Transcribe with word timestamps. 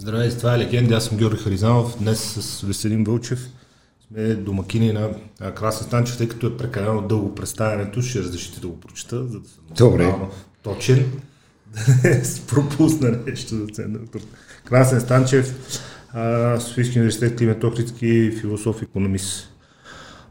Здравейте, 0.00 0.38
това 0.38 0.54
е 0.54 0.58
Легенди, 0.58 0.94
аз 0.94 1.04
съм 1.04 1.16
Георги 1.16 1.42
Харизанов. 1.42 1.98
Днес 1.98 2.20
с 2.20 2.60
Веселин 2.66 3.04
Вълчев 3.04 3.48
сме 4.08 4.34
домакини 4.34 4.92
на 4.92 5.10
Красен 5.54 5.86
Станчев, 5.86 6.18
тъй 6.18 6.28
като 6.28 6.46
е 6.46 6.56
прекалено 6.56 7.02
дълго 7.02 7.34
представянето, 7.34 8.02
ще 8.02 8.18
разрешите 8.18 8.60
да 8.60 8.68
го 8.68 8.80
прочита, 8.80 9.26
за 9.26 9.40
да 9.40 9.48
съм 9.48 9.64
Добре. 9.78 10.14
точен, 10.62 11.12
да 12.02 12.08
не 12.08 12.22
пропусна 12.48 13.18
нещо 13.26 13.54
за 13.54 13.66
ценно. 13.66 13.98
Красен 14.64 15.00
Станчев, 15.00 15.54
Софийски 16.58 16.98
университет 16.98 17.38
Климент 17.38 17.64
Охридски, 17.64 18.32
философ, 18.40 18.82
економист 18.82 19.50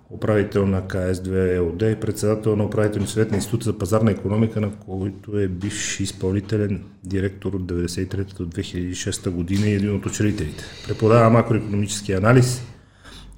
управител 0.10 0.68
на 0.68 0.82
КС2 0.82 1.56
ЕОД 1.56 1.82
и 1.82 2.00
председател 2.00 2.56
на 2.56 2.66
управителния 2.66 3.10
съвет 3.10 3.32
на 3.32 3.38
Института 3.38 3.64
за 3.64 3.78
пазарна 3.78 4.12
економика, 4.12 4.62
на 4.62 4.72
който 4.72 5.40
е 5.40 5.48
бивш 5.48 6.00
изпълнителен 6.00 6.84
директор 7.04 7.54
от 7.54 7.62
1993 7.62 8.38
до 8.38 8.46
2006 8.46 9.30
година 9.30 9.68
и 9.68 9.74
един 9.74 9.96
от 9.96 10.06
учредителите. 10.06 10.64
Преподава 10.88 11.30
макроекономически 11.30 12.14
анализ, 12.14 12.62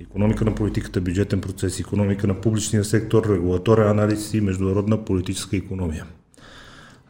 економика 0.01 0.45
на 0.45 0.55
политиката, 0.55 1.01
бюджетен 1.01 1.41
процес, 1.41 1.79
економика 1.79 2.27
на 2.27 2.41
публичния 2.41 2.83
сектор, 2.83 3.29
регулаторен 3.29 3.87
анализ 3.87 4.33
и 4.33 4.41
международна 4.41 5.05
политическа 5.05 5.57
економия. 5.57 6.05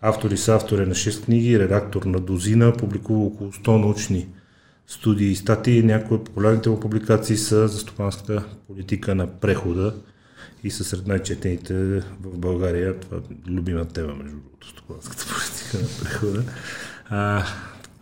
Автори 0.02 0.38
са 0.38 0.56
автори 0.56 0.86
на 0.86 0.96
6 0.96 1.26
книги, 1.26 1.60
редактор 1.60 2.04
на 2.04 2.20
дозина, 2.20 2.74
публикува 2.74 3.26
около 3.26 3.52
100 3.52 3.68
научни 3.68 4.28
студии 4.90 5.32
и 5.32 5.36
статии. 5.36 5.84
Някои 5.84 6.18
от 6.18 6.26
популярните 6.26 6.70
му 6.70 6.80
публикации 6.80 7.38
са 7.38 7.68
за 7.68 7.80
стопанската 7.80 8.46
политика 8.68 9.16
на 9.16 9.28
прехода 9.28 9.96
и 10.64 10.72
са 10.72 10.84
сред 10.84 11.08
най-четените 11.08 11.74
в 12.22 12.38
България. 12.38 13.00
Това 13.00 13.18
е 13.18 13.50
любима 13.50 13.86
тема, 13.86 14.14
между 14.14 14.38
другото, 14.38 14.68
стопанската 14.68 15.26
политика 15.26 15.78
на 15.78 16.04
прехода. 16.04 16.44
А, 17.10 17.46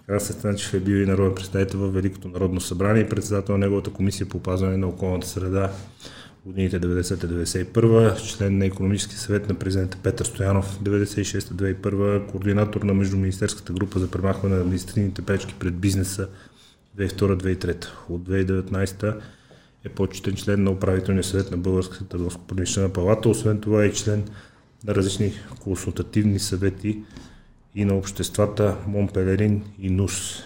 така 0.07 0.19
се 0.19 0.33
Станчев 0.33 0.73
е 0.73 0.79
бил 0.79 0.95
и 0.95 1.05
народен 1.05 1.35
представител 1.35 1.79
в 1.79 1.91
Великото 1.91 2.27
народно 2.27 2.61
събрание 2.61 3.03
и 3.03 3.09
председател 3.09 3.57
на 3.57 3.59
неговата 3.59 3.89
комисия 3.89 4.29
по 4.29 4.37
опазване 4.37 4.77
на 4.77 4.87
околната 4.87 5.27
среда 5.27 5.71
годините 6.45 6.81
90-91, 6.81 8.37
член 8.37 8.57
на 8.57 8.65
економически 8.65 9.15
съвет 9.15 9.49
на 9.49 9.55
президента 9.55 9.97
Петър 10.03 10.25
Стоянов 10.25 10.79
96-2001, 10.79 12.25
координатор 12.25 12.81
на 12.81 12.93
Междуминистерската 12.93 13.73
група 13.73 13.99
за 13.99 14.11
премахване 14.11 14.55
на 14.55 14.61
административните 14.61 15.21
пречки 15.21 15.55
пред 15.59 15.75
бизнеса 15.75 16.27
2002-2003. 16.97 17.87
От 18.09 18.29
2019 18.29 19.21
е 19.85 19.89
почетен 19.89 20.35
член 20.35 20.63
на 20.63 20.71
управителния 20.71 21.23
съвет 21.23 21.51
на 21.51 21.57
Българската 21.57 22.05
търговско-промишлена 22.05 22.93
палата. 22.93 23.29
Освен 23.29 23.61
това 23.61 23.83
е 23.83 23.91
член 23.91 24.23
на 24.85 24.95
различни 24.95 25.33
консултативни 25.59 26.39
съвети 26.39 27.03
и 27.75 27.85
на 27.85 27.95
обществата 27.95 28.77
Монпелерин 28.87 29.63
и 29.79 29.89
НУС. 29.89 30.43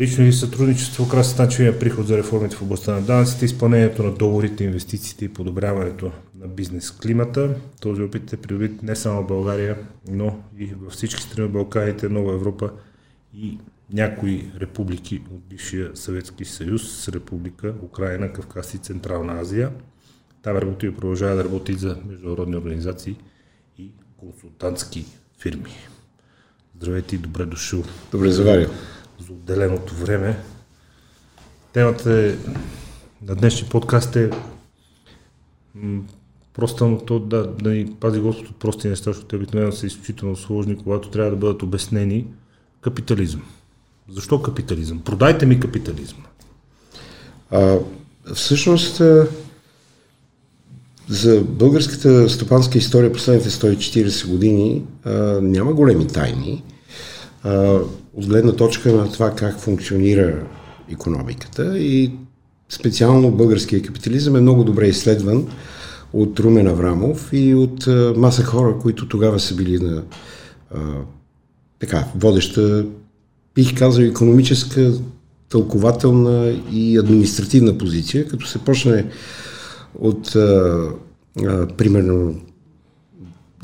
Лично 0.00 0.24
и 0.24 0.32
сътрудничество 0.32 1.08
Краси 1.08 1.30
Станчевия 1.30 1.78
приход 1.78 2.06
за 2.06 2.18
реформите 2.18 2.56
в 2.56 2.62
областта 2.62 2.92
на 2.92 3.02
данъците, 3.02 3.44
изпълнението 3.44 4.02
на 4.02 4.12
договорите, 4.14 4.64
инвестициите 4.64 5.24
и 5.24 5.28
подобряването 5.28 6.12
на 6.40 6.48
бизнес 6.48 6.90
климата. 6.90 7.54
Този 7.80 8.02
опит 8.02 8.32
е 8.32 8.36
придобит 8.36 8.82
не 8.82 8.96
само 8.96 9.22
в 9.22 9.26
България, 9.26 9.76
но 10.10 10.42
и 10.58 10.66
във 10.66 10.92
всички 10.92 11.22
страни 11.22 11.46
от 11.46 11.52
Балканите, 11.52 12.08
Нова 12.08 12.34
Европа 12.34 12.70
и 13.34 13.58
някои 13.92 14.50
републики 14.60 15.22
от 15.30 15.40
бившия 15.40 15.90
Съветски 15.94 16.44
съюз 16.44 16.92
с 16.92 17.08
република 17.08 17.74
Украина, 17.82 18.32
Кавказ 18.32 18.74
и 18.74 18.78
Централна 18.78 19.40
Азия. 19.40 19.72
Там 20.42 20.56
работи 20.56 20.86
и 20.86 20.94
продължава 20.94 21.36
да 21.36 21.44
работи 21.44 21.74
за 21.74 21.98
международни 22.06 22.56
организации 22.56 23.16
и 23.78 23.92
консултантски 24.16 25.04
фирми. 25.38 25.70
Здравейте 26.76 27.14
и 27.16 27.18
добре 27.18 27.46
дошъл. 27.46 27.82
Добре 28.12 28.30
заварил. 28.30 28.70
За 29.18 29.32
отделеното 29.32 29.94
време. 29.94 30.38
Темата 31.72 32.12
е 32.12 32.36
на 33.22 33.34
днешния 33.34 33.70
подкаст 33.70 34.16
е 34.16 34.30
просто 36.52 37.00
то 37.06 37.18
да, 37.18 37.46
да 37.46 37.70
ни 37.70 37.96
пази 38.00 38.20
Господ 38.20 38.48
от 38.48 38.56
прости 38.56 38.88
неща, 38.88 39.10
защото 39.10 39.26
те 39.26 39.36
обикновено 39.36 39.72
са 39.72 39.86
изключително 39.86 40.36
сложни, 40.36 40.76
когато 40.76 41.10
трябва 41.10 41.30
да 41.30 41.36
бъдат 41.36 41.62
обяснени 41.62 42.26
капитализъм. 42.80 43.42
Защо 44.12 44.42
капитализъм? 44.42 45.00
Продайте 45.00 45.46
ми 45.46 45.60
капитализма. 45.60 46.24
А, 47.50 47.78
всъщност, 48.34 49.02
за 51.08 51.40
българската 51.40 52.28
стопанска 52.28 52.78
история 52.78 53.12
последните 53.12 53.50
140 53.50 54.28
години 54.28 54.82
а, 55.04 55.12
няма 55.42 55.72
големи 55.72 56.06
тайни. 56.06 56.62
А, 57.42 57.80
от 58.14 58.26
гледна 58.26 58.52
точка 58.52 58.92
на 58.92 59.12
това 59.12 59.30
как 59.30 59.60
функционира 59.60 60.46
економиката 60.92 61.78
и 61.78 62.12
специално 62.68 63.30
българския 63.30 63.82
капитализъм 63.82 64.36
е 64.36 64.40
много 64.40 64.64
добре 64.64 64.86
изследван 64.86 65.46
от 66.12 66.40
Румен 66.40 66.66
Аврамов 66.66 67.28
и 67.32 67.54
от 67.54 67.86
а, 67.86 68.14
маса 68.16 68.44
хора, 68.44 68.78
които 68.78 69.08
тогава 69.08 69.40
са 69.40 69.54
били 69.54 69.78
на 69.78 70.02
а, 70.74 70.78
така, 71.78 72.06
водеща 72.16 72.86
бих 73.58 73.74
казал, 73.78 74.02
економическа, 74.02 74.92
тълкователна 75.48 76.56
и 76.72 76.98
административна 76.98 77.78
позиция, 77.78 78.28
като 78.28 78.46
се 78.46 78.58
почне 78.58 79.06
от, 79.98 80.36
а, 80.36 80.82
а, 81.46 81.66
примерно, 81.66 82.34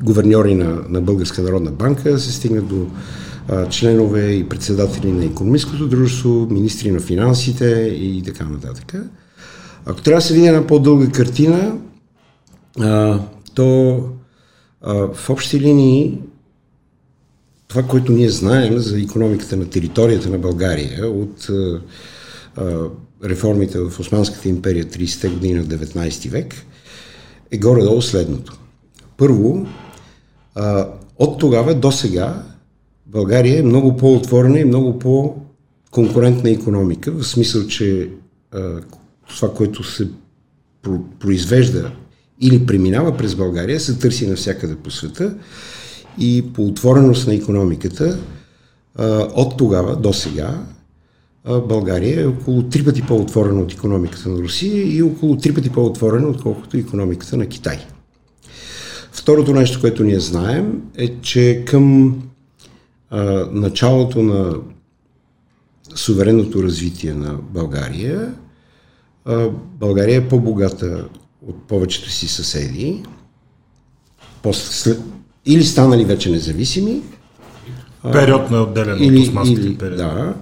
гуверньори 0.03 0.55
на, 0.55 0.83
на 0.89 1.01
Българска 1.01 1.43
народна 1.43 1.71
банка, 1.71 2.19
се 2.19 2.33
стигне 2.33 2.61
до 2.61 2.87
а, 3.49 3.69
членове 3.69 4.33
и 4.33 4.49
председатели 4.49 5.13
на 5.13 5.25
економическото 5.25 5.89
дружество, 5.89 6.49
министри 6.51 6.91
на 6.91 7.01
финансите 7.01 7.97
и 8.01 8.23
така 8.23 8.45
нататък. 8.45 8.95
Ако 9.87 10.03
трябва 10.03 10.19
да 10.19 10.27
се 10.27 10.35
види 10.35 10.47
една 10.47 10.67
по-дълга 10.67 11.11
картина, 11.11 11.79
а, 12.81 13.21
то 13.55 14.01
а, 14.83 14.95
в 15.15 15.31
общи 15.31 15.61
линии 15.61 16.19
това, 17.75 17.87
което 17.87 18.13
ние 18.13 18.29
знаем 18.29 18.79
за 18.79 19.01
економиката 19.01 19.57
на 19.57 19.71
територията 19.71 20.31
на 20.31 20.39
България 20.39 21.09
от 21.09 21.49
а, 21.51 21.81
а, 22.57 22.89
реформите 23.25 23.79
в 23.79 24.01
Османската 24.01 24.49
империя 24.49 24.85
30-те 24.85 25.29
години 25.29 25.55
на 25.55 25.65
19 25.65 26.31
век, 26.31 26.55
е 27.51 27.59
горе-долу 27.59 28.03
следното. 28.03 28.59
Първо, 29.17 29.67
а, 30.55 30.89
от 31.19 31.39
тогава 31.39 31.75
до 31.75 31.93
сега 31.93 32.43
България 33.07 33.59
е 33.59 33.63
много 33.63 33.97
по-отворена 33.97 34.61
и 34.61 34.65
много 34.65 34.99
по-конкурентна 34.99 36.51
економика, 36.51 37.13
в 37.13 37.25
смисъл, 37.25 37.67
че 37.67 38.11
това, 39.37 39.55
което 39.55 39.85
се 39.85 40.09
произвежда 41.21 41.93
или 42.41 42.67
преминава 42.67 43.17
през 43.17 43.35
България, 43.35 43.81
се 43.81 43.99
търси 43.99 44.27
навсякъде 44.27 44.77
по 44.77 44.91
света 44.91 45.35
и 46.19 46.53
по 46.53 46.67
отвореност 46.67 47.27
на 47.27 47.35
економиката 47.35 48.19
от 49.35 49.57
тогава 49.57 49.97
до 49.97 50.13
сега 50.13 50.65
България 51.45 52.23
е 52.23 52.27
около 52.27 52.63
три 52.63 52.85
пъти 52.85 53.03
по-отворена 53.03 53.61
от 53.61 53.73
економиката 53.73 54.29
на 54.29 54.39
Русия 54.39 54.97
и 54.97 55.03
около 55.03 55.37
три 55.37 55.55
пъти 55.55 55.71
по-отворена, 55.71 56.29
отколкото 56.29 56.77
економиката 56.77 57.37
на 57.37 57.47
Китай. 57.47 57.87
Второто 59.13 59.53
нещо, 59.53 59.81
което 59.81 60.05
ние 60.05 60.21
знаем 60.21 60.83
е, 60.97 61.21
че 61.21 61.65
към 61.67 62.17
а, 63.11 63.49
началото 63.53 64.23
на 64.23 64.55
суверенното 65.95 66.63
развитие 66.63 67.15
на 67.15 67.35
България, 67.35 68.35
а, 69.25 69.49
България 69.79 70.17
е 70.17 70.29
по-богата 70.29 71.09
от 71.47 71.63
повечето 71.63 72.11
си 72.11 72.29
съседи. 72.29 73.03
После, 74.43 74.97
или 75.47 75.65
станали 75.65 76.05
вече 76.05 76.31
независими. 76.31 77.01
Период 78.13 78.51
на 78.51 78.63
отделен 78.63 79.03
или, 79.03 79.19
от 79.19 79.23
османските 79.23 79.61
или, 79.61 79.77
период. 79.77 79.97
Да. 79.97 80.35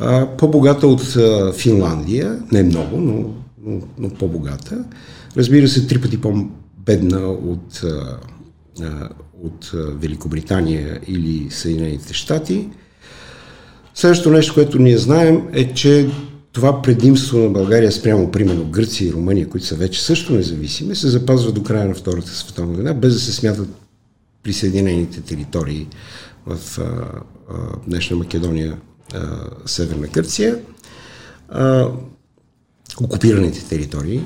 А, 0.00 0.26
по-богата 0.26 0.86
от 0.86 1.16
а, 1.16 1.52
Финландия, 1.52 2.38
не 2.52 2.62
много, 2.62 2.96
но, 2.96 3.34
но, 3.64 3.80
но 3.98 4.10
по-богата. 4.10 4.84
Разбира 5.36 5.68
се, 5.68 5.86
три 5.86 6.00
пъти 6.00 6.20
по-бедна 6.20 7.20
от, 7.28 7.82
а, 7.84 9.08
от 9.42 9.70
Великобритания 9.74 11.00
или 11.08 11.50
Съединените 11.50 12.14
щати. 12.14 12.68
Следващото 13.94 14.30
нещо, 14.30 14.54
което 14.54 14.78
ние 14.78 14.98
знаем 14.98 15.42
е, 15.52 15.74
че 15.74 16.10
това 16.52 16.82
предимство 16.82 17.38
на 17.38 17.48
България 17.48 17.92
спрямо, 17.92 18.30
примерно, 18.30 18.64
Гърция 18.64 19.08
и 19.08 19.12
Румъния, 19.12 19.48
които 19.48 19.66
са 19.66 19.74
вече 19.74 20.02
също 20.02 20.32
независими, 20.32 20.96
се 20.96 21.08
запазва 21.08 21.52
до 21.52 21.62
края 21.62 21.88
на 21.88 21.94
Втората 21.94 22.28
световна 22.28 22.74
война, 22.74 22.94
без 22.94 23.14
да 23.14 23.20
се 23.20 23.32
смятат 23.32 23.68
присъединените 24.42 25.20
територии 25.20 25.88
в 26.46 26.78
а, 26.78 26.82
а, 26.82 27.76
днешна 27.86 28.16
Македония, 28.16 28.78
а, 29.14 29.40
Северна 29.66 30.06
Гърция, 30.06 30.58
а, 31.48 31.88
окупираните 33.00 33.68
територии. 33.68 34.20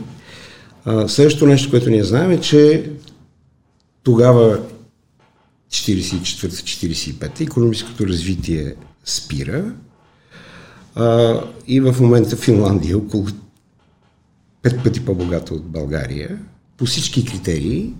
А, 0.84 1.08
следващото 1.08 1.46
нещо, 1.46 1.70
което 1.70 1.90
ние 1.90 2.05
знаем 2.05 2.31
е, 2.31 2.40
че 2.40 2.90
тогава 4.02 4.61
44-45 5.70 7.40
економическото 7.40 8.06
развитие 8.06 8.75
спира, 9.05 9.75
А, 10.94 11.40
и 11.67 11.81
в 11.81 11.96
момента 12.00 12.37
Финландия 12.37 12.93
е 12.93 12.96
около 12.96 13.26
пет 14.62 14.82
пъти 14.84 15.05
по-богата 15.05 15.55
от 15.55 15.64
България 15.64 16.38
по 16.76 16.87
всички 16.87 17.25
критерии 17.25 17.93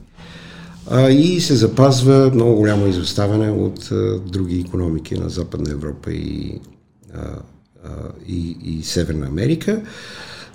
а, 0.91 1.11
и 1.11 1.41
се 1.41 1.55
запазва 1.55 2.31
много 2.35 2.55
голямо 2.55 2.87
изоставане 2.87 3.51
от 3.51 3.93
а, 3.93 4.19
други 4.19 4.61
економики 4.61 5.15
на 5.15 5.29
Западна 5.29 5.71
Европа 5.71 6.13
и, 6.13 6.61
а, 7.15 7.21
а, 7.85 7.89
и, 8.29 8.57
и 8.65 8.83
Северна 8.83 9.27
Америка. 9.27 9.83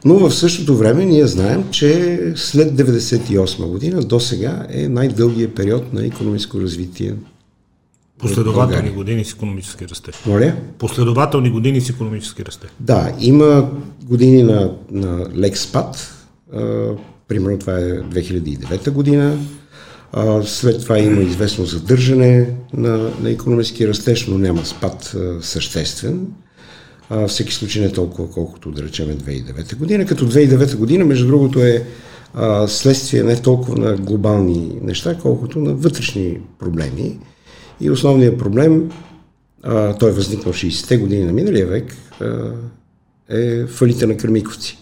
Но 0.05 0.19
в 0.19 0.31
същото 0.31 0.77
време 0.77 1.05
ние 1.05 1.27
знаем, 1.27 1.63
че 1.71 2.19
след 2.35 2.73
1998 2.73 3.67
година 3.67 4.01
до 4.01 4.19
сега 4.19 4.65
е 4.69 4.87
най-дългия 4.87 5.55
период 5.55 5.93
на 5.93 6.05
економическо 6.05 6.61
развитие. 6.61 7.13
Последователни 8.19 8.89
години 8.89 9.25
с 9.25 9.31
економически 9.31 9.87
растеж. 9.87 10.15
Моля? 10.25 10.55
Последователни 10.77 11.49
години 11.49 11.81
с 11.81 11.89
економически 11.89 12.45
растеж. 12.45 12.69
Да, 12.79 13.11
има 13.19 13.71
години 14.03 14.43
на, 14.43 14.71
на 14.91 15.25
лек 15.37 15.57
спад. 15.57 16.13
А, 16.53 16.87
примерно 17.27 17.59
това 17.59 17.73
е 17.73 17.83
2009 17.83 18.89
година. 18.89 19.37
След 20.45 20.81
това 20.81 20.99
има 20.99 21.21
известно 21.21 21.65
задържане 21.65 22.49
на, 22.73 23.11
на 23.21 23.29
економически 23.29 23.87
растеж, 23.87 24.27
но 24.27 24.37
няма 24.37 24.65
спад 24.65 25.15
съществен. 25.41 26.27
Всеки 27.27 27.53
случай 27.53 27.81
не 27.81 27.91
толкова, 27.91 28.31
колкото 28.31 28.71
да 28.71 28.83
речеме 28.83 29.17
2009 29.17 29.75
година. 29.75 30.05
Като 30.05 30.31
2009 30.31 30.75
година, 30.75 31.05
между 31.05 31.27
другото, 31.27 31.59
е 31.59 31.83
следствие 32.67 33.23
не 33.23 33.41
толкова 33.41 33.77
на 33.77 33.95
глобални 33.95 34.79
неща, 34.81 35.17
колкото 35.21 35.59
на 35.59 35.73
вътрешни 35.73 36.37
проблеми. 36.59 37.19
И 37.81 37.89
основният 37.89 38.37
проблем, 38.37 38.91
той 39.99 40.09
е 40.09 40.13
възникнал 40.13 40.53
60-те 40.53 40.97
години 40.97 41.23
на 41.23 41.33
миналия 41.33 41.67
век, 41.67 41.95
е 43.29 43.65
фалита 43.65 44.07
на 44.07 44.17
Кърмиковци. 44.17 44.77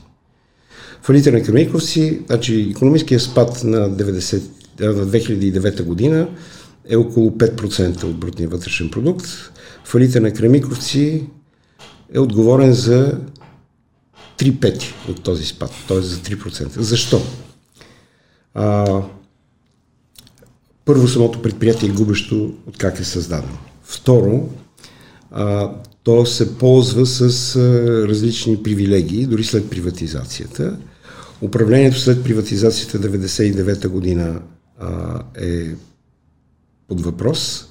Фалита 1.01 1.31
на 1.31 1.43
Кърмиковци, 1.43 2.21
значи 2.27 2.67
економическия 2.71 3.19
спад 3.19 3.63
на, 3.63 3.89
90, 3.89 4.41
на 4.41 4.41
2009 4.83 5.83
година 5.83 6.27
е 6.89 6.95
около 6.95 7.31
5% 7.31 8.03
от 8.03 8.17
брутния 8.19 8.49
вътрешен 8.49 8.89
продукт. 8.89 9.27
Фалита 9.83 10.21
на 10.21 10.33
Кремиковци 10.33 11.23
е 12.13 12.19
отговорен 12.19 12.73
за 12.73 13.19
3 14.37 14.59
пети 14.59 14.93
от 15.09 15.23
този 15.23 15.45
спад, 15.45 15.71
т.е. 15.87 16.01
за 16.01 16.17
3%. 16.17 16.79
Защо? 16.79 17.21
А, 18.53 19.01
първо, 20.85 21.07
самото 21.07 21.41
предприятие 21.41 21.89
е 21.89 21.91
губещо 21.91 22.53
от 22.67 22.77
как 22.77 22.99
е 22.99 23.03
създадено. 23.03 23.57
Второ, 23.83 24.49
а, 25.31 25.71
то 26.03 26.25
се 26.25 26.57
ползва 26.57 27.05
с 27.05 27.55
а, 27.55 28.07
различни 28.07 28.63
привилегии, 28.63 29.25
дори 29.25 29.43
след 29.43 29.69
приватизацията. 29.69 30.77
Управлението 31.41 31.99
след 31.99 32.23
приватизацията 32.23 32.99
99-та 32.99 33.89
година 33.89 34.41
а, 34.79 35.21
е 35.41 35.75
под 36.87 37.01
въпрос 37.01 37.67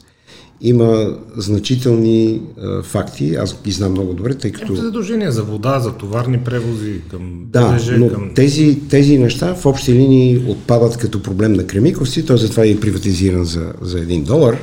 има 0.61 1.17
значителни 1.37 2.43
а, 2.63 2.83
факти, 2.83 3.35
аз 3.35 3.63
ги 3.65 3.73
знам 3.73 3.93
много 3.93 4.15
добре, 4.15 4.35
тъй 4.35 4.53
като... 4.53 4.67
Имате 4.67 4.83
задължения 4.83 5.33
за 5.33 5.43
вода, 5.43 5.81
за 5.81 5.93
товарни 5.93 6.39
превози 6.39 7.01
към 7.11 7.47
Да, 7.51 7.73
БДЖ, 7.73 7.99
но 7.99 8.09
към... 8.09 8.31
тези, 8.35 8.81
тези 8.91 9.19
неща 9.19 9.55
в 9.55 9.67
общи 9.67 9.93
линии 9.93 10.39
отпадат 10.49 10.97
като 10.97 11.23
проблем 11.23 11.53
на 11.53 11.67
Кремиковци, 11.67 12.27
той 12.27 12.39
затова 12.39 12.63
е 12.65 12.67
и 12.67 12.81
приватизиран 12.81 13.45
за, 13.45 13.73
за 13.81 14.01
един 14.01 14.25
долар, 14.25 14.59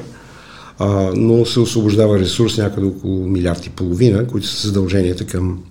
а, 0.79 1.11
но 1.15 1.45
се 1.45 1.59
освобождава 1.59 2.19
ресурс 2.19 2.57
някъде 2.57 2.87
около 2.87 3.27
милиард 3.27 3.65
и 3.65 3.69
половина, 3.69 4.27
които 4.27 4.47
са 4.47 4.67
задълженията 4.67 5.25
към 5.25 5.63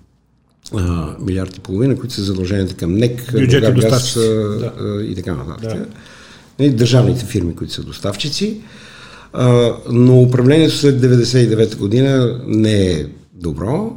а, 0.75 1.17
милиард 1.21 1.57
и 1.57 1.61
половина, 1.61 1.97
които 1.97 2.15
са 2.15 2.23
задълженията 2.23 2.75
към 2.75 2.95
НЕК, 2.95 3.33
Бюджети 3.33 3.61
Булгаргаз, 3.61 3.75
доставчици. 3.75 4.19
а, 4.19 4.59
Да. 4.59 4.73
а, 4.81 5.03
и 5.03 5.15
така 5.15 5.35
нататък. 5.35 5.79
Да. 5.79 5.87
И 6.63 6.71
Държавните 6.71 7.25
фирми, 7.25 7.57
които 7.57 7.73
са 7.73 7.83
доставчици. 7.83 8.61
Но 9.91 10.23
управлението 10.23 10.77
след 10.77 11.01
99 11.01 11.77
година 11.77 12.41
не 12.47 12.85
е 12.85 13.07
добро. 13.35 13.97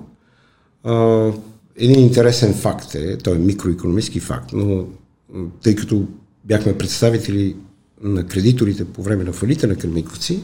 Един 1.77 1.99
интересен 1.99 2.53
факт 2.53 2.95
е, 2.95 3.17
той 3.17 3.35
е 3.35 3.39
микроекономически 3.39 4.19
факт, 4.19 4.49
но 4.53 4.85
тъй 5.63 5.75
като 5.75 6.05
бяхме 6.45 6.77
представители 6.77 7.55
на 8.03 8.27
кредиторите 8.27 8.85
по 8.85 9.03
време 9.03 9.23
на 9.23 9.33
фалита 9.33 9.67
на 9.67 9.75
Кърмиковци 9.75 10.39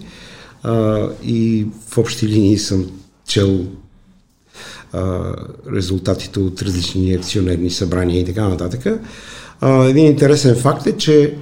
и 1.23 1.67
в 1.87 1.97
общи 1.97 2.27
линии 2.27 2.57
съм 2.57 2.91
чел 3.27 3.65
резултатите 5.73 6.39
от 6.39 6.61
различни 6.61 7.13
акционерни 7.13 7.69
събрания 7.69 8.21
и 8.21 8.25
така 8.25 8.49
нататък. 8.49 9.01
Един 9.63 10.05
интересен 10.05 10.55
факт 10.55 10.87
е, 10.87 10.97
че 10.97 11.37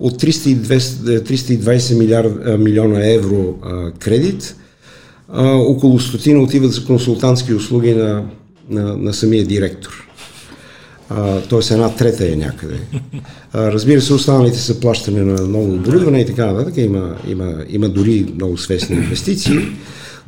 от 0.00 0.22
320, 0.22 0.78
320 0.78 1.98
милиард, 1.98 2.60
милиона 2.60 3.12
евро 3.12 3.54
а, 3.62 3.90
кредит, 3.90 4.56
а, 5.28 5.52
около 5.52 6.00
стотина 6.00 6.42
отиват 6.42 6.72
за 6.72 6.84
консултантски 6.84 7.54
услуги 7.54 7.94
на, 7.94 8.24
на, 8.70 8.96
на 8.96 9.14
самия 9.14 9.46
директор. 9.46 10.06
Т.е. 11.50 11.74
една 11.74 11.94
трета 11.94 12.32
е 12.32 12.36
някъде. 12.36 12.80
А, 13.52 13.72
разбира 13.72 14.00
се, 14.00 14.14
останалите 14.14 14.58
са 14.58 14.80
плащане 14.80 15.22
на 15.22 15.46
ново 15.46 15.74
оборудване 15.74 16.20
и 16.20 16.26
така 16.26 16.52
нататък. 16.52 16.76
Има, 16.76 17.16
има, 17.28 17.54
има 17.68 17.88
дори 17.88 18.32
много 18.34 18.58
свестни 18.58 18.96
инвестиции. 18.96 19.58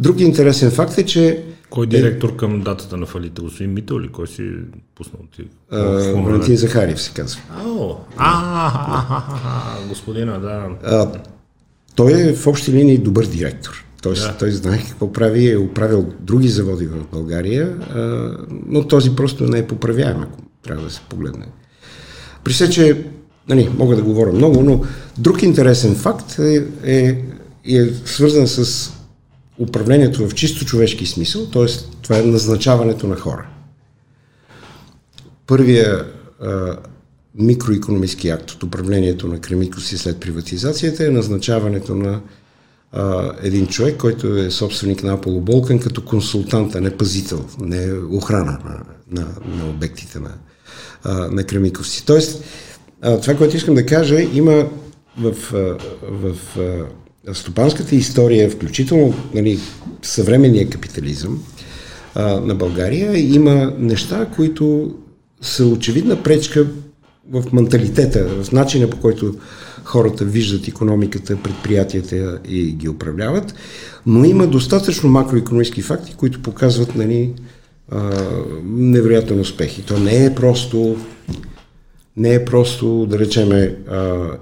Друг 0.01 0.21
интересен 0.21 0.71
факт 0.71 0.99
е, 0.99 1.03
че 1.03 1.43
Кой 1.73 1.87
директор 1.87 2.37
към 2.37 2.61
датата 2.61 2.97
на 2.97 3.07
фалита? 3.07 3.43
Господин 3.43 3.73
Мител 3.73 3.95
или 3.95 4.09
кой 4.09 4.27
си 4.27 4.51
пуснал 4.95 5.23
ти? 5.37 5.45
Валентин 6.15 6.57
Захариев 6.57 7.03
се 7.03 7.13
казва. 7.13 7.41
А, 8.17 9.79
господина, 9.89 10.41
да. 10.41 10.69
А, 10.85 11.13
той 11.95 12.13
е 12.13 12.35
в 12.35 12.47
общи 12.47 12.73
линии 12.73 12.99
добър 12.99 13.27
директор. 13.27 13.85
Тоест, 14.03 14.23
Да. 14.23 14.37
той 14.39 14.51
знае 14.51 14.79
какво 14.89 15.13
прави, 15.13 15.51
е 15.51 15.59
управил 15.59 16.07
други 16.21 16.49
заводи 16.49 16.87
в 16.87 17.07
България, 17.13 17.77
а, 17.95 18.31
но 18.67 18.87
този 18.87 19.17
просто 19.17 19.45
не 19.45 19.59
е 19.59 19.67
поправяем, 19.67 20.23
ако 20.23 20.39
трябва 20.63 20.85
да 20.85 20.91
се 20.91 21.01
погледне. 21.09 21.47
При 22.45 22.53
все, 22.53 22.71
че 22.71 23.05
нали, 23.49 23.71
мога 23.79 23.97
да 23.97 24.03
говоря 24.03 24.33
много, 24.33 24.63
но 24.63 24.83
друг 25.19 25.43
интересен 25.43 25.95
факт 25.95 26.39
е, 26.39 26.65
е, 26.85 27.25
е 27.65 27.87
свързан 28.05 28.47
с 28.47 28.93
управлението 29.59 30.29
в 30.29 30.35
чисто 30.35 30.65
човешки 30.65 31.07
смисъл, 31.07 31.47
т.е. 31.47 31.67
това 32.03 32.19
е 32.19 32.23
назначаването 32.23 33.07
на 33.07 33.17
хора. 33.17 33.47
Първия 35.47 36.07
а, 36.41 36.77
микроекономически 37.35 38.29
акт 38.29 38.51
от 38.51 38.63
управлението 38.63 39.29
на 39.29 39.41
Кремикоси 39.41 39.99
след 39.99 40.21
приватизацията 40.21 41.07
е 41.07 41.11
назначаването 41.11 41.95
на 41.95 42.21
а, 42.93 43.33
един 43.43 43.67
човек, 43.67 43.97
който 43.97 44.37
е 44.37 44.51
собственик 44.51 45.03
на 45.03 45.13
Аполо 45.13 45.41
Болкан 45.41 45.79
като 45.79 46.05
консултант, 46.05 46.75
а 46.75 46.81
не 46.81 46.97
пазител, 46.97 47.45
не 47.61 47.93
охрана 47.93 48.59
на, 48.65 48.81
на, 49.11 49.29
на 49.57 49.71
обектите 49.71 50.21
на, 50.21 50.35
а, 51.05 51.13
на 51.13 51.45
Кремиковци. 51.45 52.07
Тоест, 52.07 52.45
а, 53.03 53.21
това, 53.21 53.35
което 53.35 53.57
искам 53.57 53.75
да 53.75 53.87
кажа, 53.87 54.23
има 54.23 54.69
в, 55.19 55.35
в 56.03 56.37
а, 56.59 56.87
стопанската 57.33 57.95
история, 57.95 58.51
включително 58.51 59.15
нали, 59.35 59.59
съвременния 60.03 60.71
капитализъм 60.71 61.43
а, 62.15 62.41
на 62.41 62.55
България, 62.55 63.35
има 63.35 63.73
неща, 63.79 64.27
които 64.37 64.95
са 65.41 65.67
очевидна 65.67 66.23
пречка 66.23 66.67
в 67.31 67.53
менталитета, 67.53 68.25
в 68.43 68.53
начина 68.53 68.91
по 68.91 69.01
който 69.01 69.35
хората 69.85 70.25
виждат 70.25 70.69
економиката, 70.69 71.37
предприятията 71.43 72.39
и 72.49 72.73
ги 72.73 72.89
управляват, 72.89 73.55
но 74.07 74.25
има 74.25 74.47
достатъчно 74.47 75.11
макроекономически 75.11 75.83
факти, 75.83 76.15
които 76.17 76.43
показват 76.43 76.95
нали, 76.95 77.33
а, 77.91 78.11
невероятен 78.65 79.41
успех. 79.41 79.79
И 79.79 79.83
то 79.83 79.99
не 79.99 80.25
е 80.25 80.35
просто 80.35 80.97
не 82.17 82.35
е 82.35 82.45
просто, 82.45 83.07
да 83.07 83.19
речеме, 83.19 83.77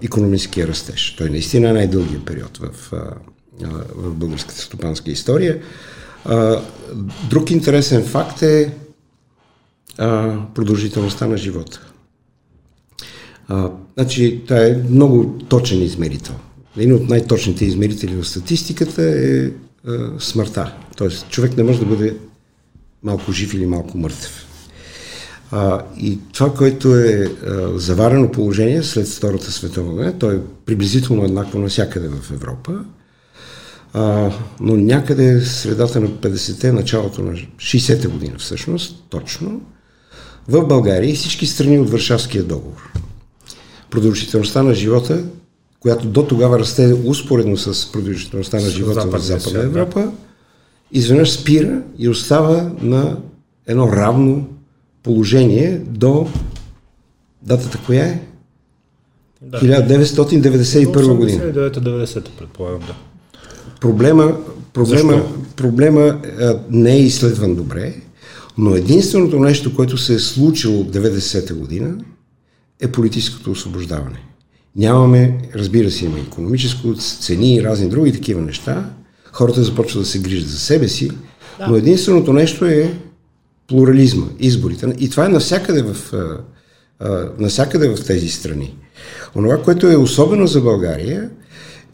економическия 0.03 0.69
растеж. 0.69 1.15
Той 1.19 1.31
наистина 1.31 1.69
е 1.69 1.73
най-дългия 1.73 2.25
период 2.25 2.59
в, 2.59 2.93
в 3.95 4.15
българската 4.15 4.61
стопанска 4.61 5.11
история. 5.11 5.63
Друг 7.31 7.51
интересен 7.51 8.05
факт 8.05 8.43
е 8.43 8.75
продължителността 10.55 11.27
на 11.27 11.37
живота. 11.37 11.93
Значи, 13.97 14.41
това 14.47 14.67
е 14.67 14.83
много 14.91 15.39
точен 15.49 15.83
измерител. 15.83 16.35
Един 16.77 16.95
от 16.95 17.09
най-точните 17.09 17.65
измерители 17.65 18.15
в 18.17 18.25
статистиката 18.25 19.03
е 19.03 19.51
смъртта. 20.19 20.75
Тоест, 20.97 21.29
човек 21.31 21.57
не 21.57 21.63
може 21.63 21.79
да 21.79 21.87
бъде 21.87 22.17
малко 23.03 23.33
жив 23.33 23.55
или 23.55 23.67
малко 23.67 23.99
мъртъв. 23.99 24.47
А, 25.53 25.83
и 25.99 26.19
това, 26.33 26.55
което 26.55 26.97
е 26.97 27.33
а, 27.47 27.79
заварено 27.79 28.33
положение 28.33 28.83
след 28.83 29.09
Втората 29.09 29.53
световна 29.53 29.93
война, 29.93 30.13
то 30.13 30.31
е 30.31 30.41
приблизително 30.67 31.25
еднакво 31.25 31.59
навсякъде 31.59 32.09
в 32.09 32.31
Европа, 32.31 32.85
А, 33.93 34.31
но 34.61 34.77
някъде 34.77 35.41
средата 35.41 36.01
на 36.01 36.09
50-те, 36.09 36.73
началото 36.73 37.23
на 37.23 37.33
60-те 37.33 38.09
година 38.09 38.35
всъщност, 38.39 39.05
точно, 39.09 39.61
в 40.49 40.67
България 40.67 41.11
и 41.11 41.15
всички 41.15 41.47
страни 41.47 41.79
от 41.79 41.91
Варшавския 41.91 42.45
договор. 42.45 42.93
Продължителността 43.91 44.63
на 44.63 44.75
живота, 44.75 45.25
която 45.81 46.07
до 46.07 46.27
тогава 46.27 46.59
расте 46.59 46.95
успоредно 47.05 47.57
с 47.57 47.93
продължителността 47.93 48.57
на 48.57 48.71
живота 48.71 49.07
в 49.07 49.19
Западна 49.19 49.63
Европа, 49.63 50.13
изведнъж 50.93 51.31
спира 51.31 51.83
и 51.99 52.09
остава 52.09 52.73
на 52.83 53.17
едно 53.67 53.93
равно 53.93 54.49
положение 55.03 55.81
до 55.87 56.27
датата 57.43 57.79
коя 57.87 58.05
е? 58.05 58.21
Да. 59.43 59.61
1991 59.61 61.17
година. 61.17 61.43
1990 61.43 62.29
предполагам, 62.39 62.81
да. 62.81 62.95
Проблема, 63.81 64.37
проблема, 64.73 65.23
проблема 65.57 66.21
а, 66.41 66.61
не 66.71 66.93
е 66.93 67.01
изследван 67.01 67.55
добре, 67.55 67.95
но 68.59 68.75
единственото 68.75 69.39
нещо, 69.39 69.77
което 69.77 69.99
се 69.99 70.15
е 70.15 70.19
случило 70.19 70.81
от 70.81 70.97
90-та 70.97 71.55
година, 71.55 71.95
е 72.81 72.93
политическото 72.93 73.51
освобождаване. 73.51 74.21
Нямаме, 74.77 75.39
разбира 75.55 75.91
се, 75.91 76.05
има 76.05 76.19
економическо, 76.19 76.95
цени 76.95 77.55
и 77.55 77.63
разни 77.63 77.89
други 77.89 78.13
такива 78.13 78.41
неща. 78.41 78.91
Хората 79.33 79.63
започват 79.65 80.03
да 80.03 80.09
се 80.09 80.19
грижат 80.19 80.49
за 80.49 80.59
себе 80.59 80.89
си, 80.89 81.11
да. 81.59 81.67
но 81.69 81.77
единственото 81.77 82.33
нещо 82.33 82.65
е 82.65 82.95
плурализма, 83.71 84.27
изборите. 84.39 84.95
И 84.99 85.11
това 85.11 85.27
е 85.27 85.29
навсякъде 85.29 85.83
в, 85.83 86.13
навсякъде 87.39 87.89
в 87.89 88.05
тези 88.07 88.29
страни. 88.29 88.77
Онова, 89.37 89.63
което 89.63 89.87
е 89.87 89.97
особено 89.97 90.47
за 90.47 90.61
България, 90.61 91.31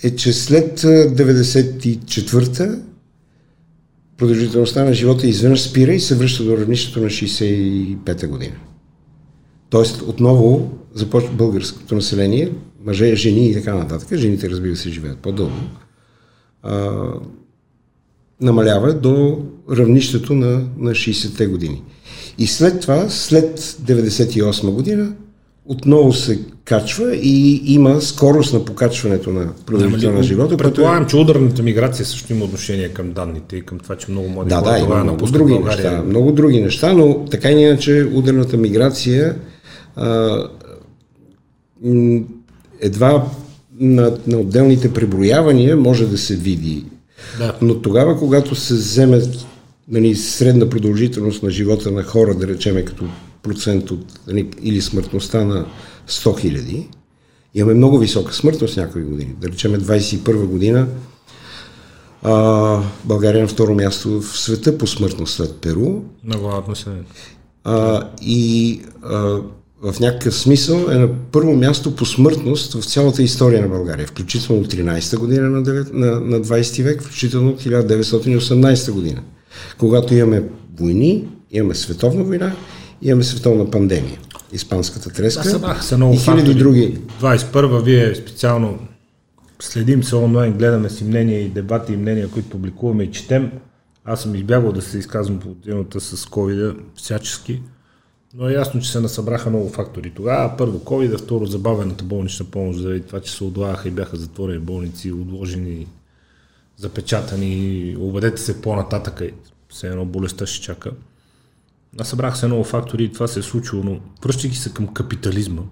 е, 0.03 0.17
че 0.17 0.33
след 0.33 0.81
94-та 0.81 2.79
продължителността 4.17 4.85
на 4.85 4.95
живота 4.95 5.27
изведнъж 5.27 5.63
спира 5.63 5.93
и 5.93 6.01
се 6.01 6.15
връща 6.15 6.45
до 6.45 6.57
равнището 6.57 7.01
на 7.01 7.07
65-та 7.07 8.27
година. 8.27 8.57
Тоест, 9.71 10.03
отново 10.03 10.71
започва 10.95 11.33
българското 11.33 11.95
население, 11.95 12.53
мъже, 12.85 13.17
жени 13.17 13.51
и 13.51 13.55
така 13.55 13.75
нататък, 13.75 14.19
жените 14.19 14.51
разбира 14.51 14.77
се 14.77 14.91
живеят 14.91 15.19
по-дълго, 15.19 15.57
намалява 18.41 18.95
до 18.95 19.45
равнището 19.71 20.35
на, 20.35 20.65
на 20.79 20.91
60-те 20.91 21.47
години. 21.47 21.83
И 22.39 22.47
след 22.47 22.81
това, 22.81 23.09
след 23.09 23.61
98 23.61 24.71
година, 24.71 25.13
отново 25.65 26.13
се 26.13 26.41
качва 26.65 27.17
и 27.17 27.63
има 27.75 28.01
скорост 28.01 28.53
на 28.53 28.65
покачването 28.65 29.31
на 29.31 29.49
продължителността 29.67 30.11
на 30.11 30.23
живота. 30.23 30.57
Предполагам, 30.57 31.03
е... 31.03 31.07
че 31.07 31.17
ударната 31.17 31.63
миграция 31.63 32.07
също 32.07 32.33
има 32.33 32.45
отношение 32.45 32.89
към 32.89 33.13
данните 33.13 33.57
и 33.57 33.63
към 33.63 33.79
това, 33.79 33.97
че 33.97 34.11
много 34.11 34.29
млади 34.29 34.49
да, 34.49 34.61
да, 34.61 34.79
има 34.79 35.05
много 35.05 35.27
други 35.27 35.53
България. 35.53 35.91
неща, 35.91 36.03
много 36.03 36.33
други 36.33 36.61
неща, 36.61 36.93
но 36.93 37.25
така 37.25 37.51
и 37.51 37.63
иначе 37.63 38.11
ударната 38.15 38.57
миграция 38.57 39.37
а, 39.97 40.39
едва 42.81 43.25
на, 43.81 44.19
на 44.27 44.39
отделните 44.39 44.93
преброявания 44.93 45.77
може 45.77 46.07
да 46.07 46.19
се 46.19 46.37
види. 46.37 46.85
Да. 47.39 47.55
Но 47.63 47.81
тогава, 47.83 48.19
когато 48.19 48.55
се 48.55 48.75
вземе 48.75 49.21
нали, 49.89 50.15
средна 50.15 50.69
продължителност 50.69 51.43
на 51.43 51.51
живота 51.51 51.91
на 51.91 52.03
хора, 52.03 52.35
да 52.35 52.47
речеме 52.47 52.85
като 52.85 53.05
процент 53.43 53.91
от, 53.91 54.21
нали, 54.27 54.51
или 54.63 54.81
смъртността 54.83 55.45
на 55.45 55.67
100 56.09 56.41
хиляди, 56.41 56.89
имаме 57.55 57.75
много 57.75 57.99
висока 57.99 58.33
смъртност 58.33 58.77
някои 58.77 59.03
години. 59.03 59.35
Да 59.41 59.49
речеме 59.49 59.79
21 59.79 60.47
година 60.47 60.89
а, 62.23 62.83
България 63.05 63.39
е 63.39 63.43
на 63.43 63.49
второ 63.49 63.75
място 63.75 64.21
в 64.21 64.39
света 64.39 64.79
по 64.79 64.87
смъртност 64.87 65.35
след 65.35 65.57
Перу. 65.57 66.01
Много 66.25 66.63
население. 66.69 67.05
А, 67.65 68.09
и 68.23 68.81
а, 69.03 69.41
в 69.83 70.01
някакъв 70.01 70.35
смисъл 70.35 70.87
е 70.91 70.95
на 70.95 71.09
първо 71.33 71.57
място 71.57 71.97
по 71.97 72.07
смъртност 72.07 72.73
в 72.73 72.85
цялата 72.85 73.23
история 73.23 73.63
на 73.63 73.69
България, 73.69 74.07
включително 74.07 74.65
13-та 74.65 75.17
година 75.17 75.51
на, 75.51 75.63
9, 75.63 75.93
на, 75.93 76.21
на 76.21 76.41
20 76.41 76.83
век, 76.83 77.03
включително 77.03 77.57
1918 77.57 78.93
година, 78.93 79.23
когато 79.79 80.15
имаме 80.15 80.43
войни, 80.79 81.29
имаме 81.51 81.75
световна 81.75 82.25
война, 82.25 82.53
имаме 83.03 83.25
световна 83.25 83.71
пандемия. 83.71 84.19
Испанската 84.53 85.11
треска 85.11 85.43
да, 85.43 85.51
събрах 85.51 85.85
се 85.85 85.97
много 85.97 86.15
и 86.15 86.19
хиляди 86.19 86.55
други. 86.55 86.99
21 87.21 87.83
вие 87.83 88.15
специално 88.15 88.79
следим 89.61 90.05
се 90.05 90.17
онлайн, 90.17 90.53
гледаме 90.53 90.91
си 90.91 91.05
мнения 91.05 91.41
и 91.41 91.49
дебати 91.49 91.93
и 91.93 91.97
мнения, 91.97 92.29
които 92.29 92.49
публикуваме 92.49 93.03
и 93.03 93.11
четем. 93.11 93.53
Аз 94.05 94.23
съм 94.23 94.35
избягал 94.35 94.73
да 94.73 94.83
се 94.83 94.99
изказвам 94.99 95.39
по 95.39 95.55
темата 95.55 96.01
с 96.01 96.27
COVID 96.27 96.77
всячески, 96.95 97.63
но 98.35 98.49
е 98.49 98.53
ясно, 98.53 98.81
че 98.81 98.93
се 98.93 99.01
насъбраха 99.01 99.51
много 99.51 99.69
фактори. 99.69 100.13
Тогава 100.17 100.57
първо 100.59 100.79
COVID, 100.79 101.19
второ 101.19 101.47
забавената 101.47 102.05
болнична 102.05 102.47
помощ, 102.47 102.81
заради 102.81 103.01
това, 103.01 103.21
че 103.21 103.33
се 103.33 103.45
отлагаха 103.45 103.89
и 103.89 103.91
бяха 103.91 104.17
затворени 104.17 104.59
болници, 104.59 105.13
отложени, 105.13 105.87
запечатани, 106.77 107.97
обадете 107.99 108.41
се 108.43 108.63
по-нататък, 108.63 109.23
все 109.69 109.89
едно 109.89 110.05
болестта 110.05 110.47
ще 110.47 110.65
чака. 110.65 110.91
Аз 112.01 112.09
събрах 112.09 112.39
се 112.39 112.47
много 112.47 112.65
фактори 112.65 113.05
и 113.05 113.13
това 113.13 113.27
се 113.27 113.41
е 113.41 113.43
случило, 113.43 113.83
но 113.83 114.01
връщайки 114.23 114.57
се 114.57 114.73
към 114.73 114.95
капитализма, 114.95 115.63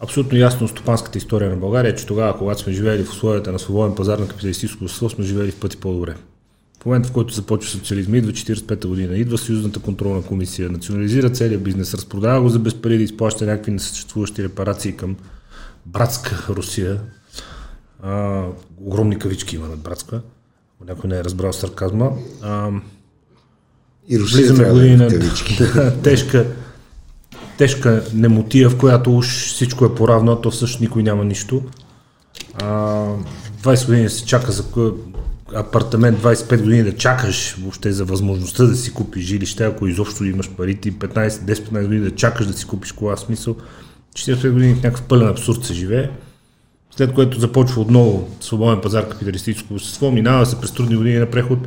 абсолютно 0.00 0.38
ясно 0.38 0.68
стопанската 0.68 1.18
история 1.18 1.50
на 1.50 1.56
България 1.56 1.90
е, 1.90 1.94
че 1.94 2.06
тогава, 2.06 2.38
когато 2.38 2.60
сме 2.60 2.72
живели 2.72 3.04
в 3.04 3.10
условията 3.10 3.52
на 3.52 3.58
свободен 3.58 3.94
пазар 3.94 4.18
на 4.18 4.28
капиталистическо 4.28 4.84
общество, 4.84 5.08
сме 5.08 5.24
живели 5.24 5.50
в 5.50 5.60
пъти 5.60 5.76
по-добре. 5.76 6.14
В 6.82 6.86
момента, 6.86 7.08
в 7.08 7.12
който 7.12 7.34
започва 7.34 7.70
социализма, 7.70 8.16
идва 8.16 8.32
45-та 8.32 8.88
година, 8.88 9.16
идва 9.16 9.38
Съюзната 9.38 9.80
контролна 9.80 10.22
комисия, 10.22 10.70
национализира 10.70 11.30
целият 11.30 11.62
бизнес, 11.62 11.94
разпродава 11.94 12.42
го 12.42 12.48
за 12.48 12.58
без 12.58 12.74
пари 12.74 12.96
да 12.96 13.02
изплаща 13.02 13.46
някакви 13.46 13.72
несъществуващи 13.72 14.44
репарации 14.44 14.96
към 14.96 15.16
братска 15.86 16.46
Русия. 16.48 17.00
А, 18.02 18.44
огромни 18.80 19.18
кавички 19.18 19.56
има 19.56 19.68
над 19.68 19.78
братска, 19.78 20.20
ако 20.76 20.84
някой 20.84 21.10
не 21.10 21.18
е 21.18 21.24
разбрал 21.24 21.52
сарказма. 21.52 22.12
А, 22.42 22.70
и 24.08 24.18
Влизаме 24.18 24.70
година 24.70 25.08
да, 25.58 26.02
тежка, 26.02 26.46
тежка 27.58 28.04
немотия, 28.14 28.70
в 28.70 28.78
която 28.78 29.16
уж 29.16 29.26
всичко 29.26 29.84
е 29.84 29.94
поравно, 29.94 30.32
а 30.32 30.40
то 30.40 30.50
всъщност 30.50 30.80
никой 30.80 31.02
няма 31.02 31.24
нищо. 31.24 31.62
А, 32.54 32.66
20 33.62 33.86
години 33.86 34.08
се 34.08 34.26
чака 34.26 34.52
за 34.52 34.64
апартамент 35.54 36.18
25 36.18 36.62
години 36.62 36.82
да 36.82 36.96
чакаш 36.96 37.56
въобще 37.60 37.92
за 37.92 38.04
възможността 38.04 38.64
да 38.64 38.76
си 38.76 38.94
купиш 38.94 39.24
жилище, 39.24 39.64
ако 39.64 39.86
изобщо 39.86 40.24
имаш 40.24 40.50
парите, 40.50 40.92
15-10-15 40.92 41.82
години 41.82 42.00
да 42.00 42.14
чакаш 42.14 42.46
да 42.46 42.52
си 42.52 42.66
купиш 42.66 42.92
кола, 42.92 43.16
смисъл 43.16 43.56
45 44.14 44.50
години 44.50 44.74
в 44.74 44.82
някакъв 44.82 45.02
пълен 45.02 45.28
абсурд 45.28 45.64
се 45.64 45.74
живее, 45.74 46.10
след 46.96 47.14
което 47.14 47.40
започва 47.40 47.82
отново 47.82 48.28
свободен 48.40 48.80
пазар 48.80 49.08
капиталистическо 49.08 49.74
общество, 49.74 50.10
минава 50.10 50.46
се 50.46 50.60
през 50.60 50.72
трудни 50.72 50.96
години 50.96 51.18
на 51.18 51.30
преход, 51.30 51.58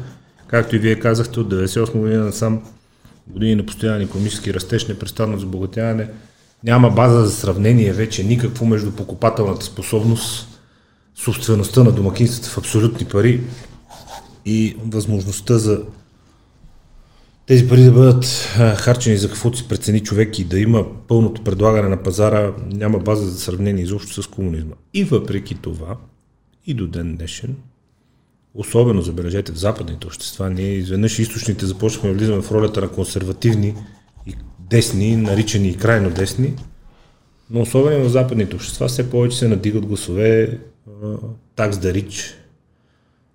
както 0.47 0.75
и 0.75 0.79
вие 0.79 0.99
казахте, 0.99 1.39
от 1.39 1.53
98 1.53 1.91
година 1.91 2.25
насам 2.25 2.61
години 3.27 3.55
на 3.55 3.65
постоянен 3.65 4.01
економически 4.01 4.53
растеж, 4.53 4.87
непрестанно 4.87 5.39
забогатяване, 5.39 6.07
няма 6.63 6.89
база 6.89 7.25
за 7.25 7.31
сравнение 7.31 7.93
вече 7.93 8.23
никакво 8.23 8.65
между 8.65 8.91
покупателната 8.91 9.65
способност, 9.65 10.47
собствеността 11.15 11.83
на 11.83 11.91
домакинствата 11.91 12.49
в 12.49 12.57
абсолютни 12.57 13.05
пари 13.05 13.41
и 14.45 14.75
възможността 14.85 15.57
за 15.57 15.81
тези 17.45 17.67
пари 17.67 17.83
да 17.83 17.91
бъдат 17.91 18.25
харчени 18.77 19.17
за 19.17 19.27
каквото 19.27 19.57
си 19.57 19.67
прецени 19.67 19.99
човек 19.99 20.39
и 20.39 20.43
да 20.43 20.59
има 20.59 20.85
пълното 21.07 21.43
предлагане 21.43 21.89
на 21.89 22.03
пазара, 22.03 22.53
няма 22.73 22.99
база 22.99 23.25
за 23.25 23.39
сравнение 23.39 23.83
изобщо 23.83 24.23
с 24.23 24.27
комунизма. 24.27 24.73
И 24.93 25.03
въпреки 25.03 25.55
това, 25.55 25.97
и 26.65 26.73
до 26.73 26.87
ден 26.87 27.15
днешен, 27.15 27.55
особено 28.53 29.01
забележете 29.01 29.51
в 29.51 29.57
западните 29.57 30.07
общества, 30.07 30.49
ние 30.49 30.73
изведнъж 30.73 31.19
източните 31.19 31.65
започнахме 31.65 32.09
да 32.09 32.15
влизаме 32.15 32.41
в 32.41 32.51
ролята 32.51 32.81
на 32.81 32.89
консервативни 32.89 33.75
и 34.27 34.35
десни, 34.59 35.15
наричани 35.15 35.69
и 35.69 35.77
крайно 35.77 36.09
десни, 36.09 36.53
но 37.49 37.61
особено 37.61 38.03
в 38.03 38.11
западните 38.11 38.55
общества 38.55 38.87
все 38.87 39.09
повече 39.09 39.37
се 39.37 39.47
надигат 39.47 39.85
гласове 39.85 40.59
такс 41.55 41.77
да 41.77 41.93
рич, 41.93 42.35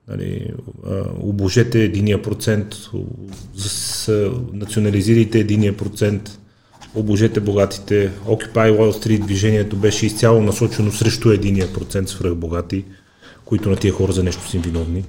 нали, 0.09 0.51
обложете 1.21 1.85
единия 1.85 2.23
процент, 2.23 2.75
национализирайте 4.53 5.39
единия 5.39 5.77
процент, 5.77 6.39
обложете 6.95 7.41
богатите. 7.41 8.13
Occupy 8.27 8.79
Wall 8.79 9.05
Street 9.05 9.25
движението 9.27 9.77
беше 9.77 10.07
изцяло 10.07 10.43
насочено 10.43 10.93
срещу 10.93 11.31
единия 11.31 11.73
процент 11.73 12.09
свръхбогати, 12.09 12.85
които 13.45 13.71
на 13.71 13.77
тия 13.77 13.93
хора 13.93 14.13
за 14.13 14.23
нещо 14.23 14.51
са 14.51 14.59
виновни. 14.59 15.05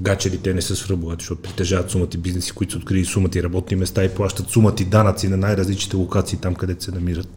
Гачери 0.00 0.38
те 0.38 0.54
не 0.54 0.62
са 0.62 0.76
свръхбогати, 0.76 1.22
защото 1.22 1.42
притежават 1.42 1.90
сумати 1.90 2.18
бизнеси, 2.18 2.52
които 2.52 2.72
са 2.72 2.78
открили 2.78 3.04
сумати 3.04 3.42
работни 3.42 3.76
места 3.76 4.04
и 4.04 4.14
плащат 4.14 4.50
сумати 4.50 4.84
данъци 4.84 5.28
на 5.28 5.36
най-различните 5.36 5.96
локации 5.96 6.38
там, 6.38 6.54
където 6.54 6.84
се 6.84 6.92
намират 6.92 7.28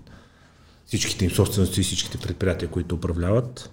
всичките 0.86 1.25
им 1.25 1.31
собствености 1.31 1.79
и 1.79 1.84
всичките 1.84 2.17
предприятия, 2.17 2.70
които 2.70 2.96
управляват. 2.96 3.70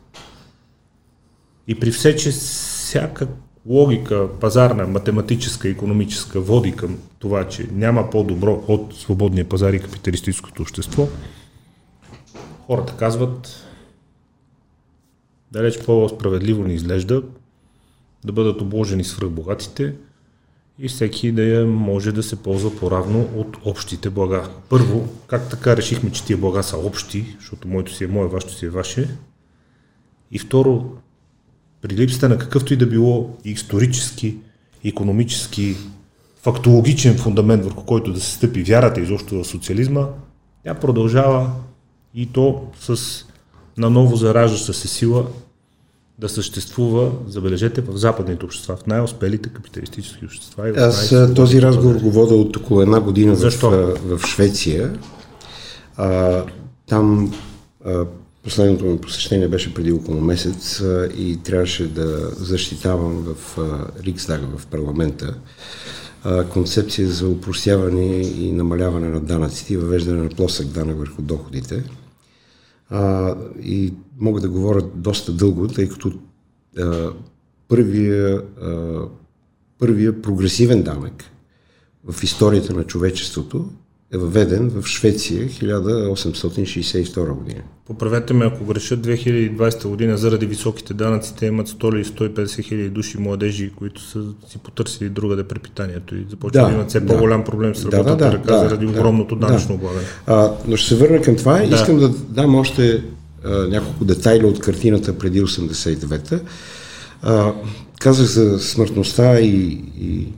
И 1.68 1.80
при 1.80 1.90
все, 1.90 2.16
че 2.16 2.30
всяка 2.30 3.28
логика, 3.66 4.28
пазарна, 4.40 4.86
математическа, 4.86 5.68
економическа, 5.68 6.40
води 6.40 6.72
към 6.72 6.98
това, 7.18 7.48
че 7.48 7.68
няма 7.72 8.10
по-добро 8.10 8.64
от 8.68 8.94
свободния 8.94 9.48
пазар 9.48 9.72
и 9.72 9.80
капиталистическото 9.80 10.62
общество, 10.62 11.08
хората 12.66 12.96
казват, 12.96 13.64
далеч 15.52 15.84
по-справедливо 15.84 16.64
ни 16.64 16.74
изглежда 16.74 17.22
да 18.24 18.32
бъдат 18.32 18.60
обложени 18.60 19.04
свръхбогатите 19.04 19.94
и 20.78 20.88
всеки 20.88 21.32
да 21.32 21.42
я 21.42 21.66
може 21.66 22.12
да 22.12 22.22
се 22.22 22.42
ползва 22.42 22.76
по-равно 22.76 23.28
от 23.36 23.56
общите 23.64 24.10
блага. 24.10 24.48
Първо, 24.68 25.08
как 25.26 25.50
така 25.50 25.76
решихме, 25.76 26.12
че 26.12 26.24
тия 26.24 26.36
блага 26.36 26.62
са 26.62 26.76
общи, 26.78 27.36
защото 27.38 27.68
моето 27.68 27.94
си 27.94 28.04
е 28.04 28.06
мое, 28.06 28.26
вашето 28.26 28.54
си 28.54 28.66
е 28.66 28.70
ваше. 28.70 29.08
И 30.30 30.38
второ, 30.38 30.96
при 31.82 31.96
липсата 31.96 32.28
на 32.28 32.38
какъвто 32.38 32.74
и 32.74 32.76
да 32.76 32.86
било 32.86 33.36
исторически, 33.44 34.36
економически, 34.84 35.76
фактологичен 36.42 37.16
фундамент, 37.16 37.64
върху 37.64 37.84
който 37.84 38.12
да 38.12 38.20
се 38.20 38.32
стъпи 38.32 38.62
вярата 38.62 39.00
изобщо 39.00 39.42
в 39.42 39.46
социализма, 39.46 40.06
тя 40.64 40.74
продължава 40.74 41.50
и 42.14 42.26
то 42.26 42.62
с 42.80 43.24
наново 43.76 44.16
зараждаща 44.16 44.74
се 44.74 44.88
сила 44.88 45.26
да 46.18 46.28
съществува, 46.28 47.10
забележете, 47.26 47.80
в 47.80 47.96
западните 47.96 48.44
общества, 48.44 48.76
в 48.76 48.86
най-успелите 48.86 49.48
капиталистически 49.48 50.24
общества. 50.24 50.68
И 50.68 50.72
в 50.72 50.76
Аз 50.76 51.14
този 51.34 51.62
разговор 51.62 51.94
го 51.94 52.10
вода 52.10 52.34
от 52.34 52.56
около 52.56 52.82
една 52.82 53.00
година 53.00 53.34
в, 53.34 53.38
Защо? 53.38 53.70
в 54.04 54.26
Швеция. 54.26 54.98
А, 55.96 56.42
там 56.86 57.34
а, 57.84 58.04
последното 58.48 58.84
ми 58.84 59.00
посещение 59.00 59.48
беше 59.48 59.74
преди 59.74 59.92
около 59.92 60.20
месец 60.20 60.82
и 61.16 61.38
трябваше 61.44 61.88
да 61.88 62.30
защитавам 62.30 63.22
в 63.22 63.58
Риксдага, 64.04 64.46
в 64.58 64.66
парламента, 64.66 65.34
концепция 66.50 67.08
за 67.08 67.28
упростяване 67.28 68.20
и 68.20 68.52
намаляване 68.52 69.08
на 69.08 69.20
данъците 69.20 69.74
и 69.74 69.76
въвеждане 69.76 70.22
на 70.22 70.28
плосък 70.28 70.66
данък 70.66 70.98
върху 70.98 71.22
доходите. 71.22 71.84
А, 72.90 73.34
и 73.62 73.94
мога 74.18 74.40
да 74.40 74.48
говоря 74.48 74.82
доста 74.94 75.32
дълго, 75.32 75.68
тъй 75.68 75.88
като 75.88 76.12
а, 76.78 77.10
първия, 77.68 78.42
а, 78.62 79.00
първия 79.78 80.22
прогресивен 80.22 80.82
данък 80.82 81.24
в 82.10 82.22
историята 82.22 82.74
на 82.74 82.84
човечеството 82.84 83.70
е 84.14 84.18
въведен 84.18 84.70
в 84.70 84.86
Швеция 84.86 85.48
1862 85.48 87.32
година. 87.32 87.60
Поправете 87.86 88.34
ме, 88.34 88.44
ако 88.44 88.64
греша, 88.64 88.96
2020 88.96 89.88
година 89.88 90.18
заради 90.18 90.46
високите 90.46 90.94
данъци 90.94 91.34
те 91.36 91.46
имат 91.46 91.68
100 91.68 91.94
или 91.94 92.04
150 92.04 92.64
хиляди 92.64 92.88
души 92.88 93.18
младежи, 93.18 93.70
които 93.76 94.02
са 94.02 94.24
си 94.48 94.58
потърсили 94.58 95.08
другаде 95.08 95.44
препитанието 95.44 96.16
и 96.16 96.26
започват 96.30 96.64
да, 96.64 96.68
да 96.68 96.74
имат 96.74 96.88
все 96.88 97.00
да. 97.00 97.06
по-голям 97.06 97.44
проблем 97.44 97.74
с 97.74 97.84
Да, 97.84 97.96
работата 97.96 98.16
да, 98.16 98.24
да, 98.24 98.32
ръка 98.32 98.52
да, 98.52 98.58
заради 98.58 98.86
да, 98.86 98.92
огромното 98.92 99.36
да. 99.36 99.46
данъчно 99.46 99.74
облагане. 99.74 100.04
А, 100.26 100.52
но 100.66 100.76
ще 100.76 100.88
се 100.88 100.96
върна 100.96 101.22
към 101.22 101.36
това. 101.36 101.58
Да. 101.58 101.68
Да. 101.68 101.74
Искам 101.74 101.98
да 101.98 102.08
дам 102.08 102.54
още 102.54 103.04
а, 103.44 103.50
няколко 103.50 104.04
детайли 104.04 104.44
от 104.44 104.60
картината 104.60 105.18
преди 105.18 105.42
89-та. 105.42 106.40
А, 107.22 107.52
казах 108.00 108.26
за 108.26 108.58
смъртността 108.58 109.40
и, 109.40 109.84
и 110.00 110.28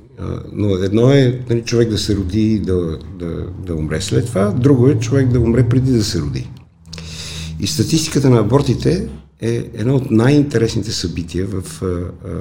но 0.52 0.74
едно 0.74 1.10
е 1.10 1.40
нали, 1.50 1.62
човек 1.62 1.88
да 1.88 1.98
се 1.98 2.16
роди 2.16 2.42
и 2.42 2.58
да, 2.58 2.98
да, 3.18 3.46
да 3.66 3.74
умре 3.74 4.00
след 4.00 4.26
това, 4.26 4.50
друго 4.50 4.88
е 4.88 4.98
човек 4.98 5.28
да 5.28 5.40
умре 5.40 5.68
преди 5.68 5.92
да 5.92 6.04
се 6.04 6.20
роди. 6.20 6.50
И 7.60 7.66
статистиката 7.66 8.30
на 8.30 8.38
абортите 8.38 9.08
е 9.40 9.70
едно 9.74 9.96
от 9.96 10.10
най-интересните 10.10 10.92
събития 10.92 11.46
в, 11.46 11.62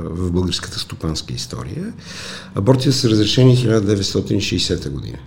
в 0.03 0.31
българската 0.31 0.79
стопанска 0.79 1.33
история. 1.33 1.93
Абортите 2.55 2.91
са 2.91 3.09
разрешени 3.09 3.57
1960 3.57 4.89
година. 4.89 5.17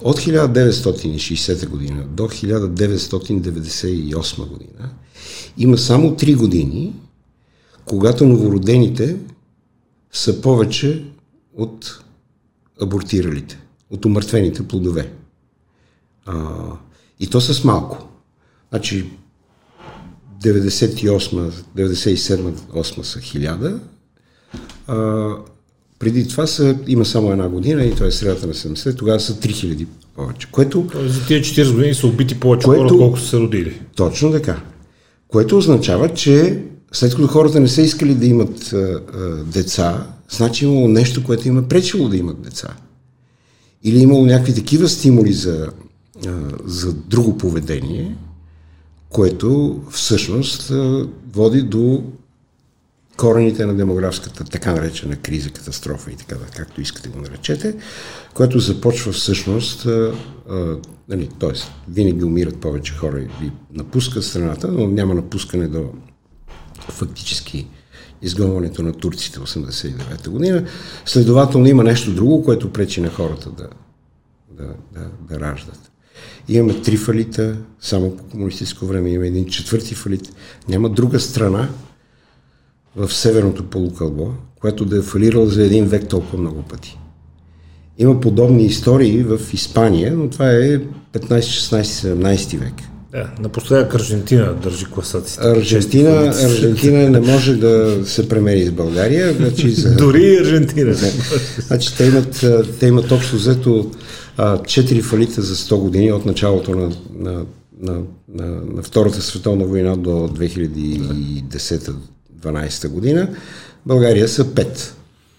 От 0.00 0.18
1960 0.18 1.68
година 1.68 2.04
до 2.10 2.22
1998 2.22 4.48
година 4.48 4.90
има 5.58 5.78
само 5.78 6.10
3 6.10 6.36
години, 6.36 6.94
когато 7.84 8.26
новородените 8.26 9.16
са 10.12 10.40
повече 10.40 11.04
от 11.58 12.04
абортиралите, 12.82 13.58
от 13.90 14.04
умъртвените 14.04 14.68
плодове. 14.68 15.12
А, 16.26 16.34
и 17.20 17.26
то 17.26 17.40
с 17.40 17.64
малко. 17.64 18.08
Значи 18.70 19.10
98, 20.44 21.50
97, 21.76 22.52
8 22.52 23.02
са 23.02 23.18
1000. 23.18 23.78
А, 24.86 25.28
преди 25.98 26.28
това 26.28 26.46
са, 26.46 26.78
има 26.86 27.04
само 27.04 27.32
една 27.32 27.48
година 27.48 27.84
и 27.84 27.94
това 27.94 28.06
е 28.06 28.10
средата 28.10 28.46
на 28.46 28.54
70, 28.54 28.98
тогава 28.98 29.20
са 29.20 29.34
3000 29.34 29.86
повече. 30.14 30.48
Което 30.50 30.86
Тоест, 30.92 31.14
за 31.14 31.26
тия 31.26 31.40
40 31.40 31.74
години 31.74 31.94
са 31.94 32.06
убити 32.06 32.40
повече 32.40 32.64
Което- 32.64 32.82
хора, 32.82 32.98
колко 32.98 33.18
са 33.18 33.26
се 33.26 33.38
родили. 33.38 33.80
Точно 33.96 34.32
така. 34.32 34.62
Което 35.28 35.58
означава, 35.58 36.14
че 36.14 36.62
след 36.92 37.14
като 37.14 37.26
хората 37.26 37.60
не 37.60 37.68
са 37.68 37.82
искали 37.82 38.14
да 38.14 38.26
имат 38.26 38.72
а, 38.72 38.76
а, 39.14 39.18
деца, 39.44 40.06
значи 40.30 40.64
имало 40.64 40.88
нещо, 40.88 41.24
което 41.24 41.48
има 41.48 41.62
пречило 41.62 42.08
да 42.08 42.16
имат 42.16 42.42
деца. 42.42 42.76
Или 43.84 43.98
имало 43.98 44.26
някакви 44.26 44.54
такива 44.54 44.88
стимули 44.88 45.32
за, 45.32 45.72
за 46.64 46.92
друго 46.92 47.38
поведение, 47.38 48.16
което 49.08 49.80
всъщност 49.90 50.72
води 51.32 51.62
до 51.62 52.04
корените 53.16 53.66
на 53.66 53.74
демографската, 53.74 54.44
така 54.44 54.72
наречена 54.72 55.16
криза, 55.16 55.50
катастрофа 55.50 56.10
и 56.10 56.16
така, 56.16 56.36
както 56.56 56.80
искате 56.80 57.08
го 57.08 57.20
наречете, 57.20 57.76
което 58.34 58.58
започва 58.58 59.12
всъщност, 59.12 59.86
нали, 61.08 61.28
т.е. 61.40 61.52
винаги 61.88 62.24
умират 62.24 62.60
повече 62.60 62.94
хора 62.94 63.20
и 63.20 63.50
напускат 63.72 64.24
страната, 64.24 64.68
но 64.68 64.86
няма 64.88 65.14
напускане 65.14 65.68
до 65.68 65.92
фактически 66.88 67.66
изгонването 68.22 68.82
на 68.82 68.92
турците 68.92 69.38
в 69.38 69.42
89-та 69.42 70.30
година. 70.30 70.64
Следователно 71.04 71.66
има 71.66 71.84
нещо 71.84 72.14
друго, 72.14 72.44
което 72.44 72.72
пречи 72.72 73.00
на 73.00 73.10
хората 73.10 73.50
да, 73.50 73.68
да, 74.50 74.66
да, 74.94 75.10
да 75.30 75.40
раждат. 75.40 75.90
Имаме 76.48 76.82
три 76.82 76.96
фалита, 76.96 77.56
само 77.80 78.16
по 78.16 78.24
комунистическо 78.24 78.86
време 78.86 79.10
има 79.10 79.26
един 79.26 79.46
четвърти 79.46 79.94
фалит. 79.94 80.32
Няма 80.68 80.90
друга 80.90 81.20
страна 81.20 81.68
в 82.96 83.12
северното 83.12 83.64
полукълбо, 83.70 84.32
която 84.60 84.84
да 84.84 84.98
е 84.98 85.02
фалирала 85.02 85.46
за 85.46 85.64
един 85.64 85.84
век 85.84 86.08
толкова 86.08 86.38
много 86.38 86.62
пъти. 86.62 86.98
Има 87.98 88.20
подобни 88.20 88.64
истории 88.64 89.22
в 89.22 89.40
Испания, 89.52 90.16
но 90.16 90.30
това 90.30 90.50
е 90.50 90.78
15, 90.78 90.82
16, 91.12 91.82
17 91.82 92.58
век. 92.58 92.74
Да, 93.12 93.30
напоследък 93.40 93.94
Аржентина 93.94 94.54
държи 94.54 94.84
класацията. 94.84 95.50
Аржентина. 95.50 96.28
Аржентина 96.28 97.10
не 97.10 97.20
може 97.20 97.56
да 97.56 98.06
се 98.06 98.28
премери 98.28 98.66
с 98.66 98.72
България. 98.72 99.34
Значи 99.34 99.70
за... 99.74 99.96
Дори 99.96 100.36
Аржентина. 100.36 100.94
Значи 101.58 101.96
те 101.96 102.06
имат, 102.06 102.46
те 102.80 102.86
имат 102.86 103.12
общо 103.12 103.36
взето 103.36 103.90
а, 104.36 104.58
4 104.58 105.02
фалита 105.02 105.42
за 105.42 105.54
100 105.54 105.76
години 105.76 106.12
от 106.12 106.26
началото 106.26 106.74
на, 106.74 106.90
на, 107.14 107.44
на, 107.80 108.02
на, 108.34 108.46
на 108.74 108.82
Втората 108.82 109.22
световна 109.22 109.64
война 109.64 109.96
до 109.96 110.10
2010-12 110.10 112.88
година. 112.88 113.28
България 113.86 114.28
са 114.28 114.44
5. 114.44 114.90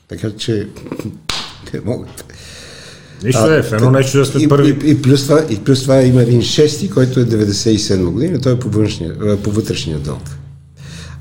Така 0.07 0.31
че 0.31 0.67
не 1.73 1.81
могат. 1.85 2.25
Нищо 3.23 3.53
е, 3.53 3.63
в 3.63 3.73
едно 3.73 3.91
нещо 3.91 4.17
да 4.17 4.25
сме 4.25 4.43
и, 4.43 4.47
първи. 4.47 4.77
и, 4.87 4.91
и, 4.91 5.01
плюс 5.01 5.23
това, 5.23 5.45
и 5.49 5.59
плюс 5.59 5.81
това 5.81 6.01
има 6.01 6.21
един 6.21 6.41
шести, 6.41 6.89
който 6.89 7.19
е 7.19 7.25
97 7.25 8.11
година, 8.11 8.41
той 8.41 8.53
е 8.53 8.59
по, 8.59 8.69
външния, 8.69 9.15
а, 9.21 9.37
по 9.37 9.51
вътрешния 9.51 9.99
дълг. 9.99 10.21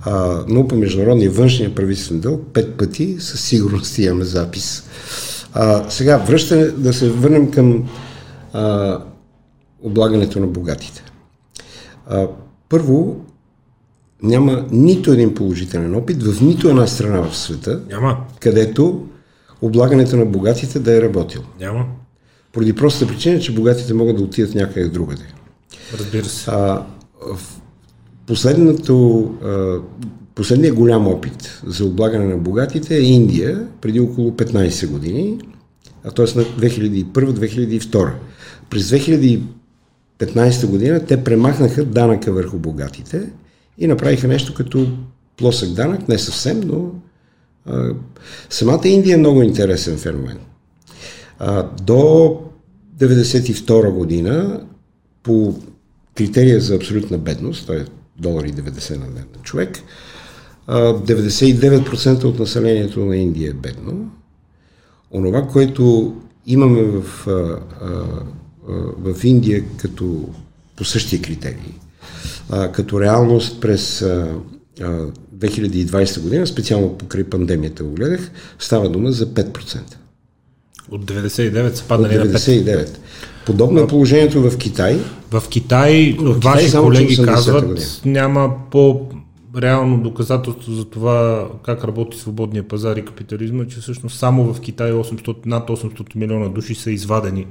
А, 0.02 0.44
но 0.48 0.68
по 0.68 0.76
международния 0.76 1.30
външния 1.30 1.74
правителствен 1.74 2.20
дълг 2.20 2.46
пет 2.52 2.74
пъти 2.74 3.16
със 3.18 3.40
сигурност 3.40 3.98
имаме 3.98 4.24
запис. 4.24 4.84
А, 5.54 5.90
сега, 5.90 6.16
връщане, 6.16 6.64
да 6.64 6.92
се 6.92 7.10
върнем 7.10 7.50
към 7.50 7.88
а, 8.52 8.98
облагането 9.82 10.40
на 10.40 10.46
богатите. 10.46 11.02
А, 12.06 12.26
първо, 12.68 13.24
няма 14.22 14.66
нито 14.70 15.12
един 15.12 15.34
положителен 15.34 15.94
опит 15.94 16.22
в 16.22 16.40
нито 16.40 16.68
една 16.68 16.86
страна 16.86 17.22
в 17.22 17.36
света, 17.36 17.80
Няма. 17.90 18.16
където 18.40 19.06
облагането 19.62 20.16
на 20.16 20.26
богатите 20.26 20.78
да 20.78 20.96
е 20.96 21.02
работило. 21.02 21.44
Няма. 21.60 21.86
Поради 22.52 22.72
простата 22.72 23.12
причина, 23.12 23.40
че 23.40 23.54
богатите 23.54 23.94
могат 23.94 24.16
да 24.16 24.22
отидат 24.22 24.54
някъде 24.54 24.88
другаде. 24.88 25.24
Разбира 25.98 26.24
се. 26.24 26.50
А, 26.50 26.86
в 27.34 27.60
последното, 28.26 29.24
а, 29.44 29.76
последният 30.34 30.76
голям 30.76 31.08
опит 31.08 31.62
за 31.66 31.84
облагане 31.84 32.26
на 32.26 32.36
богатите 32.36 32.96
е 32.96 33.00
Индия 33.00 33.66
преди 33.80 34.00
около 34.00 34.30
15 34.30 34.86
години, 34.86 35.38
а 36.04 36.10
т.е. 36.10 36.38
на 36.38 36.44
2001-2002. 36.44 38.12
През 38.70 38.90
2015 38.90 40.66
година 40.66 41.06
те 41.06 41.24
премахнаха 41.24 41.84
данъка 41.84 42.32
върху 42.32 42.58
богатите 42.58 43.30
и 43.78 43.86
направиха 43.86 44.28
нещо 44.28 44.54
като 44.54 44.86
плосък 45.36 45.70
данък, 45.70 46.08
не 46.08 46.18
съвсем, 46.18 46.60
но 46.60 46.90
самата 48.50 48.88
Индия 48.88 49.14
е 49.14 49.18
много 49.18 49.42
интересен 49.42 49.98
феномен. 49.98 50.38
До 51.82 52.36
1992 52.98 53.90
година 53.90 54.60
по 55.22 55.54
критерия 56.14 56.60
за 56.60 56.74
абсолютна 56.74 57.18
бедност, 57.18 57.66
т.е. 57.66 57.84
долари 58.18 58.52
90 58.52 58.90
на 58.90 59.06
ден 59.06 59.24
на 59.36 59.42
човек, 59.42 59.78
99% 60.68 62.24
от 62.24 62.38
населението 62.38 63.04
на 63.04 63.16
Индия 63.16 63.50
е 63.50 63.54
бедно. 63.54 64.10
Онова, 65.10 65.46
което 65.46 66.16
имаме 66.46 66.82
в, 66.82 67.26
в 68.98 69.24
Индия 69.24 69.64
като 69.76 70.28
по 70.76 70.84
същия 70.84 71.22
критерии, 71.22 71.74
като 72.72 73.00
реалност 73.00 73.60
през 73.60 74.04
2020 75.38 76.20
година, 76.20 76.46
специално 76.46 76.98
покрай 76.98 77.24
пандемията 77.24 77.84
го 77.84 77.90
гледах, 77.90 78.30
става 78.58 78.88
дума 78.88 79.12
за 79.12 79.26
5%. 79.26 79.78
От 80.90 81.04
99 81.04 81.74
са 81.74 81.84
паднали 81.84 82.18
От 82.18 82.26
99. 82.26 82.88
Подобно 83.46 83.80
е 83.80 83.86
положението 83.86 84.50
в 84.50 84.58
Китай. 84.58 84.98
В 85.30 85.42
Китай, 85.50 86.16
в 86.18 86.34
Китай 86.34 86.52
ваши 86.52 86.76
колеги 86.76 87.16
казват, 87.24 87.66
година. 87.66 87.86
няма 88.04 88.54
по 88.70 89.08
реално 89.56 90.02
доказателство 90.02 90.72
за 90.72 90.84
това 90.84 91.48
как 91.64 91.84
работи 91.84 92.18
свободния 92.18 92.68
пазар 92.68 92.96
и 92.96 93.04
капитализма, 93.04 93.64
че 93.66 93.80
всъщност 93.80 94.18
само 94.18 94.54
в 94.54 94.60
Китай 94.60 94.92
800, 94.92 95.46
над 95.46 95.68
800 95.68 96.16
милиона 96.16 96.48
души 96.48 96.74
са 96.74 96.90
извадени 96.90 97.46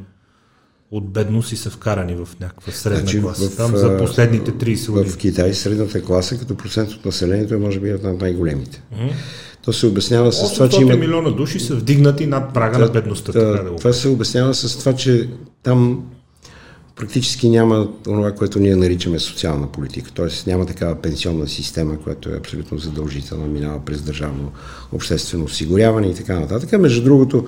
от 0.91 1.09
бедност 1.09 1.51
и 1.51 1.57
са 1.57 1.69
вкарани 1.69 2.15
в 2.15 2.29
някаква 2.39 2.73
средна 2.73 2.99
значи, 2.99 3.21
класа. 3.21 3.49
В, 3.49 3.55
Там 3.57 3.75
за 3.75 3.97
последните 3.97 4.51
30 4.51 4.91
години. 4.91 5.09
В 5.09 5.17
Китай 5.17 5.53
средната 5.53 6.03
класа 6.03 6.37
като 6.37 6.55
процент 6.55 6.91
от 6.91 7.05
населението 7.05 7.53
е 7.53 7.57
може 7.57 7.79
би 7.79 7.89
една 7.89 8.11
от 8.11 8.21
най-големите. 8.21 8.81
Mm-hmm. 8.93 9.11
То 9.61 9.73
се 9.73 9.87
обяснява 9.87 10.31
с 10.31 10.53
това, 10.53 10.69
че 10.69 10.81
има... 10.81 10.95
милиона 10.95 11.29
души 11.29 11.59
са 11.59 11.75
вдигнати 11.75 12.27
над 12.27 12.53
прага 12.53 12.77
на 12.77 12.87
бедността. 12.87 13.31
Така 13.31 13.45
да 13.45 13.75
това 13.75 13.93
се 13.93 14.07
обяснява 14.07 14.53
с 14.53 14.79
това, 14.79 14.93
че 14.93 15.29
там 15.63 16.03
практически 16.95 17.49
няма 17.49 17.87
това, 18.03 18.31
което 18.31 18.59
ние 18.59 18.75
наричаме 18.75 19.19
социална 19.19 19.67
политика. 19.71 20.11
Т.е. 20.11 20.49
няма 20.49 20.65
такава 20.65 20.95
пенсионна 20.95 21.47
система, 21.47 21.99
която 21.99 22.29
е 22.29 22.37
абсолютно 22.37 22.77
задължителна, 22.77 23.47
минава 23.47 23.85
през 23.85 24.01
държавно 24.01 24.51
обществено 24.91 25.45
осигуряване 25.45 26.07
и 26.07 26.15
така 26.15 26.39
нататък. 26.39 26.79
Между 26.79 27.03
другото, 27.03 27.45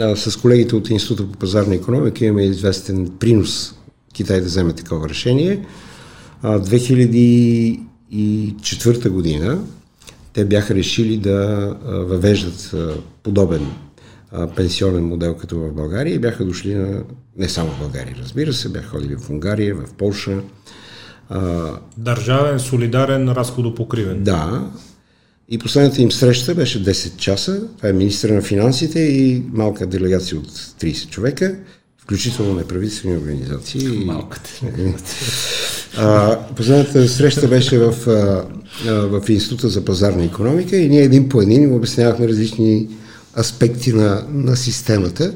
а, 0.00 0.16
с 0.16 0.36
колегите 0.36 0.76
от 0.76 0.90
Института 0.90 1.32
по 1.32 1.38
пазарна 1.38 1.74
економика 1.74 2.24
имаме 2.24 2.44
известен 2.44 3.10
принос 3.18 3.74
Китай 4.12 4.40
да 4.40 4.46
вземе 4.46 4.72
такова 4.72 5.08
решение. 5.08 5.66
А, 6.42 6.60
2004 6.60 9.08
година 9.08 9.58
те 10.32 10.44
бяха 10.44 10.74
решили 10.74 11.16
да 11.16 11.76
въвеждат 11.84 12.74
подобен 13.22 13.66
пенсионен 14.56 15.04
модел 15.04 15.36
като 15.36 15.58
в 15.58 15.72
България 15.72 16.14
и 16.14 16.18
бяха 16.18 16.44
дошли 16.44 16.74
на, 16.74 17.02
не 17.36 17.48
само 17.48 17.70
в 17.70 17.78
България, 17.78 18.16
разбира 18.22 18.52
се, 18.52 18.68
бяха 18.68 18.88
ходили 18.88 19.16
в 19.16 19.30
Унгария, 19.30 19.74
в 19.74 19.94
Польша. 19.94 20.38
Държавен, 21.96 22.60
солидарен, 22.60 23.28
разходопокривен. 23.28 24.22
Да. 24.22 24.70
И 25.50 25.58
последната 25.58 26.02
им 26.02 26.12
среща 26.12 26.54
беше 26.54 26.84
10 26.84 27.16
часа. 27.16 27.60
Това 27.76 27.88
е 27.88 27.92
министра 27.92 28.34
на 28.34 28.42
финансите 28.42 29.00
и 29.00 29.42
малка 29.52 29.86
делегация 29.86 30.38
от 30.38 30.48
30 30.48 31.10
човека, 31.10 31.54
включително 31.98 32.54
неправителствени 32.54 33.16
организации. 33.16 33.88
Малката. 33.88 34.50
последната 36.56 37.08
среща 37.08 37.48
беше 37.48 37.78
в, 37.78 37.94
в 38.84 39.22
Института 39.28 39.68
за 39.68 39.84
пазарна 39.84 40.24
економика 40.24 40.76
и 40.76 40.88
ние 40.88 41.02
един 41.02 41.28
по 41.28 41.42
един 41.42 41.74
обяснявахме 41.74 42.28
различни 42.28 42.88
аспекти 43.38 43.92
на, 43.92 44.26
на 44.32 44.56
системата. 44.56 45.32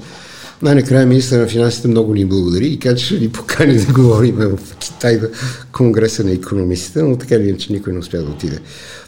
Най-накрая 0.63 1.07
министър 1.07 1.41
на 1.41 1.49
финансите 1.49 1.89
много 1.89 2.15
ни 2.15 2.25
благодари 2.25 2.67
и 2.67 2.79
каза, 2.79 2.97
че 2.97 3.05
ще 3.05 3.19
ни 3.19 3.33
покани 3.33 3.79
да 3.79 3.93
говорим 3.93 4.35
в 4.37 4.59
Китай 4.79 5.17
на 5.17 5.29
Конгреса 5.73 6.25
на 6.25 6.33
економистите, 6.33 7.03
но 7.03 7.17
така 7.17 7.39
ли 7.39 7.59
че 7.59 7.73
никой 7.73 7.93
не 7.93 7.99
успя 7.99 8.23
да 8.23 8.31
отиде. 8.31 8.59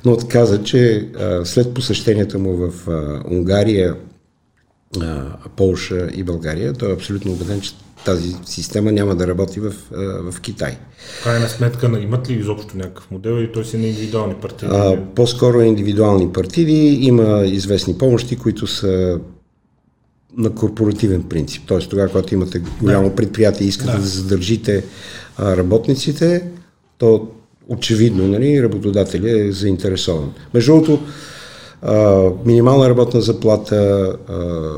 Но 0.05 0.19
каза, 0.29 0.63
че 0.63 1.09
а, 1.21 1.45
след 1.45 1.75
посещенията 1.75 2.39
му 2.39 2.57
в 2.57 2.89
а, 2.89 3.23
Унгария, 3.35 3.97
а, 5.01 5.25
Полша 5.57 6.09
и 6.15 6.23
България, 6.23 6.73
той 6.73 6.91
е 6.91 6.95
абсолютно 6.95 7.33
убеден, 7.33 7.61
че 7.61 7.73
тази 8.05 8.37
система 8.45 8.93
няма 8.93 9.15
да 9.15 9.27
работи 9.27 9.61
в, 9.61 9.75
в 10.31 10.41
Китай. 10.41 10.79
Крайна 11.25 11.49
сметка, 11.49 12.01
имат 12.03 12.31
ли 12.31 12.35
изобщо 12.35 12.77
някакъв 12.77 13.11
модел 13.11 13.31
или 13.31 13.53
той 13.53 13.65
си 13.65 13.79
на 13.79 13.87
индивидуални 13.87 14.35
партиди? 14.35 14.73
А, 14.75 14.99
по-скоро 15.15 15.61
индивидуални 15.61 16.33
партиди. 16.33 16.99
Има 17.01 17.43
известни 17.47 17.99
помощи, 17.99 18.37
които 18.37 18.67
са 18.67 19.21
на 20.37 20.51
корпоративен 20.55 21.23
принцип. 21.23 21.63
Тоест, 21.67 21.91
тогава, 21.91 22.09
когато 22.09 22.35
имате 22.35 22.63
голямо 22.81 23.11
предприятие 23.11 23.65
и 23.65 23.69
искате 23.69 23.93
да, 23.93 23.99
да 23.99 24.07
задържите 24.07 24.85
а, 25.37 25.57
работниците, 25.57 26.45
то 26.99 27.29
очевидно 27.69 28.29
нали, 28.29 28.63
работодателя 28.63 29.41
е 29.41 29.53
заинтересован. 29.53 30.33
Между 30.55 30.73
другото, 30.73 31.01
минимална 32.47 32.89
работна 32.91 33.21
заплата, 33.21 33.77
а, 34.29 34.71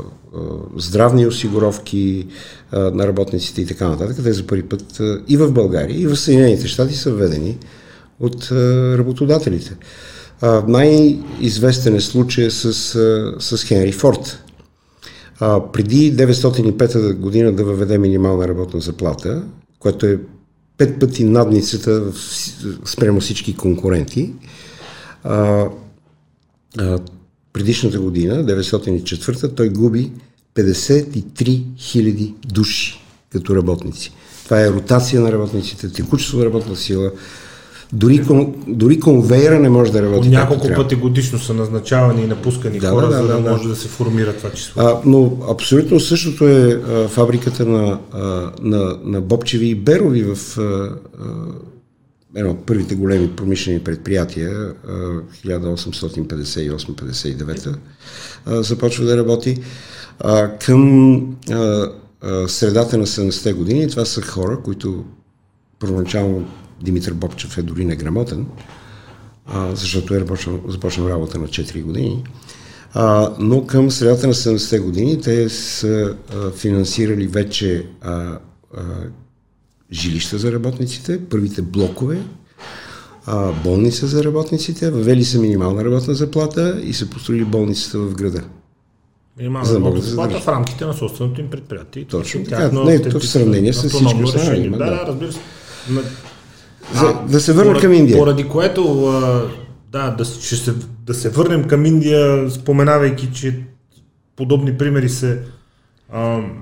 здравни 0.77 1.27
осигуровки 1.27 2.27
на 2.73 3.07
работниците 3.07 3.61
и 3.61 3.65
така 3.65 3.87
нататък, 3.87 4.17
те 4.23 4.33
за 4.33 4.47
първи 4.47 4.63
път 4.63 5.01
и 5.27 5.37
в 5.37 5.51
България, 5.51 6.01
и 6.01 6.07
в 6.07 6.15
Съединените 6.15 6.67
щати 6.67 6.95
са 6.95 7.11
введени 7.11 7.57
от 8.19 8.51
работодателите. 8.97 9.75
Най-известен 10.67 11.95
е 11.95 12.01
случай 12.01 12.49
с, 12.49 12.73
с 13.39 13.63
Хенри 13.63 13.91
Форд. 13.91 14.43
Преди 15.73 16.17
905 16.17 17.13
година 17.13 17.51
да 17.51 17.63
въведе 17.63 17.97
минимална 17.97 18.47
работна 18.47 18.79
заплата, 18.79 19.43
което 19.79 20.05
е 20.05 20.19
пет 20.77 20.99
пъти 20.99 21.23
надницата 21.23 22.13
спрямо 22.85 23.19
всички 23.19 23.55
конкуренти, 23.55 24.33
предишната 27.53 27.99
година, 27.99 28.45
904, 28.45 29.55
той 29.55 29.69
губи 29.69 30.11
53 30.55 31.63
000 31.77 32.33
души 32.45 33.01
като 33.31 33.55
работници. 33.55 34.11
Това 34.43 34.61
е 34.61 34.71
ротация 34.71 35.21
на 35.21 35.31
работниците, 35.31 35.91
текучество 35.91 36.39
на 36.39 36.45
работна 36.45 36.75
сила. 36.75 37.11
Дори, 37.93 38.25
кон, 38.25 38.53
дори 38.67 38.99
конвейера 38.99 39.59
не 39.59 39.69
може 39.69 39.91
да 39.91 40.01
работи. 40.01 40.29
Няколко 40.29 40.67
пъти 40.75 40.95
годишно 40.95 41.39
са 41.39 41.53
назначавани 41.53 42.23
и 42.23 42.27
напускани 42.27 42.79
да, 42.79 42.89
хора, 42.89 43.07
да, 43.07 43.11
да, 43.11 43.17
за 43.17 43.27
да, 43.27 43.41
да 43.41 43.51
може 43.51 43.69
да 43.69 43.75
се 43.75 43.87
формира 43.87 44.33
това 44.33 44.49
число. 44.49 44.81
А, 44.81 45.01
но 45.05 45.37
абсолютно 45.49 45.99
същото 45.99 46.47
е 46.47 46.63
а, 46.63 47.07
фабриката 47.07 47.65
на, 47.65 47.99
а, 48.11 48.51
на, 48.61 48.97
на 49.03 49.21
Бобчеви 49.21 49.67
и 49.67 49.75
Берови 49.75 50.23
в 50.23 50.37
а, 50.57 50.89
едно 52.35 52.51
от 52.51 52.65
първите 52.65 52.95
големи 52.95 53.35
промишлени 53.35 53.79
предприятия, 53.79 54.73
1858-59, 55.45 57.75
започва 58.47 59.05
да 59.05 59.17
работи. 59.17 59.57
Към 60.65 61.21
средата 62.47 62.97
на 62.97 63.05
70-те 63.05 63.53
години 63.53 63.89
това 63.89 64.05
са 64.05 64.21
хора, 64.21 64.59
които 64.63 65.05
първоначално 65.79 66.47
Димитър 66.81 67.13
Бобчев 67.13 67.57
е 67.57 67.61
дори 67.61 67.85
неграмотен, 67.85 68.45
защото 69.73 70.15
е 70.15 70.25
започнал 70.67 71.09
работа 71.09 71.39
на 71.39 71.47
4 71.47 71.83
години. 71.83 72.23
А, 72.93 73.33
но 73.39 73.65
към 73.65 73.91
средата 73.91 74.27
на 74.27 74.33
70-те 74.33 74.79
години 74.79 75.21
те 75.21 75.49
са 75.49 76.15
а, 76.35 76.51
финансирали 76.51 77.27
вече 77.27 77.85
а, 78.01 78.11
а, 78.11 78.81
жилища 79.91 80.37
за 80.37 80.51
работниците, 80.51 81.19
първите 81.29 81.61
блокове, 81.61 82.23
а, 83.25 83.51
болница 83.63 84.07
за 84.07 84.23
работниците, 84.23 84.91
въвели 84.91 85.25
са 85.25 85.39
минимална 85.39 85.85
работна 85.85 86.13
заплата 86.13 86.81
и 86.83 86.93
са 86.93 87.09
построили 87.09 87.45
болницата 87.45 87.99
в 87.99 88.13
града. 88.13 88.43
Минимална 89.37 89.75
работна 89.75 90.01
да 90.01 90.07
заплата 90.07 90.39
в 90.39 90.47
рамките 90.47 90.85
на 90.85 90.93
собственото 90.93 91.41
им 91.41 91.49
предприятие. 91.49 92.05
Точно 92.05 92.43
така. 92.43 92.71
Не, 92.71 93.01
то 93.01 93.19
в 93.19 93.27
сравнение 93.27 93.73
с 93.73 93.89
всички 93.89 94.23
останали. 94.23 94.69
Да, 94.69 94.77
да, 94.77 95.05
разбира 95.07 95.31
се. 95.31 95.39
За, 96.93 97.05
а, 97.05 97.27
да 97.27 97.39
се 97.39 97.53
върнем 97.53 97.81
към 97.81 97.93
Индия. 97.93 98.17
Поради 98.17 98.47
което, 98.47 99.07
а, 99.07 99.47
да, 99.91 100.11
да, 100.11 100.25
ще 100.25 100.55
се, 100.55 100.73
да 101.05 101.13
се 101.13 101.29
върнем 101.29 101.63
към 101.63 101.85
Индия, 101.85 102.51
споменавайки, 102.51 103.29
че 103.33 103.59
подобни 104.35 104.77
примери 104.77 105.09
се 105.09 105.41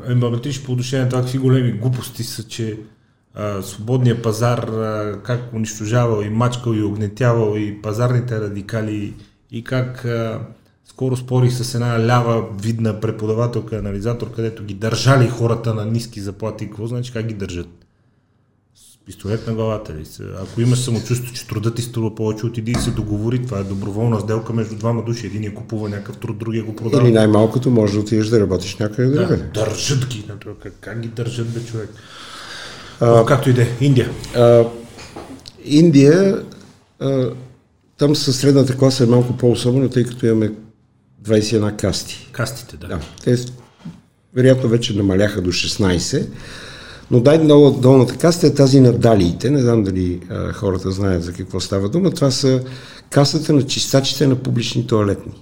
емблематични 0.10 0.66
по 0.66 0.72
отношение 0.72 1.04
на 1.04 1.10
това 1.10 1.22
какви 1.22 1.38
големи 1.38 1.72
глупости 1.72 2.24
са, 2.24 2.44
че 2.44 2.78
свободния 3.62 4.22
пазар, 4.22 4.72
как 5.24 5.54
унищожавал 5.54 6.22
и 6.22 6.30
мачкал 6.30 6.74
и 6.74 6.84
огнетявал 6.84 7.58
и 7.58 7.82
пазарните 7.82 8.42
радикали 8.42 9.14
и 9.52 9.64
как 9.64 10.06
скоро 10.86 11.18
спорих 11.18 11.54
с 11.54 11.76
една 11.76 12.08
лява 12.08 12.46
видна 12.62 13.00
преподавателка, 13.00 13.78
анализатор, 13.78 14.32
където 14.32 14.64
ги 14.64 14.74
държали 14.74 15.30
хората 15.30 15.74
на 15.74 15.86
ниски 15.86 16.22
заплати. 16.22 16.66
Какво 16.66 16.88
значи 16.88 17.14
как 17.14 17.26
ги 17.26 17.34
държат? 17.34 17.85
Пистолет 19.06 19.48
на 19.48 19.54
главата 19.54 19.94
ли 19.94 20.06
са. 20.06 20.24
Ако 20.42 20.62
имаш 20.62 20.80
самочувство, 20.80 21.34
че 21.34 21.48
трудът 21.48 21.76
ти 21.76 21.82
струва 21.82 22.16
повече, 22.16 22.46
отиди 22.46 22.72
и 22.72 22.76
се 22.76 22.92
договори. 22.92 23.46
Това 23.46 23.60
е 23.60 23.64
доброволна 23.64 24.20
сделка 24.20 24.54
между 24.54 24.76
двама 24.76 25.04
души. 25.04 25.28
Един 25.28 25.44
я 25.44 25.54
купува 25.54 25.90
някакъв 25.90 26.18
труд, 26.18 26.38
другия 26.38 26.64
го 26.64 26.76
продава. 26.76 27.04
Или 27.04 27.14
най-малкото 27.14 27.72
може 27.72 27.94
да 27.94 28.00
отидеш 28.00 28.28
да 28.28 28.40
работиш 28.40 28.78
някъде 28.78 29.08
да, 29.08 29.16
другаде. 29.16 29.44
държат 29.54 30.06
ги. 30.08 30.26
Как, 30.62 30.74
как 30.82 31.00
ги 31.00 31.08
държат, 31.08 31.48
бе, 31.50 31.66
човек? 31.66 31.90
А, 33.00 33.26
както 33.26 33.50
и 33.50 33.54
да 33.54 33.62
е. 33.62 33.68
Индия. 33.82 34.10
А, 34.36 34.64
Индия, 35.66 36.44
а, 37.00 37.30
там 37.98 38.16
със 38.16 38.38
средната 38.38 38.78
класа 38.78 39.04
е 39.04 39.08
малко 39.08 39.38
по-особено, 39.38 39.90
тъй 39.90 40.04
като 40.04 40.26
имаме 40.26 40.52
21 41.24 41.76
касти. 41.78 42.30
Кастите, 42.32 42.78
да. 42.78 42.88
Да, 42.88 43.00
те 43.24 43.38
вероятно 44.36 44.70
вече 44.70 44.96
намаляха 44.96 45.42
до 45.42 45.52
16, 45.52 46.28
но 47.12 47.20
дай 47.20 47.48
долу, 47.48 47.72
долната 47.72 48.18
каста 48.18 48.48
е 48.48 48.54
тази 48.54 48.80
на 48.80 48.94
далиите. 48.94 49.50
Не 49.50 49.62
знам 49.62 49.84
дали 49.84 50.20
а, 50.30 50.54
хората 50.54 50.92
знаят 50.92 51.24
за 51.24 51.34
какво 51.34 51.60
става 51.60 51.90
дума. 51.90 52.12
Това 52.12 52.32
са 52.32 52.64
кастата 53.10 53.54
на 53.54 53.64
чистачите 53.64 54.28
на 54.28 54.36
публични 54.36 54.88
туалетни. 54.88 55.34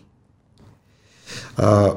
А, 1.57 1.93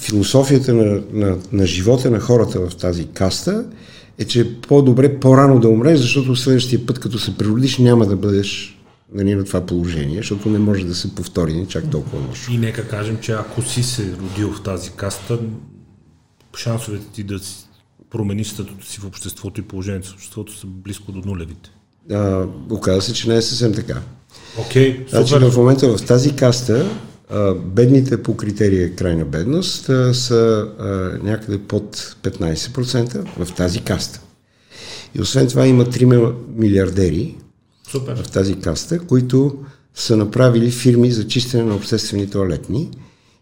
философията 0.00 0.74
на, 0.74 1.02
на, 1.12 1.38
на 1.52 1.66
живота 1.66 2.10
на 2.10 2.20
хората 2.20 2.68
в 2.68 2.76
тази 2.76 3.06
каста 3.06 3.64
е, 4.18 4.24
че 4.24 4.40
е 4.40 4.54
по-добре 4.54 5.20
по-рано 5.20 5.60
да 5.60 5.68
умреш, 5.68 6.00
защото 6.00 6.36
следващия 6.36 6.86
път, 6.86 6.98
като 6.98 7.18
се 7.18 7.36
природиш, 7.36 7.78
няма 7.78 8.06
да 8.06 8.16
бъдеш 8.16 8.78
нали, 9.12 9.34
на 9.34 9.44
това 9.44 9.66
положение, 9.66 10.16
защото 10.16 10.48
не 10.48 10.58
може 10.58 10.84
да 10.84 10.94
се 10.94 11.14
повтори 11.14 11.54
не 11.54 11.66
чак 11.66 11.90
толкова 11.90 12.28
лошо. 12.28 12.52
И 12.52 12.58
нека 12.58 12.88
кажем, 12.88 13.18
че 13.20 13.32
ако 13.32 13.62
си 13.62 13.82
се 13.82 14.12
родил 14.22 14.52
в 14.52 14.62
тази 14.62 14.90
каста, 14.90 15.38
шансовете 16.56 17.06
ти 17.12 17.22
да 17.22 17.38
промениш 18.14 18.48
статута 18.48 18.86
си 18.86 19.00
в 19.00 19.06
обществото 19.06 19.60
и 19.60 19.64
положението 19.64 20.08
в 20.08 20.14
обществото 20.14 20.58
са 20.58 20.66
близко 20.66 21.12
до 21.12 21.28
нулевите. 21.28 21.70
А, 22.12 22.46
оказа 22.70 23.02
се, 23.02 23.12
че 23.12 23.28
не 23.28 23.36
е 23.36 23.42
съвсем 23.42 23.74
така. 23.74 24.02
Окей, 24.58 25.04
okay, 25.06 25.10
значи 25.10 25.34
в 25.50 25.56
момента 25.56 25.96
в 25.96 26.06
тази 26.06 26.36
каста 26.36 26.90
а, 27.30 27.54
бедните 27.54 28.22
по 28.22 28.36
критерия 28.36 28.96
крайна 28.96 29.24
бедност 29.24 29.88
а, 29.88 30.14
са 30.14 30.68
а, 30.78 30.84
някъде 31.22 31.58
под 31.58 31.96
15% 32.22 33.44
в 33.44 33.54
тази 33.54 33.80
каста. 33.80 34.20
И 35.14 35.20
освен 35.20 35.48
това 35.48 35.66
има 35.66 35.90
трима 35.90 36.32
милиардери 36.56 37.36
Супер. 37.88 38.22
в 38.22 38.30
тази 38.30 38.54
каста, 38.54 38.98
които 38.98 39.58
са 39.94 40.16
направили 40.16 40.70
фирми 40.70 41.10
за 41.10 41.26
чистене 41.26 41.62
на 41.62 41.74
обществени 41.74 42.30
туалетни 42.30 42.90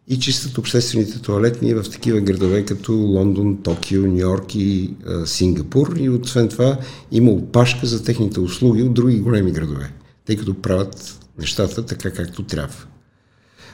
и 0.09 0.19
чистят 0.19 0.59
обществените 0.59 1.19
туалетни 1.19 1.75
в 1.75 1.83
такива 1.83 2.21
градове 2.21 2.65
като 2.65 2.93
Лондон, 2.93 3.59
Токио, 3.63 4.07
Нью 4.07 4.19
Йорк 4.19 4.55
и 4.55 4.95
а, 5.07 5.27
Сингапур. 5.27 5.97
И 5.97 6.09
освен 6.09 6.49
това 6.49 6.79
има 7.13 7.31
опашка 7.31 7.87
за 7.87 8.05
техните 8.05 8.41
услуги 8.41 8.83
от 8.83 8.95
други 8.95 9.21
големи 9.21 9.53
градове, 9.53 9.93
тъй 10.27 10.37
като 10.37 10.55
правят 10.55 11.19
нещата 11.39 11.87
така 11.87 12.11
както 12.11 12.43
трябва. 12.43 12.85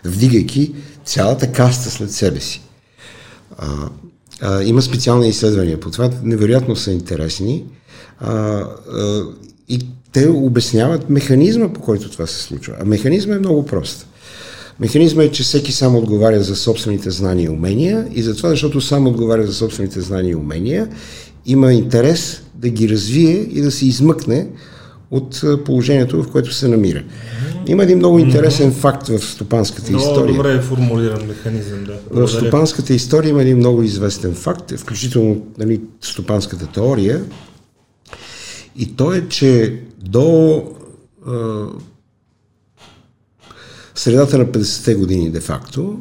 Вдигайки 0.04 0.74
цялата 1.04 1.52
каста 1.52 1.90
след 1.90 2.10
себе 2.10 2.40
си. 2.40 2.62
А, 3.56 3.88
а, 4.40 4.62
има 4.62 4.82
специални 4.82 5.28
изследвания 5.28 5.80
по 5.80 5.90
това, 5.90 6.10
невероятно 6.22 6.76
са 6.76 6.92
интересни. 6.92 7.64
А, 8.20 8.32
а, 8.32 9.24
и 9.68 9.86
те 10.12 10.28
обясняват 10.28 11.10
механизма, 11.10 11.72
по 11.72 11.80
който 11.80 12.10
това 12.10 12.26
се 12.26 12.42
случва. 12.42 12.76
А 12.80 12.84
механизма 12.84 13.34
е 13.34 13.38
много 13.38 13.66
прост. 13.66 14.07
Механизма 14.80 15.22
е, 15.22 15.30
че 15.30 15.42
всеки 15.42 15.72
сам 15.72 15.96
отговаря 15.96 16.42
за 16.42 16.56
собствените 16.56 17.10
знания 17.10 17.46
и 17.46 17.48
умения 17.48 18.06
и 18.14 18.22
затова, 18.22 18.48
защото 18.48 18.80
сам 18.80 19.06
отговаря 19.06 19.46
за 19.46 19.54
собствените 19.54 20.00
знания 20.00 20.32
и 20.32 20.36
умения, 20.36 20.88
има 21.46 21.72
интерес 21.72 22.42
да 22.54 22.68
ги 22.68 22.88
развие 22.88 23.36
и 23.36 23.60
да 23.60 23.70
се 23.70 23.86
измъкне 23.86 24.48
от 25.10 25.44
положението, 25.64 26.22
в 26.22 26.30
което 26.30 26.54
се 26.54 26.68
намира. 26.68 27.04
Има 27.66 27.82
един 27.82 27.98
много 27.98 28.18
интересен 28.18 28.72
mm-hmm. 28.72 28.80
факт 28.80 29.08
в 29.08 29.18
стопанската 29.18 29.92
много 29.92 30.04
история. 30.04 30.24
Много 30.24 30.36
добре 30.36 30.54
е 30.54 30.60
формулиран 30.60 31.26
механизъм, 31.26 31.84
да. 31.84 32.26
В 32.26 32.28
стопанската 32.28 32.94
история 32.94 33.30
има 33.30 33.42
един 33.42 33.56
много 33.56 33.82
известен 33.82 34.34
факт, 34.34 34.72
включително 34.76 35.46
нали, 35.58 35.80
стопанската 36.00 36.66
теория, 36.66 37.24
и 38.76 38.96
то 38.96 39.12
е, 39.12 39.28
че 39.28 39.80
до 40.02 40.62
средата 43.98 44.38
на 44.38 44.46
50-те 44.46 44.94
години, 44.94 45.30
де-факто, 45.30 45.98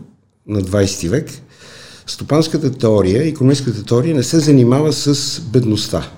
на 0.47 0.61
20 0.61 1.09
век, 1.09 1.29
стопанската 2.07 2.71
теория, 2.71 3.27
економическата 3.27 3.85
теория 3.85 4.15
не 4.15 4.23
се 4.23 4.39
занимава 4.39 4.93
с 4.93 5.41
бедността. 5.41 6.11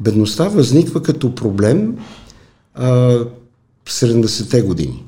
Бедността 0.00 0.48
възниква 0.48 1.02
като 1.02 1.34
проблем 1.34 1.98
а, 2.74 2.88
в 3.84 3.90
70-те 3.90 4.62
години. 4.62 5.04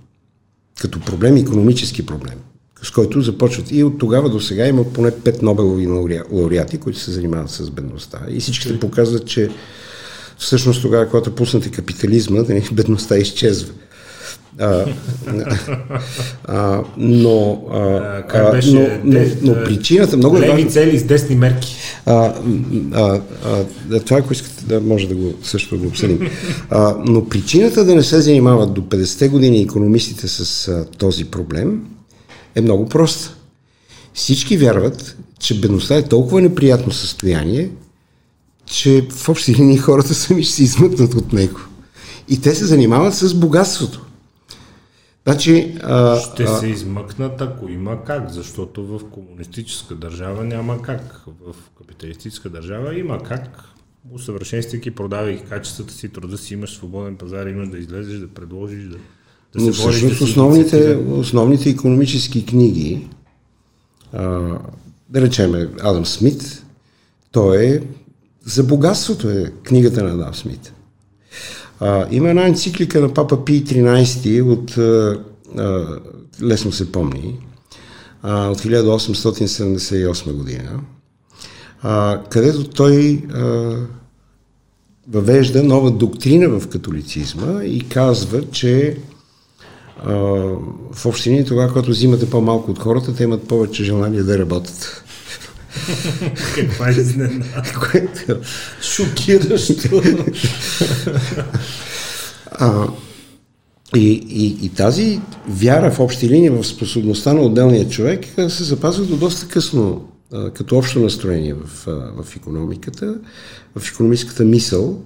Като 0.81 1.01
проблем, 1.01 1.37
економически 1.37 2.07
проблем, 2.07 2.39
с 2.83 2.91
който 2.91 3.21
започват. 3.21 3.71
И 3.71 3.85
от 3.85 3.99
тогава 3.99 4.31
до 4.31 4.41
сега 4.41 4.67
има 4.67 4.85
поне 4.85 5.11
пет 5.11 5.43
Нобелови 5.43 5.89
лауреати, 6.33 6.79
които 6.79 6.99
се 6.99 7.11
занимават 7.11 7.51
с 7.51 7.71
бедността. 7.71 8.21
И 8.29 8.41
всичките 8.41 8.81
показват, 8.81 9.27
че 9.27 9.51
всъщност 10.39 10.83
тогава, 10.83 11.09
когато 11.09 11.35
пуснете 11.35 11.71
капитализма, 11.71 12.45
бедността 12.73 13.17
изчезва. 13.17 13.73
А, 14.61 14.85
а, 16.45 16.83
но, 16.97 17.63
а, 17.73 18.23
как 18.23 18.51
беше, 18.51 19.01
но, 19.05 19.19
но, 19.19 19.21
но 19.43 19.65
причината 19.65 20.17
много 20.17 20.37
е 20.37 20.49
важна. 20.49 20.71
цели 20.71 20.99
с 20.99 21.05
десни 21.05 21.37
мерки. 21.37 21.77
А, 22.07 22.35
а, 22.93 23.21
а, 23.93 24.01
това, 24.01 24.19
ако 24.19 24.33
искате, 24.33 24.65
да 24.65 24.81
може 24.81 25.09
да 25.09 25.15
го 25.15 25.35
също 25.43 25.77
да 25.77 25.83
го 25.83 25.89
обсъдим. 25.89 26.31
А, 26.71 26.97
но 27.05 27.29
причината 27.29 27.85
да 27.85 27.95
не 27.95 28.03
се 28.03 28.21
занимават 28.21 28.73
до 28.73 28.81
50-те 28.81 29.29
години 29.29 29.63
економистите 29.63 30.29
с 30.29 30.69
а, 30.69 30.85
този 30.99 31.25
проблем 31.25 31.83
е 32.55 32.61
много 32.61 32.89
проста. 32.89 33.35
Всички 34.15 34.57
вярват, 34.57 35.17
че 35.39 35.61
бедността 35.61 35.97
е 35.97 36.09
толкова 36.09 36.41
неприятно 36.41 36.93
състояние, 36.93 37.71
че 38.67 39.07
в 39.11 39.29
общи 39.29 39.55
линии 39.55 39.77
хората 39.77 40.15
сами 40.15 40.43
ще 40.43 40.55
се 40.55 40.63
измъкнат 40.63 41.15
от 41.15 41.33
него. 41.33 41.61
И 42.29 42.41
те 42.41 42.55
се 42.55 42.65
занимават 42.65 43.15
с 43.15 43.35
богатството. 43.35 44.05
Значи, 45.27 45.79
а, 45.83 46.17
Ще 46.17 46.47
се 46.47 46.67
измъкнат, 46.67 47.41
ако 47.41 47.69
има 47.69 48.05
как, 48.05 48.31
защото 48.31 48.87
в 48.87 49.01
комунистическа 49.11 49.95
държава 49.95 50.45
няма 50.45 50.83
как. 50.83 51.25
В 51.27 51.55
капиталистическа 51.79 52.49
държава 52.49 52.99
има 52.99 53.23
как. 53.23 53.65
Усъвършенствайки, 54.13 54.91
продавайки 54.91 55.45
качествата 55.45 55.93
си, 55.93 56.09
труда 56.09 56.39
си, 56.39 56.55
имаш 56.55 56.77
свободен 56.77 57.17
пазар, 57.17 57.47
имаш 57.47 57.69
да 57.69 57.79
излезеш, 57.79 58.19
да 58.19 58.29
предложиш, 58.29 58.85
да, 58.85 58.97
да 59.55 59.65
Но 59.65 59.73
се 59.73 59.83
бориш. 59.83 60.19
Да 60.19 60.25
основните, 60.25 60.97
основните 60.97 61.71
економически 61.71 62.47
книги, 62.47 63.09
а, 64.13 64.59
да 65.09 65.21
речеме 65.21 65.69
Адам 65.81 66.07
Смит, 66.07 66.65
той 67.33 67.67
е 67.67 67.81
за 68.45 68.65
богатството 68.65 69.31
е 69.31 69.53
книгата 69.63 70.05
на 70.05 70.15
Адам 70.15 70.35
Смит. 70.35 70.73
А, 71.81 72.07
има 72.11 72.29
една 72.29 72.47
енциклика 72.47 73.01
на 73.01 73.15
папа 73.15 73.45
Пи 73.45 73.65
13 73.65 74.43
от, 74.43 74.77
а, 74.79 75.21
а, 75.59 75.87
лесно 76.43 76.73
се 76.73 76.93
помни, 76.93 77.39
а, 78.23 78.49
от 78.49 78.59
1878 78.59 80.33
година, 80.33 80.81
а, 81.83 82.21
където 82.31 82.69
той 82.69 83.23
а, 83.35 83.77
въвежда 85.09 85.63
нова 85.63 85.91
доктрина 85.91 86.49
в 86.49 86.69
католицизма 86.69 87.65
и 87.65 87.89
казва, 87.89 88.51
че 88.51 88.97
а, 90.05 90.15
в 90.93 91.07
общини 91.07 91.45
тогава, 91.45 91.69
когато 91.69 91.91
взимате 91.91 92.31
по-малко 92.31 92.71
от 92.71 92.79
хората, 92.79 93.15
те 93.15 93.23
имат 93.23 93.49
повече 93.49 93.85
желание 93.85 94.23
да 94.23 94.39
работят. 94.39 95.05
Каква 96.55 96.89
е 96.89 96.91
изненада? 96.91 97.63
Което 97.91 98.41
шокиращо. 98.83 100.03
а, 102.53 102.89
и, 103.97 104.09
и, 104.29 104.67
и 104.67 104.69
тази 104.69 105.21
вяра 105.49 105.91
в 105.91 106.01
общи 106.01 106.29
линии 106.29 106.51
в 106.51 106.65
способността 106.65 107.33
на 107.33 107.41
отделния 107.41 107.89
човек 107.89 108.27
се 108.49 108.65
запазва 108.65 109.05
до 109.05 109.17
доста 109.17 109.49
късно 109.49 110.09
а, 110.33 110.51
като 110.51 110.79
общо 110.79 111.01
настроение 111.01 111.55
в, 111.55 111.89
а, 111.89 112.23
в 112.23 112.37
економиката, 112.37 113.15
в 113.77 113.89
економическата 113.89 114.45
мисъл. 114.45 115.03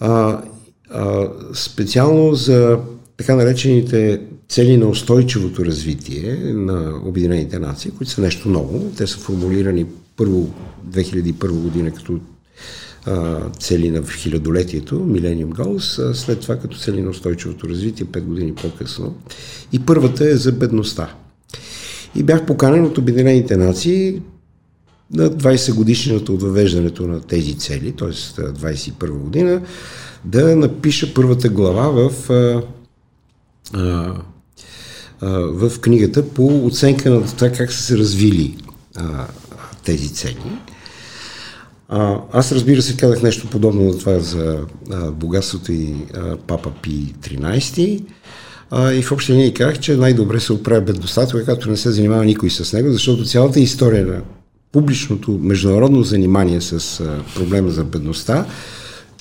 А, 0.00 0.42
а, 0.90 1.28
специално 1.54 2.34
за 2.34 2.78
така 3.16 3.34
наречените 3.34 4.20
цели 4.50 4.76
на 4.76 4.88
устойчивото 4.88 5.64
развитие 5.64 6.36
на 6.54 7.00
Обединените 7.04 7.58
нации, 7.58 7.90
които 7.90 8.12
са 8.12 8.20
нещо 8.20 8.48
ново. 8.48 8.92
Те 8.96 9.06
са 9.06 9.18
формулирани 9.18 9.86
първо 10.16 10.50
2001 10.90 11.48
година 11.50 11.90
като 11.90 12.20
цели 13.58 13.90
на 13.90 14.02
хилядолетието, 14.06 14.94
Millennium 14.94 15.48
Goals, 15.48 16.12
след 16.12 16.40
това 16.40 16.56
като 16.56 16.78
цели 16.78 17.02
на 17.02 17.10
устойчивото 17.10 17.68
развитие 17.68 18.06
5 18.06 18.20
години 18.20 18.54
по-късно. 18.54 19.14
И 19.72 19.78
първата 19.78 20.30
е 20.30 20.36
за 20.36 20.52
бедността. 20.52 21.14
И 22.14 22.22
бях 22.22 22.46
поканен 22.46 22.84
от 22.84 22.98
Обединените 22.98 23.56
нации 23.56 24.22
на 25.12 25.30
20 25.30 25.74
годишната 25.74 26.32
от 26.32 26.42
въвеждането 26.42 27.06
на 27.06 27.20
тези 27.20 27.58
цели, 27.58 27.92
т.е. 27.92 28.08
21 28.08 29.10
година, 29.10 29.62
да 30.24 30.56
напиша 30.56 31.14
първата 31.14 31.48
глава 31.48 31.88
в, 31.88 32.30
а, 32.30 32.62
а, 33.72 34.14
в 35.28 35.72
книгата 35.80 36.28
по 36.28 36.66
оценка 36.66 37.10
на 37.10 37.26
това 37.26 37.50
как 37.50 37.72
са 37.72 37.82
се 37.82 37.98
развили 37.98 38.56
а, 38.96 39.26
тези 39.84 40.08
цели. 40.08 40.42
А, 41.88 42.16
аз 42.32 42.52
разбира 42.52 42.82
се 42.82 42.96
казах 42.96 43.22
нещо 43.22 43.46
подобно 43.46 43.82
на 43.82 43.98
това 43.98 44.18
за 44.18 44.58
а, 44.90 45.10
богатството 45.10 45.72
и 45.72 45.94
а, 46.14 46.36
папа 46.36 46.70
Пи 46.82 47.14
13 47.22 48.02
а, 48.70 48.92
и 48.92 49.02
в 49.02 49.12
общи 49.12 49.32
линии 49.32 49.54
казах, 49.54 49.78
че 49.80 49.96
най-добре 49.96 50.40
се 50.40 50.52
оправя 50.52 50.80
бедността, 50.80 51.26
когато 51.30 51.70
не 51.70 51.76
се 51.76 51.90
занимава 51.90 52.24
никой 52.24 52.50
с 52.50 52.72
него, 52.72 52.92
защото 52.92 53.24
цялата 53.24 53.60
история 53.60 54.06
на 54.06 54.22
публичното 54.72 55.38
международно 55.42 56.02
занимание 56.02 56.60
с 56.60 57.00
а, 57.00 57.22
проблема 57.34 57.70
за 57.70 57.84
бедността 57.84 58.46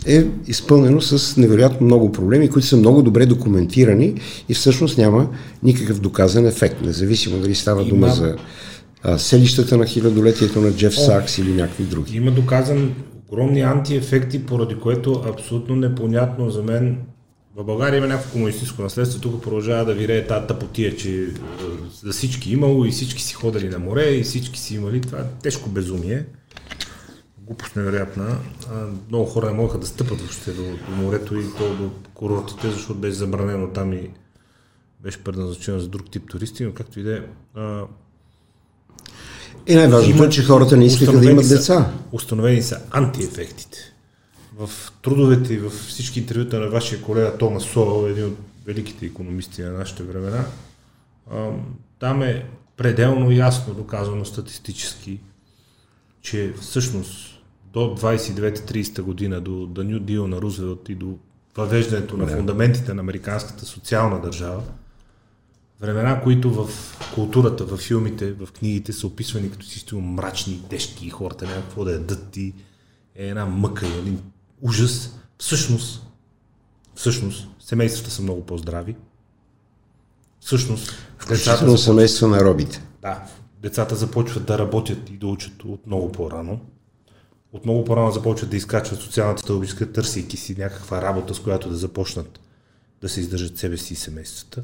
е 0.05 0.25
изпълнено 0.47 1.01
с 1.01 1.37
невероятно 1.37 1.85
много 1.85 2.11
проблеми, 2.11 2.49
които 2.49 2.67
са 2.67 2.77
много 2.77 3.01
добре 3.01 3.25
документирани 3.25 4.13
и 4.49 4.53
всъщност 4.53 4.97
няма 4.97 5.29
никакъв 5.63 5.99
доказан 5.99 6.45
ефект, 6.45 6.81
независимо 6.81 7.37
дали 7.37 7.55
става 7.55 7.83
дума 7.83 8.07
Има... 8.07 8.15
за 8.15 8.35
а, 9.03 9.17
селищата 9.17 9.77
на 9.77 9.85
хилядолетието 9.85 10.61
на 10.61 10.71
Джеф 10.71 10.93
О, 10.97 11.01
Сакс 11.01 11.37
или 11.37 11.53
някакви 11.53 11.83
други. 11.83 12.17
Има 12.17 12.31
доказан 12.31 12.93
огромни 13.27 13.61
антиефекти, 13.61 14.45
поради 14.45 14.75
което 14.75 15.23
абсолютно 15.27 15.75
непонятно 15.75 16.49
за 16.49 16.63
мен 16.63 16.97
в 17.55 17.63
България 17.63 17.97
има 17.97 18.07
някакво 18.07 18.31
комунистическо 18.31 18.81
наследство, 18.81 19.21
тук 19.21 19.43
продължава 19.43 19.85
да 19.85 19.93
вирее 19.93 20.27
тази 20.27 20.47
тъпотия, 20.47 20.95
че 20.95 21.27
за 22.03 22.11
всички 22.11 22.51
имало 22.51 22.85
и 22.85 22.91
всички 22.91 23.23
си 23.23 23.33
ходили 23.33 23.69
на 23.69 23.79
море 23.79 24.09
и 24.09 24.23
всички 24.23 24.59
си 24.59 24.75
имали. 24.75 25.01
Това 25.01 25.17
е 25.17 25.41
тежко 25.43 25.69
безумие. 25.69 26.25
Глупост 27.49 27.75
невероятна. 27.75 28.37
Много 29.09 29.25
хора 29.25 29.45
не 29.45 29.53
могат 29.53 29.81
да 29.81 29.87
стъпат 29.87 30.19
въобще 30.19 30.51
до, 30.51 30.63
до 30.63 30.95
морето 30.95 31.39
и 31.39 31.43
то 31.57 31.75
до 31.75 31.91
курортите, 32.13 32.71
защото 32.71 32.99
беше 32.99 33.13
забранено 33.13 33.67
там 33.67 33.93
и 33.93 34.09
беше 35.03 35.23
предназначено 35.23 35.79
за 35.79 35.87
друг 35.87 36.11
тип 36.11 36.29
туристи, 36.29 36.65
но 36.65 36.73
както 36.73 36.99
и 36.99 37.03
да 37.03 37.17
е. 37.17 37.21
И 39.67 39.75
най-важното 39.75 40.23
е, 40.23 40.29
че 40.29 40.43
хората 40.43 40.77
не 40.77 40.85
искаха 40.85 41.19
да 41.19 41.31
имат 41.31 41.45
са, 41.45 41.57
деца. 41.57 41.93
Установени 42.11 42.61
са 42.61 42.81
антиефектите. 42.91 43.93
В 44.57 44.69
трудовете 45.01 45.53
и 45.53 45.57
в 45.57 45.69
всички 45.69 46.19
интервюта 46.19 46.59
на 46.59 46.69
вашия 46.69 47.01
колега 47.01 47.37
Томас 47.37 47.63
Сол, 47.63 48.07
един 48.09 48.25
от 48.25 48.37
великите 48.65 49.05
економисти 49.05 49.61
на 49.61 49.71
нашите 49.71 50.03
времена, 50.03 50.45
там 51.99 52.21
е 52.21 52.45
пределно 52.77 53.31
ясно 53.31 53.73
доказано 53.73 54.25
статистически, 54.25 55.19
че 56.21 56.53
всъщност 56.61 57.28
до 57.73 57.79
29-30 57.79 59.01
година, 59.01 59.41
до 59.41 59.51
The 59.51 59.83
New 59.83 59.99
Deal 59.99 60.25
на 60.25 60.41
Рузвелт 60.41 60.89
и 60.89 60.95
до 60.95 61.17
въвеждането 61.57 62.17
на 62.17 62.27
фундаментите 62.27 62.93
на 62.93 63.01
американската 63.01 63.65
социална 63.65 64.21
държава, 64.21 64.63
времена, 65.81 66.21
които 66.21 66.51
в 66.53 66.69
културата, 67.15 67.65
в 67.65 67.77
филмите, 67.77 68.31
в 68.31 68.47
книгите 68.51 68.93
са 68.93 69.07
описвани 69.07 69.51
като 69.51 69.65
си 69.65 69.95
мрачни, 69.95 70.61
тежки 70.69 71.07
и 71.07 71.09
хората 71.09 71.45
няма 71.45 71.61
какво 71.61 71.85
да 71.85 71.91
ядат 71.91 72.37
и 72.37 72.53
е 73.15 73.27
една 73.27 73.45
мъка 73.45 73.87
и 73.87 73.99
един 73.99 74.21
ужас. 74.61 75.19
Всъщност, 75.37 76.07
всъщност, 76.95 77.47
семействата 77.59 78.11
са 78.11 78.21
много 78.21 78.45
по-здрави. 78.45 78.95
Всъщност, 80.39 80.93
Включително 81.17 81.77
семейства 81.77 82.27
на 82.27 82.39
робите. 82.39 82.83
Да, 83.01 83.23
децата 83.61 83.95
започват 83.95 84.45
да 84.45 84.57
работят 84.57 85.09
и 85.09 85.17
да 85.17 85.27
учат 85.27 85.63
от 85.63 85.87
много 85.87 86.11
по-рано. 86.11 86.59
От 87.53 87.65
много 87.65 87.85
по-рано 87.85 88.11
започват 88.11 88.49
да 88.49 88.57
изкачват 88.57 88.99
социалната 88.99 89.41
стълбичка, 89.41 89.91
търсейки 89.91 90.37
си 90.37 90.55
някаква 90.57 91.01
работа, 91.01 91.33
с 91.33 91.39
която 91.39 91.69
да 91.69 91.75
започнат 91.75 92.39
да 93.01 93.09
се 93.09 93.19
издържат 93.19 93.57
себе 93.57 93.77
си 93.77 93.93
и 93.93 93.97
семействата. 93.97 94.63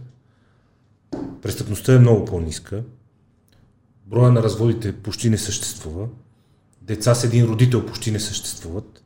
Престъпността 1.42 1.94
е 1.94 2.00
много 2.00 2.26
по-ниска. 2.26 2.84
Броя 4.06 4.32
на 4.32 4.44
разводите 4.44 4.96
почти 4.96 5.30
не 5.30 5.38
съществува. 5.38 6.08
Деца 6.82 7.16
с 7.16 7.24
един 7.24 7.46
родител 7.46 7.86
почти 7.86 8.12
не 8.12 8.20
съществуват. 8.20 9.04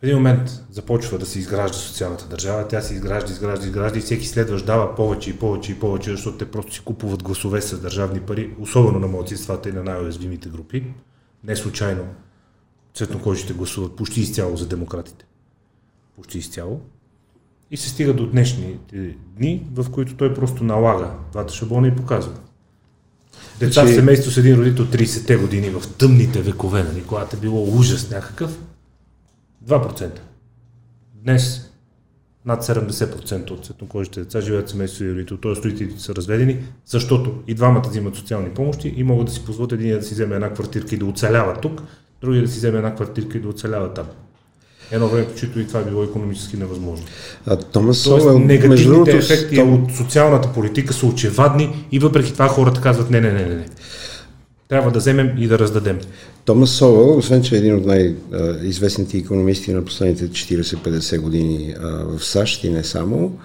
В 0.00 0.02
един 0.02 0.16
момент 0.16 0.64
започва 0.70 1.18
да 1.18 1.26
се 1.26 1.38
изгражда 1.38 1.78
социалната 1.78 2.28
държава, 2.28 2.68
тя 2.68 2.82
се 2.82 2.94
изгражда, 2.94 3.32
изгражда, 3.32 3.66
изгражда 3.66 3.98
и 3.98 4.02
всеки 4.02 4.26
следващ 4.26 4.66
дава 4.66 4.94
повече 4.94 5.30
и 5.30 5.38
повече 5.38 5.72
и 5.72 5.78
повече, 5.78 6.10
защото 6.10 6.38
те 6.38 6.50
просто 6.50 6.74
си 6.74 6.80
купуват 6.80 7.22
гласове 7.22 7.62
с 7.62 7.80
държавни 7.80 8.20
пари, 8.20 8.56
особено 8.60 8.98
на 8.98 9.06
младсинствата 9.06 9.68
и 9.68 9.72
на 9.72 9.82
най-уязвимите 9.82 10.48
групи. 10.48 10.94
Не 11.44 11.56
случайно 11.56 12.04
цветнокожите 12.94 13.52
гласуват 13.52 13.96
почти 13.96 14.20
изцяло 14.20 14.56
за 14.56 14.66
демократите. 14.66 15.24
Почти 16.16 16.38
изцяло. 16.38 16.80
И 17.70 17.76
се 17.76 17.88
стига 17.88 18.14
до 18.14 18.26
днешните 18.26 19.16
дни, 19.36 19.66
в 19.74 19.90
които 19.90 20.16
той 20.16 20.34
просто 20.34 20.64
налага 20.64 21.10
двата 21.32 21.54
шаблона 21.54 21.88
и 21.88 21.96
показва. 21.96 22.32
Деца 23.60 23.82
в 23.82 23.84
значи- 23.84 23.94
семейство 23.94 24.30
с 24.30 24.36
един 24.36 24.56
родител 24.56 24.86
30-те 24.86 25.36
години 25.36 25.70
в 25.70 25.82
тъмните 25.98 26.42
векове, 26.42 26.82
нали, 26.82 27.04
когато 27.06 27.36
е 27.36 27.40
било 27.40 27.78
ужас 27.78 28.10
някакъв, 28.10 28.58
2%. 29.66 30.18
Днес 31.14 31.72
над 32.44 32.64
70% 32.64 33.50
от 33.50 33.64
цветнокожите 33.66 34.20
деца 34.20 34.40
живеят 34.40 34.68
в 34.68 34.70
семейство 34.70 35.04
и 35.04 35.12
родител, 35.12 35.36
т.е. 35.36 35.52
родителите 35.52 36.02
са 36.02 36.14
разведени, 36.14 36.64
защото 36.86 37.42
и 37.46 37.54
двамата 37.54 37.88
взимат 37.88 38.16
социални 38.16 38.50
помощи 38.50 38.94
и 38.96 39.02
могат 39.02 39.26
да 39.26 39.32
си 39.32 39.44
позволят 39.44 39.72
един 39.72 39.98
да 39.98 40.02
си 40.02 40.14
вземе 40.14 40.34
една 40.34 40.52
квартирка 40.54 40.94
и 40.94 40.98
да 40.98 41.06
оцелява 41.06 41.60
тук, 41.60 41.82
другия 42.22 42.42
да 42.42 42.48
си 42.48 42.56
вземе 42.56 42.76
една 42.76 42.94
квартирка 42.94 43.38
и 43.38 43.40
да 43.40 43.48
оцелява 43.48 43.94
там 43.94 44.06
едно 44.92 45.08
време, 45.08 45.26
чето 45.36 45.60
и 45.60 45.66
това 45.66 45.80
е 45.80 45.84
било 45.84 46.04
економически 46.04 46.56
невъзможно. 46.56 47.06
А, 47.46 47.56
Томас 47.56 48.02
Тоест, 48.02 48.26
Сол, 48.26 48.38
негативните 48.38 48.84
другото, 48.84 49.16
ефекти 49.16 49.56
Том... 49.56 49.74
от 49.74 49.96
социалната 49.96 50.52
политика 50.52 50.92
са 50.92 51.06
очевадни 51.06 51.86
и 51.92 51.98
въпреки 51.98 52.32
това 52.32 52.48
хората 52.48 52.80
казват 52.80 53.10
не, 53.10 53.20
не, 53.20 53.32
не, 53.32 53.44
не. 53.44 53.66
Трябва 54.68 54.90
да 54.90 54.98
вземем 54.98 55.32
и 55.38 55.46
да 55.46 55.58
раздадем. 55.58 55.98
Томас 56.44 56.70
Совел, 56.70 57.16
освен 57.16 57.42
че 57.42 57.54
е 57.54 57.58
един 57.58 57.74
от 57.74 57.86
най-известните 57.86 59.18
економисти 59.18 59.72
на 59.72 59.84
последните 59.84 60.28
40-50 60.28 61.20
години 61.20 61.74
в 61.80 62.24
САЩ 62.24 62.64
и 62.64 62.70
не 62.70 62.84
само, 62.84 63.38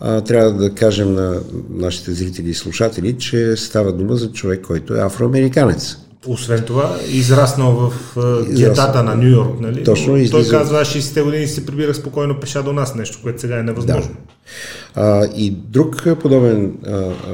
трябва 0.00 0.52
да 0.52 0.74
кажем 0.74 1.14
на 1.14 1.40
нашите 1.70 2.12
зрители 2.12 2.50
и 2.50 2.54
слушатели, 2.54 3.18
че 3.18 3.56
става 3.56 3.92
дума 3.92 4.16
за 4.16 4.32
човек, 4.32 4.60
който 4.66 4.94
е 4.94 5.00
афроамериканец. 5.00 5.96
Освен 6.26 6.64
това, 6.64 6.98
израснал 7.08 7.72
в 7.72 8.16
uh, 8.16 8.56
гетата 8.56 9.02
на 9.02 9.14
Нью 9.14 9.28
Йорк, 9.28 9.60
нали? 9.60 9.84
Точно, 9.84 10.16
излиза... 10.16 10.50
Той 10.50 10.58
казва, 10.58 10.80
60-те 10.80 11.22
години 11.22 11.46
се 11.46 11.66
прибирах 11.66 11.96
спокойно 11.96 12.40
пеша 12.40 12.62
до 12.62 12.72
нас, 12.72 12.94
нещо, 12.94 13.18
което 13.22 13.40
сега 13.40 13.58
е 13.58 13.62
невъзможно. 13.62 14.14
Да. 14.14 15.02
А, 15.02 15.28
и 15.36 15.50
друг 15.50 16.06
подобен 16.20 16.72
а, 16.86 16.90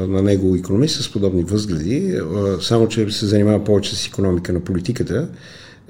на 0.07 0.22
него 0.22 0.57
економист 0.57 1.03
с 1.03 1.12
подобни 1.12 1.42
възгледи, 1.42 2.20
а, 2.37 2.61
само 2.61 2.88
че 2.88 3.11
се 3.11 3.27
занимава 3.27 3.64
повече 3.64 3.96
с 3.96 4.07
економика 4.07 4.53
на 4.53 4.61
политиката, 4.61 5.29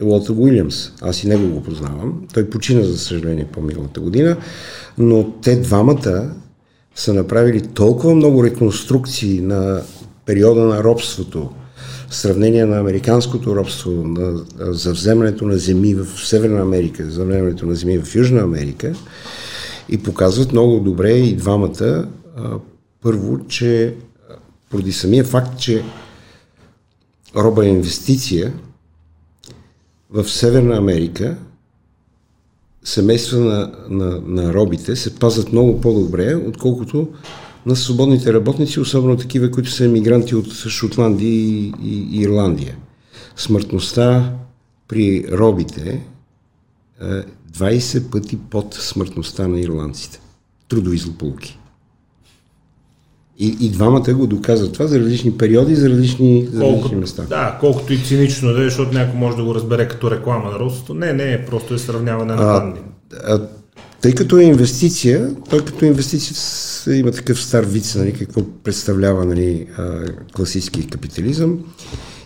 е 0.01 0.05
Уолтер 0.05 0.35
Уилямс. 0.37 0.93
Аз 1.01 1.25
и 1.25 1.29
него 1.29 1.49
го 1.49 1.63
познавам. 1.63 2.27
Той 2.35 2.51
почина, 2.51 2.83
за 2.83 2.99
съжаление, 2.99 3.47
по-миналата 3.53 4.01
година, 4.01 4.37
но 4.99 5.33
те 5.43 5.57
двамата 5.57 6.31
са 6.95 7.15
направили 7.15 7.61
толкова 7.61 8.15
много 8.15 8.45
реконструкции 8.45 9.41
на 9.41 9.83
периода 10.27 10.61
на 10.61 10.85
робството, 10.85 11.51
сравнение 12.11 12.65
на 12.65 12.79
американското 12.79 13.57
робство, 13.57 13.91
на, 13.91 14.45
за 14.59 14.93
вземането 14.93 15.45
на 15.45 15.59
земи 15.59 15.95
в 15.95 16.07
Северна 16.07 16.61
Америка, 16.61 17.11
за 17.11 17.25
вземането 17.25 17.67
на 17.67 17.75
земи 17.75 17.99
в 17.99 18.15
Южна 18.15 18.41
Америка 18.41 18.95
и 19.89 20.03
показват 20.03 20.53
много 20.53 20.81
добре 20.81 21.13
и 21.13 21.37
двамата 21.37 22.09
първо, 23.03 23.47
че 23.49 23.95
поради 24.71 24.93
самия 24.93 25.25
факт, 25.25 25.59
че 25.59 25.85
роба 27.37 27.67
е 27.67 27.69
инвестиция, 27.69 28.53
в 30.11 30.31
Северна 30.31 30.77
Америка 30.77 31.37
семейства 32.85 33.39
на, 33.39 33.73
на, 33.89 34.21
на 34.27 34.55
робите 34.55 34.97
се 34.97 35.15
пазят 35.15 35.53
много 35.53 35.81
по-добре, 35.81 36.37
отколкото 36.37 37.09
на 37.67 37.77
свободните 37.77 38.33
работници, 38.33 38.81
особено 38.81 39.17
такива, 39.17 39.51
които 39.51 39.71
са 39.71 39.85
емигранти 39.85 40.35
от 40.35 40.53
Шотландия 40.53 41.31
и, 41.31 41.73
и, 41.83 42.21
Ирландия. 42.21 42.77
Смъртността 43.37 44.33
при 44.89 45.25
робите 45.33 46.03
е 47.03 47.23
20 47.53 48.11
пъти 48.11 48.39
под 48.51 48.75
смъртността 48.75 49.49
на 49.49 49.61
ирландците. 49.61 50.21
Трудови 50.69 50.99
злополуки. 50.99 51.59
И, 53.39 53.57
и 53.61 53.71
двамата 53.71 54.15
го 54.15 54.27
доказват 54.27 54.73
това 54.73 54.87
за 54.87 55.01
различни 55.01 55.39
периоди, 55.39 55.75
за 55.75 55.91
различни, 55.91 56.49
за 56.53 56.61
колко, 56.61 56.77
различни 56.77 56.97
места. 56.97 57.23
Да, 57.23 57.57
колкото 57.61 57.93
и 57.93 57.99
цинично 57.99 58.53
да 58.53 58.61
е, 58.61 58.65
защото 58.65 58.93
някой 58.93 59.19
може 59.19 59.37
да 59.37 59.45
го 59.45 59.55
разбере 59.55 59.89
като 59.89 60.11
реклама 60.11 60.51
на 60.51 60.59
родството. 60.59 60.95
Не, 60.95 61.13
не, 61.13 61.47
просто 61.47 61.75
е 61.75 61.79
сравняване 61.79 62.35
на 62.35 62.45
данни. 62.45 62.81
А, 63.97 64.01
тъй 64.01 64.15
като 64.15 64.39
е 64.39 64.43
инвестиция, 64.43 65.31
той 65.51 65.65
като 65.65 65.85
инвестиция 65.85 66.37
има 66.99 67.11
такъв 67.11 67.43
стар 67.43 67.65
вид, 67.65 67.93
нали, 67.97 68.13
какво 68.13 68.43
представлява 68.65 69.25
нали, 69.25 69.67
класически 70.37 70.87
капитализъм. 70.87 71.59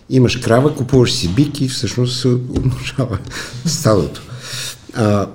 Имаш 0.09 0.37
крава, 0.37 0.75
купуваш 0.75 1.13
си 1.13 1.29
бик 1.35 1.61
и 1.61 1.69
всъщност 1.69 2.21
се 2.21 2.27
умножава 2.27 3.19
стадото. 3.65 4.21
А, 4.93 5.27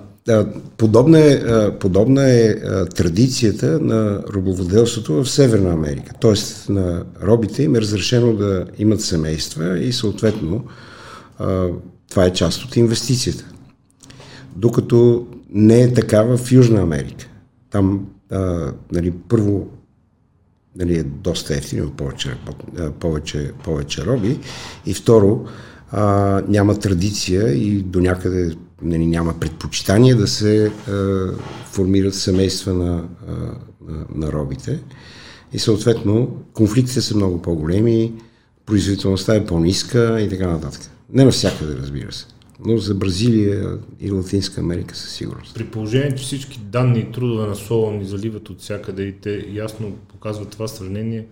Подобна 0.76 1.20
е, 1.20 1.40
подобна 1.78 2.30
е 2.30 2.54
традицията 2.94 3.80
на 3.80 4.22
робоводелството 4.34 5.14
в 5.14 5.30
Северна 5.30 5.72
Америка. 5.72 6.12
Тоест 6.20 6.68
на 6.68 7.04
робите 7.22 7.62
им 7.62 7.76
е 7.76 7.80
разрешено 7.80 8.32
да 8.32 8.64
имат 8.78 9.00
семейства 9.00 9.78
и 9.78 9.92
съответно 9.92 10.64
това 12.10 12.24
е 12.24 12.32
част 12.32 12.64
от 12.64 12.76
инвестицията. 12.76 13.44
Докато 14.56 15.26
не 15.50 15.82
е 15.82 15.94
така 15.94 16.22
в 16.22 16.52
Южна 16.52 16.80
Америка. 16.80 17.28
Там 17.70 18.06
а, 18.30 18.72
нали, 18.92 19.12
първо 19.28 19.68
нали, 20.76 20.98
е 20.98 21.02
доста 21.02 21.54
ефтино, 21.54 21.90
повече, 21.90 22.36
повече, 23.00 23.52
повече 23.64 24.06
роби 24.06 24.38
и 24.86 24.94
второ 24.94 25.46
а, 25.90 26.42
няма 26.48 26.78
традиция 26.78 27.52
и 27.52 27.82
до 27.82 28.00
някъде 28.00 28.56
нали, 28.82 29.06
няма 29.06 29.40
предпочитание 29.40 30.14
да 30.14 30.26
се 30.26 30.66
а, 30.88 31.26
формират 31.64 32.14
семейства 32.14 32.74
на, 32.74 33.04
а, 33.28 33.32
на, 33.92 34.06
на 34.14 34.32
робите. 34.32 34.80
И 35.52 35.58
съответно 35.58 36.42
конфликтите 36.52 37.00
са 37.00 37.16
много 37.16 37.42
по-големи, 37.42 38.12
производителността 38.66 39.34
е 39.34 39.44
по-ниска 39.44 40.20
и 40.20 40.28
така 40.28 40.48
нататък. 40.48 40.90
Не 41.12 41.24
навсякъде, 41.24 41.74
разбира 41.74 42.12
се. 42.12 42.26
Но 42.64 42.78
за 42.78 42.94
Бразилия 42.94 43.78
и 44.00 44.10
Латинска 44.10 44.60
Америка 44.60 44.96
със 44.96 45.12
сигурност. 45.12 45.54
При 45.54 45.64
положение, 45.64 46.14
че 46.14 46.24
всички 46.24 46.58
данни 46.58 46.98
и 46.98 47.12
трудове 47.12 47.46
на 47.46 47.56
Солон 47.56 47.98
ни 47.98 48.04
заливат 48.04 48.50
от 48.50 48.60
всякъде 48.60 49.02
и 49.02 49.12
те 49.12 49.46
ясно 49.52 49.92
показват 50.08 50.50
това 50.50 50.68
сравнение, 50.68 51.26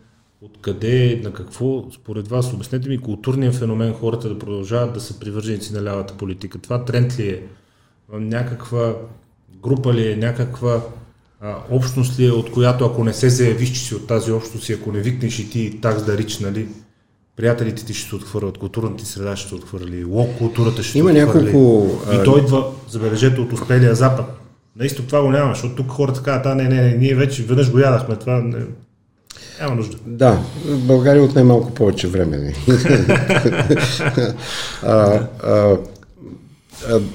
Откъде, 0.45 1.21
на 1.25 1.33
какво, 1.33 1.91
според 1.93 2.29
вас, 2.29 2.53
обяснете 2.53 2.89
ми 2.89 2.99
културния 2.99 3.53
феномен 3.53 3.95
хората 3.95 4.29
да 4.29 4.39
продължават 4.39 4.95
да 4.95 5.01
са 5.01 5.19
привърженици 5.19 5.73
на 5.73 5.83
лявата 5.83 6.15
политика. 6.15 6.59
Това 6.59 6.85
тренд 6.85 7.19
ли 7.19 7.29
е? 7.29 7.43
Някаква 8.13 8.97
група 9.63 9.95
ли 9.95 10.13
е? 10.13 10.17
Някаква 10.17 10.81
а, 11.41 11.57
общност 11.71 12.19
ли 12.19 12.27
е, 12.27 12.31
от 12.31 12.53
която 12.53 12.85
ако 12.85 13.05
не 13.05 13.13
се 13.13 13.29
заявиш, 13.29 13.73
че 13.73 13.81
си 13.81 13.95
от 13.95 14.07
тази 14.07 14.33
общност 14.33 14.69
и 14.69 14.73
ако 14.73 14.93
не 14.93 15.01
викнеш 15.01 15.39
и 15.39 15.51
ти 15.51 15.81
такс 15.81 16.05
да 16.05 16.19
рич, 16.19 16.39
нали, 16.39 16.69
приятелите 17.37 17.85
ти 17.85 17.95
ще 17.95 18.09
се 18.09 18.15
отхвърлят, 18.17 18.59
културната 18.59 18.97
ти 18.97 19.07
среда 19.07 19.37
ще 19.37 19.49
се 19.49 19.55
отхвърли, 19.55 20.05
лок 20.05 20.39
културата 20.39 20.83
ще 20.83 20.99
Има 20.99 21.13
се 21.13 21.25
отхвърли. 21.25 21.45
Няколко... 21.45 21.91
И 22.13 22.25
той 22.25 22.41
идва, 22.41 22.65
забележете, 22.91 23.41
от 23.41 23.53
успелия 23.53 23.95
запад. 23.95 24.27
Наистина 24.77 25.07
това 25.07 25.23
го 25.23 25.31
няма, 25.31 25.55
защото 25.55 25.75
тук 25.75 25.91
хората 25.91 26.23
казват, 26.23 26.47
а 26.47 26.55
не, 26.55 26.69
не, 26.69 26.83
не, 26.83 26.97
ние 26.97 27.15
вече 27.15 27.43
веднъж 27.43 27.71
го 27.71 27.79
ядахме, 27.79 28.17
това 28.17 28.41
не, 28.41 28.65
няма 29.61 29.75
нужда. 29.75 29.97
Да, 30.07 30.39
България 30.67 31.23
отне 31.23 31.43
малко 31.43 31.75
повече 31.75 32.09
време. 32.09 32.55
а, 34.83 35.21
а, 35.43 35.77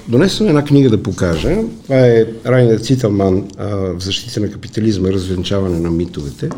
Донесвам 0.08 0.48
една 0.48 0.64
книга 0.64 0.90
да 0.90 1.02
покажа. 1.02 1.56
Това 1.82 2.06
е 2.06 2.26
Райнер 2.46 2.78
Цитълман 2.78 3.48
в 3.58 4.00
защита 4.00 4.40
на 4.40 4.50
капитализма, 4.50 5.08
развенчаване 5.08 5.80
на 5.80 5.90
митовете. 5.90 6.48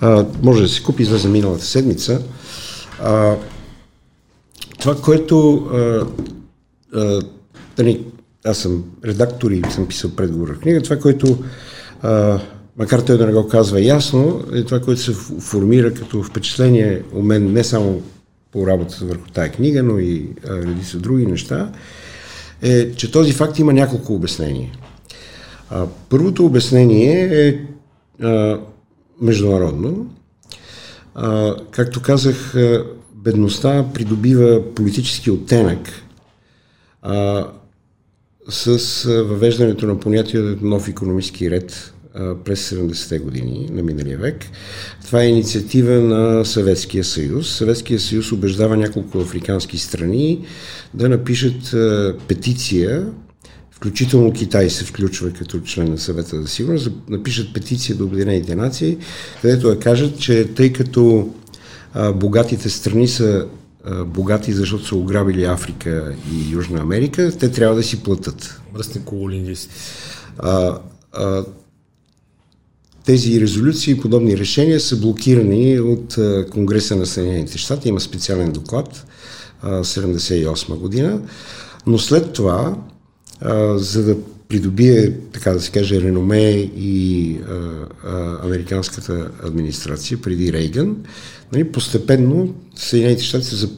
А, 0.00 0.24
може 0.42 0.62
да 0.62 0.68
се 0.68 0.82
купи 0.82 1.04
за 1.04 1.28
миналата 1.28 1.64
седмица. 1.64 2.22
А, 3.02 3.36
това, 4.78 4.96
което 4.96 5.54
а, 5.54 6.06
а, 6.94 7.20
аз 8.44 8.58
съм 8.58 8.84
редактор 9.04 9.50
и 9.50 9.62
съм 9.70 9.88
писал 9.88 10.10
предговор 10.10 10.54
в 10.54 10.58
книга, 10.60 10.82
това, 10.82 10.96
което 10.96 11.38
а, 12.02 12.40
макар 12.76 13.00
той 13.00 13.18
да 13.18 13.26
не 13.26 13.32
го 13.32 13.48
казва 13.48 13.80
ясно, 13.80 14.44
е 14.54 14.64
това, 14.64 14.80
което 14.80 15.00
се 15.00 15.12
формира 15.40 15.94
като 15.94 16.22
впечатление 16.22 17.02
у 17.12 17.22
мен 17.22 17.52
не 17.52 17.64
само 17.64 18.02
по 18.52 18.66
работата 18.66 19.04
върху 19.04 19.28
тая 19.32 19.52
книга, 19.52 19.82
но 19.82 19.98
и 19.98 20.28
редица 20.50 20.98
други 20.98 21.26
неща, 21.26 21.72
е, 22.62 22.92
че 22.92 23.10
този 23.10 23.32
факт 23.32 23.58
има 23.58 23.72
няколко 23.72 24.14
обяснения. 24.14 24.70
А, 25.70 25.86
първото 26.08 26.46
обяснение 26.46 27.48
е 27.48 27.60
а, 28.24 28.60
международно. 29.20 30.06
А, 31.18 31.56
както 31.70 32.02
казах, 32.02 32.54
бедността 33.14 33.86
придобива 33.94 34.74
политически 34.74 35.30
оттенък 35.30 35.78
а, 37.02 37.46
с 38.48 39.04
въвеждането 39.04 39.86
на 39.86 40.00
понятието 40.00 40.66
нов 40.66 40.88
економически 40.88 41.50
ред 41.50 41.92
през 42.44 42.70
70-те 42.70 43.18
години 43.18 43.68
на 43.72 43.82
миналия 43.82 44.18
век. 44.18 44.44
Това 45.06 45.22
е 45.22 45.28
инициатива 45.28 45.92
на 45.92 46.44
Съветския 46.44 47.04
съюз. 47.04 47.48
Съветския 47.48 48.00
съюз 48.00 48.32
убеждава 48.32 48.76
няколко 48.76 49.18
африкански 49.18 49.78
страни 49.78 50.46
да 50.94 51.08
напишат 51.08 51.74
петиция, 52.28 53.06
включително 53.76 54.32
Китай 54.32 54.70
се 54.70 54.84
включва 54.84 55.30
като 55.30 55.60
член 55.60 55.90
на 55.90 55.98
съвета 55.98 56.42
за 56.42 56.48
сигурност, 56.48 56.90
напишат 57.08 57.54
петиция 57.54 57.96
до 57.96 58.04
Обединените 58.04 58.56
нации, 58.56 58.98
където 59.42 59.68
да 59.68 59.78
кажат, 59.78 60.20
че 60.20 60.48
тъй 60.54 60.72
като 60.72 61.30
богатите 62.14 62.70
страни 62.70 63.08
са 63.08 63.46
богати, 64.06 64.52
защото 64.52 64.86
са 64.86 64.96
ограбили 64.96 65.44
Африка 65.44 66.14
и 66.32 66.52
Южна 66.52 66.80
Америка, 66.80 67.32
те 67.38 67.50
трябва 67.50 67.76
да 67.76 67.82
си 67.82 68.02
платят. 68.02 68.60
Мръсни 68.74 69.04
колонисти. 69.04 69.68
Тези 73.04 73.40
резолюции 73.40 73.92
и 73.92 74.00
подобни 74.00 74.38
решения 74.38 74.80
са 74.80 74.96
блокирани 74.96 75.80
от 75.80 76.16
Конгреса 76.50 76.96
на 76.96 77.06
Съединените 77.06 77.58
щати. 77.58 77.88
Има 77.88 78.00
специален 78.00 78.52
доклад 78.52 79.06
78 79.64 80.74
година. 80.74 81.20
Но 81.86 81.98
след 81.98 82.32
това, 82.32 82.76
за 83.76 84.04
да 84.04 84.16
придобие, 84.48 85.12
така 85.32 85.50
да 85.50 85.60
се 85.60 85.70
каже, 85.70 86.00
реноме 86.00 86.50
и 86.76 87.36
а, 87.48 87.54
а, 88.04 88.46
американската 88.46 89.30
администрация 89.42 90.18
преди 90.22 90.52
Рейган, 90.52 90.96
нали, 91.52 91.72
постепенно 91.72 92.54
Съединените 92.76 93.24
щати 93.24 93.44
се, 93.44 93.68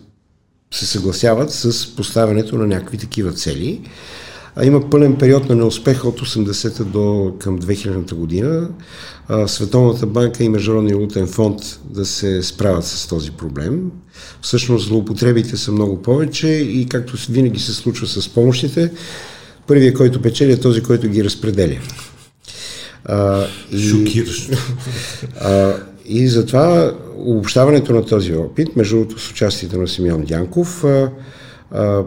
се 0.74 0.86
съгласяват 0.86 1.50
с 1.50 1.96
поставянето 1.96 2.58
на 2.58 2.66
някакви 2.66 2.98
такива 2.98 3.32
цели. 3.32 3.80
А 4.56 4.64
има 4.64 4.90
пълен 4.90 5.16
период 5.16 5.48
на 5.48 5.54
неуспех 5.54 6.04
от 6.04 6.20
80-та 6.20 6.84
до 6.84 7.34
към 7.38 7.60
2000-та 7.60 8.16
година. 8.16 8.68
А, 9.28 9.48
Световната 9.48 10.06
банка 10.06 10.44
и 10.44 10.48
Международния 10.48 10.96
валутен 10.96 11.26
фонд 11.26 11.60
да 11.90 12.06
се 12.06 12.42
справят 12.42 12.84
с 12.84 13.06
този 13.06 13.30
проблем. 13.30 13.90
Всъщност 14.42 14.88
злоупотребите 14.88 15.56
са 15.56 15.72
много 15.72 16.02
повече 16.02 16.48
и 16.48 16.86
както 16.86 17.16
винаги 17.30 17.60
се 17.60 17.74
случва 17.74 18.06
с 18.06 18.28
помощите, 18.28 18.90
първият, 19.68 19.96
който 19.96 20.22
печели 20.22 20.52
е 20.52 20.60
този, 20.60 20.82
който 20.82 21.08
ги 21.08 21.24
разпределя. 21.24 21.78
А, 23.04 23.46
и, 23.72 23.78
Шокиращо. 23.78 24.52
А, 25.40 25.74
и 26.06 26.28
затова 26.28 26.94
обобщаването 27.16 27.92
на 27.92 28.04
този 28.04 28.34
опит, 28.34 28.76
между 28.76 28.96
другото 28.96 29.18
с 29.18 29.30
участието 29.30 29.78
на 29.78 29.88
Симеон 29.88 30.24
Дянков, 30.24 30.84
а, 30.84 31.10
а, 31.70 32.02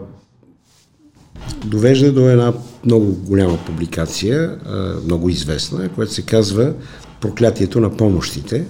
довежда 1.64 2.12
до 2.12 2.30
една 2.30 2.52
много 2.84 3.12
голяма 3.12 3.58
публикация, 3.66 4.58
много 5.04 5.28
известна, 5.28 5.88
която 5.88 6.12
се 6.12 6.22
казва 6.22 6.72
Проклятието 7.20 7.80
на 7.80 7.96
помощите. 7.96 8.64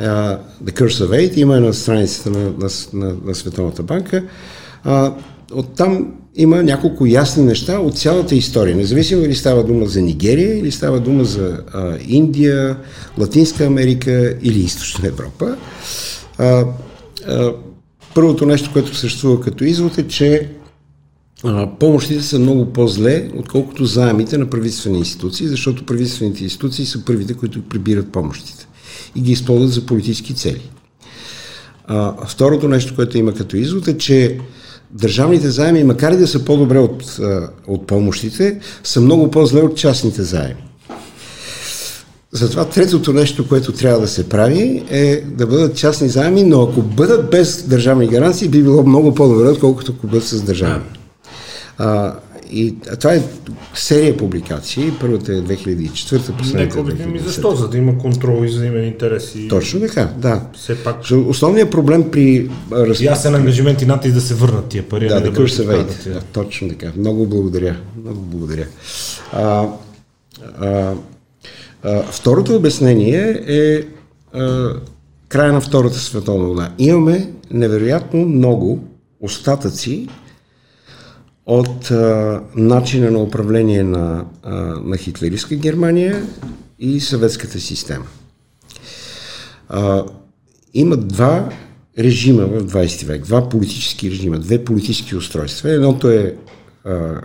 The 0.00 0.38
Curse 0.64 1.06
of 1.06 1.08
Aid 1.08 1.36
има 1.36 1.60
на 1.60 1.74
страницата 1.74 2.30
на, 2.30 2.38
на, 2.38 2.68
на, 2.92 3.16
на 3.24 3.34
Световната 3.34 3.82
банка. 3.82 4.24
Оттам 5.52 6.14
има 6.38 6.62
няколко 6.62 7.06
ясни 7.06 7.44
неща 7.44 7.78
от 7.78 7.98
цялата 7.98 8.34
история. 8.34 8.76
Независимо 8.76 9.22
дали 9.22 9.34
става 9.34 9.64
дума 9.64 9.86
за 9.86 10.02
Нигерия, 10.02 10.58
или 10.58 10.72
става 10.72 11.00
дума 11.00 11.24
за 11.24 11.60
а, 11.72 11.98
Индия, 12.08 12.76
Латинска 13.18 13.64
Америка 13.64 14.36
или 14.42 14.58
Източна 14.58 15.08
Европа. 15.08 15.56
А, 16.38 16.64
а, 17.28 17.52
първото 18.14 18.46
нещо, 18.46 18.70
което 18.72 18.96
съществува 18.96 19.40
като 19.40 19.64
извод 19.64 19.98
е, 19.98 20.08
че 20.08 20.48
помощите 21.80 22.22
са 22.22 22.38
много 22.38 22.72
по-зле, 22.72 23.30
отколкото 23.36 23.84
заемите 23.84 24.38
на 24.38 24.50
правителствени 24.50 24.98
институции, 24.98 25.48
защото 25.48 25.86
правителствените 25.86 26.44
институции 26.44 26.86
са 26.86 27.04
първите, 27.04 27.34
които 27.34 27.62
прибират 27.62 28.12
помощите 28.12 28.66
и 29.16 29.20
ги 29.20 29.32
използват 29.32 29.72
за 29.72 29.86
политически 29.86 30.34
цели. 30.34 30.70
А, 31.86 32.26
второто 32.26 32.68
нещо, 32.68 32.94
което 32.94 33.18
има 33.18 33.34
като 33.34 33.56
извод 33.56 33.88
е, 33.88 33.98
че 33.98 34.38
държавните 34.90 35.50
заеми, 35.50 35.84
макар 35.84 36.12
и 36.12 36.16
да 36.16 36.26
са 36.26 36.44
по-добре 36.44 36.78
от, 36.78 37.18
от 37.66 37.86
помощите, 37.86 38.60
са 38.84 39.00
много 39.00 39.30
по-зле 39.30 39.60
от 39.60 39.76
частните 39.76 40.22
заеми. 40.22 40.64
Затова 42.32 42.64
третото 42.64 43.12
нещо, 43.12 43.48
което 43.48 43.72
трябва 43.72 44.00
да 44.00 44.08
се 44.08 44.28
прави 44.28 44.84
е 44.90 45.20
да 45.20 45.46
бъдат 45.46 45.76
частни 45.76 46.08
заеми, 46.08 46.44
но 46.44 46.62
ако 46.62 46.82
бъдат 46.82 47.30
без 47.30 47.62
държавни 47.62 48.08
гаранции, 48.08 48.48
би 48.48 48.62
било 48.62 48.82
много 48.82 49.14
по-добре, 49.14 49.48
отколкото 49.48 49.94
ако 49.98 50.06
бъдат 50.06 50.26
с 50.26 50.42
държавни. 50.42 50.84
А, 51.78 52.14
и 52.50 52.74
това 53.00 53.14
е 53.14 53.22
серия 53.74 54.16
публикации. 54.16 54.92
Първата 55.00 55.32
е 55.32 55.36
2004, 55.36 56.36
последната 56.38 56.78
е 56.78 56.82
2010. 56.82 57.06
Ми 57.06 57.18
защо? 57.18 57.54
За 57.54 57.68
да 57.68 57.78
има 57.78 57.98
контрол 57.98 58.44
и 58.44 58.46
взаимен 58.46 58.84
интерес. 58.84 59.34
И... 59.34 59.48
Точно 59.48 59.80
така, 59.80 60.12
да. 60.16 60.42
Все 60.54 60.84
пак. 60.84 60.96
Основният 61.26 61.70
проблем 61.70 62.10
при... 62.10 62.50
Раз... 62.72 63.00
Ясен 63.00 63.34
ангажимент 63.34 63.82
и 63.82 63.86
натиск 63.86 64.14
да 64.14 64.20
се 64.20 64.34
върнат 64.34 64.68
тия 64.68 64.88
пари. 64.88 65.08
Да, 65.08 65.20
да, 65.20 65.30
да 65.30 65.48
се 65.48 65.64
Да, 65.64 66.20
точно 66.32 66.68
така. 66.68 66.92
Много 66.96 67.26
благодаря. 67.26 67.76
Много 68.04 68.20
благодаря. 68.20 68.66
А, 69.32 69.66
а, 70.60 70.94
а, 71.82 72.02
второто 72.02 72.56
обяснение 72.56 73.42
е 73.46 73.82
а, 74.38 74.74
края 75.28 75.52
на 75.52 75.60
Втората 75.60 75.98
световна 75.98 76.44
война. 76.44 76.70
Имаме 76.78 77.30
невероятно 77.50 78.24
много 78.26 78.84
остатъци 79.20 80.08
от 81.48 81.90
а, 81.90 82.40
начина 82.56 83.10
на 83.10 83.18
управление 83.18 83.82
на, 83.82 84.24
а, 84.42 84.54
на 84.84 84.96
хитлеристска 84.96 85.56
Германия 85.56 86.26
и 86.78 87.00
съветската 87.00 87.60
система. 87.60 88.04
А, 89.68 90.04
има 90.74 90.96
два 90.96 91.48
режима 91.98 92.46
в 92.46 92.66
20 92.66 93.06
век, 93.06 93.24
два 93.24 93.48
политически 93.48 94.10
режима, 94.10 94.38
две 94.38 94.64
политически 94.64 95.16
устройства. 95.16 95.70
Едното 95.70 96.10
е 96.10 96.36
а, 96.84 97.20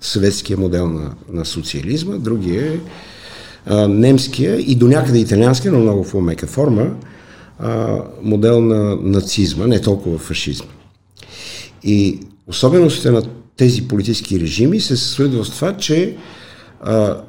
съветския 0.00 0.58
модел 0.58 0.88
на, 0.88 1.14
на 1.28 1.44
социализма, 1.44 2.16
другия 2.16 2.72
е 2.74 2.78
а, 3.66 3.88
немския 3.88 4.60
и 4.60 4.74
до 4.74 4.88
някъде 4.88 5.18
италианския, 5.18 5.72
но 5.72 5.78
много 5.78 6.04
в 6.04 6.14
умека 6.14 6.46
форма, 6.46 6.94
а, 7.58 7.98
модел 8.22 8.60
на 8.60 8.96
нацизма, 8.96 9.66
не 9.66 9.80
толкова 9.80 10.18
фашизма. 10.18 10.70
И 11.84 12.20
особеностите 12.46 13.10
на 13.10 13.22
тези 13.56 13.88
политически 13.88 14.40
режими 14.40 14.80
се 14.80 14.96
състоят 14.96 15.34
в 15.34 15.50
това, 15.50 15.76
че 15.76 16.16
а, 16.80 17.22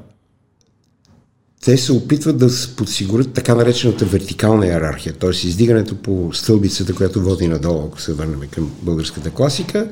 те 1.66 1.78
се 1.78 1.94
опитват 1.94 2.38
да 2.38 2.50
подсигурят 2.78 3.34
така 3.34 3.56
наречената 3.56 4.06
вертикална 4.06 4.66
иерархия, 4.66 5.14
т.е. 5.14 5.30
издигането 5.30 5.96
по 5.96 6.30
стълбицата, 6.34 6.96
която 6.96 7.22
води 7.22 7.48
надолу, 7.48 7.88
ако 7.88 8.02
се 8.02 8.14
върнем 8.14 8.42
към 8.52 8.72
българската 8.82 9.30
класика, 9.30 9.90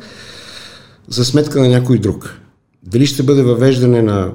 за 1.07 1.25
сметка 1.25 1.61
на 1.61 1.67
някой 1.67 1.99
друг. 1.99 2.39
Дали 2.83 3.05
ще 3.05 3.23
бъде 3.23 3.43
въвеждане 3.43 4.01
на, 4.01 4.33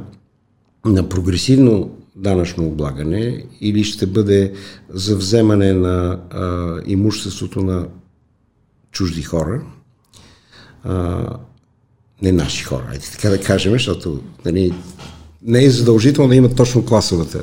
на 0.85 1.09
прогресивно 1.09 1.91
данъчно 2.17 2.67
облагане 2.67 3.45
или 3.61 3.85
ще 3.85 4.07
бъде 4.07 4.53
за 4.91 5.17
вземане 5.17 5.73
на 5.73 6.21
а, 6.31 6.75
имуществото 6.87 7.61
на 7.61 7.89
чужди 8.93 9.23
хора, 9.23 9.63
а, 10.87 11.27
не 12.23 12.33
наши 12.33 12.65
хора, 12.65 12.85
айде 12.91 13.05
така 13.13 13.29
да 13.29 13.41
кажем, 13.41 13.73
защото 13.73 14.21
нали, 14.45 14.73
не 15.43 15.65
е 15.65 15.71
задължително 15.71 16.29
да 16.29 16.37
имат 16.37 16.57
точно 16.57 16.85
класовата, 16.85 17.43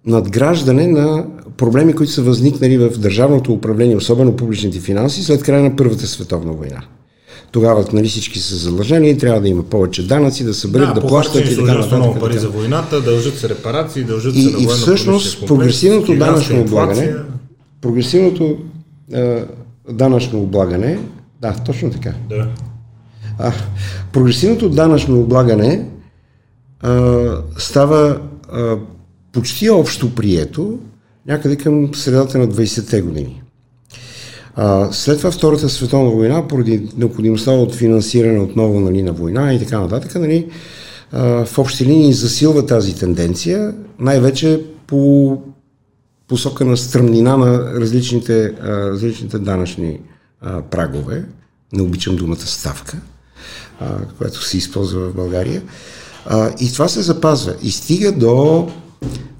надграждане 0.05 0.87
на 0.87 1.25
проблеми, 1.61 1.93
които 1.93 2.11
са 2.11 2.21
възникнали 2.21 2.77
в 2.77 2.89
държавното 2.89 3.53
управление, 3.53 3.95
особено 3.95 4.35
публичните 4.35 4.79
финанси, 4.79 5.23
след 5.23 5.43
края 5.43 5.63
на 5.63 5.75
Първата 5.75 6.07
световна 6.07 6.53
война. 6.53 6.81
Тогава 7.51 7.85
нали, 7.93 8.07
всички 8.07 8.39
са 8.39 8.55
задължени, 8.55 9.17
трябва 9.17 9.41
да 9.41 9.47
има 9.47 9.63
повече 9.63 10.07
данъци, 10.07 10.43
да 10.43 10.53
съберат, 10.53 10.95
да, 10.95 11.01
да 11.01 11.07
плащат 11.07 11.45
и 11.45 11.55
така 11.55 11.73
нататък. 11.73 11.97
много 11.97 12.19
пари 12.19 12.39
за 12.39 12.49
войната, 12.49 13.01
дължат 13.01 13.37
се 13.37 13.49
репарации, 13.49 14.03
дължат 14.03 14.35
и, 14.35 14.41
се 14.41 14.51
на 14.51 14.63
И 14.63 14.67
всъщност 14.67 15.47
прогресивното 15.47 16.17
данъчно 16.17 16.61
облагане, 16.61 17.15
прогресивното 17.81 18.57
е, 19.13 19.43
данъчно 19.89 20.39
облагане, 20.39 20.99
да, 21.41 21.55
точно 21.65 21.91
така. 21.91 22.13
Да. 22.29 22.47
А, 23.39 23.51
прогресивното 24.13 24.69
данъчно 24.69 25.19
облагане 25.19 25.85
а, 26.81 27.37
става 27.57 28.19
а, 28.51 28.77
почти 29.31 29.69
общо 29.69 30.15
прието 30.15 30.79
някъде 31.31 31.55
към 31.55 31.95
средата 31.95 32.37
на 32.37 32.47
20-те 32.47 33.01
години. 33.01 33.41
А, 34.55 34.91
след 34.91 35.17
това 35.17 35.31
Втората 35.31 35.69
световна 35.69 36.09
война, 36.09 36.47
поради 36.47 36.89
необходимостта 36.97 37.51
от 37.51 37.75
финансиране 37.75 38.39
отново 38.39 38.79
нали, 38.79 39.01
на 39.01 39.13
война 39.13 39.53
и 39.53 39.59
така 39.59 39.79
нататък, 39.79 40.15
нали, 40.15 40.49
а, 41.11 41.45
в 41.45 41.59
общи 41.59 41.85
линии 41.85 42.13
засилва 42.13 42.65
тази 42.65 42.95
тенденция, 42.95 43.73
най-вече 43.99 44.61
по 44.87 45.37
посока 46.27 46.65
на 46.65 46.77
стръмнина 46.77 47.37
на 47.37 47.73
различните, 47.73 48.43
а, 48.61 48.69
различните 48.69 49.39
данъчни 49.39 49.99
а, 50.41 50.61
прагове. 50.61 51.25
Не 51.73 51.81
обичам 51.81 52.15
думата 52.15 52.39
ставка, 52.39 52.97
а, 53.79 54.05
която 54.17 54.43
се 54.43 54.57
използва 54.57 55.09
в 55.09 55.15
България. 55.15 55.61
А, 56.25 56.51
и 56.59 56.73
това 56.73 56.87
се 56.87 57.01
запазва. 57.01 57.53
И 57.63 57.71
стига 57.71 58.11
до 58.11 58.67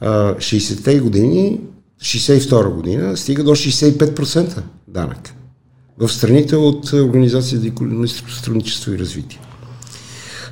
а, 0.01 0.35
60-те 0.35 0.99
години 0.99 1.59
62 2.01 2.69
година 2.69 3.17
стига 3.17 3.43
до 3.43 3.51
65% 3.51 4.61
данък 4.87 5.33
в 5.97 6.09
страните 6.09 6.55
от 6.55 6.93
Организация 6.93 7.59
за 7.59 7.67
економическо 7.67 8.31
сътрудничество 8.31 8.93
и 8.93 8.99
развитие. 8.99 9.39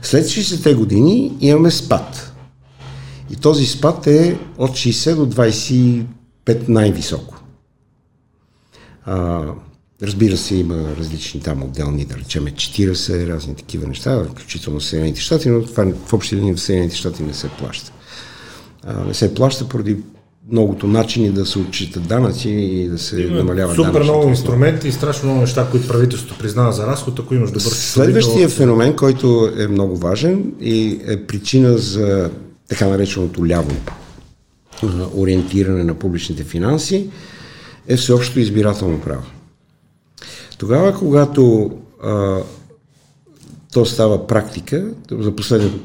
След 0.02 0.26
60-те 0.26 0.74
години 0.74 1.38
имаме 1.40 1.72
спад. 1.72 2.34
И 3.32 3.36
този 3.36 3.66
спад 3.66 4.08
е 4.08 4.40
от 4.58 4.72
60 4.72 5.16
до 5.16 5.26
25 5.26 6.06
най-високо. 6.68 7.36
А, 9.06 9.46
разбира 10.02 10.38
се, 10.38 10.56
има 10.56 10.96
различни 10.98 11.42
там 11.42 11.64
отделни, 11.64 12.06
да 12.06 12.18
речем 12.18 12.46
40, 12.46 13.28
разни 13.28 13.56
такива 13.56 13.88
неща, 13.88 14.24
включително 14.24 14.80
в 14.80 14.86
Съединените 14.86 15.22
щати, 15.22 15.50
но 15.50 15.66
това 15.66 15.94
в 16.06 16.14
общи 16.14 16.36
линии 16.36 16.54
в 16.54 16.62
Съединените 16.62 16.96
щати 16.96 17.24
не 17.24 17.34
се 17.34 17.50
плаща. 17.50 17.92
А, 18.84 19.04
не 19.04 19.14
се 19.14 19.34
плаща 19.36 19.70
поради 19.70 19.98
многото 20.52 20.88
начини 20.88 21.32
да 21.32 21.46
се 21.46 21.60
отчитат 21.60 22.08
данъци 22.08 22.50
и 22.50 22.88
да 22.88 22.98
се 22.98 23.22
Има 23.22 23.36
намаляват 23.38 23.76
Супер 23.76 24.04
много 24.04 24.30
инструменти 24.30 24.88
и 24.88 24.92
страшно 24.92 25.30
много 25.30 25.42
неща, 25.42 25.68
които 25.72 25.88
правителството 25.88 26.36
признава 26.40 26.72
за 26.72 26.88
разход, 26.88 27.20
ако 27.20 27.34
имаш 27.36 27.50
добър 27.50 27.62
Следващия 27.62 28.50
феномен, 28.50 28.96
който 28.96 29.50
е 29.58 29.68
много 29.68 29.98
важен 29.98 30.54
и 30.62 31.00
е 31.08 31.24
причина 31.24 31.78
за 31.78 32.30
така 32.68 32.88
нареченото 32.88 33.48
ляво 33.48 33.72
ориентиране 35.16 35.84
на 35.84 35.94
публичните 35.94 36.44
финанси, 36.44 37.10
е 37.88 37.96
всеобщо 37.96 38.40
избирателно 38.40 39.02
право. 39.02 39.24
Тогава, 40.58 40.96
когато 40.96 41.72
а, 42.04 42.38
то 43.74 43.86
става 43.86 44.28
практика, 44.28 44.92
за 45.12 45.36
последните, 45.36 45.76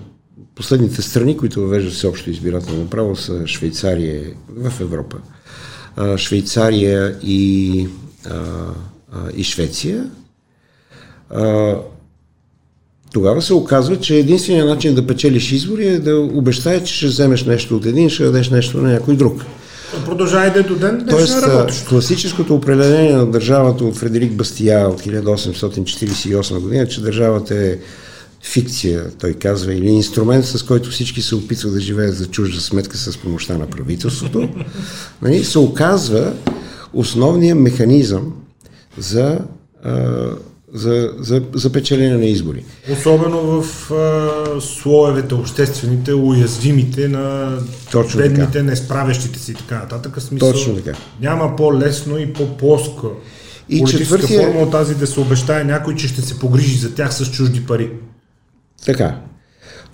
последните 0.55 1.03
страни, 1.03 1.37
които 1.37 1.61
въвеждат 1.61 1.93
всеобщо 1.93 2.31
избирателно 2.31 2.91
право 2.91 3.17
са 3.17 3.47
Швейцария 3.47 4.23
в 4.49 4.81
Европа, 4.81 5.17
Швейцария 6.17 7.17
и, 7.23 7.89
и 9.37 9.45
Швеция, 9.45 10.11
тогава 13.13 13.43
се 13.43 13.55
оказва, 13.55 14.01
че 14.01 14.17
единственият 14.17 14.69
начин 14.69 14.95
да 14.95 15.07
печелиш 15.07 15.53
избори 15.53 15.87
е 15.87 15.99
да 15.99 16.19
обещае, 16.19 16.85
че 16.85 16.95
ще 16.95 17.07
вземеш 17.07 17.45
нещо 17.45 17.77
от 17.77 17.87
един, 17.87 18.11
ще 18.11 18.25
дадеш 18.25 18.51
нещо 18.51 18.79
на 18.79 18.93
някой 18.93 19.17
друг. 19.17 19.45
Продължава 20.05 20.61
и 20.61 20.63
до 20.63 20.75
ден 20.75 21.07
Тоест, 21.11 21.89
класическото 21.89 22.55
определение 22.55 23.13
на 23.13 23.27
държавата 23.27 23.85
от 23.85 23.97
Фредерик 23.97 24.33
Бастия 24.33 24.89
от 24.89 25.03
1848 25.03 26.61
година, 26.61 26.89
че 26.89 27.01
държавата 27.01 27.55
е 27.55 27.77
фикция, 28.45 29.11
той 29.21 29.35
казва, 29.35 29.75
или 29.75 29.89
инструмент, 29.89 30.45
с 30.45 30.63
който 30.63 30.91
всички 30.91 31.23
се 31.23 31.35
опитват 31.35 31.73
да 31.73 31.81
живеят 31.81 32.17
за 32.17 32.27
чужда 32.27 32.61
сметка 32.61 32.97
с 32.97 33.19
помощта 33.19 33.59
на 33.59 33.67
правителството, 33.67 34.49
нали, 35.23 35.45
се 35.45 35.59
оказва 35.59 36.33
основният 36.93 37.59
механизъм 37.59 38.33
за 38.99 39.39
за, 40.75 41.13
за, 41.19 41.43
за 41.55 41.73
печелене 41.73 42.17
на 42.17 42.25
избори. 42.25 42.65
Особено 42.93 43.63
в 43.63 43.91
а, 43.93 44.61
слоевете 44.61 45.35
обществените, 45.35 46.15
уязвимите 46.15 47.09
на 47.09 47.57
Точно 47.91 48.19
бедните, 48.21 48.47
така. 48.47 48.63
несправящите 48.63 49.39
си 49.39 49.51
и 49.51 49.55
така 49.55 49.75
нататък. 49.75 50.23
Смисъл, 50.23 50.53
Точно 50.53 50.77
така. 50.77 50.99
Няма 51.21 51.57
по-лесно 51.57 52.19
и 52.19 52.33
по-плоска 52.33 53.07
и 53.69 53.85
четвъртия... 53.85 54.43
форма 54.43 54.61
от 54.61 54.71
тази 54.71 54.95
да 54.95 55.07
се 55.07 55.21
обещае 55.21 55.65
някой, 55.65 55.95
че 55.95 56.09
ще 56.09 56.23
се 56.23 56.39
погрижи 56.39 56.79
за 56.79 56.95
тях 56.95 57.15
с 57.15 57.31
чужди 57.31 57.67
пари. 57.67 57.91
Така. 58.85 59.21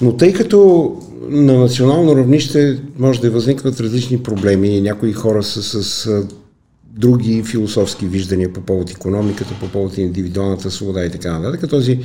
Но 0.01 0.17
тъй 0.17 0.33
като 0.33 0.97
на 1.29 1.59
национално 1.59 2.17
равнище 2.17 2.79
може 2.99 3.21
да 3.21 3.31
възникват 3.31 3.81
различни 3.81 4.23
проблеми, 4.23 4.81
някои 4.81 5.13
хора 5.13 5.43
са 5.43 5.83
с 5.83 6.09
други 6.85 7.43
философски 7.43 8.07
виждания 8.07 8.53
по 8.53 8.61
повод 8.61 8.91
економиката, 8.91 9.55
по 9.61 9.69
повод 9.69 9.99
индивидуалната 9.99 10.71
свобода 10.71 11.05
и 11.05 11.11
така 11.11 11.39
нататък. 11.39 11.71
Този 11.71 11.99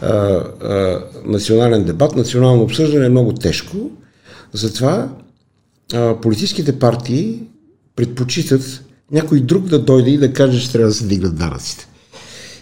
а, 0.00 0.08
а, 0.08 1.00
национален 1.24 1.84
дебат, 1.84 2.16
национално 2.16 2.62
обсъждане 2.62 3.06
е 3.06 3.08
много 3.08 3.32
тежко. 3.32 3.90
Затова 4.52 5.08
а, 5.94 6.20
политическите 6.20 6.78
партии 6.78 7.40
предпочитат 7.96 8.84
някой 9.12 9.40
друг 9.40 9.64
да 9.64 9.78
дойде 9.78 10.10
и 10.10 10.18
да 10.18 10.32
каже, 10.32 10.60
че 10.60 10.72
трябва 10.72 10.88
да 10.88 10.94
се 10.94 11.06
дигнат 11.06 11.36
данъците. 11.36 11.88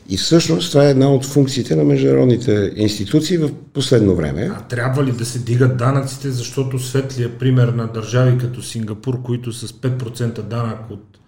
И 0.08 0.16
всъщност 0.16 0.72
това 0.72 0.86
е 0.86 0.90
една 0.90 1.12
от 1.12 1.26
функциите 1.26 1.76
на 1.76 1.84
международните 1.84 2.72
институции 2.76 3.38
в 3.38 3.52
последно 3.72 4.16
време. 4.16 4.50
А 4.56 4.60
трябва 4.60 5.04
ли 5.04 5.12
да 5.12 5.24
се 5.24 5.38
дигат 5.38 5.76
данъците, 5.76 6.30
защото 6.30 6.78
светлия 6.78 7.38
пример 7.38 7.68
на 7.68 7.86
държави 7.86 8.38
като 8.38 8.62
Сингапур, 8.62 9.22
които 9.22 9.52
с 9.52 9.68
5% 9.68 10.42
данък 10.42 10.90
от 10.90 11.18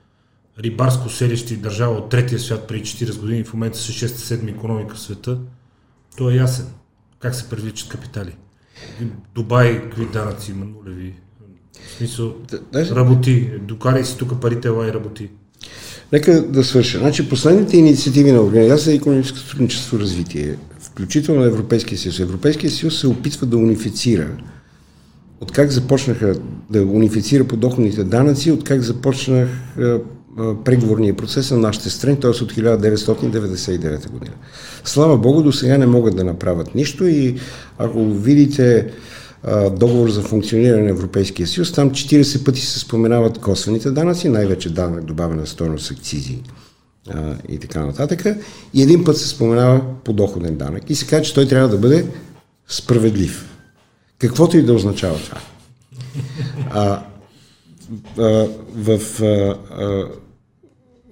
рибарско 0.60 1.08
селище 1.08 1.54
и 1.54 1.56
държава 1.56 1.94
от 1.94 2.08
третия 2.08 2.38
свят 2.38 2.66
преди 2.68 2.84
40 2.84 3.20
години, 3.20 3.44
в 3.44 3.54
момента 3.54 3.78
са 3.78 3.92
6-7 3.92 4.50
економика 4.50 4.94
в 4.94 5.00
света, 5.00 5.38
то 6.16 6.30
е 6.30 6.34
ясен. 6.34 6.66
Как 7.18 7.34
се 7.34 7.48
привличат 7.48 7.88
капитали? 7.88 8.36
Дубай, 9.34 9.82
какви 9.82 10.06
данъци 10.06 10.50
има 10.50 10.64
нулеви? 10.64 11.14
В 11.86 11.90
смисъл, 11.96 12.34
работи. 12.74 13.50
Докарай 13.62 14.04
си 14.04 14.18
тук 14.18 14.40
парите, 14.40 14.68
ела 14.68 14.88
и 14.88 14.92
работи. 14.92 15.30
Нека 16.14 16.42
да 16.42 16.64
свърша. 16.64 16.98
Значи, 16.98 17.28
последните 17.28 17.76
инициативи 17.76 18.32
на 18.32 18.40
Организация 18.40 18.90
за 18.90 18.96
економическо 18.96 19.38
сътрудничество 19.38 19.96
и 19.96 20.00
развитие, 20.00 20.56
включително 20.80 21.40
на 21.40 21.46
Европейския 21.46 21.98
съюз, 21.98 22.20
Европейския 22.20 22.70
съюз 22.70 23.00
се 23.00 23.06
опитва 23.06 23.46
да 23.46 23.56
унифицира 23.56 24.28
от 25.40 25.52
как 25.52 25.70
започнаха 25.70 26.34
да 26.70 26.82
унифицира 26.82 27.44
подоходните 27.44 28.04
данъци, 28.04 28.50
от 28.50 28.64
как 28.64 28.80
започнах 28.80 29.48
преговорния 30.64 31.16
процес 31.16 31.50
на 31.50 31.58
нашите 31.58 31.90
страни, 31.90 32.20
т.е. 32.20 32.30
от 32.30 32.52
1999 32.52 34.10
година. 34.10 34.34
Слава 34.84 35.18
Богу, 35.18 35.42
до 35.42 35.52
сега 35.52 35.78
не 35.78 35.86
могат 35.86 36.16
да 36.16 36.24
направят 36.24 36.74
нищо 36.74 37.06
и 37.06 37.36
ако 37.78 38.04
видите 38.04 38.86
договор 39.72 40.10
за 40.10 40.22
функциониране 40.22 40.82
на 40.82 40.90
Европейския 40.90 41.46
съюз, 41.46 41.72
там 41.72 41.90
40 41.90 42.44
пъти 42.44 42.60
се 42.60 42.78
споменават 42.78 43.38
косвените 43.38 43.90
данъци, 43.90 44.28
най-вече 44.28 44.74
данък 44.74 45.04
добавена 45.04 45.46
стойност 45.46 45.90
акцизи 45.90 46.42
а, 47.10 47.34
и 47.48 47.58
така 47.58 47.86
нататък. 47.86 48.26
И 48.74 48.82
един 48.82 49.04
път 49.04 49.16
се 49.16 49.28
споменава 49.28 49.80
подоходен 50.04 50.56
данък 50.56 50.90
и 50.90 50.94
се 50.94 51.06
казва, 51.06 51.24
че 51.24 51.34
той 51.34 51.48
трябва 51.48 51.68
да 51.68 51.78
бъде 51.78 52.06
справедлив. 52.68 53.50
Каквото 54.18 54.56
и 54.56 54.62
да 54.62 54.74
означава 54.74 55.18
това. 55.18 55.40
А, 56.70 57.02
а, 58.18 58.48
в 58.74 59.00
а, 59.22 59.24
а, 59.70 60.04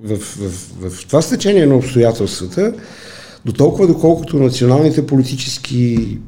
в, 0.02 0.16
в, 0.16 0.90
в 0.90 1.06
това 1.06 1.22
стечение 1.22 1.66
на 1.66 1.76
обстоятелствата, 1.76 2.74
до 3.44 3.52
толкова 3.52 3.86
доколкото 3.86 4.38
националните 4.38 5.06
политически, 5.06 6.18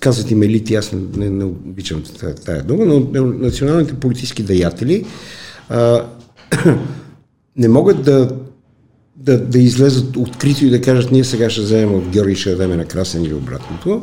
казват 0.00 0.30
им 0.30 0.42
елити, 0.42 0.74
аз 0.74 0.92
не, 0.92 1.00
не, 1.16 1.30
не 1.30 1.44
обичам 1.44 2.02
тая 2.44 2.62
дума, 2.62 2.84
но 2.84 3.26
националните 3.26 3.94
политически 3.94 4.42
деятели 4.42 5.04
а, 5.68 6.06
не 7.56 7.68
могат 7.68 8.02
да, 8.02 8.28
да, 9.16 9.40
да 9.40 9.58
излезат 9.58 10.16
открито 10.16 10.64
и 10.64 10.70
да 10.70 10.80
кажат, 10.80 11.12
ние 11.12 11.24
сега 11.24 11.50
ще 11.50 11.60
вземем 11.60 11.94
от 11.94 12.08
Георги, 12.08 12.36
ще 12.36 12.50
дадем 12.50 12.76
на 12.76 12.84
Красен 12.84 13.24
или 13.24 13.34
обратното, 13.34 14.02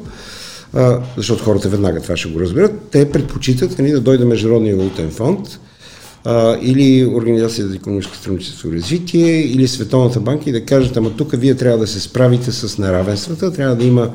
а, 0.73 0.99
защото 1.17 1.43
хората 1.43 1.69
веднага 1.69 2.01
това 2.01 2.17
ще 2.17 2.29
го 2.29 2.39
разберат. 2.39 2.71
Те 2.91 3.11
предпочитат 3.11 3.79
нали, 3.79 3.91
да 3.91 4.01
дойде 4.01 4.25
Международния 4.25 4.75
валутен 4.75 5.11
фонд, 5.11 5.59
а, 6.25 6.57
или 6.61 7.05
Организация 7.05 7.67
за 7.67 7.75
економическо 7.75 8.15
сътрудничество 8.15 8.69
и 8.69 8.75
развитие, 8.75 9.41
или 9.41 9.67
Световната 9.67 10.19
банка 10.19 10.49
и 10.49 10.53
да 10.53 10.65
кажат, 10.65 10.97
ама 10.97 11.15
тук 11.15 11.31
вие 11.33 11.55
трябва 11.55 11.77
да 11.77 11.87
се 11.87 11.99
справите 11.99 12.51
с 12.51 12.77
неравенствата, 12.77 13.53
трябва 13.53 13.75
да 13.75 13.85
има 13.85 14.11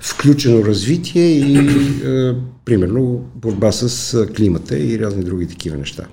включено 0.00 0.64
развитие 0.64 1.24
и, 1.24 1.58
а, 1.58 2.36
примерно, 2.64 3.24
борба 3.34 3.72
с 3.72 4.26
климата 4.36 4.78
и 4.78 4.98
разни 4.98 5.24
други 5.24 5.48
такива 5.48 5.76
неща. 5.76 6.06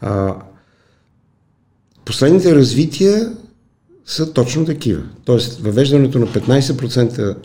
А, 0.00 0.36
последните 2.04 2.54
развития 2.54 3.32
са 4.04 4.32
точно 4.32 4.64
такива. 4.64 5.02
Тоест, 5.24 5.60
въвеждането 5.60 6.18
на 6.18 6.26
15% 6.26 7.36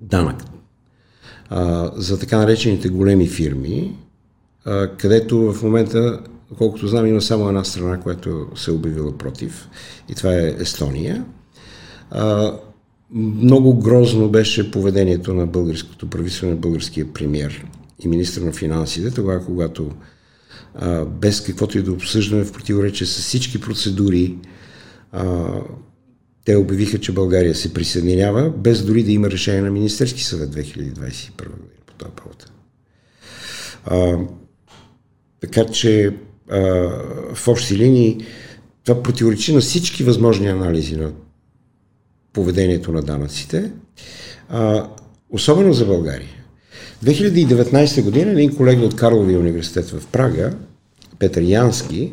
данък 0.00 0.36
а, 1.48 1.90
за 1.96 2.18
така 2.18 2.38
наречените 2.38 2.88
големи 2.88 3.28
фирми, 3.28 3.96
където 4.96 5.52
в 5.52 5.62
момента, 5.62 6.20
колкото 6.58 6.88
знам, 6.88 7.06
има 7.06 7.20
само 7.20 7.48
една 7.48 7.64
страна, 7.64 8.00
която 8.00 8.46
се 8.54 8.70
е 8.70 8.74
обявила 8.74 9.18
против 9.18 9.68
и 10.08 10.14
това 10.14 10.32
е 10.32 10.54
Естония. 10.58 11.24
Много 13.12 13.78
грозно 13.78 14.28
беше 14.28 14.70
поведението 14.70 15.34
на 15.34 15.46
българското 15.46 16.10
правителство, 16.10 16.46
на 16.46 16.56
българския 16.56 17.12
премьер 17.12 17.66
и 18.04 18.08
министр 18.08 18.44
на 18.44 18.52
финансите, 18.52 19.10
тогава 19.10 19.44
когато 19.44 19.90
без 21.06 21.40
каквото 21.40 21.78
и 21.78 21.82
да 21.82 21.92
обсъждаме 21.92 22.44
в 22.44 22.52
противоречие 22.52 23.06
с 23.06 23.18
всички 23.18 23.60
процедури, 23.60 24.38
те 26.44 26.56
обявиха, 26.56 26.98
че 26.98 27.12
България 27.12 27.54
се 27.54 27.74
присъединява, 27.74 28.50
без 28.50 28.84
дори 28.84 29.02
да 29.02 29.12
има 29.12 29.30
решение 29.30 29.60
на 29.60 29.70
Министерски 29.70 30.24
съвет 30.24 30.50
2021 30.50 31.30
година 31.36 31.80
по 31.86 31.94
този 31.94 32.12
повод. 32.16 32.50
Така 35.40 35.66
че 35.66 36.16
а, 36.50 36.60
в 37.34 37.48
общи 37.48 37.76
линии 37.76 38.26
това 38.84 39.02
противоречи 39.02 39.54
на 39.54 39.60
всички 39.60 40.04
възможни 40.04 40.46
анализи 40.46 40.96
на 40.96 41.12
поведението 42.32 42.92
на 42.92 43.02
данъците, 43.02 43.70
а, 44.48 44.86
особено 45.30 45.72
за 45.72 45.86
България. 45.86 46.28
2019 47.04 48.02
година 48.02 48.30
един 48.30 48.56
колега 48.56 48.84
от 48.84 48.96
Карловия 48.96 49.40
университет 49.40 49.90
в 49.90 50.06
Прага, 50.06 50.52
Петър 51.18 51.42
Янски, 51.42 52.12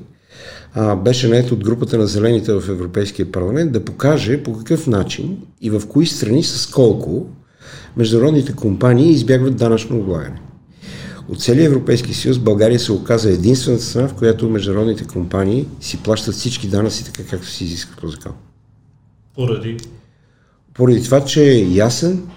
а, 0.73 0.95
беше 0.95 1.27
наед 1.27 1.51
от 1.51 1.63
групата 1.63 1.97
на 1.97 2.07
зелените 2.07 2.53
в 2.53 2.63
Европейския 2.69 3.31
парламент 3.31 3.71
да 3.71 3.85
покаже 3.85 4.43
по 4.43 4.57
какъв 4.57 4.87
начин 4.87 5.37
и 5.61 5.69
в 5.69 5.81
кои 5.87 6.05
страни 6.05 6.43
с 6.43 6.67
колко 6.67 7.25
международните 7.97 8.53
компании 8.53 9.11
избягват 9.11 9.55
данъчно 9.55 9.97
облагане 9.97 10.41
от 11.29 11.41
целия 11.41 11.65
Европейски 11.65 12.13
съюз 12.13 12.39
България 12.39 12.79
се 12.79 12.91
оказа 12.91 13.31
единствената 13.31 13.83
страна, 13.83 14.07
в 14.07 14.13
която 14.13 14.49
международните 14.49 15.07
компании 15.07 15.67
си 15.81 16.03
плащат 16.03 16.35
всички 16.35 16.67
данъци 16.67 17.05
така, 17.05 17.29
както 17.29 17.47
си 17.47 17.63
изисква 17.63 17.95
по 18.01 18.07
закон. 18.07 18.31
Поради? 19.35 19.77
Поради 20.77 21.03
това, 21.03 21.25
че 21.25 21.43
е 21.43 21.73
ясен, 21.73 22.29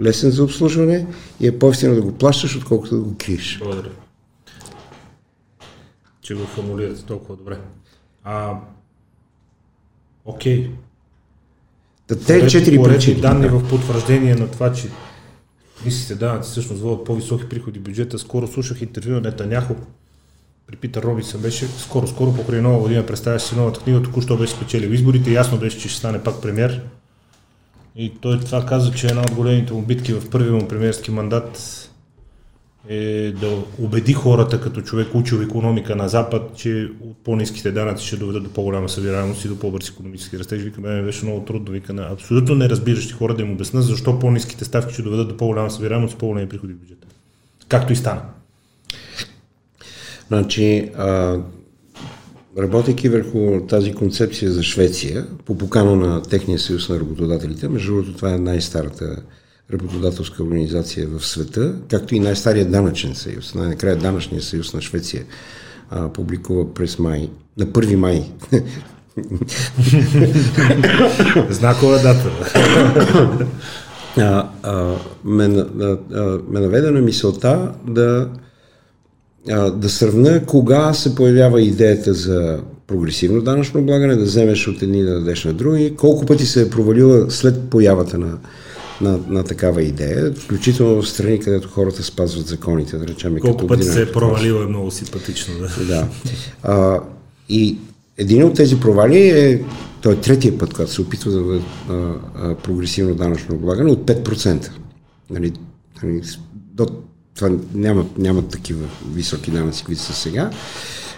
лесен 0.00 0.30
за 0.30 0.44
обслужване 0.44 1.06
и 1.40 1.46
е 1.46 1.58
по-ефтино 1.58 1.94
да 1.94 2.02
го 2.02 2.12
плащаш, 2.12 2.56
отколкото 2.56 2.96
да 2.96 3.02
го 3.02 3.16
криеш. 3.18 3.58
Благодаря. 3.58 3.90
Че 6.20 6.34
го 6.34 6.46
формулирате 6.46 7.02
толкова 7.02 7.36
добре. 7.36 7.58
А, 8.24 8.60
окей. 10.24 10.70
Да, 12.08 12.20
те 12.20 12.46
четири 12.46 12.82
причини. 12.82 13.20
данни 13.20 13.48
в 13.48 13.68
потвърждение 13.68 14.34
на 14.34 14.50
това, 14.50 14.72
че 14.72 14.88
мислите 15.84 16.14
данъци 16.14 16.50
всъщност 16.50 16.82
водят 16.82 17.04
по-високи 17.04 17.48
приходи 17.48 17.78
бюджета. 17.78 18.18
Скоро 18.18 18.48
слушах 18.48 18.82
интервю 18.82 19.10
на 19.10 19.20
Нетаняхо 19.20 19.76
при 20.66 20.76
Питър 20.76 21.02
Робинсън 21.02 21.40
беше 21.40 21.66
скоро, 21.66 22.06
скоро 22.06 22.34
покрай 22.34 22.60
нова 22.60 22.78
година 22.78 23.06
представяше 23.06 23.46
си 23.46 23.56
новата 23.56 23.80
книга, 23.80 24.02
току-що 24.02 24.36
беше 24.36 24.52
спечелил 24.52 24.88
изборите, 24.88 25.32
ясно 25.32 25.58
беше, 25.58 25.78
че 25.78 25.88
ще 25.88 25.98
стане 25.98 26.22
пак 26.22 26.42
премьер. 26.42 26.82
И 27.98 28.12
той 28.20 28.40
това 28.40 28.66
каза, 28.66 28.92
че 28.92 29.06
една 29.06 29.20
от 29.20 29.34
големите 29.34 29.72
му 29.72 29.82
битки 29.82 30.12
в 30.12 30.30
първия 30.30 30.52
му 30.52 30.68
премьерски 30.68 31.10
мандат 31.10 31.84
е 32.88 33.32
да 33.40 33.64
убеди 33.78 34.12
хората 34.12 34.60
като 34.60 34.82
човек 34.82 35.14
учил 35.14 35.36
економика 35.36 35.96
на 35.96 36.08
Запад, 36.08 36.56
че 36.56 36.90
от 37.00 37.16
по-низките 37.24 37.72
данъци 37.72 38.06
ще 38.06 38.16
доведат 38.16 38.44
до 38.44 38.50
по-голяма 38.50 38.88
събираемост 38.88 39.44
и 39.44 39.48
до 39.48 39.58
по-бърз 39.58 39.88
економически 39.88 40.38
растеж. 40.38 40.62
Вика, 40.62 40.80
мен 40.80 41.04
беше 41.04 41.24
много 41.24 41.44
трудно. 41.44 41.72
Вика 41.72 41.92
на 41.92 42.12
абсолютно 42.12 42.54
неразбиращи 42.54 43.12
хора 43.12 43.34
да 43.34 43.42
им 43.42 43.52
обясна 43.52 43.82
защо 43.82 44.18
по-низките 44.18 44.64
ставки 44.64 44.92
ще 44.92 45.02
доведат 45.02 45.28
до 45.28 45.36
по-голяма 45.36 45.70
събираемост 45.70 46.14
и 46.14 46.18
по-големи 46.18 46.48
приходи 46.48 46.72
в 46.72 46.76
бюджета. 46.76 47.06
Както 47.68 47.92
и 47.92 47.96
стана. 47.96 48.22
Значи, 50.28 50.90
а, 50.96 51.38
работейки 52.58 53.08
върху 53.08 53.60
тази 53.68 53.94
концепция 53.94 54.52
за 54.52 54.62
Швеция, 54.62 55.26
по 55.44 55.58
покана 55.58 55.96
на 55.96 56.22
Техния 56.22 56.58
съюз 56.58 56.88
на 56.88 57.00
работодателите, 57.00 57.68
между 57.68 57.92
другото 57.92 58.16
това 58.16 58.34
е 58.34 58.38
най-старата 58.38 59.16
работодателска 59.72 60.42
организация 60.42 61.08
в 61.08 61.26
света, 61.26 61.74
както 61.90 62.14
и 62.14 62.20
най-стария 62.20 62.70
данъчен 62.70 63.14
съюз. 63.14 63.54
Най-накрая 63.54 63.96
данъчния 63.96 64.42
съюз 64.42 64.74
на 64.74 64.80
Швеция 64.80 65.24
а, 65.90 66.12
публикува 66.12 66.74
през 66.74 66.98
май, 66.98 67.30
на 67.58 67.66
1 67.66 67.94
май. 67.94 68.24
Знакова 71.50 71.98
дата. 71.98 72.30
а, 74.16 74.48
а, 74.62 74.94
ме, 75.24 75.44
а, 75.44 75.98
а, 76.14 76.38
ме 76.50 76.60
наведе 76.60 76.90
на 76.90 77.00
мисълта 77.00 77.72
да, 77.86 78.28
а, 79.50 79.70
да 79.70 79.88
сравня 79.88 80.46
кога 80.46 80.94
се 80.94 81.14
появява 81.14 81.62
идеята 81.62 82.14
за 82.14 82.58
прогресивно 82.86 83.42
данъчно 83.42 83.80
облагане, 83.80 84.16
да 84.16 84.24
вземеш 84.24 84.68
от 84.68 84.82
едни 84.82 85.02
да 85.02 85.14
дадеш 85.14 85.44
на 85.44 85.52
други, 85.52 85.94
колко 85.96 86.26
пъти 86.26 86.46
се 86.46 86.62
е 86.62 86.70
провалила 86.70 87.30
след 87.30 87.70
появата 87.70 88.18
на 88.18 88.38
на, 89.00 89.18
на 89.28 89.44
такава 89.44 89.82
идея, 89.82 90.32
включително 90.32 91.02
в 91.02 91.08
страни, 91.08 91.40
където 91.40 91.68
хората 91.68 92.02
спазват 92.02 92.46
законите, 92.46 92.96
да 92.96 93.06
речем. 93.06 93.38
Колко 93.40 93.66
пъти 93.66 93.84
се 93.84 94.02
е 94.02 94.12
провалила 94.12 94.64
е 94.64 94.66
много 94.66 94.90
симпатично. 94.90 95.54
Да. 95.58 95.84
да. 95.84 96.08
А, 96.62 97.00
и 97.48 97.78
един 98.18 98.44
от 98.44 98.54
тези 98.54 98.80
провали 98.80 99.28
е, 99.28 99.64
той 100.00 100.12
е 100.12 100.16
третия 100.16 100.58
път, 100.58 100.74
когато 100.74 100.92
се 100.92 101.00
опитва 101.00 101.30
да 101.30 101.40
бъде 101.40 101.60
прогресивно 102.62 103.14
данъчно 103.14 103.54
облагане 103.54 103.90
от 103.90 104.06
5%. 104.06 104.70
Нали, 105.30 105.52
нали, 106.02 106.22
това 107.38 107.56
няма, 107.74 108.06
няма 108.18 108.42
такива 108.42 108.86
високи 109.12 109.50
данъци, 109.50 109.84
които 109.84 110.02
са 110.02 110.12
сега. 110.12 110.50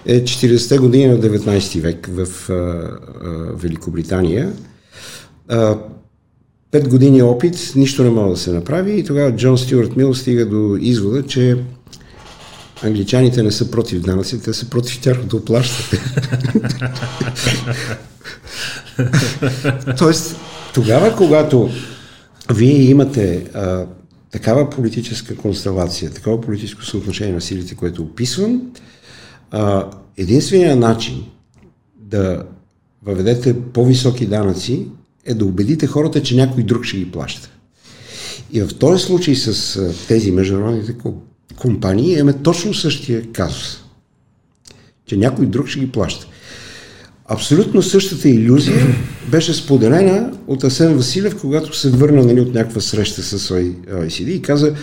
Е 0.07 0.25
40-те 0.25 0.79
години 0.79 1.07
на 1.07 1.21
19 1.21 1.81
век 1.81 2.09
в 2.11 2.51
а, 2.51 2.53
а, 2.53 2.91
Великобритания. 3.55 4.53
А, 5.49 5.79
пет 6.71 6.89
години 6.89 7.23
опит, 7.23 7.73
нищо 7.77 8.05
не 8.05 8.11
може 8.11 8.31
да 8.31 8.37
се 8.37 8.53
направи 8.53 8.99
и 8.99 9.05
тогава 9.05 9.37
Джон 9.37 9.59
Стюарт 9.59 9.97
Мил 9.97 10.15
стига 10.15 10.47
до 10.47 10.77
извода, 10.81 11.27
че 11.27 11.57
англичаните 12.83 13.43
не 13.43 13.51
са 13.51 13.71
против 13.71 14.01
данъци, 14.01 14.43
те 14.43 14.53
са 14.53 14.71
против 14.71 15.01
тяхното 15.01 15.45
плащане. 15.45 16.03
Тоест, 19.99 20.37
тогава, 20.75 21.17
когато 21.17 21.71
вие 22.53 22.91
имате 22.91 23.47
а, 23.55 23.87
такава 24.31 24.71
политическа 24.71 25.37
констелация, 25.37 26.11
такова 26.11 26.41
политическо 26.41 26.85
съотношение 26.85 27.35
на 27.35 27.41
силите, 27.41 27.75
което 27.75 28.03
описвам, 28.03 28.73
единственият 30.17 30.79
начин 30.79 31.25
да 31.97 32.45
въведете 33.03 33.63
по-високи 33.73 34.27
данъци 34.27 34.87
е 35.25 35.35
да 35.35 35.45
убедите 35.45 35.87
хората, 35.87 36.23
че 36.23 36.37
някой 36.37 36.63
друг 36.63 36.85
ще 36.85 36.97
ги 36.97 37.11
плаща. 37.11 37.51
И 38.53 38.61
в 38.61 38.79
този 38.79 39.05
случай 39.05 39.35
с 39.35 39.81
тези 40.09 40.31
международните 40.31 40.97
компании 41.57 42.13
имаме 42.13 42.33
точно 42.33 42.75
същия 42.75 43.33
казус. 43.33 43.85
Че 45.07 45.17
някой 45.17 45.47
друг 45.47 45.69
ще 45.69 45.81
ги 45.81 45.93
плаща. 45.93 46.27
Абсолютно 47.33 47.83
същата 47.83 48.29
иллюзия 48.29 48.87
беше 49.29 49.55
споделена 49.55 50.33
от 50.47 50.65
Асен 50.65 50.97
Василев, 50.97 51.41
когато 51.41 51.77
се 51.77 51.91
върна 51.91 52.25
нали, 52.25 52.41
от 52.41 52.55
някаква 52.55 52.81
среща 52.81 53.23
с 53.23 53.51
OECD 53.51 54.29
и 54.29 54.43
каза, 54.43 54.75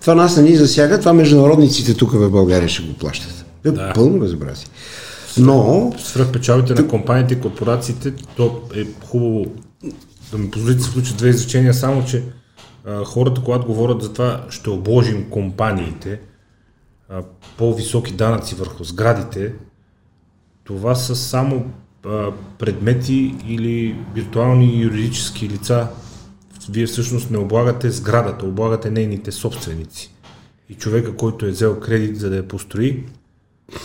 това 0.00 0.14
нас 0.14 0.36
не 0.36 0.42
ни 0.42 0.56
засяга, 0.56 0.98
това 0.98 1.12
международниците 1.12 1.94
тук 1.94 2.12
в 2.12 2.30
България 2.30 2.68
ще 2.68 2.82
го 2.82 2.92
плащат. 2.92 3.44
Е 3.64 3.70
да. 3.70 3.92
пълно 3.94 4.18
безобразие. 4.18 4.68
Но... 5.38 5.92
Свръхпечалбите 5.98 6.82
на 6.82 6.88
компаниите 6.88 7.34
и 7.34 7.40
корпорациите, 7.40 8.12
то 8.36 8.62
е 8.74 8.86
хубаво 9.06 9.46
да 10.32 10.38
ми 10.38 10.50
позволите 10.50 10.78
да 10.78 10.84
се 10.84 10.90
включат 10.90 11.16
две 11.16 11.28
изречения, 11.28 11.74
само 11.74 12.04
че 12.04 12.22
а, 12.86 13.04
хората, 13.04 13.40
когато 13.44 13.66
говорят 13.66 14.02
за 14.02 14.12
това, 14.12 14.44
ще 14.50 14.70
обложим 14.70 15.30
компаниите, 15.30 16.20
а, 17.08 17.22
по-високи 17.58 18.12
данъци 18.12 18.54
върху 18.54 18.84
сградите, 18.84 19.52
това 20.64 20.94
са 20.94 21.16
само 21.16 21.64
предмети 22.58 23.34
или 23.48 23.96
виртуални 24.14 24.82
юридически 24.82 25.48
лица. 25.48 25.88
Вие 26.70 26.86
всъщност 26.86 27.30
не 27.30 27.38
облагате 27.38 27.90
сградата, 27.90 28.46
облагате 28.46 28.90
нейните 28.90 29.32
собственици. 29.32 30.14
И 30.68 30.74
човека, 30.74 31.16
който 31.16 31.46
е 31.46 31.50
взел 31.50 31.80
кредит 31.80 32.16
за 32.16 32.30
да 32.30 32.36
я 32.36 32.48
построи, 32.48 33.04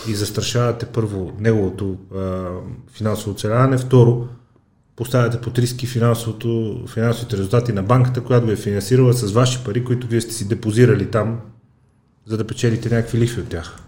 и 0.08 0.14
застрашавате 0.14 0.86
първо 0.86 1.32
неговото 1.38 1.96
а, 2.14 2.48
финансово 2.92 3.30
оцеляване, 3.30 3.78
второ 3.78 4.28
поставяте 4.96 5.40
под 5.40 5.58
риски 5.58 5.86
финансовите 5.86 7.36
резултати 7.36 7.72
на 7.72 7.82
банката, 7.82 8.24
която 8.24 8.46
ви 8.46 8.52
е 8.52 8.56
финансирала 8.56 9.12
с 9.12 9.32
ваши 9.32 9.64
пари, 9.64 9.84
които 9.84 10.06
вие 10.06 10.20
сте 10.20 10.32
си 10.32 10.48
депозирали 10.48 11.10
там, 11.10 11.40
за 12.26 12.36
да 12.36 12.46
печелите 12.46 12.94
някакви 12.94 13.18
лихви 13.18 13.40
от 13.40 13.48
тях. 13.48 13.85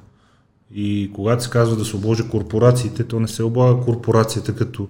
И 0.75 1.11
когато 1.15 1.45
се 1.45 1.51
казва 1.51 1.77
да 1.77 1.85
се 1.85 1.97
обложи 1.97 2.29
корпорациите, 2.29 3.05
то 3.05 3.21
не 3.21 3.29
се 3.29 3.43
облага 3.43 3.85
корпорацията 3.85 4.55
като 4.55 4.89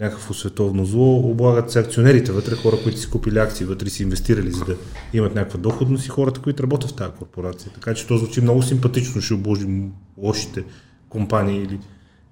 някакво 0.00 0.34
световно 0.34 0.84
зло, 0.84 1.30
облагат 1.30 1.70
се 1.70 1.78
акционерите 1.78 2.32
вътре, 2.32 2.56
хора, 2.56 2.76
които 2.82 2.98
си 2.98 3.10
купили 3.10 3.38
акции 3.38 3.66
вътре 3.66 3.90
си 3.90 4.02
инвестирали, 4.02 4.50
за 4.50 4.64
да 4.64 4.74
имат 5.12 5.34
някаква 5.34 5.60
доходност 5.60 6.06
и 6.06 6.08
хората, 6.08 6.40
които 6.40 6.62
работят 6.62 6.90
в 6.90 6.94
тази 6.94 7.12
корпорация. 7.18 7.72
Така 7.74 7.94
че 7.94 8.06
то 8.06 8.18
звучи 8.18 8.40
много 8.40 8.62
симпатично, 8.62 9.20
ще 9.20 9.34
обложим 9.34 9.92
лошите 10.18 10.64
компании 11.08 11.62
или 11.62 11.78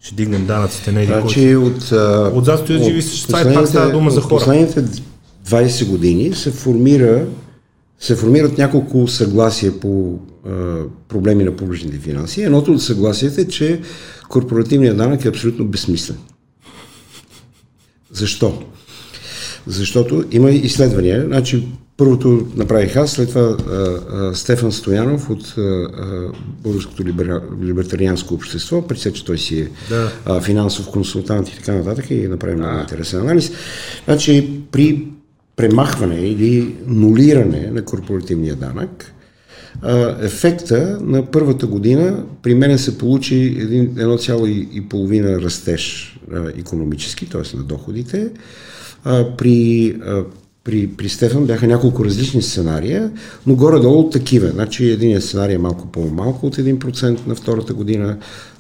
ще 0.01 0.15
дигнем 0.15 0.47
данъците 0.47 0.93
на 0.93 1.01
един 1.03 1.21
значи, 1.21 1.57
от, 1.57 1.93
от 2.35 2.45
зад 2.45 2.61
стоят 2.61 2.85
живи 2.85 3.03
същества 3.03 3.51
и 3.51 3.55
пак 3.55 3.69
става 3.69 3.93
дума 3.93 4.11
за 4.11 4.21
хора. 4.21 4.35
последните 4.35 4.85
20 5.47 5.89
години 5.89 6.35
се 6.35 6.51
формира 6.51 7.27
се 7.99 8.17
формират 8.17 8.59
няколко 8.59 9.09
съгласия 9.09 9.81
по 9.81 10.19
а, 10.19 10.34
проблеми 11.09 11.45
на 11.45 11.57
публичните 11.57 11.99
финанси. 11.99 12.43
Едното 12.43 12.73
от 12.73 12.83
съгласията 12.83 13.41
е, 13.41 13.45
че 13.45 13.81
корпоративният 14.29 14.97
данък 14.97 15.25
е 15.25 15.29
абсолютно 15.29 15.67
безсмислен. 15.67 16.17
Защо? 18.13 18.63
Защото 19.67 20.25
има 20.31 20.51
изследвания. 20.51 21.25
Значи, 21.27 21.69
Първото 21.97 22.47
направих 22.57 22.97
аз, 22.97 23.11
след 23.11 23.29
това 23.29 23.41
а, 23.41 23.57
а, 23.73 24.35
Стефан 24.35 24.73
Стоянов 24.73 25.31
от 25.31 25.55
а, 25.59 25.89
Българското 26.63 27.05
либер... 27.05 27.41
либертарианско 27.63 28.35
общество, 28.35 28.87
при 28.87 28.99
че 28.99 29.25
той 29.25 29.39
си 29.39 29.61
е 29.61 29.69
да. 29.89 30.13
а, 30.27 30.41
финансов 30.41 30.91
консултант 30.91 31.49
и 31.49 31.57
така 31.57 31.75
нататък 31.75 32.11
и 32.11 32.29
направи 32.29 32.57
много 32.57 32.79
интересен 32.79 33.21
анализ. 33.21 33.53
Значи 34.05 34.51
при 34.73 35.07
премахване 35.57 36.21
или 36.21 36.77
нулиране 36.87 37.71
на 37.73 37.85
корпоративния 37.85 38.57
данък, 38.57 39.13
ефекта 40.21 40.99
на 41.01 41.27
първата 41.27 41.67
година 41.67 42.25
при 42.43 42.55
мен 42.55 42.79
се 42.79 42.99
получи 42.99 43.57
1,5 43.69 45.43
растеж 45.45 46.17
економически, 46.59 47.27
т.е. 47.31 47.57
на 47.57 47.63
доходите, 47.63 48.29
при 49.39 49.95
при, 50.65 50.87
при 50.87 51.09
Стефан 51.09 51.47
бяха 51.47 51.67
няколко 51.67 52.05
различни 52.05 52.43
сценария, 52.43 53.11
но 53.47 53.55
горе-долу 53.55 54.11
такива. 54.11 54.49
Значи 54.49 54.91
един 54.91 55.21
сценарий 55.21 55.55
е 55.55 55.59
малко 55.59 55.87
по-малко 55.87 56.47
от 56.47 56.57
1% 56.57 57.27
на 57.27 57.35
втората 57.35 57.75
година, 57.75 58.17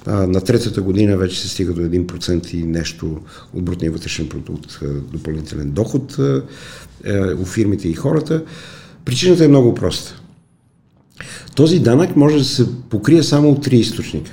на 0.07 0.41
третата 0.41 0.83
година 0.83 1.17
вече 1.17 1.41
се 1.41 1.49
стига 1.49 1.73
до 1.73 1.81
1% 1.81 2.55
и 2.55 2.65
нещо 2.65 3.17
от 3.55 3.65
брутния 3.65 3.93
вътрешен 3.93 4.29
продукт, 4.29 4.81
допълнителен 5.13 5.71
доход 5.71 6.17
е, 7.05 7.21
у 7.35 7.45
фирмите 7.45 7.89
и 7.89 7.95
хората. 7.95 8.43
Причината 9.05 9.45
е 9.45 9.49
много 9.49 9.75
проста. 9.75 10.21
Този 11.55 11.81
данък 11.81 12.17
може 12.17 12.39
да 12.39 12.45
се 12.45 12.67
покрие 12.91 13.23
само 13.23 13.51
от 13.51 13.63
три 13.63 13.77
източника. 13.77 14.31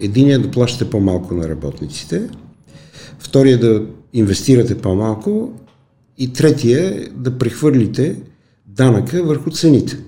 Единият 0.00 0.40
е 0.40 0.46
да 0.46 0.50
плащате 0.50 0.90
по-малко 0.90 1.34
на 1.34 1.48
работниците, 1.48 2.28
втория 3.18 3.54
е 3.54 3.58
да 3.58 3.82
инвестирате 4.12 4.78
по-малко 4.78 5.52
и 6.18 6.32
третия 6.32 6.88
е 6.88 7.08
да 7.08 7.38
прехвърлите 7.38 8.16
данъка 8.66 9.24
върху 9.24 9.50
цените. 9.50 9.98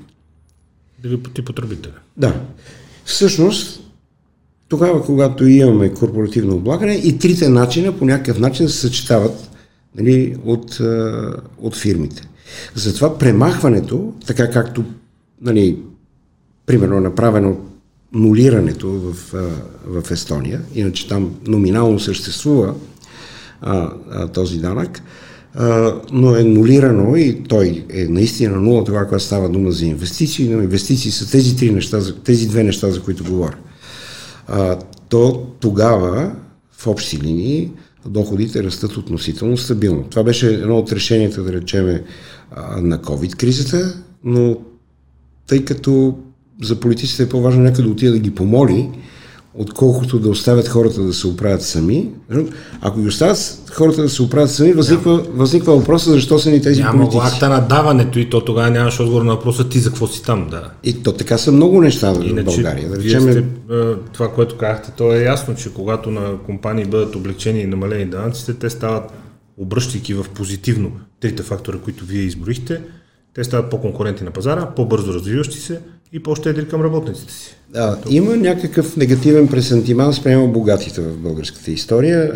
Да 1.02 1.08
ги 1.08 1.22
поти 1.22 1.44
потребителя. 1.44 1.92
Да. 2.16 2.40
Всъщност, 3.04 3.80
тогава, 4.68 5.04
когато 5.04 5.46
имаме 5.46 5.94
корпоративно 5.94 6.56
облагане, 6.56 6.94
и 6.94 7.18
трите 7.18 7.48
начина 7.48 7.98
по 7.98 8.04
някакъв 8.04 8.38
начин 8.38 8.68
се 8.68 8.78
съчетават 8.78 9.50
нали, 9.98 10.36
от, 10.44 10.80
от 11.58 11.76
фирмите. 11.76 12.28
Затова 12.74 13.18
премахването, 13.18 14.12
така 14.26 14.50
както 14.50 14.84
нали, 15.40 15.78
примерно 16.66 17.00
направено 17.00 17.56
нулирането 18.12 18.88
в, 18.88 19.34
в 19.86 20.10
Естония, 20.10 20.60
иначе 20.74 21.08
там 21.08 21.34
номинално 21.46 22.00
съществува 22.00 22.74
а, 23.60 23.90
а, 24.10 24.28
този 24.28 24.58
данък, 24.58 25.02
а, 25.54 25.94
но 26.12 26.36
е 26.36 26.44
нулирано 26.44 27.16
и 27.16 27.42
той 27.48 27.84
е 27.90 28.04
наистина 28.04 28.56
нула 28.56 28.84
това, 28.84 29.04
когато 29.04 29.24
става 29.24 29.48
дума 29.48 29.72
за 29.72 29.86
инвестиции, 29.86 30.48
но 30.48 30.62
инвестиции 30.62 31.10
са 31.10 31.30
тези, 31.30 31.56
три 31.56 31.70
неща, 31.70 32.00
тези 32.24 32.48
две 32.48 32.62
неща, 32.64 32.90
за 32.90 33.02
които 33.02 33.24
говоря. 33.24 33.56
А, 34.48 34.78
то 35.08 35.46
тогава 35.60 36.32
в 36.72 36.86
общи 36.86 37.18
линии 37.18 37.70
доходите 38.06 38.62
растат 38.62 38.96
относително 38.96 39.56
стабилно. 39.56 40.04
Това 40.10 40.22
беше 40.22 40.54
едно 40.54 40.78
от 40.78 40.92
решенията, 40.92 41.42
да 41.42 41.52
речеме, 41.52 42.04
на 42.76 42.98
COVID-кризата, 42.98 43.94
но 44.24 44.56
тъй 45.46 45.64
като 45.64 46.18
за 46.62 46.80
политиците 46.80 47.22
е 47.22 47.28
по-важно 47.28 47.62
някъде 47.62 47.82
да 47.82 47.88
отида 47.88 48.12
да 48.12 48.18
ги 48.18 48.34
помоли, 48.34 48.88
отколкото 49.54 50.18
да 50.18 50.28
оставят 50.28 50.68
хората 50.68 51.02
да 51.02 51.14
се 51.14 51.26
оправят 51.26 51.62
сами. 51.62 52.08
Ако 52.80 53.00
ги 53.00 53.06
оставят 53.06 53.70
хората 53.72 54.02
да 54.02 54.08
се 54.08 54.22
оправят 54.22 54.50
сами, 54.50 54.72
възниква, 54.72 55.26
възниква 55.34 55.76
въпроса 55.76 56.10
защо 56.10 56.38
са 56.38 56.50
ни 56.50 56.62
тези 56.62 56.82
Няма 56.82 56.92
политици. 56.92 57.16
Няма 57.16 57.28
акта 57.28 57.48
на 57.48 57.60
даването 57.60 58.18
и 58.18 58.30
то 58.30 58.44
тогава 58.44 58.70
нямаш 58.70 59.00
отговор 59.00 59.22
на 59.22 59.34
въпроса 59.34 59.68
ти 59.68 59.78
за 59.78 59.88
какво 59.88 60.06
си 60.06 60.22
там. 60.22 60.48
Да. 60.50 60.70
И 60.84 61.02
то 61.02 61.12
така 61.12 61.38
са 61.38 61.52
много 61.52 61.80
неща 61.80 62.12
в 62.12 62.44
България. 62.44 62.88
Да 62.88 62.96
речем... 62.96 63.20
сте, 63.20 63.44
това, 64.12 64.32
което 64.32 64.56
казахте, 64.56 64.92
то 64.96 65.12
е 65.14 65.22
ясно, 65.22 65.54
че 65.54 65.74
когато 65.74 66.10
на 66.10 66.38
компании 66.46 66.84
бъдат 66.84 67.16
облегчени 67.16 67.60
и 67.60 67.66
намалени 67.66 68.06
данъците, 68.06 68.54
те 68.54 68.70
стават, 68.70 69.12
обръщайки 69.58 70.14
в 70.14 70.26
позитивно 70.34 70.92
трите 71.20 71.42
фактора, 71.42 71.78
които 71.78 72.04
вие 72.04 72.22
изброихте, 72.22 72.80
те 73.34 73.44
стават 73.44 73.70
по-конкурентни 73.70 74.24
на 74.24 74.30
пазара, 74.30 74.66
по-бързо 74.76 75.14
развиващи 75.14 75.58
се 75.58 75.80
и 76.14 76.22
по-щедри 76.22 76.68
към 76.68 76.82
работниците 76.82 77.32
си. 77.32 77.56
Да, 77.70 77.98
има 78.08 78.36
някакъв 78.36 78.96
негативен 78.96 79.48
пресентиман 79.48 80.12
спрямо 80.12 80.52
богатите 80.52 81.00
в 81.00 81.16
българската 81.18 81.70
история. 81.70 82.32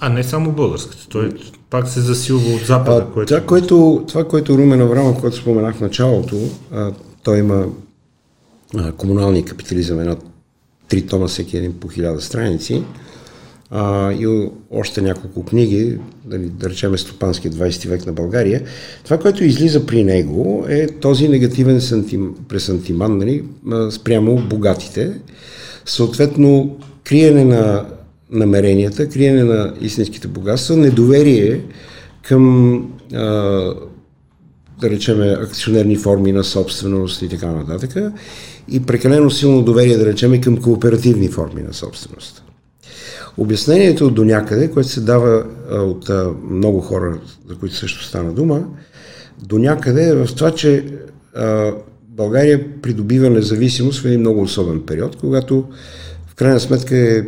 А 0.00 0.08
не 0.08 0.24
само 0.24 0.52
българската, 0.52 1.08
той 1.08 1.32
пак 1.70 1.88
се 1.88 2.00
засилва 2.00 2.54
от 2.54 2.66
запада. 2.66 3.06
А, 3.08 3.12
което... 3.12 3.34
Това, 3.34 3.46
което, 3.46 4.04
това, 4.08 4.24
което 4.24 4.58
Румен 4.58 4.80
Аврамов, 4.80 5.20
което 5.20 5.36
споменах 5.36 5.76
в 5.76 5.80
началото, 5.80 6.36
а, 6.72 6.92
той 7.22 7.38
има 7.38 7.66
а, 8.76 8.92
комуналния 8.92 9.44
капитализъм, 9.44 10.00
една 10.00 10.16
три 10.88 11.06
тома, 11.06 11.26
всеки 11.26 11.56
един 11.56 11.72
по 11.72 11.88
хиляда 11.88 12.20
страници 12.20 12.82
а, 13.74 14.12
и 14.12 14.48
още 14.70 15.00
няколко 15.00 15.44
книги, 15.44 15.98
нали, 16.26 16.48
да 16.48 16.70
речеме 16.70 16.98
Стопанския 16.98 17.52
20 17.52 17.88
век 17.88 18.06
на 18.06 18.12
България. 18.12 18.62
Това, 19.04 19.18
което 19.18 19.44
излиза 19.44 19.86
при 19.86 20.04
него 20.04 20.64
е 20.68 20.86
този 20.86 21.28
негативен 21.28 21.80
сантим, 21.80 22.34
пресантиман 22.48 23.18
нали, 23.18 23.44
спрямо 23.90 24.36
богатите. 24.36 25.20
Съответно, 25.86 26.76
криене 27.04 27.44
на 27.44 27.86
намеренията, 28.30 29.08
криене 29.08 29.44
на 29.44 29.74
истинските 29.80 30.28
богатства, 30.28 30.76
недоверие 30.76 31.60
към 32.22 32.76
а, 33.14 33.20
да 34.80 34.90
речеме 34.90 35.26
акционерни 35.26 35.96
форми 35.96 36.32
на 36.32 36.44
собственост 36.44 37.22
и 37.22 37.28
така 37.28 37.46
нататък 37.46 38.12
и 38.68 38.82
прекалено 38.82 39.30
силно 39.30 39.62
доверие, 39.62 39.96
да 39.96 40.06
речеме, 40.06 40.40
към 40.40 40.56
кооперативни 40.56 41.28
форми 41.28 41.62
на 41.62 41.74
собственост. 41.74 42.41
Обяснението 43.38 44.10
до 44.10 44.24
някъде, 44.24 44.70
което 44.70 44.88
се 44.88 45.00
дава 45.00 45.44
от 45.70 46.10
много 46.50 46.80
хора, 46.80 47.18
за 47.48 47.56
които 47.56 47.74
също 47.74 48.04
стана 48.04 48.32
дума, 48.32 48.64
до 49.42 49.58
някъде 49.58 50.08
е 50.08 50.14
в 50.14 50.28
това, 50.36 50.50
че 50.50 50.84
България 52.08 52.80
придобива 52.82 53.30
независимост 53.30 54.00
в 54.00 54.04
един 54.04 54.20
много 54.20 54.42
особен 54.42 54.82
период, 54.86 55.16
когато 55.16 55.64
в 56.26 56.34
крайна 56.34 56.60
сметка 56.60 56.96
е 56.96 57.24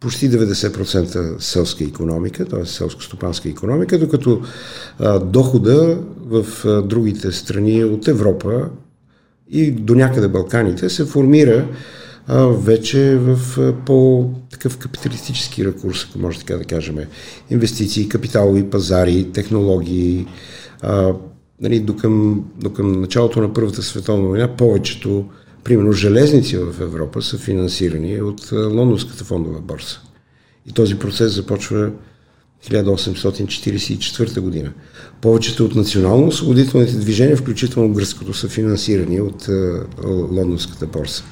почти 0.00 0.30
90% 0.30 1.38
селска 1.38 1.84
економика, 1.84 2.44
т.е. 2.44 2.66
селско-стопанска 2.66 3.50
економика, 3.50 3.98
докато 3.98 4.42
дохода 5.24 5.98
в 6.26 6.44
другите 6.82 7.32
страни 7.32 7.84
от 7.84 8.08
Европа 8.08 8.68
и 9.50 9.70
до 9.70 9.94
някъде 9.94 10.28
Балканите 10.28 10.88
се 10.88 11.04
формира 11.04 11.66
а, 12.32 12.46
вече 12.46 13.16
в 13.16 13.38
по-такъв 13.86 14.78
капиталистически 14.78 15.64
рекурс, 15.64 16.06
ако 16.08 16.18
може 16.18 16.38
така 16.38 16.56
да 16.56 16.64
кажем. 16.64 16.96
Инвестиции, 17.50 18.08
капиталови 18.08 18.70
пазари, 18.70 19.32
технологии. 19.32 20.26
А, 20.82 21.12
нали, 21.60 21.80
до, 21.80 21.96
към, 21.96 22.44
до 22.56 22.72
към 22.72 23.00
началото 23.00 23.40
на 23.40 23.52
Първата 23.52 23.82
световна 23.82 24.28
война 24.28 24.56
повечето, 24.56 25.24
примерно 25.64 25.92
железници 25.92 26.56
в 26.58 26.80
Европа 26.80 27.22
са 27.22 27.38
финансирани 27.38 28.22
от 28.22 28.52
Лондонската 28.52 29.24
фондова 29.24 29.60
борса. 29.60 30.00
И 30.66 30.72
този 30.72 30.98
процес 30.98 31.32
започва 31.32 31.90
1844 32.70 34.40
година. 34.40 34.72
Повечето 35.20 35.64
от 35.64 35.74
национално-освободителните 35.74 36.92
движения, 36.92 37.36
включително 37.36 37.92
гръцкото, 37.92 38.34
са 38.34 38.48
финансирани 38.48 39.20
от 39.20 39.48
Лондонската 40.06 40.86
борса 40.86 41.24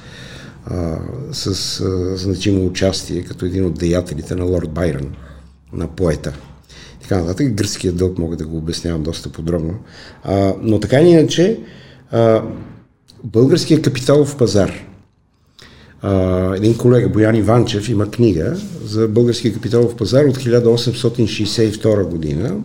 с 1.31 1.81
а, 1.81 2.17
значимо 2.17 2.65
участие 2.65 3.23
като 3.23 3.45
един 3.45 3.65
от 3.65 3.79
деятелите 3.79 4.35
на 4.35 4.43
Лорд 4.43 4.69
Байрон, 4.69 5.15
на 5.73 5.87
поета. 5.87 6.33
Така 7.01 7.21
нататък. 7.21 7.53
Гръцкият 7.53 7.97
дълг 7.97 8.17
мога 8.17 8.37
да 8.37 8.45
го 8.45 8.57
обяснявам 8.57 9.03
доста 9.03 9.29
подробно. 9.29 9.73
А, 10.23 10.53
но 10.61 10.79
така 10.79 11.01
или 11.01 11.09
иначе, 11.09 11.59
а, 12.11 12.43
българският 13.23 13.81
капиталов 13.81 14.37
пазар. 14.37 14.85
А, 16.01 16.55
един 16.55 16.77
колега, 16.77 17.09
Боян 17.09 17.35
Иванчев, 17.35 17.89
има 17.89 18.11
книга 18.11 18.57
за 18.85 19.07
българския 19.07 19.53
капиталов 19.53 19.95
пазар 19.95 20.25
от 20.25 20.37
1862 20.37 22.03
година 22.03 22.57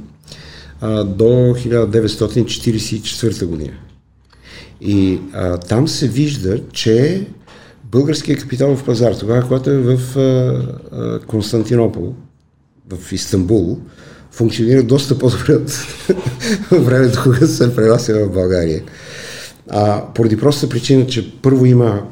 а, 0.80 1.04
до 1.04 1.24
1944 1.24 3.46
година. 3.46 3.74
И 4.80 5.20
а, 5.32 5.58
там 5.58 5.88
се 5.88 6.08
вижда, 6.08 6.60
че 6.72 7.26
българския 7.94 8.38
капиталов 8.38 8.84
пазар, 8.84 9.14
тогава, 9.14 9.42
когато 9.42 9.70
е 9.70 9.78
в 9.78 10.18
а, 10.18 11.20
Константинопол, 11.26 12.14
в 12.90 13.12
Истанбул, 13.12 13.78
функционира 14.30 14.82
доста 14.82 15.18
по-добре 15.18 15.54
от 15.54 15.70
времето, 16.86 17.20
когато 17.22 17.46
се 17.46 17.76
пренася 17.76 18.26
в 18.26 18.32
България. 18.32 18.82
А, 19.70 20.04
поради 20.14 20.36
проста 20.36 20.68
причина, 20.68 21.06
че 21.06 21.34
първо 21.42 21.66
има, 21.66 22.06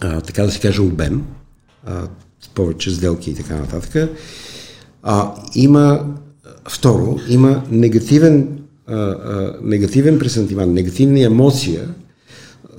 а, 0.00 0.20
така 0.20 0.42
да 0.42 0.50
се 0.50 0.60
каже, 0.60 0.82
обем, 0.82 1.22
а, 1.86 2.08
повече 2.54 2.90
сделки 2.90 3.30
и 3.30 3.34
така 3.34 3.56
нататък. 3.56 4.10
А, 5.02 5.34
има, 5.54 6.14
второ, 6.68 7.18
има 7.28 7.62
негативен, 7.70 8.48
а, 8.86 8.94
а, 8.96 9.56
негативен 9.62 10.18
пресантимент, 10.18 10.72
негативна 10.72 11.20
емоция 11.20 11.88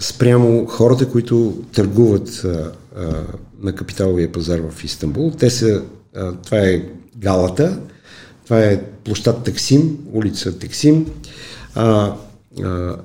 спрямо 0.02 0.66
хората, 0.66 1.10
които 1.10 1.54
търгуват 1.74 2.30
а, 2.46 2.72
а, 2.98 3.24
на 3.62 3.76
капиталовия 3.76 4.32
пазар 4.32 4.60
в 4.70 4.84
Истанбул. 4.84 5.32
Те 5.40 5.50
са, 5.50 5.84
а, 6.16 6.32
това 6.32 6.58
е 6.58 6.84
Галата, 7.18 7.80
това 8.44 8.60
е 8.60 8.84
площад 9.04 9.44
Таксим, 9.44 9.98
улица 10.14 10.60
Таксим, 10.60 11.06
а, 11.76 12.14
а, 12.64 12.96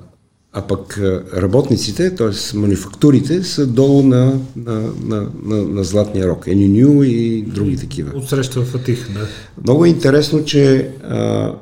а 0.53 0.61
пък 0.61 0.99
работниците, 1.35 2.15
т.е. 2.15 2.57
манифактурите, 2.57 3.43
са 3.43 3.67
долу 3.67 4.03
на, 4.03 4.39
на, 4.55 4.73
на, 5.03 5.29
на, 5.43 5.57
на 5.57 5.83
Златния 5.83 6.27
рок, 6.27 6.47
Ениню 6.47 7.03
и 7.03 7.41
други 7.41 7.77
такива. 7.77 8.11
Отсреща 8.17 8.61
в 8.61 8.75
Атих, 8.75 9.13
да. 9.13 9.27
Много 9.63 9.85
е 9.85 9.89
интересно, 9.89 10.45
че 10.45 10.91
а, 11.03 11.53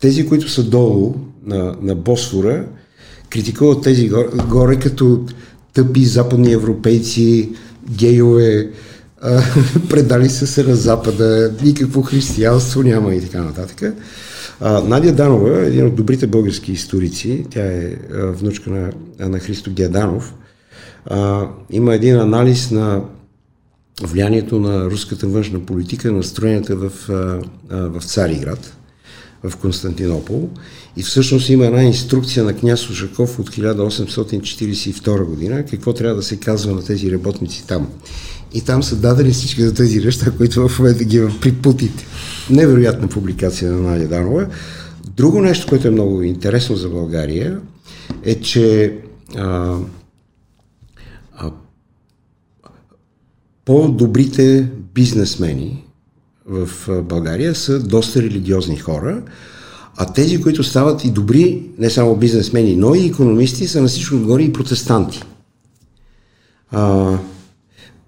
тези, 0.00 0.28
които 0.28 0.48
са 0.48 0.64
долу 0.64 1.14
на, 1.46 1.76
на 1.82 1.94
Босфора, 1.94 2.66
критикуват 3.34 3.82
тези 3.82 4.08
горе, 4.08 4.28
горе 4.48 4.76
като 4.78 5.26
тъпи 5.72 6.04
западни 6.04 6.52
европейци, 6.52 7.50
гейове, 7.90 8.70
а, 9.22 9.42
предали 9.90 10.28
са 10.28 10.46
се 10.46 10.62
на 10.62 10.76
Запада, 10.76 11.54
никакво 11.62 12.02
християнство 12.02 12.82
няма 12.82 13.14
и 13.14 13.20
така 13.20 13.42
нататък. 13.42 13.94
А, 14.60 14.80
Надя 14.80 15.12
Данова, 15.12 15.66
един 15.66 15.86
от 15.86 15.94
добрите 15.94 16.26
български 16.26 16.72
историци, 16.72 17.46
тя 17.50 17.64
е 17.64 17.96
а, 18.14 18.26
внучка 18.26 18.70
на, 18.70 18.92
на 19.28 19.38
Христо 19.38 19.70
Геданов, 19.70 20.34
а, 21.06 21.48
има 21.70 21.94
един 21.94 22.20
анализ 22.20 22.70
на 22.70 23.02
влиянието 24.02 24.60
на 24.60 24.84
руската 24.84 25.26
външна 25.26 25.60
политика, 25.60 26.12
настроенията 26.12 26.76
в, 26.76 26.90
в 27.70 28.02
Цариград, 28.02 28.76
в 29.44 29.56
Константинопол. 29.56 30.48
И 30.96 31.02
всъщност 31.02 31.48
има 31.48 31.66
една 31.66 31.82
инструкция 31.82 32.44
на 32.44 32.52
княз 32.52 32.90
Ушаков 32.90 33.38
от 33.38 33.50
1842 33.50 35.24
година, 35.24 35.64
какво 35.70 35.92
трябва 35.92 36.16
да 36.16 36.22
се 36.22 36.36
казва 36.36 36.74
на 36.74 36.84
тези 36.84 37.12
работници 37.12 37.66
там. 37.66 37.88
И 38.54 38.60
там 38.60 38.82
са 38.82 38.96
дадени 38.96 39.30
всички 39.30 39.62
за 39.62 39.74
тези 39.74 40.04
неща, 40.04 40.30
които 40.36 40.68
в 40.68 40.78
момента 40.78 41.04
ги 41.04 41.22
при 41.40 41.52
Путите. 41.52 42.06
Невероятна 42.50 43.08
публикация 43.08 43.72
на 43.72 43.78
Надя 43.78 44.08
Данова. 44.08 44.46
Друго 45.16 45.40
нещо, 45.40 45.66
което 45.68 45.88
е 45.88 45.90
много 45.90 46.22
интересно 46.22 46.76
за 46.76 46.88
България, 46.88 47.60
е, 48.24 48.40
че 48.40 48.96
а, 49.36 49.76
а, 51.32 51.50
по-добрите 53.64 54.68
бизнесмени 54.94 55.84
в 56.46 56.68
България 57.02 57.54
са 57.54 57.82
доста 57.82 58.22
религиозни 58.22 58.76
хора, 58.76 59.22
а 59.96 60.12
тези, 60.12 60.40
които 60.40 60.64
стават 60.64 61.04
и 61.04 61.10
добри, 61.10 61.70
не 61.78 61.90
само 61.90 62.16
бизнесмени, 62.16 62.76
но 62.76 62.94
и 62.94 63.06
економисти, 63.06 63.68
са 63.68 63.82
на 63.82 63.88
всичко 63.88 64.14
отгоре 64.14 64.42
и 64.42 64.52
протестанти. 64.52 65.22
А, 66.70 67.18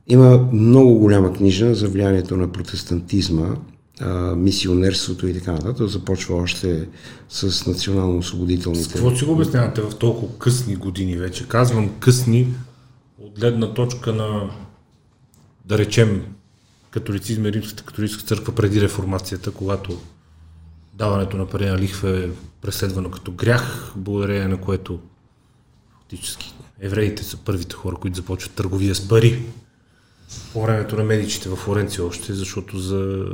има 0.07 0.49
много 0.53 0.99
голяма 0.99 1.33
книжа 1.33 1.75
за 1.75 1.89
влиянието 1.89 2.37
на 2.37 2.53
протестантизма, 2.53 3.57
а, 4.01 4.37
мисионерството 4.37 5.27
и 5.27 5.35
така 5.35 5.53
нататък. 5.53 5.89
Започва 5.89 6.37
още 6.37 6.89
с 7.29 7.67
национално-освободителните... 7.67 8.93
Какво 8.93 9.17
си 9.17 9.25
го 9.25 9.33
обяснявате 9.33 9.81
в 9.81 9.95
толкова 9.95 10.39
късни 10.39 10.77
години 10.77 11.17
вече? 11.17 11.49
Казвам 11.49 11.91
късни 12.01 12.49
от 13.19 13.39
гледна 13.41 13.75
точка 13.75 14.13
на, 14.13 14.51
да 15.65 15.79
речем, 15.79 16.23
католицизма 16.97 17.49
и 17.49 17.53
Римската 17.53 17.85
католическа 17.85 18.23
църква 18.23 18.55
преди 18.55 18.81
реформацията, 18.81 19.51
когато 19.51 20.01
даването 20.95 21.37
на 21.37 21.47
пари 21.47 21.67
на 21.67 21.79
лихва 21.79 22.25
е 22.25 22.29
преследвано 22.63 23.11
като 23.11 23.33
грях, 23.33 23.93
благодарение 23.97 24.49
на 24.49 24.61
което 24.61 25.01
фактически 25.93 26.55
евреите 26.81 27.25
са 27.25 27.37
първите 27.37 27.75
хора, 27.75 27.97
които 27.97 28.17
започват 28.17 28.55
търговия 28.55 28.95
с 28.95 29.09
пари 29.09 29.43
по 30.53 30.63
времето 30.63 30.97
на 30.97 31.05
медичите 31.05 31.49
в 31.49 31.57
Флоренция 31.57 32.05
още, 32.05 32.33
защото 32.33 32.79
за 32.79 33.27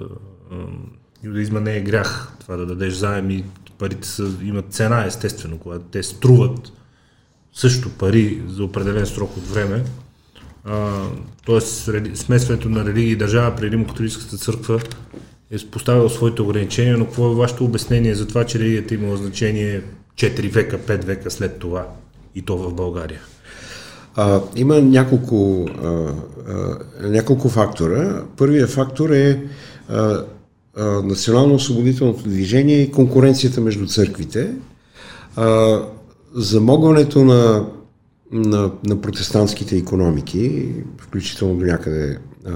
юдаизма 1.24 1.60
не 1.60 1.76
е 1.76 1.82
грях 1.82 2.32
това 2.40 2.56
да 2.56 2.66
дадеш 2.66 3.02
и 3.30 3.44
парите 3.78 4.08
са, 4.08 4.30
имат 4.42 4.72
цена 4.72 5.04
естествено, 5.04 5.58
когато 5.58 5.84
те 5.84 6.02
струват 6.02 6.72
също 7.52 7.90
пари 7.90 8.42
за 8.48 8.64
определен 8.64 9.06
срок 9.06 9.36
от 9.36 9.46
време. 9.46 9.84
Тоест 11.46 11.90
смесването 12.14 12.68
на 12.68 12.84
религия 12.84 13.12
и 13.12 13.16
държава 13.16 13.56
при 13.56 13.70
Римо-католическата 13.70 14.36
църква 14.36 14.80
е 15.50 15.58
поставил 15.70 16.08
своите 16.08 16.42
ограничения, 16.42 16.98
но 16.98 17.04
какво 17.04 17.32
е 17.32 17.34
вашето 17.34 17.64
обяснение 17.64 18.14
за 18.14 18.26
това, 18.26 18.44
че 18.44 18.58
религията 18.58 18.94
имала 18.94 19.16
значение 19.16 19.82
4 20.14 20.52
века, 20.52 20.78
5 20.78 21.04
века 21.04 21.30
след 21.30 21.58
това 21.58 21.86
и 22.34 22.42
то 22.42 22.58
в 22.58 22.74
България? 22.74 23.20
А, 24.16 24.40
има 24.56 24.80
няколко, 24.80 25.66
а, 25.84 25.88
а, 26.48 27.08
няколко 27.08 27.48
фактора. 27.48 28.22
Първият 28.36 28.70
фактор 28.70 29.10
е 29.10 29.42
а, 29.88 30.24
а, 30.76 30.84
национално-освободителното 30.84 32.22
движение 32.22 32.82
и 32.82 32.90
конкуренцията 32.90 33.60
между 33.60 33.86
църквите. 33.86 34.50
А, 35.36 35.78
замогването 36.34 37.24
на, 37.24 37.66
на, 38.32 38.70
на 38.86 39.00
протестантските 39.00 39.76
економики, 39.76 40.68
включително 40.98 41.56
до 41.56 41.64
някъде 41.64 42.18
а, 42.46 42.50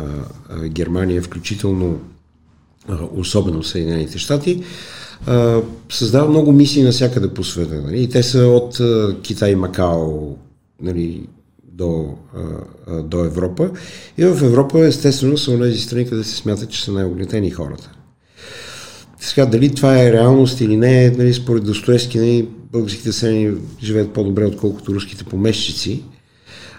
а, 0.48 0.68
Германия, 0.68 1.22
включително 1.22 2.00
а, 2.88 2.98
особено 3.14 3.62
Съединените 3.62 4.18
щати, 4.18 4.62
създава 5.90 6.28
много 6.28 6.52
мисии 6.52 6.82
навсякъде 6.82 7.28
по 7.28 7.44
света. 7.44 7.82
Нали? 7.82 8.02
И 8.02 8.08
те 8.08 8.22
са 8.22 8.38
от 8.38 8.80
а, 8.80 9.16
Китай, 9.22 9.54
Макао, 9.54 10.36
нали, 10.82 11.26
до, 11.72 12.14
а, 12.86 13.02
до 13.02 13.24
Европа. 13.24 13.70
И 14.18 14.24
в 14.24 14.44
Европа, 14.44 14.86
естествено, 14.86 15.38
са 15.38 15.58
тези 15.58 15.78
страни, 15.78 16.08
къде 16.08 16.24
се 16.24 16.36
смятат, 16.36 16.70
че 16.70 16.84
са 16.84 16.92
най-оглетени 16.92 17.50
хората. 17.50 17.90
Сега, 19.20 19.46
дали 19.46 19.74
това 19.74 20.02
е 20.02 20.12
реалност 20.12 20.60
или 20.60 20.76
не, 20.76 21.10
нали, 21.10 21.34
според 21.34 21.64
Достоевски, 21.64 22.18
нали, 22.18 22.48
българските 22.76 23.12
страни 23.12 23.52
живеят 23.82 24.12
по-добре, 24.12 24.44
отколкото 24.44 24.94
руските 24.94 25.24
помещици. 25.24 26.02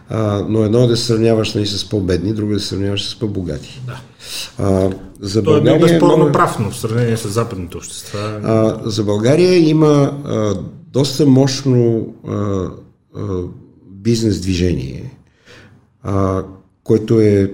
А, 0.10 0.46
но 0.50 0.64
едно 0.64 0.84
е 0.84 0.88
да 0.88 0.98
се 0.98 1.06
сравняваш 1.06 1.54
нали, 1.54 1.68
с 1.68 1.90
по-бедни, 1.90 2.34
друго 2.34 2.52
е 2.52 2.56
да 2.56 2.60
се 2.60 2.68
сравняваш 2.68 3.06
с 3.06 3.20
по-богати. 3.20 3.82
Да. 3.86 4.00
А, 4.58 4.90
за 5.20 5.44
Той 5.44 5.54
България, 5.54 5.78
е 5.78 5.80
безспорно 5.80 6.18
много... 6.18 6.32
прав, 6.32 6.60
но 6.60 6.72
в 6.72 6.78
сравнение 6.78 7.18
с 7.18 7.30
западните 7.30 7.78
общества. 7.78 8.20
А, 8.44 8.90
за 8.90 9.04
България 9.04 9.70
има 9.70 10.22
а, 10.26 10.56
доста 10.94 11.26
мощно 11.26 12.14
а, 12.28 12.36
а, 12.36 13.42
бизнес 13.92 14.42
движение, 14.42 15.18
а, 16.04 16.44
което 16.84 17.20
е 17.20 17.52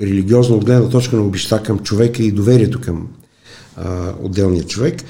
религиозно 0.00 0.56
от 0.56 0.64
гледна 0.64 0.88
точка 0.88 1.16
на 1.16 1.22
обеща 1.22 1.62
към 1.62 1.78
човека 1.78 2.22
и 2.22 2.32
доверието 2.32 2.80
към 2.80 3.08
а, 3.76 4.12
отделния 4.22 4.64
човек. 4.64 5.02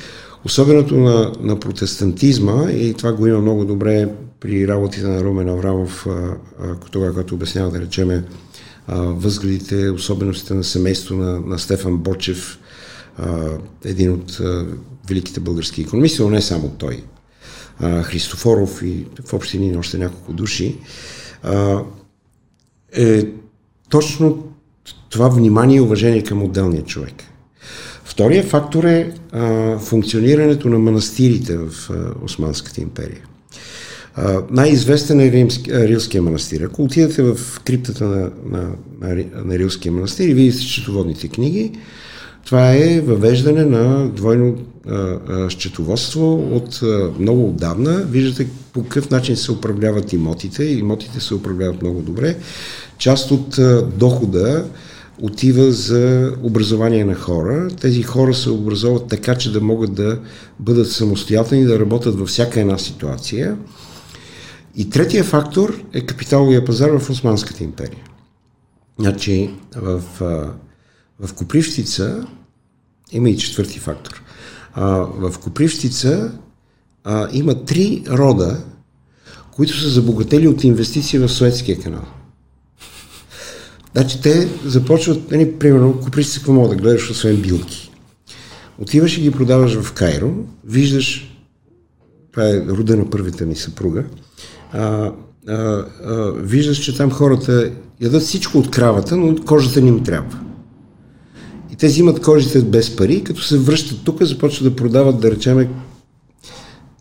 Особеното 0.44 0.96
на, 0.96 1.32
на 1.40 1.60
протестантизма, 1.60 2.70
и 2.70 2.94
това 2.94 3.12
го 3.12 3.26
има 3.26 3.40
много 3.40 3.64
добре 3.64 4.08
при 4.40 4.68
работите 4.68 5.06
на 5.06 5.24
Румен 5.24 5.48
Аврамов, 5.48 6.06
тогава, 6.90 7.10
когато 7.10 7.34
обяснява, 7.34 7.70
да 7.70 7.80
речеме, 7.80 8.24
възгледите, 8.88 9.90
особеностите 9.90 10.54
на 10.54 10.64
семейство 10.64 11.14
на, 11.14 11.40
на 11.40 11.58
Стефан 11.58 11.96
Бочев, 11.96 12.58
един 13.84 14.12
от 14.12 14.40
великите 15.08 15.40
български 15.40 15.82
економисти, 15.82 16.22
но 16.22 16.30
не 16.30 16.42
само 16.42 16.68
той 16.68 17.04
Христофоров 18.02 18.82
и 18.82 19.06
в 19.24 19.32
общини 19.32 19.76
още 19.76 19.98
няколко 19.98 20.32
души, 20.32 20.78
е 22.92 23.26
точно 23.88 24.52
това 25.10 25.28
внимание 25.28 25.76
и 25.76 25.80
уважение 25.80 26.24
към 26.24 26.42
отделния 26.42 26.84
човек. 26.84 27.14
Втория 28.12 28.42
фактор 28.44 28.84
е 28.84 29.12
а, 29.32 29.78
функционирането 29.78 30.68
на 30.68 30.78
манастирите 30.78 31.56
в 31.56 31.90
а, 31.90 32.24
Османската 32.24 32.80
империя. 32.80 33.20
А, 34.14 34.40
най-известен 34.50 35.20
е 35.20 35.30
Римски, 35.30 35.72
Рилския 35.72 36.22
манастир. 36.22 36.60
Ако 36.60 36.82
отидете 36.82 37.22
в 37.22 37.60
криптата 37.64 38.04
на, 38.04 38.30
на, 38.50 38.68
на, 39.00 39.24
на 39.44 39.58
Рилския 39.58 39.92
манастир 39.92 40.28
и 40.28 40.34
видите 40.34 40.58
счетоводните 40.58 41.28
книги, 41.28 41.72
това 42.44 42.72
е 42.72 43.00
въвеждане 43.00 43.64
на 43.64 44.08
двойно 44.08 44.56
а, 44.88 45.50
счетоводство 45.50 46.56
от 46.56 46.80
а, 46.82 47.10
много 47.18 47.48
отдавна. 47.48 48.06
Виждате 48.10 48.46
по 48.72 48.82
какъв 48.82 49.10
начин 49.10 49.36
се 49.36 49.52
управляват 49.52 50.12
имотите. 50.12 50.64
Имотите 50.64 51.20
се 51.20 51.34
управляват 51.34 51.82
много 51.82 52.02
добре. 52.02 52.36
Част 52.98 53.30
от 53.30 53.58
а, 53.58 53.82
дохода 53.82 54.64
отива 55.22 55.72
за 55.72 56.34
образование 56.42 57.04
на 57.04 57.14
хора. 57.14 57.68
Тези 57.80 58.02
хора 58.02 58.34
се 58.34 58.50
образоват 58.50 59.08
така, 59.08 59.34
че 59.34 59.52
да 59.52 59.60
могат 59.60 59.94
да 59.94 60.20
бъдат 60.60 60.92
самостоятелни, 60.92 61.64
да 61.64 61.80
работят 61.80 62.18
във 62.18 62.28
всяка 62.28 62.60
една 62.60 62.78
ситуация. 62.78 63.58
И 64.76 64.90
третия 64.90 65.24
фактор 65.24 65.82
е 65.92 66.06
капиталовия 66.06 66.64
пазар 66.64 66.90
в 66.98 67.10
Османската 67.10 67.64
империя. 67.64 68.04
Значи 68.98 69.50
в 69.76 70.02
в 71.22 71.34
Копривщица 71.34 72.26
има 73.12 73.30
и 73.30 73.38
четвърти 73.38 73.78
фактор. 73.78 74.22
В 74.76 75.34
Копривщица 75.42 76.32
има 77.32 77.64
три 77.64 78.04
рода, 78.08 78.64
които 79.50 79.80
са 79.80 79.88
забогатели 79.88 80.48
от 80.48 80.64
инвестиции 80.64 81.18
в 81.18 81.28
Суетския 81.28 81.80
канал. 81.80 82.04
Значи 83.94 84.20
те 84.22 84.48
започват, 84.64 85.30
нали, 85.30 85.52
примерно, 85.58 86.00
Копривщица 86.00 86.38
какво 86.38 86.52
мога 86.52 86.68
да 86.68 86.76
гледаш, 86.76 87.10
освен 87.10 87.36
билки. 87.36 87.90
Отиваш 88.78 89.18
и 89.18 89.20
ги 89.20 89.30
продаваш 89.30 89.80
в 89.80 89.92
Кайро, 89.92 90.30
виждаш, 90.64 91.36
това 92.32 92.48
е 92.48 92.66
рода 92.68 92.96
на 92.96 93.10
първата 93.10 93.46
ми 93.46 93.56
съпруга, 93.56 94.04
а, 94.72 95.12
а, 95.48 95.54
а, 95.54 96.32
виждаш, 96.36 96.78
че 96.78 96.96
там 96.96 97.10
хората 97.10 97.70
ядат 98.00 98.22
всичко 98.22 98.58
от 98.58 98.70
кравата, 98.70 99.16
но 99.16 99.36
кожата 99.44 99.80
не 99.80 99.88
им 99.88 100.04
трябва. 100.04 100.38
И 101.72 101.76
те 101.76 101.86
взимат 101.86 102.22
кожите 102.22 102.62
без 102.62 102.96
пари, 102.96 103.24
като 103.24 103.42
се 103.42 103.58
връщат 103.58 103.98
тук, 104.04 104.22
започват 104.22 104.72
да 104.72 104.76
продават, 104.76 105.20
да 105.20 105.30
речеме, 105.30 105.68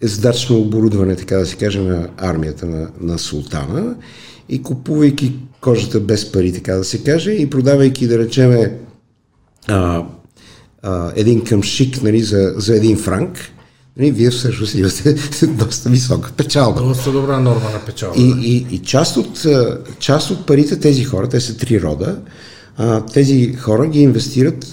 ездачно 0.02 0.58
оборудване, 0.58 1.16
така 1.16 1.38
да 1.38 1.46
се 1.46 1.56
каже, 1.56 1.80
на 1.80 2.10
армията 2.18 2.66
на, 2.66 2.90
на 3.02 3.20
султана 3.20 3.96
и 4.52 4.62
купувайки 4.64 5.34
кожата 5.62 6.00
без 6.00 6.32
пари, 6.32 6.54
така 6.54 6.74
да 6.74 6.84
се 6.84 7.04
каже, 7.04 7.32
и 7.32 7.50
продавайки, 7.50 8.08
да 8.08 8.20
речеме, 8.20 8.78
а, 9.68 10.06
а, 10.84 11.12
един 11.16 11.44
къмшик 11.44 12.04
нали, 12.04 12.24
за, 12.24 12.54
за 12.58 12.76
един 12.76 12.98
франк, 12.98 13.38
нали, 13.98 14.12
вие 14.12 14.30
всъщност 14.30 14.76
имате 14.76 15.14
доста 15.48 15.90
висока 15.90 16.32
печалба. 16.38 16.82
Доста 16.82 17.12
добра 17.12 17.40
норма 17.40 17.70
на 17.70 17.86
печалба. 17.86 18.22
И, 18.22 18.34
и, 18.42 18.76
и 18.76 18.80
част, 18.80 19.18
от, 19.18 19.46
част 20.00 20.32
от 20.32 20.46
парите 20.46 20.80
тези 20.80 21.04
хора, 21.04 21.30
те 21.30 21.40
са 21.40 21.58
три 21.58 21.82
рода, 21.82 22.20
а, 22.78 23.06
тези 23.06 23.54
хора 23.54 23.88
ги 23.88 24.02
инвестират, 24.02 24.66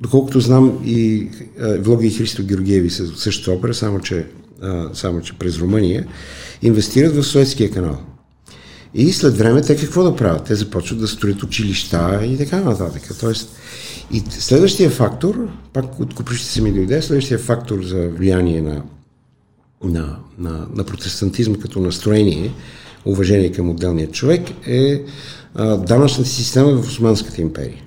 доколкото 0.00 0.40
знам 0.40 0.78
и 0.84 1.28
Влоги 1.58 2.06
и 2.06 2.10
Христо 2.10 2.44
Георгиеви 2.44 2.90
са 2.90 3.06
същата 3.16 3.52
опера, 3.52 3.74
само 3.74 4.00
че, 4.00 4.26
а, 4.62 4.90
само 4.94 5.20
че 5.20 5.38
през 5.38 5.58
Румъния, 5.58 6.06
инвестират 6.62 7.16
в 7.16 7.22
Суетския 7.22 7.70
канал. 7.70 7.98
И 8.94 9.12
след 9.12 9.36
време 9.36 9.62
те 9.62 9.76
какво 9.76 10.02
да 10.02 10.16
правят? 10.16 10.44
Те 10.44 10.54
започват 10.54 11.00
да 11.00 11.08
строят 11.08 11.42
училища 11.42 12.20
и 12.24 12.38
така 12.38 12.60
нататък. 12.60 13.02
Тоест, 13.20 13.48
и 14.12 14.22
следващия 14.30 14.90
фактор, 14.90 15.48
пак 15.72 16.00
от 16.00 16.14
куприщите 16.14 16.52
се 16.52 16.62
ми 16.62 16.72
дойде, 16.72 17.02
следващия 17.02 17.38
фактор 17.38 17.82
за 17.82 18.08
влияние 18.08 18.62
на, 18.62 18.82
на, 19.84 20.16
на, 20.38 20.66
на 20.74 20.84
протестантизма 20.84 21.56
като 21.56 21.80
настроение, 21.80 22.52
уважение 23.04 23.52
към 23.52 23.70
отделния 23.70 24.10
човек, 24.10 24.42
е 24.66 25.02
данъчната 25.78 26.28
система 26.28 26.72
в 26.72 26.86
Османската 26.86 27.42
империя. 27.42 27.82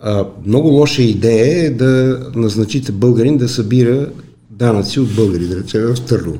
А, 0.00 0.26
много 0.46 0.68
лоша 0.68 1.02
идея 1.02 1.66
е 1.66 1.70
да 1.70 2.20
назначите 2.34 2.92
българин 2.92 3.38
да 3.38 3.48
събира 3.48 4.10
данъци 4.50 5.00
от 5.00 5.14
българи, 5.14 5.46
да 5.46 5.56
речем 5.56 5.80
в 5.80 6.00
Търново. 6.00 6.38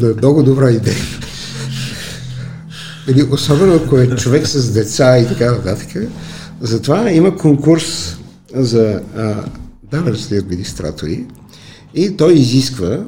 Но 0.00 0.06
е 0.06 0.14
много 0.14 0.42
добра 0.42 0.70
идея. 0.70 0.96
Или 3.08 3.22
особено 3.22 3.74
ако 3.74 3.98
е 3.98 4.16
човек 4.16 4.46
с 4.46 4.72
деца 4.72 5.18
и 5.18 5.28
така 5.28 5.52
нататък. 5.52 5.88
Затова 6.60 7.10
има 7.10 7.36
конкурс 7.36 8.16
за 8.54 9.00
данъчни 9.90 10.36
администратори 10.36 11.26
и 11.94 12.16
той 12.16 12.32
изисква 12.34 13.04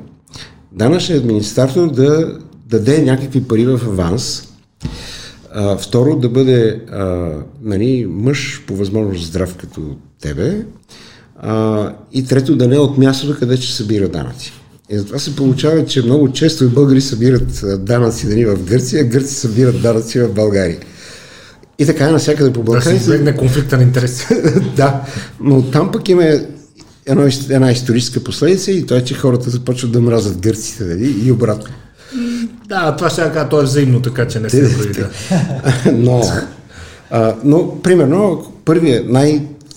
данъчният 0.73 1.23
администратор 1.23 1.91
да 1.93 2.39
даде 2.67 3.03
някакви 3.03 3.45
пари 3.45 3.67
в 3.67 3.81
аванс, 3.87 4.49
а, 5.55 5.77
второ 5.77 6.17
да 6.17 6.29
бъде 6.29 6.81
а, 6.93 7.33
нали, 7.63 8.07
мъж 8.11 8.65
по 8.67 8.77
възможност 8.77 9.27
здрав 9.27 9.55
като 9.57 9.97
тебе 10.21 10.67
а, 11.37 11.93
и 12.13 12.25
трето 12.25 12.57
да 12.57 12.69
не 12.69 12.77
е 12.77 12.79
от 12.79 12.99
мястото, 12.99 13.39
къде 13.39 13.57
ще 13.57 13.73
събира 13.73 14.09
данъци. 14.09 14.53
И 14.91 14.99
затова 14.99 15.19
се 15.19 15.37
получава, 15.37 15.85
че 15.85 16.03
много 16.03 16.33
често 16.33 16.71
българи 16.71 17.01
събират 17.01 17.65
данъци 17.79 18.29
дани 18.29 18.45
в 18.45 18.65
Гърция, 18.65 19.05
гърци 19.05 19.35
събират 19.35 19.83
данъци 19.83 20.21
в 20.21 20.35
България. 20.35 20.79
И 21.79 21.87
така 21.87 22.09
е 22.09 22.11
навсякъде 22.11 22.53
по 22.53 22.63
Балканите. 22.63 22.91
Да 22.91 22.97
се 22.97 23.03
избегне 23.03 23.37
конфликта 23.37 23.77
на 23.77 23.83
интерес. 23.83 24.27
да, 24.77 25.01
но 25.41 25.63
там 25.63 25.93
пък 25.93 26.09
има 26.09 26.25
едно, 27.07 27.29
една 27.51 27.73
историческа 27.73 28.25
последица 28.25 28.73
и 28.73 28.87
това 28.87 29.01
е, 29.01 29.05
че 29.05 29.15
хората 29.15 29.51
започват 29.51 29.93
да 29.93 30.01
мразят 30.01 30.39
гърците 30.39 30.85
нали? 30.85 31.15
и 31.25 31.33
обратно. 31.33 31.75
Да, 32.69 32.97
това 32.97 33.11
ще 33.11 33.23
кажа, 33.23 33.49
то 33.49 33.61
е 33.61 33.65
взаимно, 33.65 34.03
така 34.03 34.29
че 34.29 34.41
не 34.41 34.51
се. 34.51 34.63
Да. 34.63 35.11
но, 35.93 36.23
а, 37.11 37.35
но, 37.45 37.83
примерно, 37.83 38.53
първия, 38.65 39.05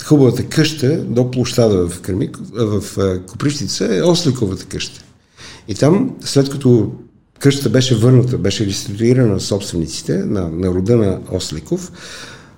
най-хубавата 0.10 0.44
къща 0.44 0.98
до 0.98 1.32
площада 1.32 1.88
в, 1.88 2.02
Кърмик, 2.02 2.38
в 2.54 2.84
Коприщица 3.28 3.96
е 3.96 4.02
Осликовата 4.02 4.66
къща. 4.66 5.04
И 5.68 5.76
там, 5.76 6.16
след 6.22 6.50
като 6.50 6.92
къщата 7.40 7.70
беше 7.70 7.96
върната, 7.96 8.38
беше 8.38 8.66
реституирана 8.66 9.34
на 9.34 9.40
собствениците, 9.40 10.18
на, 10.18 10.50
на 10.50 10.68
рода 10.68 10.98
на 10.98 11.20
Осликов, 11.32 11.92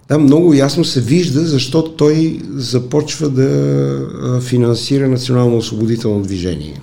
там 0.07 0.23
много 0.23 0.53
ясно 0.53 0.85
се 0.85 1.01
вижда 1.01 1.45
защо 1.45 1.95
той 1.95 2.41
започва 2.55 3.29
да 3.29 4.41
финансира 4.41 5.07
национално 5.07 5.57
освободително 5.57 6.21
движение. 6.21 6.81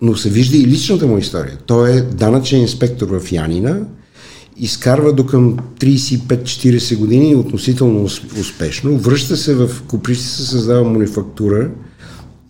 Но 0.00 0.16
се 0.16 0.30
вижда 0.30 0.56
и 0.56 0.66
личната 0.66 1.06
му 1.06 1.18
история. 1.18 1.58
Той 1.66 1.90
е 1.90 2.00
данъчен 2.00 2.60
инспектор 2.60 3.20
в 3.20 3.32
Янина, 3.32 3.80
изкарва 4.56 5.12
до 5.12 5.26
към 5.26 5.56
35-40 5.80 6.98
години 6.98 7.34
относително 7.34 8.04
успешно, 8.40 8.98
връща 8.98 9.36
се 9.36 9.54
в 9.54 9.70
Коприщи, 9.88 10.24
се 10.24 10.46
създава 10.46 10.84
манифактура, 10.84 11.70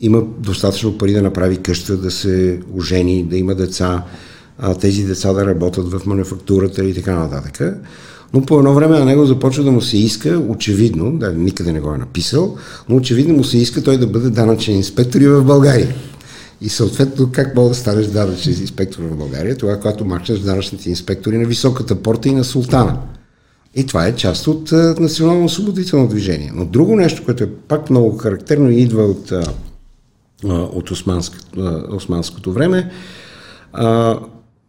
има 0.00 0.22
достатъчно 0.38 0.98
пари 0.98 1.12
да 1.12 1.22
направи 1.22 1.56
къща, 1.56 1.96
да 1.96 2.10
се 2.10 2.60
ожени, 2.76 3.24
да 3.24 3.36
има 3.36 3.54
деца, 3.54 4.04
а, 4.58 4.74
тези 4.74 5.04
деца 5.04 5.32
да 5.32 5.46
работят 5.46 5.92
в 5.92 6.06
мануфактурата 6.06 6.84
и 6.84 6.94
така 6.94 7.14
нататък. 7.14 7.80
Но 8.34 8.42
по 8.42 8.58
едно 8.58 8.74
време 8.74 8.98
на 8.98 9.04
него 9.04 9.26
започва 9.26 9.64
да 9.64 9.72
му 9.72 9.82
се 9.82 9.98
иска, 9.98 10.42
очевидно, 10.48 11.18
да, 11.18 11.32
никъде 11.32 11.72
не 11.72 11.80
го 11.80 11.94
е 11.94 11.98
написал, 11.98 12.56
но 12.88 12.96
очевидно 12.96 13.34
му 13.34 13.44
се 13.44 13.58
иска 13.58 13.82
той 13.82 13.98
да 13.98 14.06
бъде 14.06 14.30
данъчен 14.30 14.76
инспектор 14.76 15.20
и 15.20 15.28
в 15.28 15.44
България. 15.44 15.94
И 16.64 16.68
съответно, 16.68 17.32
как 17.32 17.56
мога 17.56 17.68
да 17.68 17.74
станеш 17.74 18.06
данъчен 18.06 18.52
инспектор 18.52 19.02
в 19.02 19.16
България? 19.16 19.56
Това, 19.56 19.76
когато 19.76 20.04
мачнеш 20.04 20.38
данъчните 20.38 20.90
инспектори 20.90 21.38
на 21.38 21.44
високата 21.44 22.02
порта 22.02 22.28
и 22.28 22.34
на 22.34 22.44
султана. 22.44 22.98
И 23.74 23.86
това 23.86 24.06
е 24.06 24.16
част 24.16 24.46
от 24.46 24.72
а, 24.72 24.94
национално 25.00 25.44
освободително 25.44 26.08
движение. 26.08 26.52
Но 26.54 26.64
друго 26.64 26.96
нещо, 26.96 27.24
което 27.24 27.44
е 27.44 27.50
пак 27.50 27.90
много 27.90 28.16
характерно 28.16 28.70
и 28.70 28.80
идва 28.80 29.02
от, 29.02 29.32
а, 29.32 29.54
от 30.48 30.90
османск, 30.90 31.40
а, 31.58 31.82
османското 31.96 32.52
време, 32.52 32.90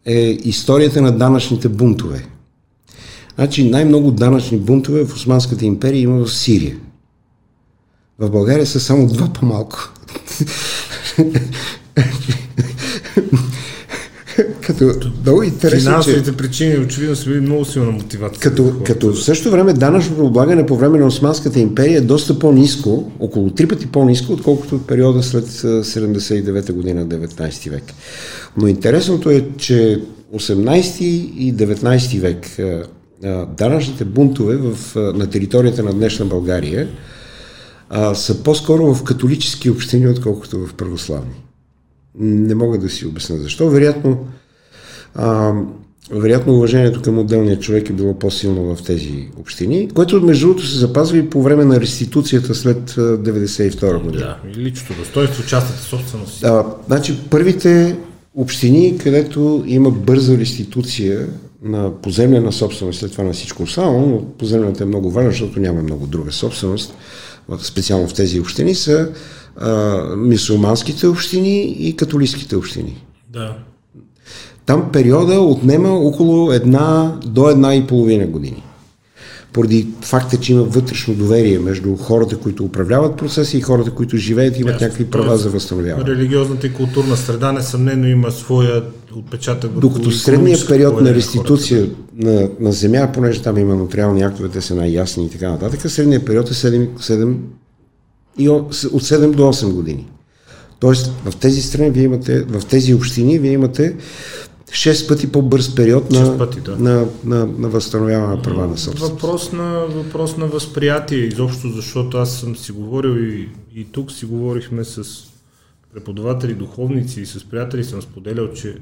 е 0.06 0.20
историята 0.44 1.02
на 1.02 1.18
данъчните 1.18 1.70
бунтове. 1.70 2.26
Значи 3.36 3.70
най-много 3.70 4.12
данъчни 4.12 4.58
бунтове 4.58 5.06
в 5.06 5.14
Османската 5.14 5.66
империя 5.66 6.02
има 6.02 6.26
в 6.26 6.34
Сирия. 6.34 6.78
В 8.20 8.30
България 8.30 8.66
са 8.66 8.80
само 8.80 9.08
два 9.08 9.34
по-малко. 9.34 9.94
Като 14.62 15.10
много 15.22 15.44
интересно, 15.44 15.90
Финансовите 15.90 16.32
че... 16.32 16.38
причини 16.38 16.78
очевидно 16.78 17.16
са 17.16 17.30
били 17.30 17.40
много 17.40 17.66
силна 17.66 17.92
мотивация. 17.92 18.40
Като, 18.40 18.74
като 18.86 19.14
в 19.14 19.24
същото 19.24 19.52
време 19.52 19.74
данъчното 19.74 20.26
облагане 20.26 20.66
по 20.66 20.78
време 20.78 21.00
на 21.00 21.06
Османската 21.06 21.60
империя 21.60 21.98
е 21.98 22.02
доста 22.02 22.40
по-низко, 22.40 23.12
около 23.20 23.50
три 23.50 23.68
пъти 23.68 23.88
по-низко, 23.88 24.34
отколкото 24.34 24.76
от 24.76 24.88
периода 24.88 25.24
след 25.24 25.46
79-та 25.46 26.74
година, 26.74 27.06
19 27.06 27.70
век. 27.70 27.84
Но 28.58 28.68
интересното 28.68 29.30
е, 29.30 29.48
че 29.58 30.02
18 30.36 31.02
и 31.02 31.56
19 31.56 32.20
век 32.20 32.58
данъчните 33.58 34.06
бунтове 34.06 34.56
в, 34.58 34.96
на 34.96 35.30
територията 35.30 35.84
на 35.84 35.94
днешна 35.94 36.26
България 36.26 36.88
а, 37.90 38.16
са 38.16 38.44
по-скоро 38.44 38.94
в 38.94 39.04
католически 39.04 39.70
общини, 39.70 40.08
отколкото 40.08 40.68
в 40.68 40.74
православни. 40.74 41.45
Не 42.20 42.56
мога 42.56 42.78
да 42.78 42.90
си 42.90 43.06
обясня 43.06 43.38
защо. 43.38 43.70
Вероятно, 43.70 44.18
а, 45.16 45.54
вероятно 46.12 46.54
уважението 46.54 47.02
към 47.02 47.20
отделния 47.20 47.60
човек 47.60 47.90
е 47.90 47.94
било 47.94 48.20
по-силно 48.20 48.76
в 48.76 48.84
тези 48.84 49.30
общини, 49.38 49.90
което 49.94 50.22
между 50.22 50.48
другото 50.48 50.68
се 50.68 50.78
запазва 50.78 51.18
и 51.18 51.30
по 51.30 51.42
време 51.42 51.66
на 51.66 51.80
реституцията 51.80 52.56
след 52.56 52.92
92 52.92 54.04
година. 54.04 54.38
Да, 54.44 54.50
и 54.60 54.64
личното 54.64 55.00
достоинство, 55.00 55.48
частната 55.48 55.82
собственост. 55.82 56.42
Да, 56.42 56.66
значи 56.88 57.20
първите 57.30 57.96
общини, 58.36 58.98
където 58.98 59.64
има 59.68 59.92
бърза 59.92 60.38
реституция 60.38 61.28
на 61.64 62.02
поземлена 62.02 62.52
собственост, 62.52 63.00
след 63.00 63.12
това 63.12 63.24
на 63.24 63.34
всичко 63.34 63.64
останало, 63.64 64.06
но 64.06 64.26
поземлената 64.38 64.84
е 64.84 64.88
много 64.88 65.12
важна, 65.12 65.32
защото 65.32 65.60
няма 65.60 65.82
много 65.82 66.08
друга 66.08 66.32
собственост, 66.32 66.94
специално 67.60 68.08
в 68.08 68.14
тези 68.14 68.40
общини, 68.40 68.76
са 68.76 69.10
а, 69.58 69.98
мисулманските 70.16 71.08
общини 71.08 71.64
и 71.64 71.96
католическите 71.96 72.56
общини. 72.56 73.04
Да. 73.30 73.56
Там 74.66 74.90
периода 74.92 75.40
отнема 75.40 75.90
около 75.90 76.52
една 76.52 77.20
до 77.26 77.50
една 77.50 77.76
и 77.76 77.88
половина 77.88 78.28
години 78.28 78.64
поради 79.56 79.88
факта, 80.02 80.38
че 80.38 80.54
има 80.54 80.64
вътрешно 80.64 81.14
доверие 81.14 81.60
между 81.60 81.96
хората, 81.96 82.38
които 82.38 82.64
управляват 82.64 83.18
процеса 83.18 83.58
и 83.58 83.62
хората, 83.62 83.92
които 83.92 84.18
живеят 84.18 84.60
имат 84.60 84.74
Ясно, 84.74 84.86
някакви 84.86 85.06
права 85.06 85.38
за 85.38 85.50
възстановяване. 85.50 86.12
Религиозната 86.12 86.68
и 86.68 86.74
културна 86.74 87.18
среда 87.18 87.52
несъмнено 87.52 88.08
има 88.08 88.32
своя 88.32 88.84
отпечатък. 89.16 89.72
Докато 89.72 90.12
средният 90.12 90.68
период 90.68 91.02
на 91.02 91.14
реституция 91.14 91.90
на, 92.16 92.50
на 92.60 92.72
земя, 92.72 93.12
понеже 93.14 93.42
там 93.42 93.58
има 93.58 93.76
нотариални 93.76 94.22
актове, 94.22 94.50
те 94.50 94.62
са 94.62 94.76
най-ясни 94.76 95.26
и 95.26 95.30
така 95.30 95.52
нататък, 95.52 95.92
средният 95.92 96.26
период 96.26 96.50
е 96.50 96.54
7, 96.54 96.90
7 96.98 97.38
и 98.38 98.50
от 98.50 98.74
7 98.74 99.32
до 99.32 99.44
8 99.44 99.74
години. 99.74 100.08
Тоест 100.80 101.12
в 101.26 101.36
тези 101.36 101.62
страни 101.62 101.90
вие 101.90 102.04
имате, 102.04 102.42
в 102.42 102.66
тези 102.66 102.94
общини 102.94 103.40
вие 103.40 103.52
имате 103.52 103.96
6 104.70 105.08
пъти 105.08 105.32
по-бърз 105.32 105.76
период 105.76 106.12
на, 106.12 106.38
пъти, 106.38 106.62
да. 106.62 106.76
на, 106.76 107.06
на, 107.24 107.46
на 107.46 107.70
възстановяване 107.70 108.36
на 108.36 108.42
права 108.42 108.68
на 108.68 108.78
собственост. 108.78 109.14
Въпрос 109.14 109.52
на, 109.52 109.86
въпрос 109.90 110.38
на 110.38 110.46
възприятие, 110.46 111.18
изобщо 111.18 111.70
защото 111.70 112.18
аз 112.18 112.40
съм 112.40 112.56
си 112.56 112.72
говорил 112.72 113.10
и, 113.10 113.50
и 113.76 113.86
тук 113.92 114.12
си 114.12 114.26
говорихме 114.26 114.84
с 114.84 115.04
преподаватели, 115.94 116.54
духовници 116.54 117.22
и 117.22 117.26
с 117.26 117.50
приятели 117.50 117.84
съм 117.84 118.02
споделял, 118.02 118.54
че 118.54 118.78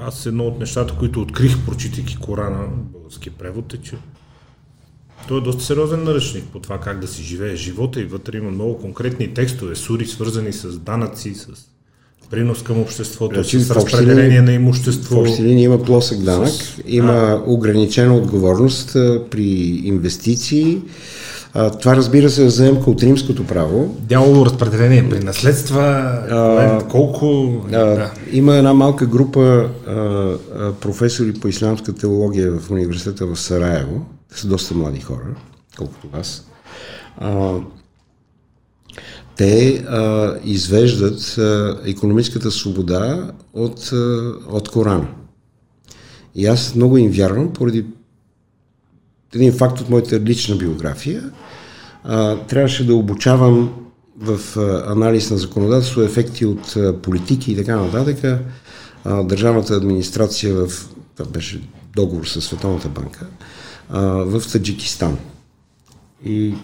аз 0.00 0.26
едно 0.26 0.44
от 0.44 0.60
нещата, 0.60 0.94
които 0.98 1.20
открих, 1.20 1.64
прочитайки 1.66 2.16
Корана, 2.16 2.68
български 2.92 3.30
превод, 3.30 3.74
е, 3.74 3.78
че 3.78 3.96
той 5.28 5.38
е 5.38 5.40
доста 5.40 5.62
сериозен 5.64 6.04
наръчник 6.04 6.44
по 6.52 6.60
това 6.60 6.80
как 6.80 7.00
да 7.00 7.08
си 7.08 7.22
живее 7.22 7.56
живота 7.56 8.00
и 8.00 8.04
вътре 8.04 8.36
има 8.36 8.50
много 8.50 8.78
конкретни 8.78 9.34
текстове, 9.34 9.76
сури, 9.76 10.06
свързани 10.06 10.52
с 10.52 10.78
данъци, 10.78 11.34
с 11.34 11.46
принос 12.30 12.62
към 12.62 12.80
обществото, 12.80 13.34
значи, 13.34 13.60
с 13.60 13.70
разпределение 13.70 14.42
на 14.42 14.52
имущество. 14.52 15.16
В 15.16 15.18
общи 15.18 15.42
линии 15.42 15.64
има 15.64 15.82
плосък 15.82 16.18
данък, 16.18 16.48
с... 16.48 16.80
има 16.86 17.12
а... 17.12 17.42
ограничена 17.46 18.16
отговорност 18.16 18.92
при 19.30 19.80
инвестиции. 19.84 20.78
А, 21.54 21.70
това 21.70 21.96
разбира 21.96 22.30
се 22.30 22.44
е 22.44 22.48
заемка 22.48 22.90
от 22.90 23.02
римското 23.02 23.46
право. 23.46 23.96
Дялово 24.00 24.46
разпределение 24.46 25.08
при 25.10 25.24
наследства, 25.24 25.82
а, 26.30 26.88
колко... 26.88 27.52
А, 27.66 27.70
да. 27.70 28.10
Има 28.32 28.56
една 28.56 28.74
малка 28.74 29.06
група 29.06 29.40
а, 29.40 29.92
а, 29.92 30.72
професори 30.72 31.32
по 31.32 31.48
исламска 31.48 31.92
теология 31.92 32.52
в 32.52 32.70
университета 32.70 33.26
в 33.26 33.36
Сараево, 33.36 34.06
са 34.30 34.48
доста 34.48 34.74
млади 34.74 35.00
хора, 35.00 35.36
колкото 35.78 36.08
аз. 36.12 36.46
А, 37.18 37.54
те 39.36 39.84
а, 39.88 40.34
извеждат 40.44 41.38
а, 41.38 41.80
економическата 41.84 42.50
свобода 42.50 43.30
от, 43.54 43.90
а, 43.92 44.32
от 44.48 44.68
Корана. 44.68 45.08
И 46.34 46.46
аз 46.46 46.74
много 46.74 46.98
им 46.98 47.10
вярвам, 47.10 47.52
поради 47.52 47.86
един 49.34 49.52
факт 49.52 49.80
от 49.80 49.90
моята 49.90 50.20
лична 50.20 50.56
биография. 50.56 51.30
А, 52.04 52.36
трябваше 52.36 52.86
да 52.86 52.94
обучавам 52.94 53.72
в 54.18 54.40
а, 54.56 54.92
анализ 54.92 55.30
на 55.30 55.38
законодателство, 55.38 56.02
ефекти 56.02 56.46
от 56.46 56.76
а, 56.76 57.00
политики 57.02 57.52
и 57.52 57.56
така 57.56 57.76
нататък. 57.76 58.40
А, 59.04 59.22
държавната 59.22 59.74
администрация 59.74 60.54
в... 60.54 60.68
Това 61.16 61.30
беше 61.30 61.62
договор 61.96 62.26
с 62.26 62.40
Световната 62.40 62.88
банка 62.88 63.26
а, 63.90 64.00
в 64.02 64.42
Таджикистан. 64.52 65.18
И 66.24 66.54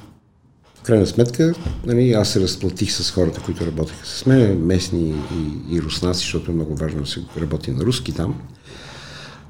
в 0.74 0.82
крайна 0.82 1.06
сметка, 1.06 1.54
нали, 1.86 2.12
аз 2.12 2.28
се 2.28 2.40
разплатих 2.40 2.92
с 2.92 3.10
хората, 3.10 3.40
които 3.40 3.66
работеха 3.66 4.06
с 4.06 4.26
мен, 4.26 4.66
местни 4.66 5.14
и, 5.70 5.76
и 5.76 5.82
руснаци, 5.82 6.20
защото 6.20 6.50
е 6.50 6.54
много 6.54 6.76
важно 6.76 7.00
да 7.00 7.06
се 7.06 7.20
работи 7.40 7.70
на 7.70 7.84
руски 7.84 8.12
там. 8.12 8.34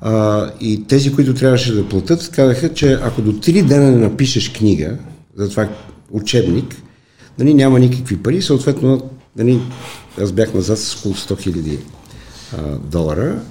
А, 0.01 0.47
и 0.61 0.85
тези, 0.85 1.13
които 1.13 1.35
трябваше 1.35 1.75
да 1.75 1.89
платят, 1.89 2.31
казаха, 2.31 2.75
че 2.75 2.93
ако 3.03 3.23
до 3.23 3.33
три 3.33 3.63
дена 3.63 3.91
не 3.91 3.99
напишеш 3.99 4.53
книга, 4.53 4.97
за 5.37 5.49
това 5.49 5.69
учебник, 6.11 6.77
нали, 7.39 7.55
няма 7.55 7.81
никакви 7.81 8.17
пари, 8.17 8.43
съответно, 8.43 9.11
нали, 9.37 9.61
аз 10.21 10.33
бях 10.33 10.55
назад 10.55 10.79
с 10.79 10.97
около 10.97 11.15
100 11.15 11.41
хиляди 11.41 11.79
долара 12.85 13.43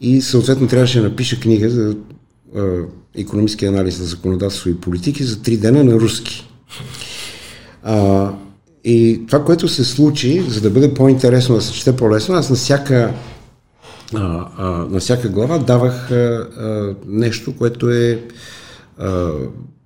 и 0.00 0.22
съответно 0.22 0.68
трябваше 0.68 1.00
да 1.00 1.08
напиша 1.08 1.40
книга 1.40 1.70
за 1.70 1.96
економически 3.16 3.66
анализ 3.66 3.98
на 3.98 4.04
законодателство 4.04 4.70
и 4.70 4.80
политики 4.80 5.24
за 5.24 5.42
три 5.42 5.56
дена 5.56 5.84
на 5.84 5.92
руски. 5.92 6.48
А, 7.82 8.30
и 8.84 9.20
това, 9.26 9.44
което 9.44 9.68
се 9.68 9.84
случи, 9.84 10.44
за 10.48 10.60
да 10.60 10.70
бъде 10.70 10.94
по-интересно, 10.94 11.54
да 11.54 11.62
се 11.62 11.72
чете 11.72 11.96
по-лесно, 11.96 12.34
аз 12.34 12.50
на 12.50 12.56
всяка, 12.56 13.14
а, 14.14 14.48
а, 14.58 14.64
на 14.68 15.00
всяка 15.00 15.28
глава 15.28 15.58
давах 15.58 16.10
а, 16.10 16.14
а, 16.14 16.94
нещо, 17.06 17.56
което 17.56 17.90
е 17.90 18.22
а, 18.98 19.30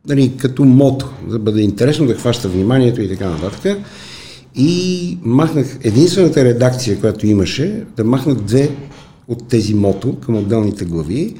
нали, 0.09 0.36
като 0.36 0.65
мото, 0.65 1.11
за 1.28 1.32
да 1.32 1.39
бъде 1.39 1.61
интересно, 1.61 2.07
да 2.07 2.15
хваща 2.15 2.48
вниманието 2.48 3.03
и 3.03 3.09
така 3.09 3.28
нататък. 3.28 3.78
И 4.55 5.19
махнах 5.23 5.78
единствената 5.82 6.44
редакция, 6.44 7.01
която 7.01 7.27
имаше, 7.27 7.85
да 7.97 8.05
махнах 8.05 8.36
две 8.36 8.70
от 9.28 9.48
тези 9.48 9.74
мото 9.74 10.16
към 10.20 10.36
отделните 10.36 10.85
глави. 10.85 11.35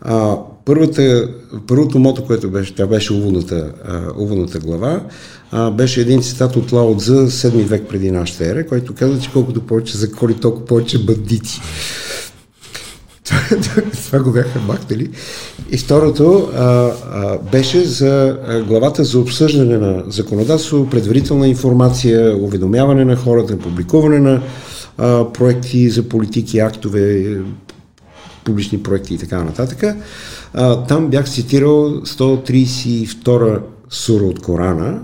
А, 0.00 0.36
Първата, 0.70 1.28
първото 1.66 1.98
мото, 1.98 2.24
което 2.24 2.50
беше, 2.50 2.74
тя 2.74 2.86
беше 2.86 3.12
уводната, 3.12 3.72
уводната 4.18 4.58
глава, 4.58 5.00
а, 5.50 5.70
беше 5.70 6.00
един 6.00 6.22
цитат 6.22 6.56
от 6.56 6.72
Лао 6.72 6.96
Цзъ, 6.96 7.12
7 7.12 7.64
век 7.64 7.88
преди 7.88 8.10
нашата 8.10 8.46
ера, 8.46 8.66
който 8.66 8.94
каза, 8.94 9.20
че 9.20 9.32
колкото 9.32 9.60
повече 9.60 9.98
заколи, 9.98 10.34
толкова 10.34 10.64
повече 10.64 10.98
бандити. 10.98 11.60
Това 14.06 14.18
го 14.18 14.32
бяха 14.32 14.60
махнали. 14.60 15.10
И 15.70 15.78
второто 15.78 16.50
а, 16.54 16.62
а, 16.62 17.38
беше 17.52 17.84
за 17.84 18.38
главата 18.68 19.04
за 19.04 19.18
обсъждане 19.18 19.78
на 19.78 20.04
законодателство, 20.08 20.90
предварителна 20.90 21.48
информация, 21.48 22.36
уведомяване 22.36 23.04
на 23.04 23.16
хората, 23.16 23.58
публикуване 23.58 24.18
на 24.18 24.42
а, 24.98 25.32
проекти 25.32 25.90
за 25.90 26.02
политики, 26.02 26.58
актове, 26.58 27.36
публични 28.44 28.82
проекти 28.82 29.14
и 29.14 29.18
така 29.18 29.44
нататък. 29.44 29.96
Там 30.88 31.08
бях 31.08 31.30
цитирал 31.30 31.90
132 31.90 33.60
сура 33.90 34.24
от 34.24 34.40
Корана, 34.40 35.00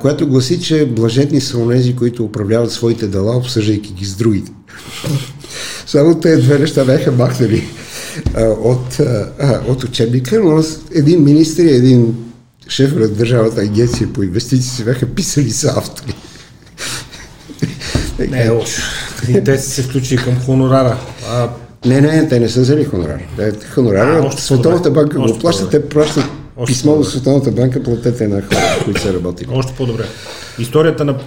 която 0.00 0.28
гласи, 0.28 0.60
че 0.60 0.86
блажетни 0.86 1.40
са 1.40 1.58
онези, 1.58 1.96
които 1.96 2.24
управляват 2.24 2.72
своите 2.72 3.06
дела, 3.06 3.36
обсъждайки 3.36 3.92
ги 3.92 4.04
с 4.04 4.16
другите. 4.16 4.52
Само 5.86 6.20
тези 6.20 6.42
две 6.42 6.58
неща 6.58 6.84
бяха 6.84 7.12
махнали 7.12 7.68
от, 8.62 8.98
от 9.68 9.84
учебника, 9.84 10.40
но 10.44 10.64
един 10.94 11.24
министр 11.24 11.62
и 11.62 11.76
един 11.76 12.14
шеф 12.68 12.94
на 12.94 13.08
Държавната 13.08 13.60
агенция 13.60 14.12
по 14.12 14.22
инвестиции 14.22 14.70
се 14.70 14.84
бяха 14.84 15.06
писали 15.06 15.50
са 15.50 15.74
автори. 15.76 16.14
Не 18.28 18.44
е 18.44 18.48
лошо. 18.48 18.82
Те 19.44 19.58
се 19.58 19.82
включи 19.82 20.16
към 20.16 20.40
хонорара. 20.40 20.98
Не, 21.86 22.00
не, 22.00 22.28
те 22.28 22.40
не 22.40 22.48
са 22.48 22.60
взели 22.60 22.84
хонорар. 22.84 23.20
Хонорар, 23.74 24.08
а, 24.08 24.32
Световната 24.32 24.90
банка 24.90 25.18
го 25.18 25.38
плаща, 25.38 25.70
те 25.70 25.88
плащат 25.88 26.24
писмо 26.66 26.96
до 26.96 27.04
Световната 27.04 27.50
банка, 27.50 27.82
платете 27.82 28.28
на 28.28 28.42
хора, 28.42 28.84
които 28.84 29.00
са 29.00 29.14
работили. 29.14 29.48
Още 29.52 29.74
по-добре. 29.76 30.04
Историята 30.58 31.04
на 31.04 31.18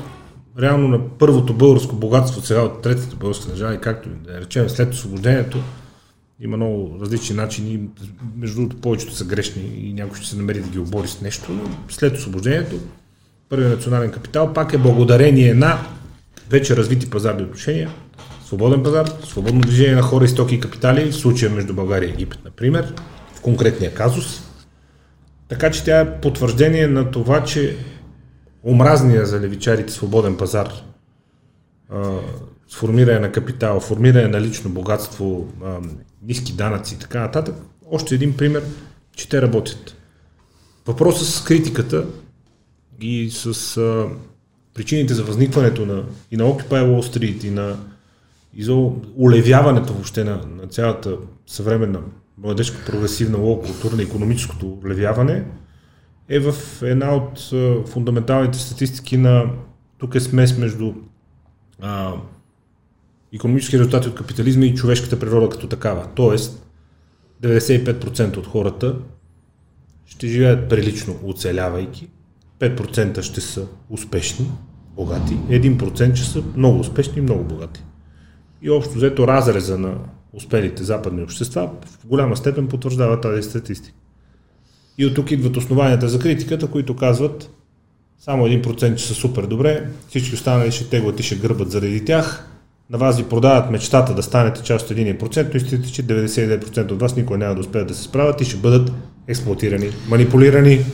реално 0.61 0.87
на 0.87 0.99
първото 1.19 1.53
българско 1.53 1.95
богатство, 1.95 2.41
сега 2.41 2.61
от 2.61 2.81
третата 2.81 3.15
българска 3.15 3.49
държава 3.49 3.75
и 3.75 3.77
както 3.77 4.09
да 4.09 4.41
речем 4.41 4.69
след 4.69 4.93
освобождението, 4.93 5.57
има 6.39 6.57
много 6.57 6.97
различни 7.01 7.35
начини, 7.35 7.79
между 8.37 8.55
другото 8.55 8.81
повечето 8.81 9.15
са 9.15 9.25
грешни 9.25 9.63
и 9.77 9.93
някой 9.93 10.17
ще 10.17 10.27
се 10.27 10.37
намери 10.37 10.59
да 10.59 10.69
ги 10.69 10.79
обори 10.79 11.07
с 11.07 11.21
нещо, 11.21 11.51
но 11.51 11.63
след 11.89 12.17
освобождението 12.17 12.75
първият 13.49 13.71
национален 13.71 14.11
капитал 14.11 14.53
пак 14.53 14.73
е 14.73 14.77
благодарение 14.77 15.53
на 15.53 15.79
вече 16.49 16.75
развити 16.75 17.09
пазарни 17.09 17.43
отношения, 17.43 17.89
свободен 18.51 18.83
пазар, 18.83 19.07
свободно 19.23 19.61
движение 19.61 19.95
на 19.95 20.01
хора, 20.01 20.27
стоки 20.27 20.55
и 20.55 20.59
капитали, 20.59 21.11
в 21.11 21.15
случая 21.15 21.51
между 21.51 21.73
България 21.73 22.09
и 22.09 22.13
Египет, 22.13 22.39
например, 22.45 22.93
в 23.33 23.41
конкретния 23.41 23.93
казус. 23.93 24.41
Така 25.47 25.71
че 25.71 25.83
тя 25.83 25.99
е 25.99 26.21
потвърждение 26.21 26.87
на 26.87 27.11
това, 27.11 27.43
че 27.43 27.77
омразния 28.63 29.25
за 29.25 29.39
левичарите 29.39 29.93
свободен 29.93 30.37
пазар, 30.37 30.71
сформиране 32.69 33.19
на 33.19 33.31
капитал, 33.31 33.79
формиране 33.79 34.27
на 34.27 34.41
лично 34.41 34.69
богатство, 34.69 35.47
ниски 36.23 36.53
данъци 36.53 36.95
и 36.95 36.99
така 36.99 37.19
нататък, 37.19 37.55
още 37.91 38.15
един 38.15 38.37
пример, 38.37 38.63
че 39.15 39.29
те 39.29 39.41
работят. 39.41 39.95
Въпросът 40.87 41.27
с 41.27 41.43
критиката 41.43 42.05
и 43.01 43.29
с 43.31 43.77
а, 43.77 44.07
причините 44.73 45.13
за 45.13 45.23
възникването 45.23 45.85
на, 45.85 46.03
и 46.31 46.37
на 46.37 46.43
Occupy 46.43 46.69
Wall 46.69 47.17
Street, 47.17 47.45
и 47.45 47.49
на 47.49 47.77
и 48.53 48.63
за 48.63 48.73
улевяването 49.15 49.93
въобще 49.93 50.23
на, 50.23 50.41
на 50.61 50.67
цялата 50.67 51.17
съвременна 51.47 51.99
младежка 52.37 52.85
прогресивна 52.85 53.37
лоу 53.37 53.61
култура 53.61 53.95
на 53.95 54.03
економическото 54.03 54.79
улевяване 54.83 55.45
е 56.29 56.39
в 56.39 56.53
една 56.81 57.15
от 57.15 57.51
фундаменталните 57.87 58.59
статистики 58.59 59.17
на 59.17 59.45
тук 59.97 60.15
е 60.15 60.19
смес 60.19 60.57
между 60.57 60.93
а, 61.81 62.13
економически 63.33 63.79
резултати 63.79 64.07
от 64.07 64.15
капитализма 64.15 64.65
и 64.65 64.75
човешката 64.75 65.19
природа 65.19 65.49
като 65.49 65.67
такава. 65.67 66.07
Тоест, 66.15 66.67
95% 67.43 68.37
от 68.37 68.47
хората 68.47 68.95
ще 70.05 70.27
живеят 70.27 70.69
прилично 70.69 71.15
оцелявайки, 71.23 72.09
5% 72.59 73.21
ще 73.21 73.41
са 73.41 73.67
успешни, 73.89 74.51
богати, 74.95 75.33
1% 75.33 76.15
ще 76.15 76.27
са 76.27 76.43
много 76.55 76.79
успешни 76.79 77.17
и 77.17 77.21
много 77.21 77.43
богати 77.43 77.83
и 78.61 78.69
общо 78.69 78.93
взето 78.93 79.27
разреза 79.27 79.77
на 79.77 79.93
успелите 80.33 80.83
западни 80.83 81.23
общества 81.23 81.69
в 82.01 82.07
голяма 82.07 82.37
степен 82.37 82.67
потвърждава 82.67 83.21
тази 83.21 83.43
статистика. 83.43 83.97
И 84.97 85.05
от 85.05 85.15
тук 85.15 85.31
идват 85.31 85.57
основанията 85.57 86.09
за 86.09 86.19
критиката, 86.19 86.67
които 86.67 86.95
казват 86.95 87.49
само 88.19 88.47
1% 88.47 88.95
че 88.95 89.07
са 89.07 89.13
супер 89.13 89.43
добре, 89.43 89.89
всички 90.09 90.35
останали 90.35 90.71
ще 90.71 90.89
теглят 90.89 91.19
и 91.19 91.23
ще 91.23 91.35
гърбат 91.35 91.71
заради 91.71 92.05
тях, 92.05 92.47
на 92.89 92.97
вас 92.97 93.17
ви 93.17 93.23
продават 93.23 93.71
мечтата 93.71 94.13
да 94.13 94.23
станете 94.23 94.63
част 94.63 94.91
от 94.91 94.97
1%, 94.97 95.47
но 95.53 95.57
истината, 95.57 95.89
че 95.89 96.03
99% 96.03 96.91
от 96.91 97.01
вас 97.01 97.15
никога 97.15 97.37
няма 97.37 97.55
да 97.55 97.61
успеят 97.61 97.87
да 97.87 97.95
се 97.95 98.03
справят 98.03 98.41
и 98.41 98.45
ще 98.45 98.57
бъдат 98.57 98.91
експлуатирани, 99.27 99.89
манипулирани, 100.09 100.85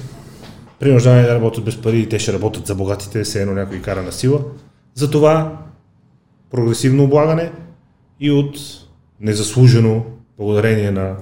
принуждани 0.79 1.21
да 1.21 1.35
работят 1.35 1.65
без 1.65 1.81
пари 1.81 1.99
и 1.99 2.09
те 2.09 2.19
ще 2.19 2.33
работят 2.33 2.67
за 2.67 2.75
богатите, 2.75 3.23
все 3.23 3.41
едно 3.41 3.53
някой 3.53 3.81
кара 3.81 4.03
на 4.03 4.11
сила. 4.11 4.39
Затова 4.95 5.57
прогресивно 6.51 7.03
облагане 7.03 7.51
и 8.19 8.31
от 8.31 8.57
незаслужено, 9.19 10.05
благодарение 10.37 10.91
на 10.91 11.15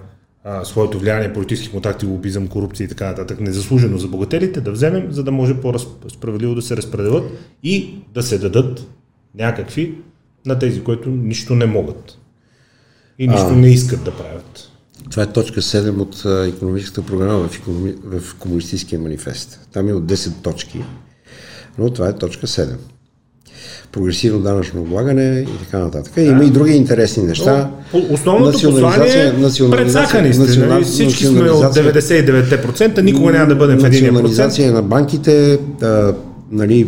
а, 0.43 0.65
своето 0.65 0.99
влияние, 0.99 1.33
политически 1.33 1.71
контакти, 1.71 2.05
лобизъм, 2.05 2.47
корупция 2.47 2.85
и 2.85 2.87
така 2.87 3.07
нататък, 3.07 3.39
незаслужено 3.39 3.97
за 3.97 4.07
богателите, 4.07 4.61
да 4.61 4.71
вземем, 4.71 5.11
за 5.11 5.23
да 5.23 5.31
може 5.31 5.61
по-справедливо 5.61 6.55
да 6.55 6.61
се 6.61 6.77
разпределят 6.77 7.23
и 7.63 7.95
да 8.13 8.23
се 8.23 8.37
дадат 8.37 8.87
някакви 9.35 9.97
на 10.45 10.59
тези, 10.59 10.83
които 10.83 11.09
нищо 11.09 11.55
не 11.55 11.65
могат 11.65 12.17
и 13.19 13.27
нищо 13.27 13.47
а, 13.47 13.55
не 13.55 13.69
искат 13.69 14.03
да 14.03 14.11
правят. 14.11 14.71
Това 15.11 15.23
е 15.23 15.33
точка 15.33 15.61
7 15.61 16.01
от 16.01 16.25
а, 16.25 16.47
економическата 16.47 17.07
програма 17.07 17.47
в, 17.47 17.57
економи... 17.57 17.95
в 18.03 18.35
комунистическия 18.39 18.99
манифест. 18.99 19.67
Там 19.71 19.89
е 19.89 19.93
от 19.93 20.03
10 20.03 20.43
точки, 20.43 20.83
но 21.77 21.93
това 21.93 22.09
е 22.09 22.17
точка 22.17 22.47
7 22.47 22.75
прогресивно 23.91 24.39
данъчно 24.39 24.81
облагане 24.81 25.39
и 25.39 25.63
така 25.65 25.79
нататък. 25.79 26.13
Да. 26.15 26.21
Има 26.21 26.43
и 26.43 26.49
други 26.49 26.73
интересни 26.73 27.23
неща. 27.23 27.69
Но, 27.93 28.01
основното 28.11 28.59
послание 28.61 29.27
е 29.27 29.69
предсакани 29.71 30.33
сте. 30.33 30.81
Всички 30.83 31.25
сме 31.25 31.51
от 31.51 31.75
99%, 31.75 33.01
никога 33.01 33.31
няма 33.31 33.47
да 33.47 33.55
бъдем 33.55 33.77
в 33.77 33.81
1%. 33.81 34.01
Национализация 34.01 34.71
на 34.71 34.81
банките, 34.81 35.59
а, 35.81 36.13
нали, 36.51 36.87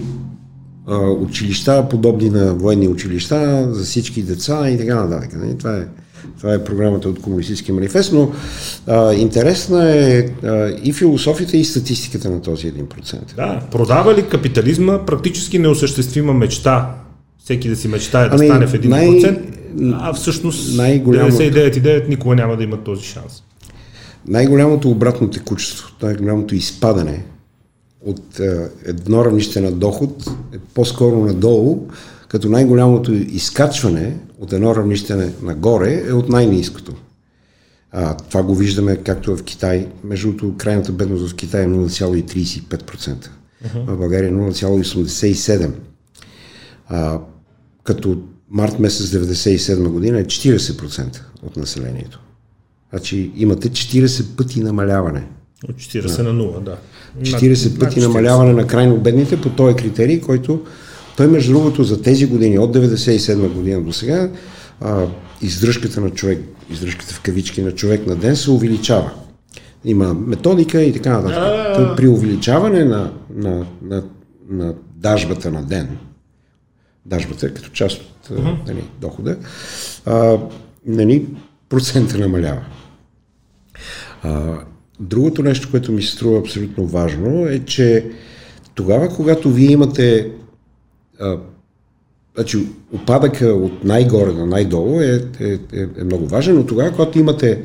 а, 0.88 0.98
училища, 0.98 1.86
подобни 1.90 2.30
на 2.30 2.54
военни 2.54 2.88
училища 2.88 3.68
за 3.72 3.84
всички 3.84 4.24
деца 4.24 4.70
и 4.70 4.78
така 4.78 4.96
нататък. 4.96 5.30
Нали? 5.36 5.58
Това 5.58 5.78
е 5.78 5.84
това 6.38 6.54
е 6.54 6.64
програмата 6.64 7.10
от 7.10 7.22
Комунистическия 7.22 7.76
манифест, 7.76 8.14
но 8.14 8.32
а, 8.88 9.14
интересна 9.14 9.92
е 9.92 10.20
а, 10.44 10.74
и 10.84 10.94
философията 10.94 11.58
и 11.58 11.66
статистиката 11.66 12.30
на 12.30 12.42
този 12.42 12.74
1%. 12.74 13.36
Да, 13.36 13.62
продава 13.72 14.16
ли 14.16 14.28
капитализма 14.28 15.06
практически 15.06 15.60
неосъществима 15.60 16.34
мечта? 16.34 16.96
Всеки 17.44 17.70
да 17.70 17.76
си 17.76 17.88
мечтае 17.88 18.30
да 18.30 18.36
ами, 18.36 18.48
стане 18.48 18.68
в 18.68 18.74
1%, 18.74 19.40
най... 19.74 20.00
а 20.02 20.14
всъщност 20.14 20.78
най-голямо... 20.78 21.32
99,9 21.32 22.10
никога 22.10 22.36
няма 22.36 22.58
да 22.58 22.64
има 22.64 22.84
този 22.84 23.06
шанс. 23.06 23.44
Най-голямото 24.28 24.90
обратно 24.90 25.30
текучество, 25.30 25.88
най-голямото 26.04 26.56
изпадане 26.56 27.24
от 28.06 28.40
едно 28.86 29.26
равнище 29.26 29.62
на 29.62 29.72
доход 29.72 30.26
е 30.54 30.58
по-скоро 30.74 31.26
надолу, 31.26 31.88
като 32.28 32.50
най-голямото 32.50 33.14
изкачване 33.14 34.18
от 34.40 34.54
едно 34.54 34.76
равнище 34.76 35.34
нагоре 35.42 36.04
е 36.08 36.14
от 36.14 36.30
най-низкото. 36.30 36.94
А, 37.92 38.18
това 38.18 38.44
го 38.44 38.56
виждаме 38.56 38.98
както 38.98 39.36
в 39.36 39.44
Китай. 39.44 39.88
Между 40.04 40.28
другото, 40.28 40.58
крайната 40.58 40.92
бедност 40.92 41.32
в 41.32 41.36
Китай 41.36 41.64
е 41.64 41.68
0,35%. 41.68 43.30
Uh-huh. 43.66 43.86
В 43.86 43.98
България 43.98 44.30
е 44.30 44.34
0,87%. 44.34 45.72
А, 46.88 47.20
като 47.84 48.22
март 48.50 48.80
месец 48.80 49.08
1997 49.08 49.88
година 49.88 50.20
е 50.20 50.26
40% 50.26 51.22
от 51.44 51.58
населението. 51.58 52.22
Значи 52.90 53.32
имате 53.36 53.70
40 53.70 54.36
пъти 54.38 54.60
намаляване. 54.60 55.28
От 55.70 55.76
40 55.76 56.22
на 56.22 56.30
0, 56.34 56.60
да. 56.60 56.78
40 57.22 57.80
пъти 57.80 58.00
40. 58.00 58.02
намаляване 58.02 58.54
на 58.54 58.68
крайно 58.68 58.98
бедните 58.98 59.42
по 59.42 59.50
този 59.50 59.76
критерий, 59.76 60.22
който 60.22 60.66
той, 61.18 61.28
между 61.28 61.54
другото, 61.54 61.84
за 61.84 62.02
тези 62.02 62.26
години, 62.26 62.60
от 62.60 62.76
97 62.76 63.54
година 63.54 63.82
до 63.82 63.94
сега, 63.94 64.30
а, 64.82 65.06
издръжката 65.42 66.02
на 66.02 66.10
човек, 66.10 66.40
издръжката 66.72 67.14
в 67.14 67.22
кавички 67.22 67.62
на 67.62 67.72
човек 67.72 68.08
на 68.08 68.16
ден 68.16 68.36
се 68.36 68.52
увеличава. 68.52 69.12
Има 69.86 70.14
методика 70.14 70.84
и 70.84 70.94
така 70.94 71.22
нататък. 71.22 71.98
При 71.98 72.08
увеличаване 72.08 72.84
на, 72.84 73.12
на, 73.36 73.66
на, 73.82 74.04
на 74.50 74.74
дажбата 74.96 75.52
на 75.52 75.64
ден, 75.64 75.98
дажбата 77.06 77.46
е 77.46 77.54
като 77.54 77.70
част 77.70 78.02
от 78.02 78.38
uh-huh. 78.38 78.68
нали, 78.68 78.84
дохода, 79.02 79.38
а, 80.06 80.38
нали, 80.86 81.26
процента 81.70 82.18
намалява. 82.18 82.62
А, 84.24 84.54
другото 85.00 85.44
нещо, 85.44 85.72
което 85.72 85.92
ми 85.92 86.02
се 86.02 86.12
струва 86.12 86.40
абсолютно 86.40 86.86
важно 86.86 87.48
е, 87.48 87.60
че 87.60 88.06
тогава, 88.76 89.10
когато 89.10 89.52
вие 89.52 89.72
имате 89.72 90.32
а, 91.20 91.38
значи, 92.36 92.68
опадъка 92.94 93.48
от 93.48 93.84
най-горе 93.84 94.34
на 94.34 94.46
най-долу 94.46 95.02
е, 95.02 95.24
е, 95.40 95.60
е, 95.74 95.88
е 95.98 96.04
много 96.04 96.28
важен, 96.28 96.56
но 96.56 96.66
тогава, 96.66 96.92
когато 96.92 97.20
имате 97.20 97.64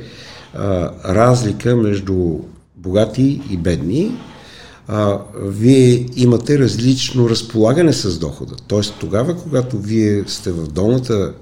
а, 0.54 0.90
разлика 1.14 1.76
между 1.76 2.38
богати 2.76 3.40
и 3.50 3.56
бедни, 3.56 4.12
а, 4.88 5.18
вие 5.42 6.06
имате 6.16 6.58
различно 6.58 7.30
разполагане 7.30 7.92
с 7.92 8.18
дохода. 8.18 8.54
Тоест 8.66 8.94
тогава, 9.00 9.36
когато 9.36 9.78
вие 9.78 10.24
сте 10.26 10.52
в 10.52 10.66
долната 10.68 11.34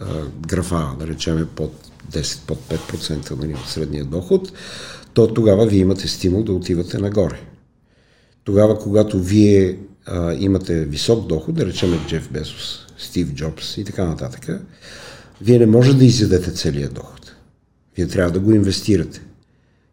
а, 0.00 0.06
графа, 0.46 0.88
да 0.98 1.06
речеме 1.06 1.46
под 1.46 1.72
10, 2.12 2.46
под 2.46 2.58
5% 2.58 3.36
нали, 3.40 3.54
от 3.54 3.68
средния 3.68 4.04
доход, 4.04 4.52
то 5.14 5.34
тогава 5.34 5.66
вие 5.66 5.80
имате 5.80 6.08
стимул 6.08 6.42
да 6.42 6.52
отивате 6.52 6.98
нагоре. 6.98 7.40
Тогава, 8.44 8.78
когато 8.78 9.18
вие 9.18 9.78
а, 10.06 10.34
имате 10.34 10.84
висок 10.84 11.26
доход, 11.26 11.54
да 11.54 11.66
речем 11.66 12.00
Джеф 12.08 12.30
Безос, 12.32 12.86
Стив 12.98 13.34
Джобс 13.34 13.76
и 13.76 13.84
така 13.84 14.04
нататък, 14.04 14.60
вие 15.40 15.58
не 15.58 15.66
можете 15.66 15.98
да 15.98 16.04
изядете 16.04 16.52
целият 16.52 16.94
доход. 16.94 17.32
Вие 17.96 18.08
трябва 18.08 18.32
да 18.32 18.40
го 18.40 18.52
инвестирате 18.52 19.22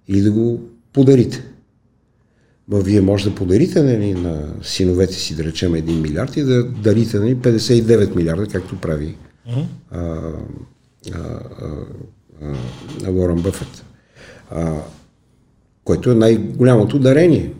или 0.07 0.21
да 0.21 0.31
го 0.31 0.61
подарите. 0.93 1.43
Но 2.67 2.77
вие 2.81 3.01
може 3.01 3.29
да 3.29 3.35
подарите 3.35 3.83
нали, 3.83 4.13
на 4.13 4.53
синовете 4.63 5.13
си, 5.13 5.35
да 5.35 5.43
речем, 5.43 5.73
1 5.73 6.01
милиард 6.01 6.37
и 6.37 6.43
да 6.43 6.63
дарите 6.63 7.19
нали, 7.19 7.35
59 7.35 8.15
милиарда, 8.15 8.47
както 8.47 8.81
прави 8.81 9.17
а, 9.47 9.65
а, 9.91 10.31
а, 11.11 11.39
а, 13.05 13.09
Лорен 13.09 13.41
Бъфет. 13.41 13.85
А, 14.51 14.81
което 15.83 16.11
е 16.11 16.15
най-голямото 16.15 16.99
дарение. 16.99 17.53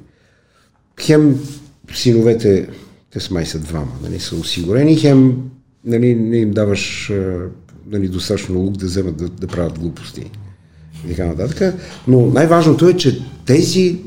Хем 1.02 1.40
синовете, 1.94 2.68
те 3.14 3.20
са 3.20 3.34
май 3.34 3.46
са 3.46 3.60
двама, 3.60 3.92
нали, 4.04 4.20
са 4.20 4.36
осигурени, 4.36 4.96
хем 4.96 5.38
нали, 5.86 6.16
не 6.16 6.38
им 6.38 6.52
даваш 6.52 7.12
нали, 7.92 8.08
достатъчно 8.08 8.60
лук 8.60 8.78
да 8.78 8.86
вземат 8.86 9.18
да, 9.18 9.30
да 9.30 9.48
правят 9.48 9.80
глупости 9.80 10.32
и 11.06 11.10
така 11.10 11.26
нататък. 11.26 11.76
Но 12.08 12.26
най-важното 12.26 12.88
е, 12.90 12.94
че 12.94 13.22
тези 13.46 14.00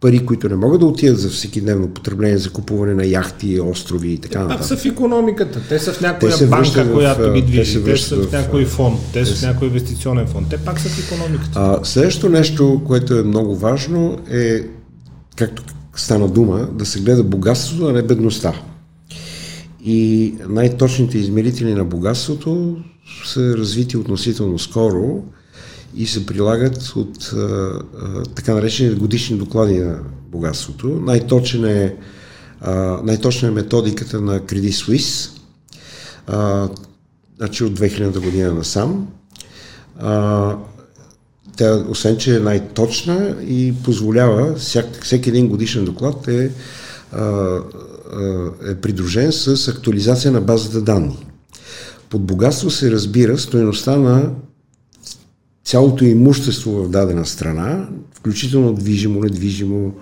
пари, 0.00 0.26
които 0.26 0.48
не 0.48 0.56
могат 0.56 0.80
да 0.80 0.86
отидат 0.86 1.18
за 1.18 1.28
всекидневно 1.28 1.88
потребление, 1.88 2.38
за 2.38 2.50
купуване 2.50 2.94
на 2.94 3.06
яхти, 3.06 3.60
острови 3.60 4.12
и 4.12 4.18
така 4.18 4.38
нататък. 4.38 4.62
Те 4.62 4.68
са 4.68 4.76
в 4.76 4.84
економиката, 4.84 5.60
те 5.68 5.78
са 5.78 5.92
в 5.92 6.00
някоя 6.00 6.38
те 6.38 6.46
банка, 6.46 6.84
в, 6.84 6.92
която 6.92 7.32
ги 7.32 7.42
движи, 7.42 7.84
те, 7.84 7.92
те 7.92 7.96
са 7.96 8.16
в, 8.16 8.28
в 8.28 8.32
някой 8.32 8.64
фонд, 8.64 9.00
те 9.12 9.26
са 9.26 9.34
в 9.34 9.42
някой 9.42 9.68
инвестиционен 9.68 10.26
фонд, 10.26 10.48
те 10.50 10.56
пак 10.56 10.80
са 10.80 10.88
в 10.88 11.12
економиката. 11.12 11.60
А, 11.60 11.84
следващото 11.84 12.28
нещо, 12.28 12.82
което 12.86 13.18
е 13.18 13.22
много 13.22 13.56
важно 13.56 14.18
е, 14.30 14.60
както 15.36 15.62
стана 15.98 16.28
дума, 16.28 16.68
да 16.72 16.86
се 16.86 17.00
гледа 17.00 17.24
богатството, 17.24 17.86
а 17.86 17.92
не 17.92 18.02
бедността. 18.02 18.62
И 19.84 20.34
най-точните 20.48 21.18
измерители 21.18 21.74
на 21.74 21.84
богатството 21.84 22.76
са 23.26 23.56
развити 23.56 23.96
относително 23.96 24.58
скоро 24.58 25.22
и 25.96 26.06
се 26.06 26.26
прилагат 26.26 26.92
от 26.96 27.32
а, 27.32 27.72
така 28.34 28.54
наречени 28.54 28.94
годишни 28.94 29.38
доклади 29.38 29.78
на 29.78 29.98
богатството. 30.30 30.88
Най-точен 30.88 31.64
е, 31.64 31.96
а, 32.60 32.72
най-точна 33.04 33.48
е 33.48 33.50
методиката 33.50 34.20
на 34.20 34.40
Credit 34.40 34.70
Suisse, 34.70 35.30
а, 36.26 36.68
значи 37.38 37.64
от 37.64 37.78
2000 37.78 38.24
година 38.24 38.54
насам. 38.54 39.08
А, 39.98 40.56
тя, 41.58 41.84
освен, 41.88 42.16
че 42.16 42.36
е 42.36 42.40
най-точна 42.40 43.36
и 43.48 43.74
позволява, 43.84 44.54
всяк, 44.54 45.02
всеки 45.02 45.28
един 45.28 45.48
годишен 45.48 45.84
доклад 45.84 46.28
е, 46.28 46.50
а, 47.12 47.58
е 48.68 48.74
придружен 48.74 49.32
с 49.32 49.68
актуализация 49.68 50.32
на 50.32 50.40
базата 50.40 50.80
данни. 50.80 51.26
Под 52.10 52.22
богатство 52.22 52.70
се 52.70 52.90
разбира 52.90 53.38
стоеността 53.38 53.96
на 53.96 54.30
цялото 55.64 56.04
имущество 56.04 56.70
в 56.70 56.90
дадена 56.90 57.26
страна, 57.26 57.88
включително 58.14 58.72
движимо, 58.72 59.20
недвижимо, 59.20 59.94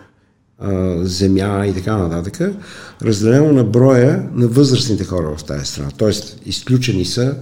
земя 1.03 1.66
и 1.66 1.74
така 1.74 1.97
нататък, 1.97 2.55
разделено 3.03 3.53
на 3.53 3.65
броя 3.65 4.28
на 4.33 4.49
възрастните 4.49 5.05
хора 5.05 5.37
в 5.37 5.45
тази 5.45 5.66
страна. 5.66 5.91
Тоест, 5.97 6.41
изключени 6.47 7.05
са 7.05 7.37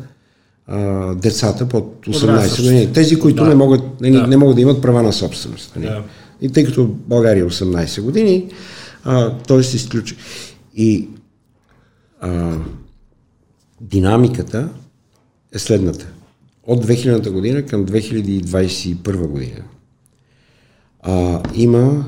а, 0.67 1.15
децата 1.15 1.69
под 1.69 2.07
18 2.07 2.63
години. 2.63 2.93
Тези, 2.93 3.19
които 3.19 3.43
да. 3.43 3.49
не, 3.49 3.55
могат, 3.55 4.01
не, 4.01 4.11
да. 4.11 4.27
не 4.27 4.37
могат 4.37 4.57
да 4.57 4.63
имат 4.63 4.83
права 4.83 5.03
на 5.03 5.13
собственост. 5.13 5.77
Нали? 5.77 5.87
Да. 5.87 6.03
И 6.41 6.53
тъй 6.53 6.65
като 6.65 6.87
България 6.87 7.45
е 7.45 7.49
18 7.49 8.03
години, 8.03 8.49
а, 9.05 9.39
той 9.39 9.65
се 9.65 9.77
изключи. 9.77 10.17
И 10.77 11.09
а, 12.21 12.57
динамиката 13.81 14.69
е 15.53 15.59
следната. 15.59 16.07
От 16.67 16.87
2000 16.87 17.31
година 17.31 17.63
към 17.63 17.87
2021 17.87 19.27
година 19.27 19.63
а, 21.05 21.43
има 21.55 22.05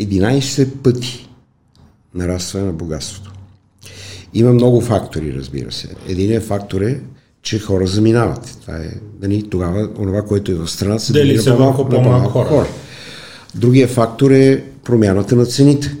11 0.00 0.82
пъти 0.82 1.28
нарастване 2.14 2.66
на 2.66 2.72
богатството. 2.72 3.32
Има 4.34 4.52
много 4.52 4.80
фактори, 4.80 5.34
разбира 5.34 5.72
се. 5.72 5.88
Единият 6.08 6.44
фактор 6.44 6.80
е, 6.80 7.00
че 7.48 7.58
хора 7.58 7.86
заминават. 7.86 8.58
Това 8.60 8.76
е, 8.76 8.90
нали, 9.22 9.48
тогава, 9.50 9.88
онова, 9.98 10.22
което 10.22 10.52
е 10.52 10.54
в 10.54 10.68
страната, 10.68 11.02
се 11.02 11.12
Дели 11.12 11.38
се 11.38 11.52
върху 11.52 11.88
по-малко 11.88 12.30
хора. 12.30 12.48
хора. 12.48 12.66
Другия 13.54 13.88
фактор 13.88 14.30
е 14.30 14.64
промяната 14.84 15.36
на 15.36 15.46
цените. 15.46 15.96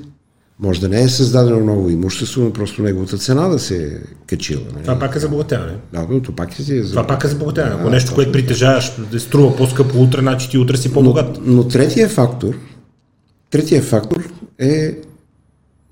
Може 0.60 0.80
да 0.80 0.88
не 0.88 1.02
е 1.02 1.08
създадено 1.08 1.60
ново 1.60 1.90
имущество, 1.90 2.42
но 2.42 2.52
просто 2.52 2.82
неговата 2.82 3.18
цена 3.18 3.48
да 3.48 3.58
се 3.58 3.86
е 3.86 3.88
качила. 4.26 4.62
Не? 4.76 4.82
Това 4.82 4.98
пак 4.98 5.16
е 5.16 5.18
забогатяване. 5.18 5.72
Да, 5.92 6.06
но 6.10 6.22
това 6.22 6.36
пак 6.36 6.58
е 6.58 6.82
за... 6.82 6.90
Това 6.90 7.06
пак 7.06 7.24
е 7.24 7.28
забогатяване. 7.28 7.74
Ако 7.74 7.90
нещо, 7.90 8.14
което 8.14 8.32
притежаваш, 8.32 8.92
да 9.12 9.20
струва 9.20 9.56
по-скъпо 9.56 9.98
утре, 9.98 10.20
значи 10.20 10.50
ти 10.50 10.58
утре 10.58 10.76
си 10.76 10.92
по-богат. 10.92 11.38
Но, 11.42 11.54
но 11.54 11.68
третия 11.68 12.08
фактор, 12.08 12.54
третия 13.50 13.82
фактор 13.82 14.28
е 14.58 14.96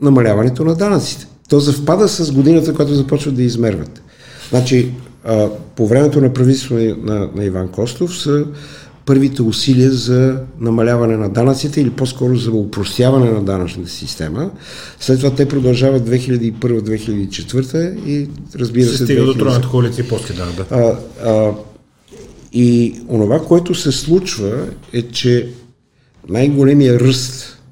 намаляването 0.00 0.64
на 0.64 0.74
данъците. 0.74 1.26
То 1.48 1.60
завпада 1.60 2.08
с 2.08 2.32
годината, 2.32 2.74
която 2.74 2.94
започват 2.94 3.34
да 3.34 3.42
измерват. 3.42 4.02
Значи, 4.50 4.92
а, 5.26 5.50
по 5.76 5.86
времето 5.86 6.20
на 6.20 6.32
правителството 6.32 6.96
на, 7.02 7.30
на 7.34 7.44
Иван 7.44 7.68
Костов 7.68 8.18
са 8.18 8.44
първите 9.06 9.42
усилия 9.42 9.90
за 9.90 10.40
намаляване 10.60 11.16
на 11.16 11.28
данъците 11.28 11.80
или 11.80 11.90
по-скоро 11.90 12.36
за 12.36 12.52
упростяване 12.52 13.30
на 13.30 13.44
данъчната 13.44 13.90
система. 13.90 14.50
След 15.00 15.18
това 15.18 15.34
те 15.34 15.48
продължават 15.48 16.08
2001-2004 16.08 18.04
и 18.06 18.28
разбира 18.54 18.86
се... 18.86 18.96
Се 18.96 19.04
стига 19.04 19.24
до 19.24 19.34
тройната 19.34 19.68
коалиция 19.68 20.04
и 20.04 20.08
после 20.08 20.34
да. 20.34 20.66
А, 20.70 20.98
а, 21.28 21.54
и 22.52 23.00
онова, 23.08 23.44
което 23.44 23.74
се 23.74 23.92
случва 23.92 24.68
е, 24.92 25.02
че 25.02 25.48
най-големия 26.28 27.00
ръст 27.00 27.62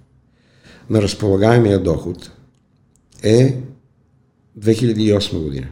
на 0.91 1.03
разполагаемия 1.03 1.83
доход 1.83 2.31
е 3.23 3.57
2008 4.61 5.39
година. 5.43 5.67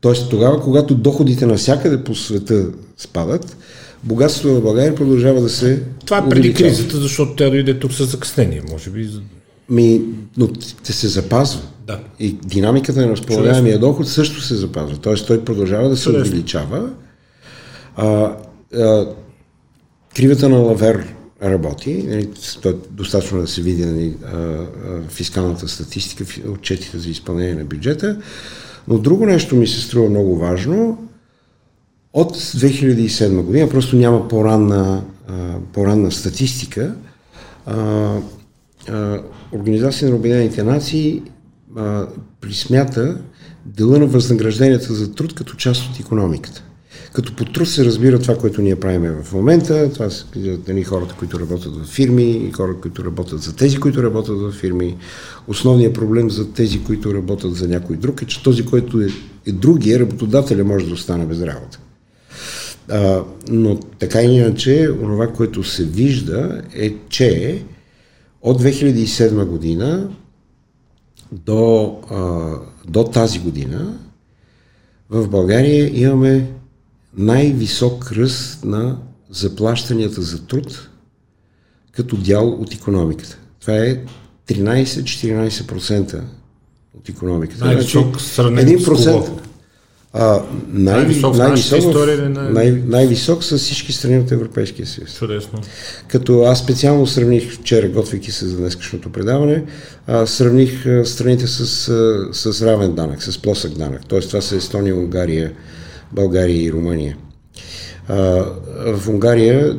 Тоест 0.00 0.30
тогава, 0.30 0.60
когато 0.60 0.94
доходите 0.94 1.46
навсякъде 1.46 2.04
по 2.04 2.14
света 2.14 2.66
спадат, 2.96 3.56
богатството 4.04 4.54
на 4.54 4.60
България 4.60 4.94
продължава 4.94 5.40
да 5.40 5.48
се. 5.48 5.82
Това 6.04 6.18
е 6.18 6.28
преди 6.28 6.54
кризата, 6.54 6.96
защото 6.96 7.34
тя 7.34 7.50
дойде 7.50 7.78
тук 7.78 7.92
с 7.92 8.04
закъснение, 8.04 8.62
може 8.70 8.90
би. 8.90 9.10
Ми, 9.70 10.02
но 10.36 10.48
те 10.84 10.92
се 10.92 11.08
запазва. 11.08 11.60
Да. 11.86 12.00
И 12.20 12.32
динамиката 12.32 13.00
на 13.00 13.08
разполагаемия 13.08 13.78
доход 13.78 14.08
също 14.08 14.40
се 14.40 14.54
запазва. 14.54 14.96
Тоест 14.96 15.26
той 15.26 15.44
продължава 15.44 15.88
да 15.88 15.96
се 15.96 16.04
Чудесно. 16.04 16.26
увеличава. 16.26 16.90
А, 17.96 18.36
а, 18.76 19.06
кривата 20.16 20.48
на 20.48 20.56
Лавер 20.56 21.14
работи. 21.42 22.04
Нали, 22.08 22.30
е 22.64 22.72
достатъчно 22.90 23.40
да 23.40 23.46
се 23.46 23.62
види 23.62 23.86
нали, 23.86 24.16
а, 24.24 24.36
а, 24.36 24.66
фискалната 25.08 25.68
статистика, 25.68 26.24
отчетите 26.48 26.98
за 26.98 27.10
изпълнение 27.10 27.54
на 27.54 27.64
бюджета. 27.64 28.18
Но 28.88 28.98
друго 28.98 29.26
нещо 29.26 29.56
ми 29.56 29.66
се 29.66 29.80
струва 29.80 30.10
много 30.10 30.36
важно. 30.36 30.98
От 32.12 32.36
2007 32.36 33.42
година, 33.42 33.68
просто 33.68 33.96
няма 33.96 34.28
по-ранна, 34.28 35.02
по-ранна 35.72 36.12
статистика, 36.12 36.94
Организация 39.52 40.10
на 40.10 40.16
Обединените 40.16 40.62
нации 40.62 41.22
присмята 42.40 43.20
дела 43.66 43.98
на 43.98 44.06
възнагражденията 44.06 44.94
за 44.94 45.14
труд 45.14 45.34
като 45.34 45.56
част 45.56 45.90
от 45.90 46.00
економиката. 46.00 46.62
Като 47.12 47.36
по 47.36 47.44
труд 47.44 47.68
се 47.68 47.84
разбира 47.84 48.18
това, 48.18 48.36
което 48.36 48.62
ние 48.62 48.76
правим 48.76 49.22
в 49.22 49.32
момента. 49.32 49.92
Това 49.92 50.10
са 50.10 50.26
нали, 50.68 50.84
хората, 50.84 51.14
които 51.18 51.40
работят 51.40 51.76
в 51.76 51.84
фирми 51.84 52.30
и 52.30 52.52
хората, 52.52 52.80
които 52.80 53.04
работят 53.04 53.42
за 53.42 53.56
тези, 53.56 53.80
които 53.80 54.02
работят 54.02 54.38
в 54.38 54.52
фирми. 54.52 54.96
Основният 55.48 55.94
проблем 55.94 56.30
за 56.30 56.52
тези, 56.52 56.84
които 56.84 57.14
работят 57.14 57.54
за 57.54 57.68
някой 57.68 57.96
друг 57.96 58.22
е, 58.22 58.26
че 58.26 58.42
този, 58.42 58.66
който 58.66 59.00
е, 59.00 59.08
е 59.46 59.52
другия, 59.52 60.00
работодателя 60.00 60.64
може 60.64 60.86
да 60.86 60.94
остане 60.94 61.26
без 61.26 61.42
работа. 61.42 61.78
А, 62.90 63.22
но 63.48 63.76
така 63.98 64.22
и 64.22 64.36
иначе, 64.36 64.90
онова, 65.02 65.26
което 65.26 65.64
се 65.64 65.84
вижда 65.84 66.62
е, 66.74 66.94
че 67.08 67.62
от 68.42 68.62
2007 68.62 69.44
година 69.44 70.08
до, 71.32 71.96
а, 72.10 72.50
до 72.88 73.04
тази 73.04 73.38
година 73.38 73.98
в 75.10 75.28
България 75.28 75.90
имаме 75.94 76.50
най-висок 77.16 78.12
ръст 78.12 78.64
на 78.64 78.98
заплащанията 79.30 80.22
за 80.22 80.46
труд 80.46 80.88
като 81.92 82.16
дял 82.16 82.48
от 82.48 82.74
економиката. 82.74 83.38
Това 83.60 83.76
е 83.76 84.00
13-14% 84.48 86.22
от 86.94 87.08
економиката. 87.08 87.64
Най-висок 87.64 88.16
1% 88.16 89.30
а, 90.12 90.42
най- 90.68 90.94
най-висок, 90.94 91.36
най-висок, 91.36 91.78
история, 91.78 92.28
най- 92.28 92.52
най- 92.52 92.82
най-висок 92.86 93.44
с 93.44 93.58
всички 93.58 93.92
страни 93.92 94.18
от 94.18 94.32
Европейския 94.32 94.86
съюз. 94.86 95.18
Чудесно. 95.18 95.58
Като 96.08 96.42
аз 96.42 96.58
специално 96.58 97.06
сравних 97.06 97.52
вчера, 97.52 97.88
готвейки 97.88 98.32
се 98.32 98.46
за 98.46 98.56
днескашното 98.56 99.12
предаване, 99.12 99.64
а, 100.06 100.26
сравних 100.26 100.86
а, 100.86 101.04
страните 101.04 101.46
с, 101.46 101.88
а, 101.88 102.28
с 102.32 102.62
равен 102.62 102.94
данък, 102.94 103.22
с 103.22 103.42
плосък 103.42 103.72
данък. 103.72 104.00
Тоест 104.08 104.28
това 104.28 104.40
са 104.40 104.56
Естония, 104.56 104.96
Унгария, 104.96 105.52
България 106.12 106.64
и 106.64 106.72
Румъния. 106.72 107.16
А, 108.08 108.16
в 108.96 109.08
Унгария 109.08 109.78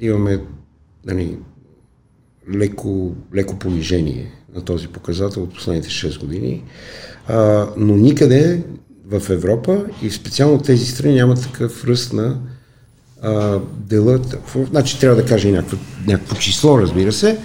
имаме 0.00 0.40
нали, 1.06 1.38
леко, 2.54 3.14
леко 3.34 3.58
понижение 3.58 4.32
на 4.54 4.64
този 4.64 4.88
показател 4.88 5.42
от 5.42 5.54
последните 5.54 5.88
6 5.88 6.20
години, 6.20 6.64
а, 7.28 7.66
но 7.76 7.96
никъде 7.96 8.62
в 9.06 9.30
Европа 9.30 9.84
и 10.02 10.10
специално 10.10 10.58
тези 10.58 10.86
страни 10.86 11.14
нямат 11.14 11.42
такъв 11.42 11.84
ръст 11.84 12.12
на 12.12 12.38
а, 13.22 13.60
делът. 13.78 14.38
Значи 14.70 15.00
трябва 15.00 15.22
да 15.22 15.28
кажа 15.28 15.48
и 15.48 15.52
някакво, 15.52 15.76
някакво 16.06 16.36
число, 16.36 16.78
разбира 16.78 17.12
се. 17.12 17.38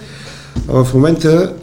А 0.68 0.84
в 0.84 0.94
момента 0.94 1.56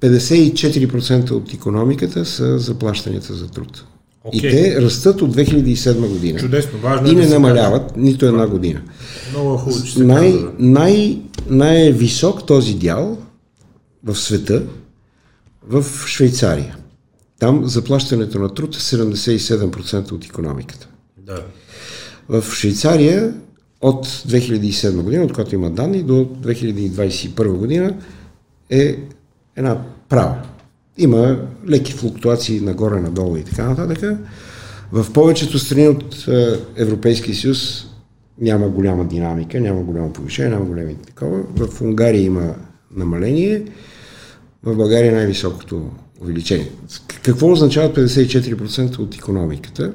54% 0.00 1.30
от 1.30 1.54
економиката 1.54 2.24
са 2.24 2.58
заплащанията 2.58 3.34
за 3.34 3.48
труд. 3.48 3.84
Okay. 4.24 4.36
И 4.36 4.40
те 4.40 4.82
растат 4.82 5.22
от 5.22 5.36
2007 5.36 6.08
година. 6.08 6.38
Чудесно, 6.38 6.78
важно. 6.78 7.08
Е 7.08 7.10
и 7.10 7.14
не 7.14 7.26
да 7.26 7.34
намаляват 7.34 7.92
кажа. 7.92 8.00
нито 8.00 8.26
една 8.26 8.46
година. 8.46 8.82
Много 9.30 9.56
хубаво, 9.56 9.84
че 9.84 9.98
най, 9.98 10.34
най, 10.58 11.18
най-висок 11.48 12.46
този 12.46 12.74
дял 12.74 13.18
в 14.04 14.16
света 14.16 14.62
в 15.68 15.84
Швейцария. 16.06 16.76
Там 17.38 17.66
заплащането 17.66 18.38
на 18.38 18.54
труд 18.54 18.74
е 18.74 18.78
77% 18.78 20.12
от 20.12 20.24
економиката. 20.24 20.88
Да. 21.18 21.42
В 22.28 22.44
Швейцария 22.54 23.34
от 23.80 24.06
2007 24.06 25.02
година, 25.02 25.24
от 25.24 25.32
когато 25.32 25.54
има 25.54 25.70
данни, 25.70 26.02
до 26.02 26.14
2021 26.14 27.48
година 27.48 27.96
е 28.70 28.96
една 29.56 29.82
права. 30.08 30.42
Има 30.98 31.38
леки 31.68 31.92
флуктуации 31.92 32.60
нагоре-надолу 32.60 33.36
и 33.36 33.44
така 33.44 33.68
нататък. 33.68 34.18
В 34.92 35.12
повечето 35.12 35.58
страни 35.58 35.88
от 35.88 36.28
е, 36.28 36.58
Европейския 36.76 37.34
съюз 37.34 37.86
няма 38.40 38.68
голяма 38.68 39.04
динамика, 39.04 39.60
няма 39.60 39.82
голямо 39.82 40.12
повишение, 40.12 40.50
няма 40.50 40.64
големи 40.64 40.96
такова. 41.06 41.42
В 41.56 41.80
Унгария 41.80 42.22
има 42.22 42.54
намаление, 42.96 43.62
в 44.62 44.76
България 44.76 45.12
най-високото 45.12 45.90
увеличение. 46.20 46.70
Какво 47.22 47.52
означава 47.52 47.94
54% 47.94 48.98
от 48.98 49.14
економиката? 49.14 49.92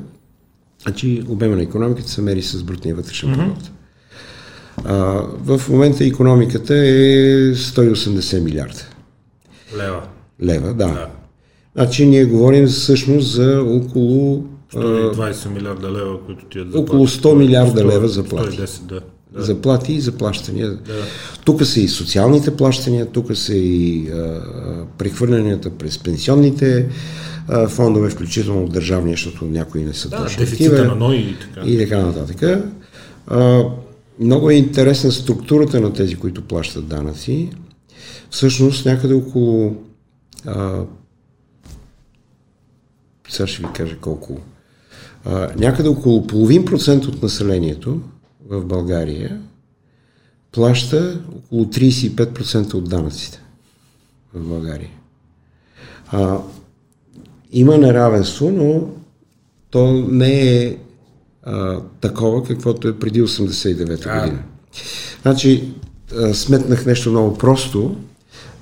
Значи 0.84 1.23
обема 1.30 1.55
на 1.55 1.61
економиката 1.61 2.09
се 2.09 2.21
мери 2.21 2.41
с 2.41 2.63
брутния 2.63 2.95
вътрешен 2.95 3.34
продукт. 3.34 3.61
Mm-hmm. 3.61 3.71
А, 4.85 4.95
в 5.43 5.69
момента 5.69 6.05
економиката 6.05 6.76
е 6.76 7.53
180 7.55 8.39
милиарда. 8.39 8.81
Лева. 9.77 10.07
Лева, 10.44 10.68
да. 10.68 10.74
да. 10.74 11.07
Значи 11.76 12.06
ние 12.06 12.26
говорим 12.26 12.68
всъщност 12.68 13.32
за 13.32 13.61
около 13.61 14.45
120 14.74 15.49
милиарда 15.49 15.91
лева, 15.91 16.26
които 16.26 16.45
ти 16.45 16.60
е 16.60 16.61
заплати. 16.61 16.78
Около 16.78 17.07
100 17.07 17.36
милиарда 17.36 17.82
100, 17.82 17.94
лева 17.94 18.07
заплати. 18.07 18.57
110, 18.57 18.82
да. 18.82 18.99
Да. 19.34 19.41
Заплати 19.41 19.94
и 19.94 20.02
заплащания. 20.02 20.70
Да. 20.70 20.94
Тук 21.45 21.66
са 21.66 21.80
и 21.80 21.88
социалните 21.88 22.57
плащания, 22.57 23.06
тук 23.06 23.36
са 23.38 23.56
и 23.56 24.10
а, 24.10 24.41
прехвърлянията 24.98 25.70
през 25.70 25.98
пенсионните 25.98 26.90
а, 27.48 27.68
фондове, 27.68 28.10
включително 28.10 28.64
от 28.64 28.72
държавния, 28.72 29.14
защото 29.14 29.45
някои 29.45 29.84
не 29.84 29.94
са 29.94 30.10
да, 30.10 30.18
точно 30.18 30.40
дефицита 30.40 30.86
на 30.86 30.95
НОИ 30.95 31.18
и 31.18 31.36
така. 31.40 31.68
И 31.68 31.78
така 31.78 32.06
нататък. 32.06 32.64
А, 33.28 33.64
много 34.20 34.49
е 34.49 34.53
интересна 34.53 35.11
структурата 35.11 35.82
на 35.82 35.94
тези, 35.94 36.16
които 36.16 36.41
плащат 36.41 36.88
данъци. 36.88 37.49
Всъщност 38.30 38.86
някъде 38.86 39.14
около 39.14 39.76
а, 40.45 40.84
сега 43.30 43.48
ще 43.48 43.61
ви 43.61 43.74
кажа 43.74 43.98
колко. 43.98 44.38
А, 45.26 45.49
някъде 45.57 45.90
около 45.90 46.28
половин 46.28 46.66
процент 46.66 47.06
от 47.06 47.24
населението 47.24 48.02
в 48.49 48.66
България 48.66 49.41
плаща 50.52 51.22
около 51.36 51.66
35% 51.66 52.74
от 52.74 52.90
данъците 52.90 53.41
в 54.34 54.48
България. 54.48 54.90
А, 56.07 56.38
има 57.52 57.78
неравенство, 57.78 58.49
но 58.49 58.90
то 59.70 59.94
не 59.94 60.64
е 60.64 60.78
а, 61.44 61.82
такова, 62.02 62.44
каквото 62.44 62.88
е 62.88 62.99
преди 62.99 63.24
89-та 63.24 64.20
година. 64.20 64.44
Значи, 65.22 65.74
а, 66.18 66.34
сметнах 66.34 66.86
нещо 66.86 67.10
много 67.11 67.38
просто 67.38 67.98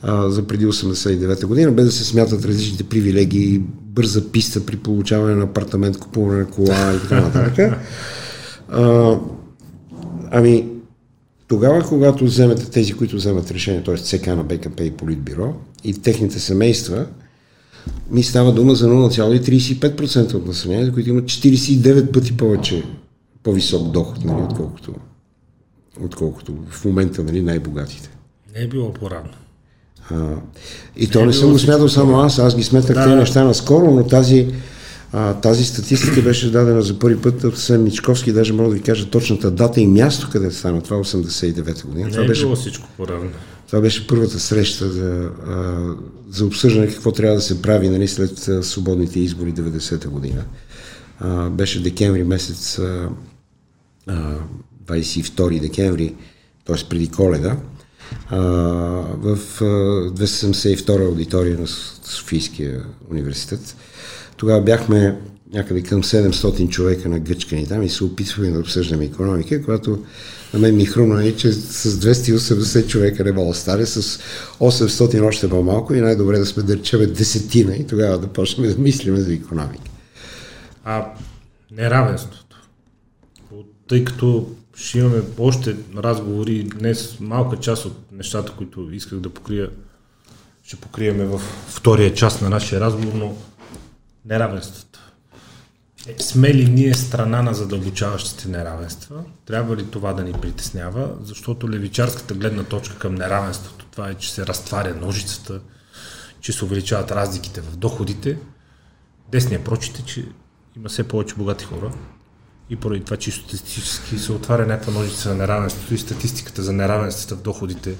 за 0.07 0.47
преди 0.47 0.65
89-та 0.65 1.47
година, 1.47 1.71
без 1.71 1.85
да 1.85 1.91
се 1.91 2.05
смятат 2.05 2.45
различните 2.45 2.83
привилегии, 2.83 3.59
бърза 3.81 4.31
писта 4.31 4.65
при 4.65 4.77
получаване 4.77 5.35
на 5.35 5.43
апартамент, 5.43 5.97
купуване 5.97 6.39
на 6.39 6.49
кола 6.49 6.93
и 6.93 6.99
така 6.99 7.21
нататък. 7.21 7.79
Ами, 10.31 10.69
тогава, 11.47 11.83
когато 11.83 12.25
вземете 12.25 12.69
тези, 12.69 12.93
които 12.93 13.15
вземат 13.15 13.51
решение, 13.51 13.83
т.е. 13.83 13.97
ЦК 13.97 14.27
на 14.27 14.43
БКП 14.43 14.83
и 14.83 14.91
Политбюро 14.91 15.53
и 15.83 15.93
техните 15.93 16.39
семейства, 16.39 17.05
ми 18.11 18.23
става 18.23 18.53
дума 18.53 18.75
за 18.75 18.89
0,35% 18.89 20.33
от 20.33 20.47
населението, 20.47 20.93
които 20.93 21.09
имат 21.09 21.25
49 21.25 22.13
пъти 22.13 22.37
повече 22.37 22.83
по-висок 23.43 23.91
доход, 23.91 24.25
нали, 24.25 24.41
отколкото, 24.41 24.93
отколкото 26.01 26.55
в 26.69 26.85
момента 26.85 27.23
нали, 27.23 27.41
най-богатите. 27.41 28.09
Не 28.55 28.63
е 28.63 28.67
било 28.67 28.93
по-рано. 28.93 29.29
А, 30.11 30.29
и 30.97 31.07
то 31.07 31.19
не, 31.19 31.25
не 31.25 31.33
съм 31.33 31.51
го 31.51 31.59
смятал 31.59 31.89
само 31.89 32.19
аз, 32.19 32.39
аз 32.39 32.55
ги 32.55 32.63
сметнах 32.63 32.97
да, 32.97 33.03
тези 33.03 33.15
неща 33.15 33.43
наскоро, 33.43 33.91
но 33.91 34.03
тази, 34.03 34.47
а, 35.13 35.33
тази 35.33 35.65
статистика 35.65 36.21
беше 36.21 36.51
дадена 36.51 36.81
за 36.81 36.99
първи 36.99 37.21
път 37.21 37.43
от 37.43 37.57
Сен 37.57 37.83
Мичковски, 37.83 38.31
даже 38.31 38.53
мога 38.53 38.69
да 38.69 38.75
ви 38.75 38.81
кажа 38.81 39.09
точната 39.09 39.51
дата 39.51 39.81
и 39.81 39.87
място, 39.87 40.29
къде 40.31 40.51
стана 40.51 40.81
това 40.81 40.97
89-та 40.97 41.87
година. 41.87 42.05
Не 42.05 42.11
това 42.11 42.23
е 42.23 42.27
беше, 42.27 42.43
било 42.43 42.55
всичко 42.55 42.87
по-рано. 42.97 43.29
Това 43.67 43.81
беше 43.81 44.07
първата 44.07 44.39
среща 44.39 44.89
за, 44.89 45.29
а, 45.47 45.75
за 46.31 46.45
обсъждане 46.45 46.87
какво 46.87 47.11
трябва 47.11 47.35
да 47.35 47.41
се 47.41 47.61
прави 47.61 47.89
нали, 47.89 48.07
след 48.07 48.47
а, 48.47 48.63
свободните 48.63 49.19
избори 49.19 49.53
90-та 49.53 50.09
година. 50.09 50.43
А, 51.19 51.49
беше 51.49 51.83
декември 51.83 52.23
месец, 52.23 52.79
а, 52.79 53.09
а, 54.07 54.35
22 54.85 55.59
декември, 55.59 56.15
т.е. 56.65 56.89
преди 56.89 57.07
коледа, 57.07 57.57
в 58.31 59.37
а, 59.61 59.65
272 59.65 61.07
аудитория 61.07 61.59
на 61.59 61.67
Софийския 62.03 62.83
университет. 63.11 63.75
Тогава 64.37 64.61
бяхме 64.61 65.17
някъде 65.53 65.81
към 65.81 66.03
700 66.03 66.69
човека 66.69 67.09
на 67.09 67.19
гъчкани 67.19 67.67
там 67.67 67.83
и 67.83 67.89
се 67.89 68.03
опитваме 68.03 68.49
да 68.49 68.59
обсъждаме 68.59 69.05
економика, 69.05 69.63
когато 69.63 70.03
на 70.53 70.59
мен 70.59 70.75
ми 70.75 70.85
хрумна, 70.85 71.35
че 71.35 71.51
с 71.51 71.99
280 71.99 72.87
човека 72.87 73.23
не 73.23 73.31
мога 73.31 73.47
да 73.47 73.59
стане, 73.59 73.85
с 73.85 74.19
800 74.59 75.27
още 75.27 75.49
по-малко 75.49 75.93
и 75.93 76.01
най-добре 76.01 76.39
да 76.39 76.45
сме 76.45 76.63
да 76.63 76.75
речеме 76.77 77.05
десетина 77.05 77.75
и 77.75 77.87
тогава 77.87 78.17
да 78.17 78.27
почнем 78.27 78.69
да 78.69 78.77
мислим 78.77 79.15
за 79.15 79.33
економика. 79.33 79.89
А 80.83 81.05
неравенството. 81.71 82.57
Тъй 83.87 84.05
като 84.05 84.49
ще 84.77 84.99
имаме 84.99 85.21
още 85.39 85.75
разговори, 85.95 86.63
днес 86.63 87.19
малка 87.19 87.57
част 87.57 87.85
от 87.85 88.11
нещата, 88.11 88.51
които 88.51 88.89
исках 88.91 89.19
да 89.19 89.29
покрия, 89.29 89.69
ще 90.63 90.75
покриеме 90.75 91.25
в 91.25 91.41
втория 91.67 92.13
част 92.13 92.41
на 92.41 92.49
нашия 92.49 92.81
разговор, 92.81 93.13
но 93.13 93.35
неравенството. 94.25 94.99
Е, 96.07 96.15
сме 96.19 96.53
ли 96.53 96.69
ние 96.69 96.93
страна 96.93 97.41
на 97.41 97.53
задълбочаващите 97.53 98.47
неравенства? 98.47 99.23
Трябва 99.45 99.75
ли 99.75 99.87
това 99.87 100.13
да 100.13 100.23
ни 100.23 100.33
притеснява? 100.33 101.09
Защото 101.21 101.69
левичарската 101.69 102.33
гледна 102.33 102.63
точка 102.63 102.97
към 102.97 103.15
неравенството, 103.15 103.85
това 103.85 104.09
е, 104.09 104.13
че 104.13 104.33
се 104.33 104.47
разтваря 104.47 104.95
ножицата, 104.95 105.61
че 106.41 106.53
се 106.53 106.65
увеличават 106.65 107.11
разликите 107.11 107.61
в 107.61 107.77
доходите. 107.77 108.37
Десният 109.31 109.63
прочите, 109.63 110.03
че 110.05 110.25
има 110.75 110.89
все 110.89 111.07
повече 111.07 111.35
богати 111.35 111.65
хора 111.65 111.91
и 112.69 112.75
поради 112.75 113.03
това, 113.03 113.17
че 113.17 113.31
статистически 113.31 114.17
се 114.17 114.31
отваря 114.31 114.65
някаква 114.65 114.93
ножица 114.93 115.29
на 115.29 115.35
неравенството 115.35 115.93
и 115.93 115.97
статистиката 115.97 116.63
за 116.63 116.73
неравенствата 116.73 117.35
в 117.35 117.43
доходите 117.43 117.95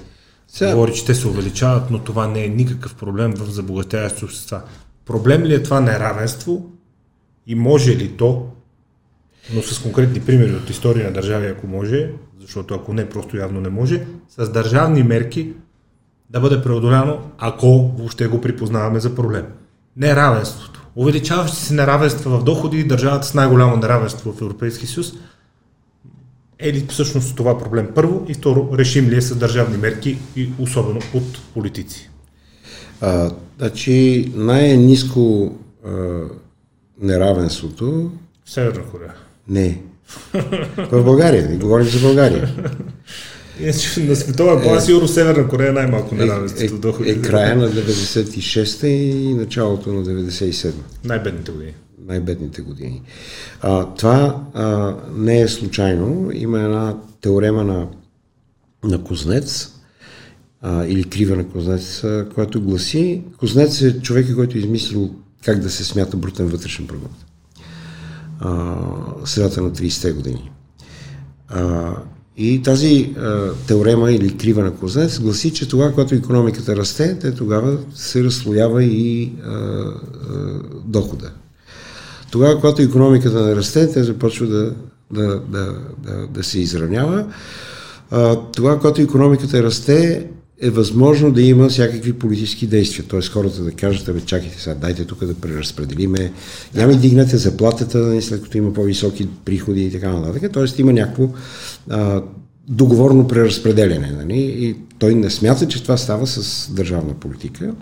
Сега... 0.48 0.72
говори, 0.72 0.94
че 0.94 1.04
те 1.04 1.14
се 1.14 1.28
увеличават, 1.28 1.90
но 1.90 1.98
това 1.98 2.26
не 2.26 2.44
е 2.44 2.48
никакъв 2.48 2.94
проблем 2.94 3.34
в 3.36 3.50
забогатяващите 3.50 4.24
общества. 4.24 4.62
Проблем 5.06 5.42
ли 5.42 5.54
е 5.54 5.62
това 5.62 5.80
неравенство 5.80 6.66
и 7.46 7.54
може 7.54 7.96
ли 7.96 8.16
то, 8.16 8.46
но 9.54 9.62
с 9.62 9.82
конкретни 9.82 10.20
примери 10.20 10.54
от 10.54 10.70
история 10.70 11.06
на 11.06 11.12
държави, 11.12 11.46
ако 11.46 11.66
може, 11.66 12.10
защото 12.40 12.74
ако 12.74 12.94
не, 12.94 13.08
просто 13.08 13.36
явно 13.36 13.60
не 13.60 13.68
може, 13.68 14.06
с 14.28 14.52
държавни 14.52 15.02
мерки 15.02 15.52
да 16.30 16.40
бъде 16.40 16.62
преодоляно, 16.62 17.30
ако 17.38 17.92
въобще 17.98 18.26
го 18.26 18.40
припознаваме 18.40 19.00
за 19.00 19.14
проблем. 19.14 19.46
Неравенството. 19.96 20.77
Увеличаващи 20.98 21.56
се 21.56 21.74
неравенства 21.74 22.38
в 22.38 22.44
доходи, 22.44 22.84
държавата 22.84 23.26
с 23.26 23.34
най-голямо 23.34 23.76
неравенство 23.76 24.32
в 24.32 24.42
Европейския 24.42 24.88
съюз, 24.88 25.12
е 26.58 26.72
ли 26.72 26.86
всъщност 26.88 27.36
това 27.36 27.58
проблем 27.58 27.88
първо 27.94 28.26
и 28.28 28.34
второ, 28.34 28.68
решим 28.78 29.08
ли 29.08 29.16
е 29.16 29.20
с 29.20 29.36
държавни 29.36 29.76
мерки 29.76 30.18
и 30.36 30.48
особено 30.58 31.00
от 31.14 31.38
политици? 31.54 32.10
А, 33.00 33.30
значи 33.58 34.32
най-низко 34.34 35.52
а, 35.86 35.90
неравенството. 37.00 38.12
Северна 38.46 38.82
Корея. 38.82 39.14
Не. 39.48 39.82
В 40.78 41.04
България. 41.04 41.58
Говорим 41.58 41.86
за 41.86 42.00
България. 42.00 42.54
Иначе 43.60 44.00
на 44.00 44.16
световен 44.16 44.62
план, 44.62 44.78
е, 44.78 44.80
сигурно 44.80 45.08
Северна 45.08 45.48
Корея 45.48 45.68
е 45.68 45.72
най-малко 45.72 46.14
неравенството 46.14 46.74
е, 46.74 46.78
доходи. 46.78 47.10
Е 47.10 47.22
края 47.22 47.56
на 47.56 47.70
96-та 47.70 48.86
и 48.88 49.34
началото 49.34 49.92
на 49.92 50.04
97-та. 50.04 51.08
Най-бедните 51.08 51.52
години. 51.52 51.74
Най-бедните 52.06 52.62
години. 52.62 53.02
А, 53.60 53.84
това 53.94 54.42
а, 54.54 54.94
не 55.16 55.40
е 55.40 55.48
случайно. 55.48 56.30
Има 56.34 56.60
една 56.60 56.96
теорема 57.20 57.64
на, 57.64 57.88
на 58.84 59.04
Кознец, 59.04 59.72
а, 60.62 60.84
или 60.86 61.04
крива 61.04 61.36
на 61.36 61.48
Кознец, 61.48 62.04
а, 62.04 62.28
която 62.34 62.62
гласи, 62.62 63.22
Кознец 63.38 63.82
е 63.82 64.00
човек, 64.00 64.34
който 64.34 64.56
е 64.56 64.60
измислил 64.60 65.10
как 65.44 65.58
да 65.58 65.70
се 65.70 65.84
смята 65.84 66.16
брутен 66.16 66.46
вътрешен 66.46 66.86
продукт. 66.86 67.26
А, 68.40 68.76
средата 69.24 69.62
на 69.62 69.70
30-те 69.70 70.12
години. 70.12 70.50
А, 71.48 71.92
и 72.38 72.62
тази 72.62 73.14
а, 73.18 73.52
теорема 73.66 74.12
или 74.12 74.36
крива 74.36 74.62
на 74.62 74.74
Кознец 74.74 75.20
гласи, 75.20 75.52
че 75.52 75.68
тогава, 75.68 75.90
когато 75.90 76.14
економиката 76.14 76.76
расте, 76.76 77.18
те 77.18 77.34
тогава 77.34 77.78
се 77.94 78.24
разслоява 78.24 78.84
и 78.84 79.32
а, 79.44 79.50
а, 79.50 79.94
дохода. 80.84 81.30
Тогава, 82.30 82.54
когато 82.54 82.82
економиката 82.82 83.46
не 83.46 83.56
расте, 83.56 83.92
те 83.92 84.02
започва 84.02 84.46
да, 84.46 84.74
да, 85.12 85.40
да, 85.48 85.74
да, 85.98 86.26
да 86.26 86.44
се 86.44 86.60
изравнява. 86.60 87.26
А, 88.10 88.36
тогава, 88.56 88.78
когато 88.78 89.00
економиката 89.00 89.62
расте, 89.62 90.26
е 90.62 90.70
възможно 90.70 91.32
да 91.32 91.42
има 91.42 91.68
всякакви 91.68 92.12
политически 92.12 92.66
действия. 92.66 93.06
Т.е. 93.08 93.22
хората 93.22 93.62
да 93.62 93.70
кажат, 93.72 94.14
бе, 94.14 94.20
чакайте 94.20 94.60
сега, 94.60 94.74
дайте 94.74 95.04
тук 95.04 95.24
да 95.24 95.34
преразпределиме, 95.34 96.32
няма 96.74 96.92
и 96.92 96.96
дигнете 96.96 97.36
заплатата, 97.36 97.98
нали, 97.98 98.22
след 98.22 98.42
като 98.42 98.58
има 98.58 98.72
по-високи 98.72 99.28
приходи 99.44 99.82
и 99.82 99.92
така 99.92 100.12
нататък. 100.12 100.52
Т.е. 100.52 100.80
има 100.80 100.92
някакво 100.92 101.28
а, 101.90 102.22
договорно 102.68 103.28
преразпределяне. 103.28 104.10
Нали? 104.10 104.38
И 104.38 104.76
той 104.98 105.14
не 105.14 105.30
смята, 105.30 105.68
че 105.68 105.82
това 105.82 105.96
става 105.96 106.26
с 106.26 106.68
държавна 106.72 107.14
политика. 107.14 107.74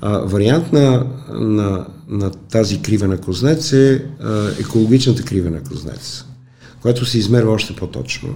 А, 0.00 0.18
вариант 0.18 0.72
на, 0.72 1.06
на, 1.32 1.86
на 2.08 2.30
тази 2.30 2.82
крива 2.82 3.08
на 3.08 3.18
Кознец 3.18 3.72
е 3.72 4.04
а, 4.20 4.50
екологичната 4.60 5.22
крива 5.22 5.50
на 5.50 5.62
Кознец, 5.62 6.24
която 6.80 7.06
се 7.06 7.18
измерва 7.18 7.52
още 7.52 7.76
по-точно, 7.76 8.28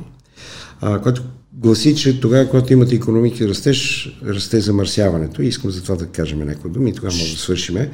а, 0.80 0.98
която 0.98 1.22
гласи, 1.52 1.96
че 1.96 2.20
тогава, 2.20 2.48
когато 2.48 2.72
имате 2.72 2.94
економики 2.94 3.48
растеж, 3.48 4.10
расте 4.26 4.60
замърсяването. 4.60 5.42
И 5.42 5.46
искам 5.46 5.70
за 5.70 5.82
това 5.82 5.96
да 5.96 6.06
кажем 6.06 6.38
някои 6.38 6.70
думи, 6.70 6.94
тогава 6.94 7.14
може 7.14 7.34
да 7.34 7.40
свършиме. 7.40 7.90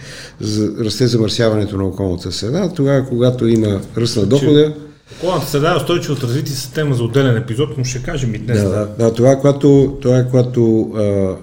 Расте 0.79 1.07
замърсяването 1.07 1.77
на 1.77 1.85
околната 1.85 2.33
среда. 2.33 2.73
Тогава, 2.77 3.09
когато 3.09 3.49
има 3.49 3.81
ръст 3.97 4.17
на 4.17 4.27
дохода, 4.27 4.75
Околната 5.19 5.47
среда 5.47 5.73
е 5.73 5.77
устойчиво 5.77 6.17
развитие 6.23 6.55
с 6.55 6.71
тема 6.71 6.95
за 6.95 7.05
отделен 7.05 7.37
епизод, 7.37 7.79
но 7.79 7.85
ще 7.85 8.03
кажем 8.03 8.35
и 8.35 8.39
днес. 8.39 8.63
Да, 8.63 8.69
да, 8.69 8.87
да 8.99 9.15
това, 9.15 9.37
когато, 9.37 9.99
това, 10.03 10.25
когато 10.25 10.91
а, 10.95 11.01
а, 11.01 11.37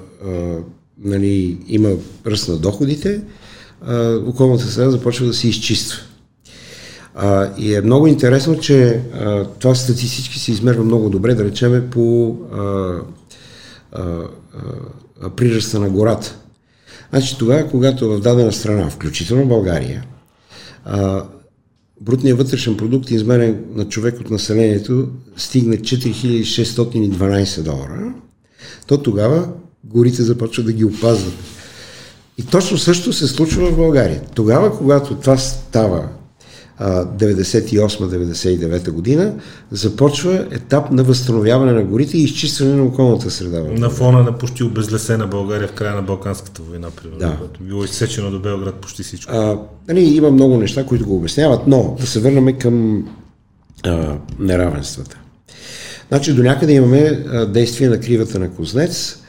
нали, 1.04 1.58
има 1.68 1.90
ръст 2.28 2.50
на 2.50 2.58
доходите, 2.58 3.22
а, 3.82 4.16
околната 4.28 4.64
среда 4.64 4.92
започва 4.92 5.26
да 5.26 5.34
се 5.34 5.48
изчиства. 5.48 6.00
А, 7.22 7.50
и 7.58 7.76
е 7.76 7.82
много 7.82 8.08
интересно, 8.08 8.60
че 8.60 9.02
а, 9.14 9.46
това 9.46 9.76
статистически 9.76 10.40
се 10.40 10.52
измерва 10.52 10.84
много 10.84 11.10
добре, 11.10 11.36
да 11.36 11.44
речеме 11.44 11.90
по 11.90 12.36
а, 12.54 12.94
а, 13.92 14.24
а, 15.22 15.30
приръста 15.30 15.80
на 15.80 15.90
гората. 15.90 16.36
Значи 17.10 17.38
тогава, 17.38 17.68
когато 17.68 18.10
в 18.10 18.20
дадена 18.20 18.52
страна, 18.52 18.90
включително 18.90 19.46
България, 19.46 20.06
а, 20.86 21.24
брутният 22.02 22.38
вътрешен 22.38 22.78
продукт, 22.78 23.12
измерен 23.12 23.66
на 23.76 23.86
човек 23.86 24.20
от 24.20 24.30
населението, 24.30 25.08
стигне 25.38 25.78
4612 25.78 27.62
долара, 27.62 28.14
то 28.88 28.98
тогава 28.98 29.50
горите 29.84 30.24
започват 30.24 30.66
да 30.66 30.74
ги 30.74 30.86
опазват. 30.86 31.34
И 32.38 32.46
точно 32.46 32.78
също 32.78 33.14
се 33.14 33.28
случва 33.28 33.72
в 33.72 33.76
България. 33.76 34.22
Тогава, 34.36 34.78
когато 34.78 35.16
това 35.16 35.38
става 35.38 36.10
98-99 36.82 38.92
година, 38.92 39.34
започва 39.72 40.46
етап 40.52 40.92
на 40.92 41.04
възстановяване 41.04 41.72
на 41.72 41.84
горите 41.84 42.18
и 42.18 42.24
изчистване 42.24 42.76
на 42.76 42.84
околната 42.84 43.32
среда. 43.32 43.64
На 43.72 43.90
фона 43.90 44.24
на 44.24 44.38
почти 44.38 44.64
обезлесена 44.64 45.28
България 45.28 45.68
в 45.68 45.72
края 45.72 45.96
на 45.96 46.02
Балканската 46.02 46.62
война, 46.62 46.88
примерно, 46.92 47.20
да. 47.20 47.38
било 47.62 47.84
изсечено 47.84 48.32
до 48.32 48.40
Белград 48.40 48.76
почти 48.76 49.04
всичко. 49.04 49.36
А, 49.36 49.60
нали, 49.88 50.02
има 50.02 50.32
много 50.32 50.58
неща, 50.58 50.86
които 50.86 51.06
го 51.06 51.16
обясняват, 51.16 51.68
но 51.68 51.96
да 52.00 52.08
се 52.08 52.20
върнем 52.20 52.60
към 52.60 53.06
а, 53.86 54.18
неравенствата. 54.40 55.18
Значи 56.08 56.34
до 56.34 56.44
някъде 56.44 56.74
имаме 56.74 57.26
а, 57.32 57.46
действие 57.46 57.90
на 57.90 58.00
кривата 58.00 58.40
на 58.40 58.52
Кознец, 58.52 59.20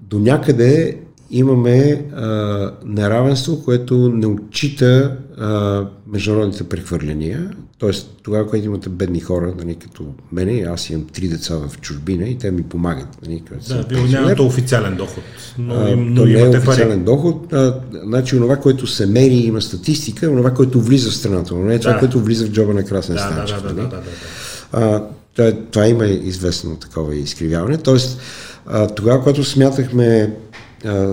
до 0.00 0.18
някъде 0.18 0.98
имаме 1.30 2.04
а, 2.16 2.72
неравенство, 2.84 3.64
което 3.64 4.10
не 4.14 4.26
отчита 4.26 5.16
а, 5.38 5.84
международните 6.12 6.64
прехвърляния. 6.64 7.50
Тоест, 7.78 8.10
тогава, 8.22 8.44
когато 8.44 8.66
имате 8.66 8.88
бедни 8.88 9.20
хора, 9.20 9.54
нали, 9.58 9.74
като 9.74 10.04
мене, 10.32 10.66
аз 10.70 10.90
имам 10.90 11.06
три 11.06 11.28
деца 11.28 11.56
в 11.56 11.80
чужбина 11.80 12.28
и 12.28 12.38
те 12.38 12.50
ми 12.50 12.62
помагат. 12.62 13.08
Нали, 13.26 13.42
да, 13.68 13.82
вие 13.88 14.02
нямате 14.02 14.42
официален 14.42 14.96
доход, 14.96 15.24
но, 15.58 15.74
а, 15.74 15.96
но 15.96 16.14
то 16.14 16.26
имате 16.26 16.48
не 16.48 16.54
е 16.54 16.58
официален 16.58 16.88
пари. 16.88 17.04
доход. 17.04 17.52
А, 17.52 17.80
значи, 18.04 18.36
това, 18.36 18.56
което 18.56 18.86
се 18.86 19.06
мери, 19.06 19.34
има 19.34 19.62
статистика, 19.62 20.26
това, 20.26 20.54
което 20.54 20.80
влиза 20.80 21.10
в 21.10 21.14
страната, 21.14 21.54
но 21.54 21.64
не 21.64 21.74
е 21.74 21.78
това, 21.78 21.92
да. 21.92 21.98
което 21.98 22.20
влиза 22.20 22.46
в 22.46 22.50
джоба 22.50 22.74
на 22.74 22.84
Красен 22.84 23.14
да, 23.14 23.20
Станчев. 23.20 23.62
Да, 23.62 23.68
да, 23.68 23.74
нали? 23.74 23.88
да, 23.90 23.96
да, 23.96 23.96
да, 23.96 24.02
да. 24.02 24.94
А, 24.94 25.04
това, 25.36 25.52
това 25.70 25.86
има 25.86 26.06
известно 26.06 26.76
такова 26.76 27.14
изкривяване. 27.14 27.78
Тоест, 27.78 28.20
а, 28.66 28.88
тогава, 28.88 29.22
когато 29.22 29.44
смятахме 29.44 30.36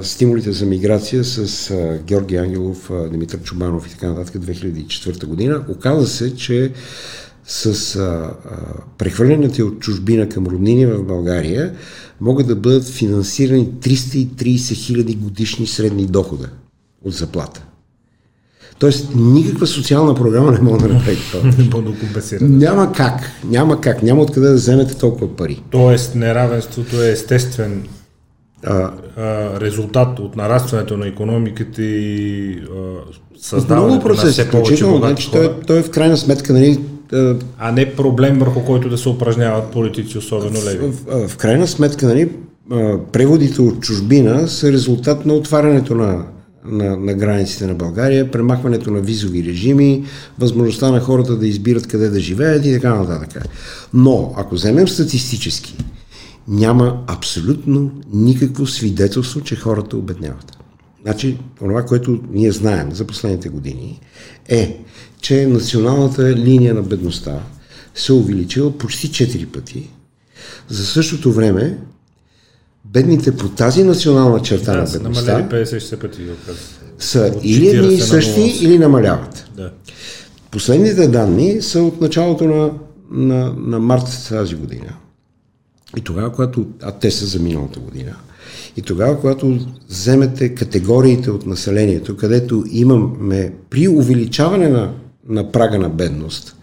стимулите 0.01 0.51
за 0.51 0.65
миграция 0.65 1.23
с 1.23 1.73
Георги 2.05 2.35
Ангелов, 2.35 2.91
Димитър 3.11 3.41
Чубанов 3.41 3.87
и 3.87 3.89
така 3.89 4.09
нататък 4.09 4.41
2004 4.41 5.25
година. 5.25 5.63
Оказа 5.69 6.07
се, 6.07 6.35
че 6.35 6.71
с 7.45 7.95
а, 7.95 8.01
а, 8.01 8.57
прехвърлянето 8.97 9.67
от 9.67 9.79
чужбина 9.79 10.29
към 10.29 10.47
роднини 10.47 10.85
в 10.85 11.03
България 11.03 11.73
могат 12.21 12.47
да 12.47 12.55
бъдат 12.55 12.83
финансирани 12.83 13.67
330 13.67 14.73
хиляди 14.73 15.15
годишни 15.15 15.67
средни 15.67 16.05
дохода 16.05 16.49
от 17.05 17.13
заплата. 17.13 17.63
Тоест, 18.79 19.09
никаква 19.15 19.67
социална 19.67 20.15
програма 20.15 20.51
не 20.51 20.61
може 20.61 20.81
да 20.81 20.93
направи 20.93 21.17
това. 21.31 21.49
Не 21.57 21.63
може 21.63 21.85
да 21.85 21.99
компенсира. 21.99 22.45
Няма 22.45 22.93
как, 22.93 23.31
няма 23.43 23.81
как, 23.81 24.03
няма 24.03 24.21
откъде 24.21 24.47
да 24.47 24.55
вземете 24.55 24.97
толкова 24.97 25.35
пари. 25.35 25.63
Тоест, 25.71 26.15
неравенството 26.15 27.01
е 27.01 27.09
естествен 27.09 27.83
а, 28.65 28.91
а, 29.17 29.59
резултат 29.59 30.19
от 30.19 30.35
нарастването 30.35 30.97
на 30.97 31.07
економиката 31.07 31.81
и 31.81 32.53
а, 32.53 33.41
създаването 33.41 34.05
процес, 34.05 34.23
на 34.23 34.31
все 34.31 34.49
повече 34.49 34.85
богати 34.85 35.07
значи, 35.07 35.31
той, 35.31 35.55
той 35.67 35.79
е 35.79 35.83
в 35.83 35.89
крайна 35.89 36.17
сметка 36.17 36.53
нали, 36.53 36.79
а 37.59 37.71
не 37.71 37.95
проблем 37.95 38.39
върху 38.39 38.65
който 38.65 38.89
да 38.89 38.97
се 38.97 39.09
упражняват 39.09 39.71
политици, 39.71 40.17
особено 40.17 40.65
леви. 40.65 40.77
В, 40.77 40.91
в, 40.91 41.27
в 41.27 41.37
крайна 41.37 41.67
сметка, 41.67 42.05
нали, 42.05 42.29
преводите 43.11 43.61
от 43.61 43.79
чужбина 43.81 44.47
са 44.47 44.71
резултат 44.71 45.25
на 45.25 45.33
отварянето 45.33 45.95
на, 45.95 46.23
на, 46.65 46.97
на 46.97 47.13
границите 47.13 47.67
на 47.67 47.73
България, 47.73 48.31
премахването 48.31 48.91
на 48.91 48.99
визови 48.99 49.43
режими, 49.43 50.03
възможността 50.39 50.91
на 50.91 50.99
хората 50.99 51.35
да 51.35 51.47
избират 51.47 51.87
къде 51.87 52.09
да 52.09 52.19
живеят 52.19 52.65
и 52.65 52.73
така 52.73 52.95
нататък. 52.95 53.45
Но, 53.93 54.33
ако 54.37 54.55
вземем 54.55 54.87
статистически, 54.87 55.75
няма 56.49 57.03
абсолютно 57.07 57.91
никакво 58.13 58.67
свидетелство, 58.67 59.41
че 59.41 59.55
хората 59.55 59.97
обедняват. 59.97 60.57
Значи, 61.01 61.37
това, 61.57 61.85
което 61.85 62.19
ние 62.31 62.51
знаем 62.51 62.91
за 62.91 63.07
последните 63.07 63.49
години 63.49 63.99
е, 64.49 64.83
че 65.21 65.47
националната 65.47 66.33
линия 66.33 66.73
на 66.73 66.81
бедността 66.81 67.39
се 67.95 68.13
увеличила 68.13 68.77
почти 68.77 69.09
4 69.09 69.45
пъти. 69.45 69.89
За 70.69 70.85
същото 70.85 71.31
време, 71.31 71.77
бедните 72.85 73.37
по 73.37 73.49
тази 73.49 73.83
национална 73.83 74.41
черта 74.41 74.71
да, 74.71 74.77
на 74.77 74.87
бедността 74.91 75.49
50 75.49 76.01
пъти, 76.01 76.21
са 76.99 77.33
или 77.43 77.67
едни 77.67 77.93
и 77.93 78.01
същи, 78.01 78.41
или 78.61 78.77
намаляват. 78.77 79.45
Да. 79.55 79.71
Последните 80.51 81.07
данни 81.07 81.61
са 81.61 81.83
от 81.83 82.01
началото 82.01 82.43
на, 82.43 82.71
на, 83.11 83.53
на 83.57 83.79
март 83.79 84.25
тази 84.29 84.55
година. 84.55 84.93
И 85.97 86.01
тогава, 86.01 86.31
когато, 86.31 86.67
а 86.81 86.91
те 86.91 87.11
са 87.11 87.25
за 87.25 87.39
миналата 87.39 87.79
година, 87.79 88.15
и 88.77 88.81
тогава, 88.81 89.19
когато 89.19 89.59
вземете 89.89 90.55
категориите 90.55 91.31
от 91.31 91.45
населението, 91.45 92.17
където 92.17 92.63
имаме 92.71 93.53
при 93.69 93.87
увеличаване 93.87 94.67
на, 94.67 94.93
на 95.27 95.51
прага 95.51 95.79
на 95.79 95.89
бедност 95.89 96.55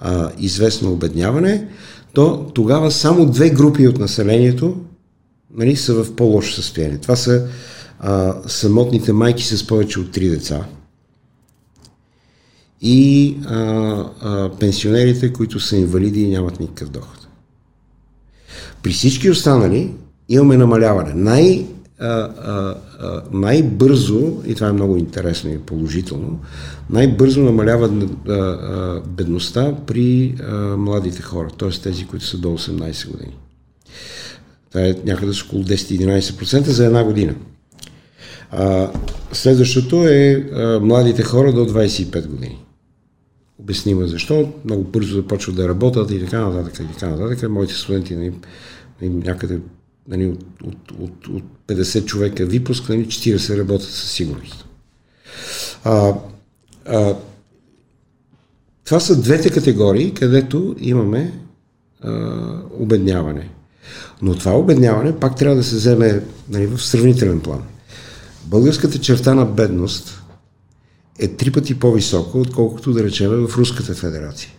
а, 0.00 0.30
известно 0.38 0.92
обедняване, 0.92 1.68
то 2.12 2.50
тогава 2.54 2.90
само 2.90 3.26
две 3.26 3.50
групи 3.50 3.88
от 3.88 3.98
населението 3.98 4.76
нали, 5.54 5.76
са 5.76 6.04
в 6.04 6.16
по-лошо 6.16 6.52
състояние. 6.52 6.98
Това 6.98 7.16
са 7.16 7.46
а, 8.00 8.34
самотните 8.46 9.12
майки 9.12 9.44
с 9.44 9.66
повече 9.66 10.00
от 10.00 10.12
три 10.12 10.28
деца 10.28 10.66
и 12.80 13.36
а, 13.46 13.56
а, 14.20 14.50
пенсионерите, 14.60 15.32
които 15.32 15.60
са 15.60 15.76
инвалиди 15.76 16.22
и 16.22 16.28
нямат 16.28 16.60
никакъв 16.60 16.88
доход. 16.88 17.17
При 18.82 18.92
всички 18.92 19.30
останали 19.30 19.90
имаме 20.28 20.56
намаляване. 20.56 21.14
Най, 21.14 21.66
а, 21.98 22.06
а, 22.06 22.74
а, 23.00 23.22
най-бързо, 23.32 24.42
и 24.46 24.54
това 24.54 24.68
е 24.68 24.72
много 24.72 24.96
интересно 24.96 25.50
и 25.50 25.58
положително, 25.58 26.40
най-бързо 26.90 27.40
намалява 27.40 27.90
а, 28.28 28.32
а, 28.32 29.00
бедността 29.06 29.74
при 29.86 30.34
а, 30.42 30.76
младите 30.76 31.22
хора, 31.22 31.48
т.е. 31.58 31.70
тези, 31.70 32.06
които 32.06 32.24
са 32.24 32.38
до 32.38 32.48
18 32.48 33.10
години. 33.10 33.36
Това 34.70 34.84
е 34.84 34.94
някъде 35.04 35.32
с 35.32 35.42
около 35.42 35.64
10-11% 35.64 36.60
за 36.60 36.86
една 36.86 37.04
година. 37.04 37.34
А, 38.50 38.90
следващото 39.32 40.08
е 40.08 40.48
а, 40.52 40.80
младите 40.80 41.22
хора 41.22 41.52
до 41.52 41.66
25 41.66 42.26
години. 42.26 42.58
Обяснимо 43.68 44.06
защо. 44.06 44.52
Много 44.64 44.82
бързо 44.82 45.14
започват 45.14 45.56
да 45.56 45.68
работят 45.68 46.10
и 46.10 46.20
така 46.20 46.48
нататък. 46.48 46.80
И 46.80 46.92
така 46.92 47.08
нататък. 47.08 47.50
Моите 47.50 47.74
студенти 47.74 48.16
нали, 48.16 48.32
някъде 49.02 49.60
нали, 50.08 50.26
от, 50.26 50.42
от, 50.64 50.90
от, 50.98 51.26
от 51.26 51.42
50 51.68 52.04
човека 52.04 52.46
випуск, 52.46 52.88
нали, 52.88 53.06
40 53.06 53.58
работят 53.58 53.88
със 53.88 54.10
сигурност. 54.10 54.66
А, 55.84 56.14
а, 56.86 57.14
това 58.84 59.00
са 59.00 59.20
двете 59.20 59.50
категории, 59.50 60.14
където 60.14 60.76
имаме 60.78 61.40
а, 62.00 62.12
обедняване. 62.78 63.48
Но 64.22 64.34
това 64.34 64.58
обедняване 64.58 65.16
пак 65.16 65.36
трябва 65.36 65.56
да 65.56 65.64
се 65.64 65.76
вземе 65.76 66.22
нали, 66.48 66.66
в 66.66 66.82
сравнителен 66.82 67.40
план. 67.40 67.62
Българската 68.44 68.98
черта 68.98 69.34
на 69.34 69.44
бедност 69.44 70.22
е 71.18 71.28
три 71.28 71.50
пъти 71.50 71.78
по-висока, 71.78 72.38
отколкото 72.38 72.92
да 72.92 73.04
речеме 73.04 73.36
в 73.36 73.58
Руската 73.58 73.94
федерация. 73.94 74.50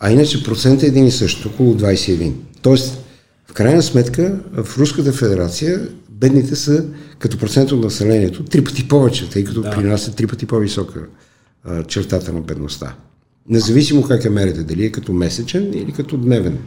А 0.00 0.10
иначе 0.10 0.44
процент 0.44 0.82
е 0.82 0.86
един 0.86 1.06
и 1.06 1.10
също, 1.10 1.48
около 1.48 1.74
21. 1.74 2.32
Тоест, 2.62 3.04
в 3.46 3.52
крайна 3.52 3.82
сметка, 3.82 4.40
в 4.52 4.78
Руската 4.78 5.12
федерация 5.12 5.88
бедните 6.10 6.56
са 6.56 6.86
като 7.18 7.38
процент 7.38 7.72
от 7.72 7.84
населението 7.84 8.44
три 8.44 8.64
пъти 8.64 8.88
повече, 8.88 9.30
тъй 9.30 9.44
като 9.44 9.62
да. 9.62 9.70
при 9.70 9.84
нас 9.84 10.08
е 10.08 10.14
три 10.14 10.26
пъти 10.26 10.46
по-висока 10.46 11.00
а, 11.64 11.84
чертата 11.84 12.32
на 12.32 12.40
бедността. 12.40 12.94
Независимо 13.48 14.02
как 14.02 14.24
я 14.24 14.30
мерите, 14.30 14.62
дали 14.62 14.84
е 14.84 14.92
като 14.92 15.12
месечен 15.12 15.74
или 15.74 15.92
като 15.92 16.16
дневен. 16.16 16.58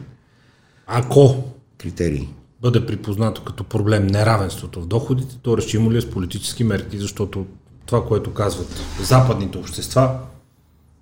Ако 0.88 1.44
критерии. 1.78 2.30
бъде 2.62 2.86
припознато 2.86 3.42
като 3.44 3.64
проблем 3.64 4.08
неравенството 4.08 4.82
в 4.82 4.88
доходите, 4.88 5.38
то 5.42 5.58
решимо 5.58 5.92
ли 5.92 5.98
е 5.98 6.02
с 6.02 6.10
политически 6.10 6.64
мерки, 6.64 6.98
защото 6.98 7.46
това, 7.88 8.06
което 8.06 8.34
казват 8.34 8.82
западните 9.02 9.58
общества, 9.58 10.20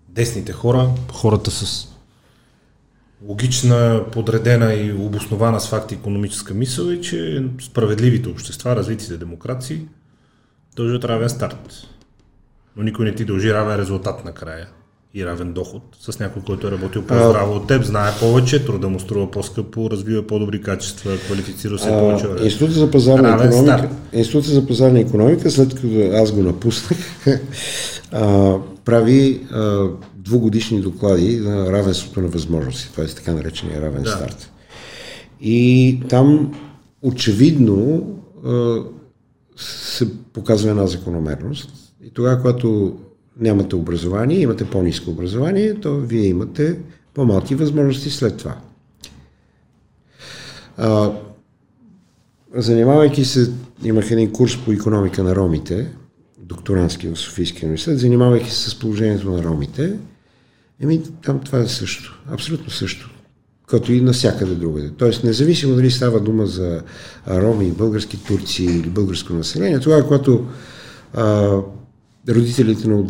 десните 0.10 0.54
хора, 0.54 0.90
хората 1.12 1.52
с 1.52 1.88
логична, 3.28 4.06
подредена 4.12 4.74
и 4.74 4.94
обоснована 4.94 5.60
с 5.60 5.70
факти 5.70 5.96
економическа 5.96 6.54
мисъл 6.54 6.86
е, 6.86 7.02
че 7.02 7.46
справедливите 7.62 8.30
общества, 8.30 8.76
развитите 8.76 9.18
демокрации, 9.18 9.88
дължат 10.76 11.04
равен 11.04 11.30
старт. 11.30 11.88
Но 12.76 12.84
никой 12.84 13.06
не 13.06 13.16
ти 13.16 13.26
дължи 13.26 13.54
равен 13.54 13.76
резултат 13.76 14.26
накрая 14.26 14.68
и 15.16 15.26
равен 15.26 15.54
доход 15.54 15.82
с 16.00 16.20
някой, 16.20 16.42
който 16.42 16.68
е 16.68 16.72
работил 16.72 17.02
по-здраво 17.02 17.56
от 17.56 17.68
теб, 17.68 17.84
знае 17.84 18.12
повече, 18.20 18.66
труда 18.66 18.90
му 18.90 19.00
струва 19.00 19.32
по-скъпо, 19.32 19.90
развива 19.92 20.28
по-добри 20.28 20.62
качества, 20.62 21.18
квалифицира 21.18 21.80
се 21.80 21.90
повече. 21.90 22.44
Института 22.44 22.72
за 22.72 22.92
пазарна 22.92 23.46
економика, 23.46 23.90
Института 24.14 24.50
за 24.50 24.68
пазарна 24.68 25.00
економика, 25.00 25.52
след 25.52 25.76
като 25.76 25.88
аз 26.14 26.32
го 26.32 26.44
напуснах, 26.44 27.00
прави 28.86 29.42
а, 29.52 29.88
двугодишни 30.16 30.82
доклади 30.82 31.40
на 31.40 31.72
равенството 31.72 32.22
на 32.22 32.28
възможности. 32.28 32.92
Това 32.92 33.04
е 33.04 33.08
така 33.08 33.34
наречения 33.34 33.82
равен 33.82 34.04
да. 34.04 34.12
старт. 34.12 34.52
И 35.42 36.00
там 36.10 36.54
очевидно 37.02 38.08
а, 38.46 38.76
се 39.58 40.14
показва 40.34 40.70
една 40.70 40.88
закономерност. 40.88 41.70
И 42.04 42.10
тогава, 42.10 42.42
когато 42.42 42.98
нямате 43.40 43.76
образование, 43.76 44.40
имате 44.40 44.70
по-низко 44.70 45.12
образование, 45.12 45.74
то 45.74 45.98
вие 45.98 46.26
имате 46.26 46.80
по-малки 47.14 47.56
възможности 47.56 48.10
след 48.10 48.38
това. 48.38 48.56
А, 50.78 51.12
занимавайки 52.54 53.26
се, 53.26 53.52
имах 53.84 54.12
един 54.12 54.32
курс 54.32 54.58
по 54.66 54.72
економика 54.72 55.24
на 55.24 55.36
ромите, 55.36 55.92
докторантски 56.40 57.08
в 57.08 57.16
Софийския 57.16 57.68
университет, 57.68 58.00
занимавайки 58.00 58.52
се 58.52 58.70
с 58.70 58.80
положението 58.80 59.32
на 59.32 59.44
ромите, 59.44 60.00
еми 60.80 61.02
там 61.24 61.40
това 61.40 61.60
е 61.60 61.68
също, 61.68 62.24
абсолютно 62.32 62.70
също, 62.70 63.10
като 63.68 63.92
и 63.92 64.02
навсякъде 64.02 64.56
другаде. 64.56 64.92
Тоест, 64.98 65.24
независимо 65.24 65.76
дали 65.76 65.92
става 65.92 66.20
дума 66.20 66.46
за 66.46 66.82
роми, 67.28 67.72
български 67.72 68.24
турци 68.24 68.64
или 68.64 68.90
българско 68.90 69.34
население, 69.34 69.80
това, 69.80 70.04
когато 70.04 70.46
а, 71.14 71.58
родителите 72.30 72.88
на 72.88 73.08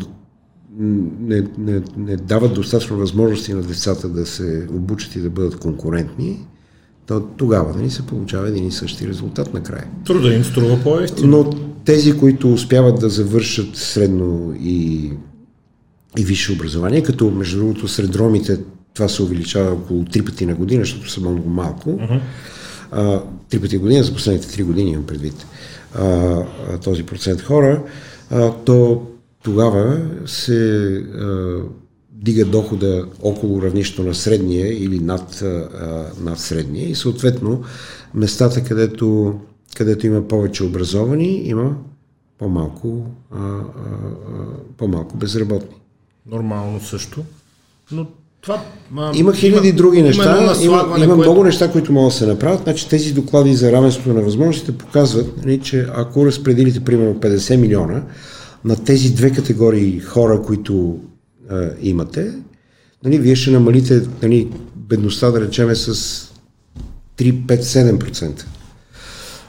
не, 0.80 1.43
не, 1.57 1.81
не 1.97 2.15
дават 2.15 2.53
достатъчно 2.53 2.97
възможности 2.97 3.53
на 3.53 3.61
децата 3.61 4.10
да 4.10 4.26
се 4.26 4.68
обучат 4.72 5.15
и 5.15 5.22
да 5.22 5.30
бъдат 5.30 5.60
конкурентни, 5.60 6.39
то 7.06 7.22
тогава 7.38 7.73
нали, 7.77 7.89
се 7.89 8.07
получава 8.07 8.47
един 8.47 8.68
и 8.68 8.72
същи 8.72 9.07
резултат 9.07 9.53
накрая. 9.53 9.88
Труда 10.06 10.34
им 10.34 10.43
струва 10.43 10.80
по-ефтино. 10.84 11.38
Но 11.38 11.53
тези, 11.85 12.18
които 12.18 12.53
успяват 12.53 12.99
да 12.99 13.10
завършат 13.10 13.76
средно 13.76 14.53
и, 14.60 15.11
и 16.18 16.23
висше 16.23 16.53
образование, 16.53 17.03
като 17.03 17.31
между 17.31 17.57
другото 17.57 17.88
сред 17.88 18.15
ромите 18.15 18.60
това 18.93 19.07
се 19.07 19.23
увеличава 19.23 19.72
около 19.72 20.06
три 20.06 20.22
пъти 20.22 20.45
на 20.45 20.56
година, 20.56 20.81
защото 20.84 21.11
са 21.11 21.22
много 21.22 21.49
малко. 21.49 21.89
Uh-huh. 21.89 22.19
А, 22.91 23.22
три 23.49 23.60
пъти 23.60 23.77
година, 23.77 24.03
за 24.03 24.14
последните 24.14 24.52
три 24.52 24.64
години 24.64 24.91
имам 24.91 25.06
предвид 25.06 25.45
а, 25.95 26.03
а, 26.03 26.77
този 26.84 27.03
процент 27.03 27.41
хора, 27.41 27.84
а, 28.31 28.52
то 28.65 29.02
тогава 29.45 30.01
се 30.26 30.85
а, 30.88 31.57
дига 32.11 32.45
дохода 32.45 33.05
около 33.22 33.61
равнището 33.61 34.03
на 34.03 34.15
средния 34.15 34.84
или 34.84 34.99
над, 34.99 35.41
а, 35.41 36.05
над 36.22 36.39
средния 36.39 36.89
и 36.89 36.95
съответно 36.95 37.61
местата, 38.13 38.63
където, 38.63 39.39
където 39.76 40.07
има 40.07 40.27
повече 40.27 40.63
образовани, 40.63 41.41
има 41.45 41.76
по-малко, 42.38 43.05
а, 43.31 43.39
а, 43.39 43.61
по-малко 44.77 45.17
безработни. 45.17 45.76
Нормално 46.31 46.80
също. 46.80 47.23
Но 47.91 48.07
това, 48.41 48.61
а, 48.97 49.11
има 49.15 49.34
хиляди 49.34 49.67
има, 49.67 49.77
други 49.77 50.01
неща, 50.01 50.38
има, 50.41 50.53
има, 50.61 51.03
има 51.03 51.15
което... 51.15 51.31
много 51.31 51.43
неща, 51.43 51.72
които 51.72 51.91
могат 51.91 52.11
да 52.11 52.17
се 52.17 52.26
направят. 52.26 52.63
Значи 52.63 52.89
тези 52.89 53.13
доклади 53.13 53.55
за 53.55 53.72
равенството 53.72 54.13
на 54.13 54.22
възможностите 54.22 54.77
показват, 54.77 55.38
нали, 55.38 55.59
че 55.59 55.88
ако 55.95 56.26
разпределите 56.26 56.80
примерно 56.80 57.15
50 57.15 57.55
милиона, 57.55 58.03
на 58.66 58.76
тези 58.84 59.14
две 59.14 59.32
категории 59.32 60.00
хора, 60.00 60.42
които 60.42 61.00
а, 61.50 61.70
имате, 61.82 62.34
нали, 63.04 63.20
вие 63.20 63.36
ще 63.36 63.52
намалите 63.52 64.02
нали, 64.24 64.50
бедността, 64.76 65.32
да 65.32 65.42
речеме, 65.42 65.76
с 65.76 65.94
3-5-7%. 67.18 68.44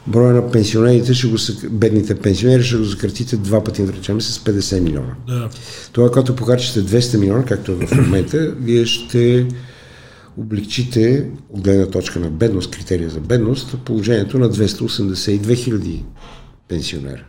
Броя 0.07 0.35
на 0.35 0.51
пенсионерите, 0.51 1.15
ще 1.15 1.27
го, 1.27 1.37
бедните 1.71 2.15
пенсионери 2.15 2.63
ще 2.63 2.77
го 2.77 2.85
закратите 2.85 3.37
два 3.37 3.65
пъти, 3.65 3.83
да 3.83 3.93
речем, 3.93 4.21
с 4.21 4.39
50 4.39 4.81
милиона. 4.81 5.15
Да. 5.27 5.51
Това, 5.93 6.09
когато 6.09 6.37
покачите 6.37 6.83
200 6.83 7.19
милиона, 7.19 7.45
както 7.45 7.73
е 7.73 7.87
в 7.87 7.97
момента, 7.97 8.55
вие 8.61 8.87
ще 8.87 9.47
облегчите, 10.37 11.31
от 11.51 11.61
гледна 11.61 11.87
точка 11.87 12.21
на 12.21 12.31
бедност, 12.31 12.71
критерия 12.71 13.11
за 13.11 13.21
бедност, 13.21 13.77
положението 13.85 14.39
на 14.39 14.51
282 14.51 15.55
хиляди 15.55 16.05
пенсионера 16.69 17.25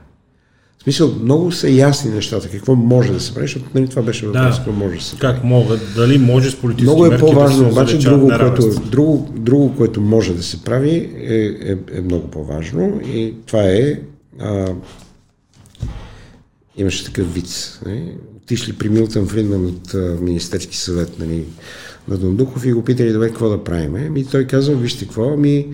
смисъл, 0.84 1.16
много 1.24 1.52
са 1.52 1.70
ясни 1.70 2.12
нещата, 2.12 2.49
какво 2.49 2.76
може 2.76 3.14
да 3.14 3.20
се 3.20 3.34
прави, 3.34 3.48
защото 3.48 3.66
нали, 3.76 3.88
това 3.88 4.02
беше 4.02 4.26
въпрос, 4.26 4.44
да. 4.44 4.58
какво 4.58 4.72
може 4.72 4.98
да 4.98 5.04
се 5.04 5.18
прави. 5.18 5.34
Как 5.34 5.44
могат, 5.44 5.80
дали 5.95 6.18
може 6.18 6.52
с 6.52 6.56
политически 6.56 6.86
Много 6.86 7.06
е 7.06 7.18
по-важно, 7.18 7.64
да 7.64 7.70
обаче 7.70 7.98
друго 7.98 8.28
което, 8.28 8.82
друго, 8.91 9.34
друго, 9.38 9.76
което 9.78 10.02
може 10.02 10.34
да 10.34 10.44
се 10.44 10.64
прави 10.64 11.10
е, 11.18 11.36
е, 11.72 11.98
е 11.98 12.02
много 12.02 12.28
по-важно 12.28 13.02
и 13.06 13.34
това 13.45 13.64
е 13.64 13.99
а, 14.40 14.74
имаше 16.78 17.06
такъв 17.06 17.34
виц. 17.34 17.80
Не? 17.86 18.14
Отишли 18.38 18.74
при 18.74 18.90
Милтън 18.90 19.28
Фридман 19.28 19.66
от 19.66 19.94
а, 19.94 20.18
Министерски 20.22 20.78
съвет 20.78 21.20
нали, 21.20 21.44
на 22.08 22.18
Дондуков 22.18 22.66
и 22.66 22.74
го 22.74 22.84
питали 22.84 23.14
добре 23.14 23.28
какво 23.28 23.49
да 23.49 23.64
правим. 23.64 24.18
И 24.18 24.26
той 24.26 24.48
казва, 24.48 24.76
вижте 24.76 25.06
какво, 25.06 25.34
ами 25.34 25.68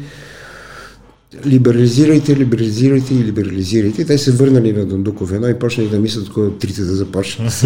либерализирайте, 1.45 2.35
либерализирайте 2.35 3.13
и 3.13 3.23
либерализирайте. 3.23 4.05
Те 4.05 4.17
се 4.17 4.31
върнали 4.31 4.73
на 4.73 4.85
Дондуков 4.85 5.33
едно 5.33 5.47
и 5.47 5.59
почнали 5.59 5.89
да 5.89 5.99
мислят 5.99 6.29
кога 6.29 6.49
трите 6.59 6.81
да 6.81 6.95
започнат. 6.95 7.63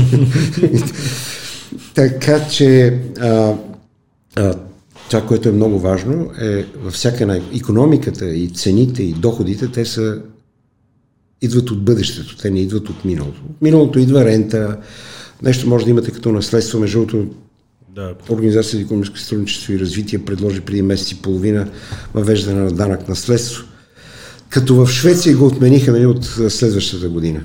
така 1.94 2.48
че 2.48 2.99
а, 3.19 3.53
а, 4.35 4.53
това, 5.10 5.22
което 5.22 5.49
е 5.49 5.52
много 5.52 5.80
важно, 5.80 6.31
е 6.41 6.65
във 6.84 6.94
всяка 6.94 7.23
една 7.23 7.39
економиката 7.56 8.26
и 8.30 8.49
цените 8.49 9.03
и 9.03 9.14
доходите, 9.14 9.68
те 9.68 9.85
са 9.85 10.22
идват 11.41 11.72
от 11.72 11.84
бъдещето, 11.84 12.38
те 12.38 12.49
не 12.49 12.60
идват 12.60 12.89
от 12.89 13.06
миналото. 13.06 13.41
От 13.49 13.61
миналото 13.61 13.99
идва 13.99 14.26
рента, 14.26 14.77
нещо 15.44 15.69
може 15.69 15.85
да 15.85 15.91
имате 15.91 16.11
като 16.11 16.31
наследство, 16.31 16.80
между 16.80 17.06
другото 17.06 17.27
да. 17.98 18.14
Организация 18.30 18.78
за 18.78 18.84
економическо 18.84 19.19
сътрудничество 19.19 19.74
и 19.74 19.80
развитие 19.80 20.19
предложи 20.19 20.61
преди 20.61 20.82
месец 20.82 21.11
и 21.11 21.22
половина 21.22 21.68
въвеждане 22.14 22.61
на 22.61 22.72
данък 22.72 23.10
наследство. 23.10 23.64
Като 24.49 24.76
в 24.76 24.88
Швеция 24.88 25.38
го 25.38 25.45
отмениха 25.45 25.91
нали, 25.91 26.06
от 26.06 26.26
следващата 26.49 27.10
година. 27.10 27.41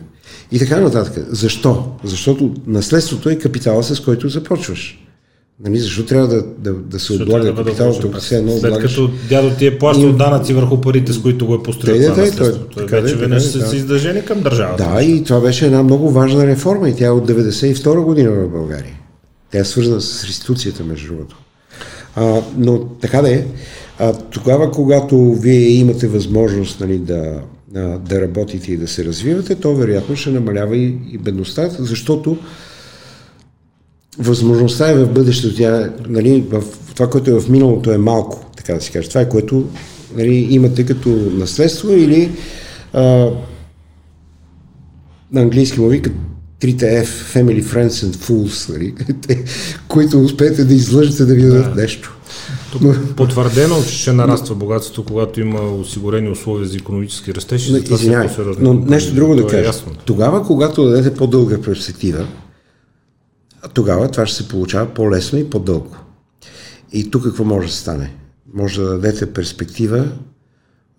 И 0.53 0.59
така 0.59 0.81
нататък. 0.81 1.27
Защо? 1.29 1.93
Защото 2.05 2.55
наследството 2.67 3.31
е 3.31 3.39
капитала, 3.39 3.83
с 3.83 4.01
който 4.01 4.29
започваш. 4.29 4.99
Нали, 5.65 5.79
защо 5.79 6.05
трябва 6.05 6.29
да, 6.29 6.45
да, 6.59 6.73
да 6.73 7.01
се 7.01 7.13
облага 7.13 7.53
да 7.53 7.55
капитал, 7.55 7.99
тук 8.01 8.21
се 8.21 8.37
едно 8.37 8.53
След 8.53 8.65
облагаш... 8.65 8.95
като 8.95 9.11
дядо 9.29 9.51
ти 9.51 9.67
е 9.67 9.79
плащал 9.79 10.09
и... 10.09 10.13
данъци 10.13 10.55
върху 10.55 10.81
парите, 10.81 11.13
с 11.13 11.19
които 11.19 11.47
го 11.47 11.55
е 11.55 11.63
построил 11.63 12.03
това 12.03 12.23
наследство. 12.23 12.65
Той, 12.75 12.87
така, 12.87 13.01
вече 13.01 13.17
веднъж 13.17 13.43
са 13.43 13.71
да. 13.71 13.77
издържени 13.77 14.25
към 14.25 14.41
държавата. 14.41 14.93
Да, 14.95 15.03
и 15.03 15.25
това 15.25 15.41
беше 15.41 15.67
една 15.67 15.83
много 15.83 16.11
важна 16.11 16.47
реформа 16.47 16.89
и 16.89 16.97
тя 16.97 17.07
е 17.07 17.11
от 17.11 17.29
92 17.29 18.05
година 18.05 18.31
в 18.31 18.49
България. 18.49 18.95
Тя 19.53 19.59
е 19.59 19.65
свързана 19.65 20.01
с 20.01 20.25
реституцията, 20.25 20.85
между 20.85 21.07
другото. 21.07 21.37
А, 22.17 22.43
но 22.57 22.85
така 22.85 23.23
да 23.23 23.35
е. 23.35 23.45
А, 23.99 24.13
тогава, 24.13 24.71
когато 24.71 25.35
вие 25.35 25.69
имате 25.69 26.09
възможност 26.09 26.81
нали, 26.81 26.99
да, 26.99 27.43
да 27.99 28.21
работите 28.21 28.73
и 28.73 28.77
да 28.77 28.89
се 28.89 29.05
развивате, 29.05 29.55
то 29.55 29.75
вероятно 29.75 30.17
ще 30.17 30.31
намалява 30.31 30.77
и, 30.77 30.99
и 31.11 31.19
бедността, 31.19 31.69
защото 31.79 32.39
възможността 34.19 34.91
е 34.91 34.95
в 34.95 35.13
бъдещето. 35.13 35.57
Тя, 35.57 35.93
нали, 36.09 36.45
в 36.51 36.63
това, 36.95 37.11
което 37.11 37.31
е 37.31 37.41
в 37.41 37.49
миналото 37.49 37.93
е 37.93 37.99
малко, 37.99 38.51
така 38.57 38.75
да 38.75 38.81
се 38.81 38.93
каже. 38.93 39.09
Това 39.09 39.21
е 39.21 39.29
което 39.29 39.69
нали, 40.17 40.47
имате 40.51 40.87
като 40.87 41.09
наследство 41.33 41.93
или 41.93 42.31
а, 42.93 43.03
на 45.33 45.41
английски 45.41 45.81
му 45.81 45.89
викат 45.89 46.13
трите 46.63 47.05
F, 47.05 47.35
Family, 47.35 47.63
Friends 47.63 48.07
and 48.07 48.15
Fools, 48.15 48.73
нали? 48.73 48.95
които 49.89 50.21
успеете 50.21 50.65
да 50.65 50.75
излъжете 50.75 51.25
да 51.25 51.35
ви 51.35 51.43
дадат 51.43 51.75
да. 51.75 51.81
нещо. 51.81 52.17
Но... 52.81 52.95
Потвърдено, 53.17 53.83
че 53.83 53.99
ще 53.99 54.13
нараства 54.13 54.55
богатството, 54.55 55.05
когато 55.05 55.41
има 55.41 55.61
осигурени 55.61 56.31
условия 56.31 56.69
за 56.69 56.77
економически 56.77 57.35
растеж. 57.35 57.69
Но, 57.69 57.77
извинявай, 57.77 58.29
но 58.59 58.75
нещо 58.75 59.15
друго 59.15 59.35
да 59.35 59.43
е 59.43 59.47
кажа. 59.47 59.69
Е 59.71 59.95
тогава, 60.05 60.47
когато 60.47 60.85
дадете 60.85 61.15
по-дълга 61.15 61.61
перспектива, 61.61 62.27
тогава 63.75 64.11
това 64.11 64.27
ще 64.27 64.43
се 64.43 64.49
получава 64.49 64.87
по-лесно 64.87 65.39
и 65.39 65.51
по-дълго. 65.51 65.97
И 66.93 67.11
тук 67.11 67.25
какво 67.25 67.45
може 67.45 67.67
да 67.67 67.75
стане? 67.75 68.15
Може 68.55 68.81
да 68.81 68.89
дадете 68.89 69.33
перспектива, 69.33 70.09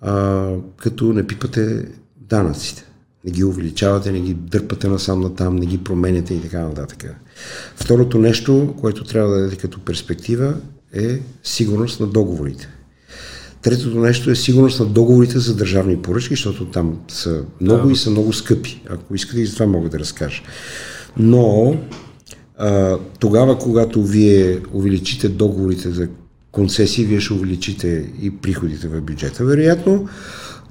а, 0.02 0.48
като 0.78 1.14
не 1.14 1.28
пипате 1.28 1.86
данъците 2.30 2.86
не 3.26 3.32
ги 3.32 3.44
увеличавате, 3.44 4.12
не 4.12 4.20
ги 4.20 4.34
дърпате 4.34 4.88
насам 4.88 5.22
на 5.22 5.36
там, 5.36 5.56
не 5.56 5.66
ги 5.66 5.78
променяте 5.78 6.34
и 6.34 6.42
така 6.42 6.60
нататък. 6.60 7.16
Второто 7.76 8.20
нещо, 8.20 8.74
което 8.82 9.04
трябва 9.04 9.30
да 9.30 9.40
дадете 9.40 9.56
като 9.56 9.80
перспектива 9.80 10.54
е 10.94 11.20
сигурност 11.44 12.00
на 12.00 12.08
договорите. 12.08 12.70
Третото 13.62 14.00
нещо 14.00 14.32
е 14.32 14.36
сигурност 14.36 14.80
на 14.80 14.86
договорите 14.86 15.40
за 15.40 15.56
държавни 15.56 15.98
поръчки, 15.98 16.34
защото 16.34 16.66
там 16.66 17.00
са 17.08 17.44
много 17.62 17.88
да. 17.88 17.94
и 17.94 17.96
са 17.96 18.10
много 18.10 18.34
скъпи. 18.34 18.82
Ако 18.90 19.16
искате 19.16 19.42
и 19.42 19.46
за 19.46 19.54
това 19.54 19.68
мога 19.68 19.90
да 19.90 20.00
разкажа. 20.00 20.42
Но 21.18 21.78
а, 22.58 22.98
тогава, 23.20 23.58
когато 23.58 24.04
вие 24.04 24.60
увеличите 24.74 25.30
договорите 25.30 25.90
за 25.90 26.08
концесии, 26.52 27.06
вие 27.06 27.20
ще 27.20 27.34
увеличите 27.34 28.14
и 28.22 28.32
приходите 28.38 28.88
в 28.88 29.02
бюджета, 29.02 29.46
вероятно 29.46 30.08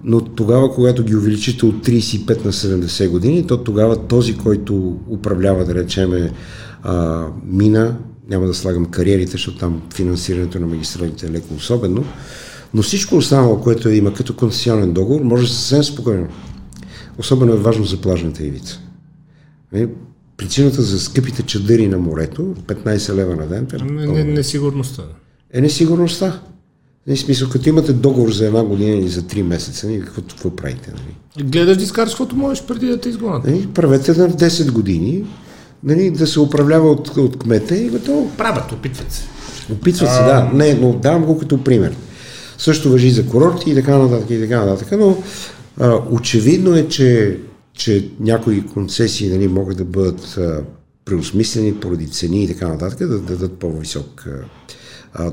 но 0.05 0.21
тогава, 0.21 0.75
когато 0.75 1.05
ги 1.05 1.17
увеличите 1.17 1.67
от 1.67 1.87
35 1.87 2.45
на 2.45 2.53
70 2.53 3.09
години, 3.09 3.47
то 3.47 3.65
тогава 3.65 4.07
този, 4.07 4.37
който 4.37 5.01
управлява, 5.09 5.65
да 5.65 5.75
речеме, 5.75 6.33
а, 6.83 7.27
мина, 7.47 7.97
няма 8.29 8.47
да 8.47 8.55
слагам 8.55 8.87
кариерите, 8.87 9.33
защото 9.33 9.59
там 9.59 9.83
финансирането 9.95 10.61
на 10.61 10.67
магистралите 10.67 11.27
е 11.27 11.31
леко 11.31 11.55
особено, 11.55 12.05
но 12.75 12.83
всичко 12.83 13.17
останало, 13.17 13.61
което 13.61 13.89
има 13.89 14.15
като 14.15 14.37
концесионен 14.37 14.93
договор, 14.93 15.23
може 15.23 15.53
съвсем 15.53 15.85
спокойно 15.85 16.29
особено 17.19 17.53
е 17.53 17.57
важно 17.57 17.85
за 17.85 18.01
плажната 18.01 18.47
ивица. 18.47 18.81
Нали, 19.73 19.89
причината 20.37 20.83
за 20.83 21.01
скъпите 21.01 21.43
чадъри 21.43 21.89
на 21.89 21.99
морето, 21.99 22.43
15 22.43 23.15
лева 23.15 23.37
на 23.37 23.47
ден, 23.47 23.69
е 23.73 23.85
не, 23.85 24.07
не, 24.07 24.25
несигурността. 24.25 25.03
Е 25.53 25.61
несигурността. 25.61 26.43
В 27.03 27.07
нали, 27.07 27.19
смисъл, 27.19 27.49
като 27.49 27.69
имате 27.69 27.93
договор 27.93 28.33
за 28.33 28.47
една 28.47 28.65
година 28.65 28.91
или 28.91 29.09
за 29.09 29.23
3 29.23 29.43
месеца, 29.43 29.87
нали, 29.87 30.01
какво, 30.01 30.23
какво 30.23 30.57
правите? 30.57 30.93
Нали? 30.93 31.49
Гледаш 31.49 31.77
да 31.77 31.83
изкараш 31.83 32.11
каквото 32.11 32.37
можеш 32.37 32.65
преди 32.65 32.87
да 32.87 33.01
те 33.01 33.09
изгонят. 33.09 33.45
Нали, 33.45 33.69
правете 33.75 34.13
на 34.13 34.31
10 34.31 34.71
години, 34.71 35.25
нали, 35.85 36.11
да 36.11 36.27
се 36.27 36.41
управлява 36.41 36.91
от, 36.91 37.17
от 37.17 37.39
кмета 37.39 37.77
и 37.77 37.89
готово. 37.89 38.31
Правят, 38.31 38.73
опитват 38.73 39.13
се. 39.13 39.23
Опитват 39.73 40.11
се, 40.11 40.23
да. 40.23 40.51
Не, 40.55 40.75
но 40.75 40.93
давам 40.93 41.25
го 41.25 41.39
като 41.39 41.65
пример. 41.65 41.97
Също 42.59 42.91
въжи 42.91 43.11
за 43.11 43.27
курорти 43.27 43.71
и 43.71 43.75
така 43.75 43.99
нататък 43.99 44.31
и 44.31 44.41
така 44.41 44.65
нататък, 44.65 44.99
но 44.99 45.17
а, 45.81 46.01
очевидно 46.11 46.75
е, 46.75 46.89
че, 46.89 47.39
че 47.75 48.09
някои 48.21 48.67
концесии 48.67 49.29
нали, 49.29 49.49
могат 49.49 49.77
да 49.77 49.85
бъдат 49.85 50.39
а, 50.39 50.63
преосмислени 51.05 51.75
поради 51.75 52.07
цени 52.07 52.45
и 52.45 52.49
така 52.49 52.69
нататък, 52.69 52.99
да, 52.99 53.09
да 53.09 53.19
дадат 53.19 53.53
по-висок 53.53 54.27
а, 54.27 54.45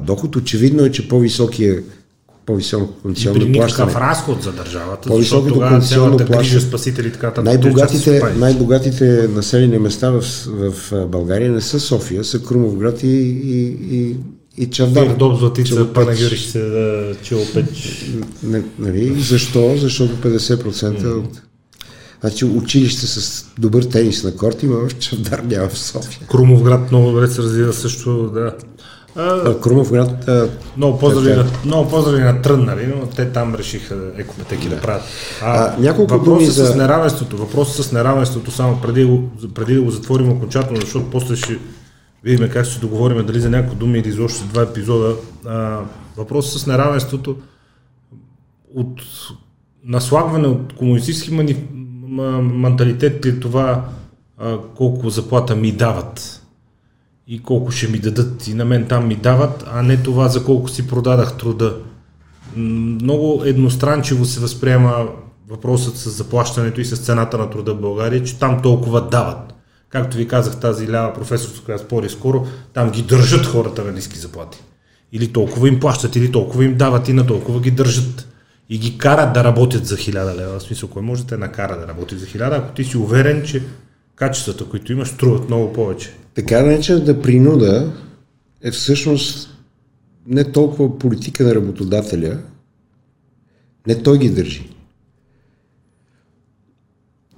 доход. 0.02 0.36
Очевидно 0.36 0.86
е, 0.86 0.92
че 0.92 1.08
по-високия 1.08 1.84
по-високо 2.50 2.94
концесионно 3.02 3.40
При 3.40 3.52
плащане. 3.52 3.94
разход 3.94 4.44
за 4.44 4.52
държавата, 4.52 5.10
по-високото 5.10 5.60
концесионно 5.60 6.18
плащане. 6.18 6.62
спасители 6.62 7.12
така 7.12 7.28
нататък. 7.28 7.46
Най-богатите, 7.46 8.22
най-богатите 8.38 9.28
населени 9.28 9.78
места 9.78 10.10
в, 10.10 10.24
в, 10.48 11.08
България 11.08 11.52
не 11.52 11.62
са 11.62 11.80
София, 11.80 12.24
са 12.24 12.44
Крумовград 12.44 13.04
и, 13.04 13.08
и, 13.08 13.78
и, 13.98 14.16
и 14.58 14.70
Чавдар. 14.70 15.08
Пирдоп, 15.08 15.40
Златица, 15.40 15.94
Панагюрище, 15.94 16.62
Челопеч. 17.24 18.06
Нали? 18.80 19.22
Защо? 19.22 19.76
Защото 19.78 20.16
50% 20.16 21.18
от 21.18 21.42
Значи 22.22 22.46
училище 22.46 23.08
с 23.08 23.46
добър 23.60 23.84
тенис 23.84 24.24
на 24.24 24.36
корт 24.36 24.64
има 24.64 24.76
в 24.76 24.98
Чавдар, 24.98 25.40
няма 25.40 25.70
в 25.70 25.78
София. 25.78 26.28
Крумовград 26.28 26.92
много 26.92 27.12
добре 27.12 27.28
се 27.28 27.42
развива 27.42 27.74
също, 27.74 28.30
да. 28.30 28.56
А, 29.20 29.60
Крумовград... 29.60 30.28
А, 30.28 30.50
много 30.78 31.00
поздрави, 31.00 31.36
на, 31.36 31.46
много 31.66 31.90
поздрави 31.90 32.24
на 32.24 32.42
Трън, 32.42 32.66
нали, 32.66 32.88
но 32.88 33.08
те 33.08 33.32
там 33.32 33.56
решиха 33.56 33.98
екопетеки 34.18 34.70
да, 34.70 34.76
да 34.76 34.82
правят. 34.82 35.04
А, 35.44 35.66
а 35.66 35.76
няколко 35.80 36.14
въпросът 36.14 36.34
думи 36.34 36.46
за... 36.46 36.66
с 36.66 36.76
неравенството, 36.76 37.38
въпросът 37.38 37.86
с 37.86 37.92
неравенството, 37.92 38.52
само 38.52 38.82
преди, 38.82 39.20
преди 39.56 39.74
да 39.74 39.82
го 39.82 39.92
затворим 39.92 40.32
окончателно, 40.32 40.82
защото 40.82 41.10
после 41.12 41.36
ще 41.36 41.60
видим 42.24 42.50
как 42.50 42.66
ще 42.66 42.74
се 42.74 42.80
договорим 42.80 43.26
дали 43.26 43.40
за 43.40 43.50
някои 43.50 43.78
думи 43.78 44.00
или 44.00 44.10
изобщо 44.10 44.46
два 44.48 44.62
епизода. 44.62 45.16
А, 45.46 45.80
въпросът 46.18 46.62
с 46.62 46.68
неравенството 46.68 47.36
от 48.76 49.02
наслагване 49.84 50.48
от 50.48 50.74
комунистически 50.74 51.34
мани... 51.34 51.68
менталитет 52.42 53.26
ли 53.26 53.30
е 53.30 53.40
това 53.40 53.86
а, 54.38 54.58
колко 54.76 55.10
заплата 55.10 55.56
ми 55.56 55.72
дават 55.72 56.39
и 57.32 57.44
колко 57.44 57.72
ще 57.72 57.88
ми 57.88 58.00
дадат 58.00 58.48
и 58.48 58.54
на 58.54 58.66
мен 58.66 58.86
там 58.86 59.08
ми 59.08 59.16
дават, 59.16 59.64
а 59.72 59.82
не 59.82 59.98
това 59.98 60.28
за 60.28 60.46
колко 60.46 60.70
си 60.70 60.88
продадах 60.88 61.38
труда. 61.38 61.78
Много 62.56 63.42
едностранчиво 63.46 64.26
се 64.26 64.40
възприема 64.40 65.08
въпросът 65.50 65.98
с 65.98 66.10
заплащането 66.10 66.82
и 66.82 66.86
с 66.86 66.98
цената 66.98 67.38
на 67.38 67.50
труда 67.50 67.74
в 67.74 67.82
България, 67.82 68.24
че 68.24 68.40
там 68.40 68.62
толкова 68.62 69.02
дават. 69.02 69.54
Както 69.90 70.18
ви 70.18 70.28
казах, 70.28 70.60
тази 70.60 70.92
лява 70.92 71.14
професор, 71.14 71.64
която 71.66 71.84
спори 71.84 72.10
скоро, 72.10 72.48
там 72.74 72.90
ги 72.90 73.02
държат 73.02 73.46
хората 73.46 73.84
на 73.84 73.92
ниски 73.92 74.20
заплати. 74.20 74.60
Или 75.12 75.34
толкова 75.34 75.68
им 75.68 75.80
плащат, 75.80 76.16
или 76.16 76.32
толкова 76.32 76.66
им 76.66 76.78
дават 76.78 77.08
и 77.08 77.14
на 77.14 77.28
толкова 77.28 77.60
ги 77.60 77.72
държат. 77.72 78.28
И 78.70 78.78
ги 78.78 78.98
карат 78.98 79.34
да 79.34 79.44
работят 79.44 79.86
за 79.86 79.98
1000 79.98 80.36
лева. 80.36 80.60
В 80.60 80.64
смисъл, 80.64 80.90
кой 80.90 81.02
може 81.02 81.26
да 81.26 81.38
накара 81.38 81.80
да 81.80 81.88
работи 81.88 82.18
за 82.18 82.26
1000, 82.26 82.58
ако 82.58 82.74
ти 82.74 82.84
си 82.84 82.98
уверен, 82.98 83.44
че 83.46 83.64
качествата, 84.20 84.66
които 84.70 84.92
имаш, 84.92 85.10
струват 85.10 85.48
много 85.48 85.74
повече. 85.74 86.14
Така 86.36 86.62
наречената 86.62 87.22
принуда 87.22 87.92
е 88.62 88.72
всъщност 88.72 89.50
не 90.26 90.52
толкова 90.52 91.00
политика 91.00 91.44
на 91.44 91.56
работодателя, 91.56 92.40
не 93.88 94.04
той 94.04 94.18
ги 94.18 94.30
държи. 94.30 94.70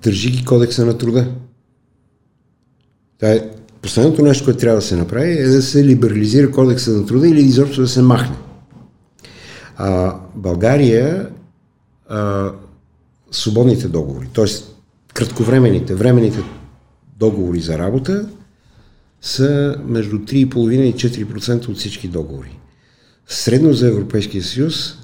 Държи 0.04 0.32
ги 0.32 0.46
кодекса 0.46 0.86
на 0.86 0.98
труда. 0.98 1.32
Това 3.20 3.32
е 3.32 3.50
последното 3.82 4.22
нещо, 4.22 4.46
което 4.46 4.60
трябва 4.60 4.76
да 4.76 4.82
се 4.82 4.96
направи, 4.96 5.32
е 5.32 5.48
да 5.48 5.62
се 5.62 5.86
либерализира 5.86 6.52
кодекса 6.52 6.92
на 6.92 7.06
труда 7.06 7.28
или 7.28 7.42
изобщо 7.42 7.82
да 7.82 7.88
се 7.88 8.02
махне. 8.02 8.36
А, 9.78 10.16
България 10.36 11.30
а, 12.10 12.52
свободните 13.32 13.88
договори, 13.88 14.28
т.е. 14.34 14.46
кратковременните, 15.14 15.96
времените 15.96 16.40
договори 17.22 17.60
за 17.60 17.78
работа 17.78 18.30
са 19.22 19.76
между 19.86 20.18
3,5 20.18 20.72
и 20.72 21.26
4% 21.26 21.68
от 21.70 21.78
всички 21.78 22.08
договори. 22.08 22.60
Средно 23.28 23.74
за 23.74 23.88
Европейския 23.88 24.44
съюз 24.44 24.98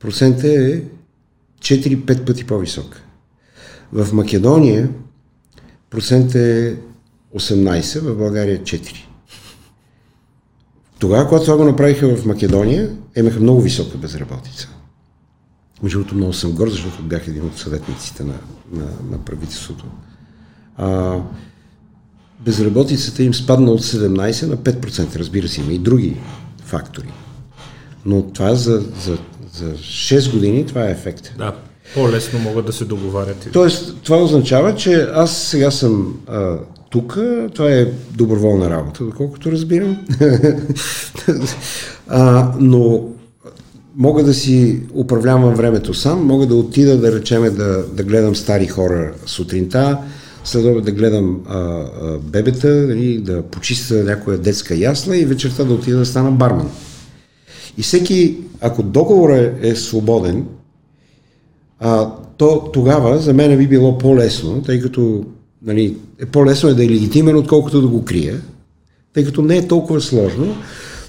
процентът 0.00 0.44
е 0.44 0.82
4-5 1.58 2.26
пъти 2.26 2.46
по-висок. 2.46 3.00
В 3.92 4.12
Македония 4.12 4.90
процент 5.90 6.34
е 6.34 6.76
18, 7.36 8.00
в 8.00 8.16
България 8.16 8.62
4. 8.62 8.94
Тогава, 10.98 11.28
когато 11.28 11.44
това 11.44 11.56
го 11.56 11.64
направиха 11.64 12.16
в 12.16 12.26
Македония, 12.26 12.96
имаха 13.16 13.40
много 13.40 13.60
висока 13.60 13.98
безработица. 13.98 14.68
Между 15.82 15.98
другото, 15.98 16.14
много 16.14 16.32
съм 16.32 16.52
горд, 16.52 16.70
защото 16.70 17.02
бях 17.02 17.28
един 17.28 17.46
от 17.46 17.58
съветниците 17.58 18.24
на, 18.24 18.34
на, 18.72 18.86
на 19.10 19.24
правителството. 19.24 19.84
А, 20.78 21.18
безработицата 22.40 23.22
им 23.22 23.34
спадна 23.34 23.70
от 23.70 23.82
17 23.82 24.46
на 24.46 24.56
5%. 24.56 25.16
Разбира 25.16 25.48
се, 25.48 25.60
има 25.60 25.72
и 25.72 25.78
други 25.78 26.16
фактори. 26.64 27.08
Но 28.06 28.22
това 28.22 28.54
за, 28.54 28.82
за, 29.04 29.18
за 29.52 29.74
6 29.74 30.32
години, 30.32 30.66
това 30.66 30.88
е 30.88 30.90
ефект. 30.90 31.32
Да, 31.38 31.54
по-лесно 31.94 32.38
могат 32.38 32.66
да 32.66 32.72
се 32.72 32.84
договарят. 32.84 33.48
Тоест, 33.52 33.96
това 34.02 34.16
означава, 34.16 34.74
че 34.74 35.08
аз 35.14 35.36
сега 35.36 35.70
съм 35.70 36.16
а, 36.26 36.56
тук, 36.90 37.18
това 37.54 37.72
е 37.72 37.86
доброволна 38.14 38.70
работа, 38.70 39.04
доколкото 39.04 39.52
разбирам. 39.52 40.06
а, 42.08 42.52
но 42.60 43.04
мога 43.96 44.24
да 44.24 44.34
си 44.34 44.80
управлявам 44.94 45.54
времето 45.54 45.94
сам, 45.94 46.26
мога 46.26 46.46
да 46.46 46.54
отида, 46.54 46.96
да 46.98 47.12
речеме, 47.12 47.50
да, 47.50 47.84
да 47.92 48.02
гледам 48.02 48.36
стари 48.36 48.66
хора 48.66 49.12
сутринта, 49.26 49.98
след 50.46 50.84
да 50.84 50.92
гледам 50.92 51.40
а, 51.46 51.58
а, 51.58 52.18
бебета, 52.18 52.68
нали, 52.68 53.18
да 53.18 53.42
почиста 53.42 53.94
някоя 53.94 54.38
детска 54.38 54.74
ясла 54.74 55.16
и 55.16 55.24
вечерта 55.24 55.64
да 55.64 55.74
отида 55.74 55.98
да 55.98 56.06
стана 56.06 56.30
барман. 56.30 56.70
И 57.78 57.82
всеки, 57.82 58.36
ако 58.60 58.82
договорът 58.82 59.64
е, 59.64 59.76
свободен, 59.76 60.44
а, 61.80 62.10
то 62.36 62.70
тогава 62.72 63.18
за 63.18 63.34
мен 63.34 63.58
би 63.58 63.66
било 63.66 63.98
по-лесно, 63.98 64.62
тъй 64.62 64.80
като 64.80 65.24
нали, 65.62 65.96
е 66.18 66.26
по-лесно 66.26 66.68
е 66.68 66.74
да 66.74 66.84
е 66.84 66.88
легитимен, 66.88 67.36
отколкото 67.36 67.80
да 67.80 67.88
го 67.88 68.04
крие, 68.04 68.34
тъй 69.14 69.24
като 69.24 69.42
не 69.42 69.56
е 69.56 69.68
толкова 69.68 70.00
сложно. 70.00 70.56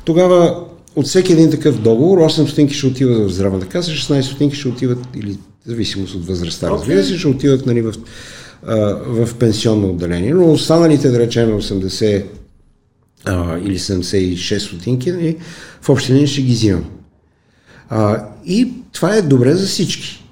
Тогава 0.05 0.63
от 0.95 1.05
всеки 1.05 1.33
един 1.33 1.51
такъв 1.51 1.81
договор 1.81 2.17
8 2.17 2.45
стотинки 2.45 2.73
ще 2.73 2.87
отиват 2.87 3.29
в 3.29 3.33
здравната 3.33 3.67
каса, 3.67 3.91
16 3.91 4.21
стотинки 4.21 4.55
ще 4.55 4.67
отиват, 4.67 4.99
или 5.15 5.37
зависимост 5.65 6.15
от 6.15 6.25
възрастта, 6.25 6.71
разбира 6.71 7.03
се, 7.03 7.17
ще 7.17 7.27
отиват 7.27 7.65
нали, 7.65 7.81
в 7.81 7.93
в 8.63 9.29
пенсионно 9.39 9.89
отделение, 9.89 10.33
но 10.33 10.51
останалите, 10.51 11.09
да 11.09 11.19
речем, 11.19 11.49
80 11.49 12.25
а, 13.25 13.57
или 13.57 13.79
76 13.79 14.57
стотинки, 14.57 15.11
нали, 15.11 15.37
в 15.81 15.89
общи 15.89 16.13
линии 16.13 16.27
ще 16.27 16.41
ги 16.41 16.53
взимам. 16.53 16.85
А, 17.89 18.25
и 18.45 18.73
това 18.91 19.15
е 19.15 19.21
добре 19.21 19.53
за 19.53 19.67
всички. 19.67 20.23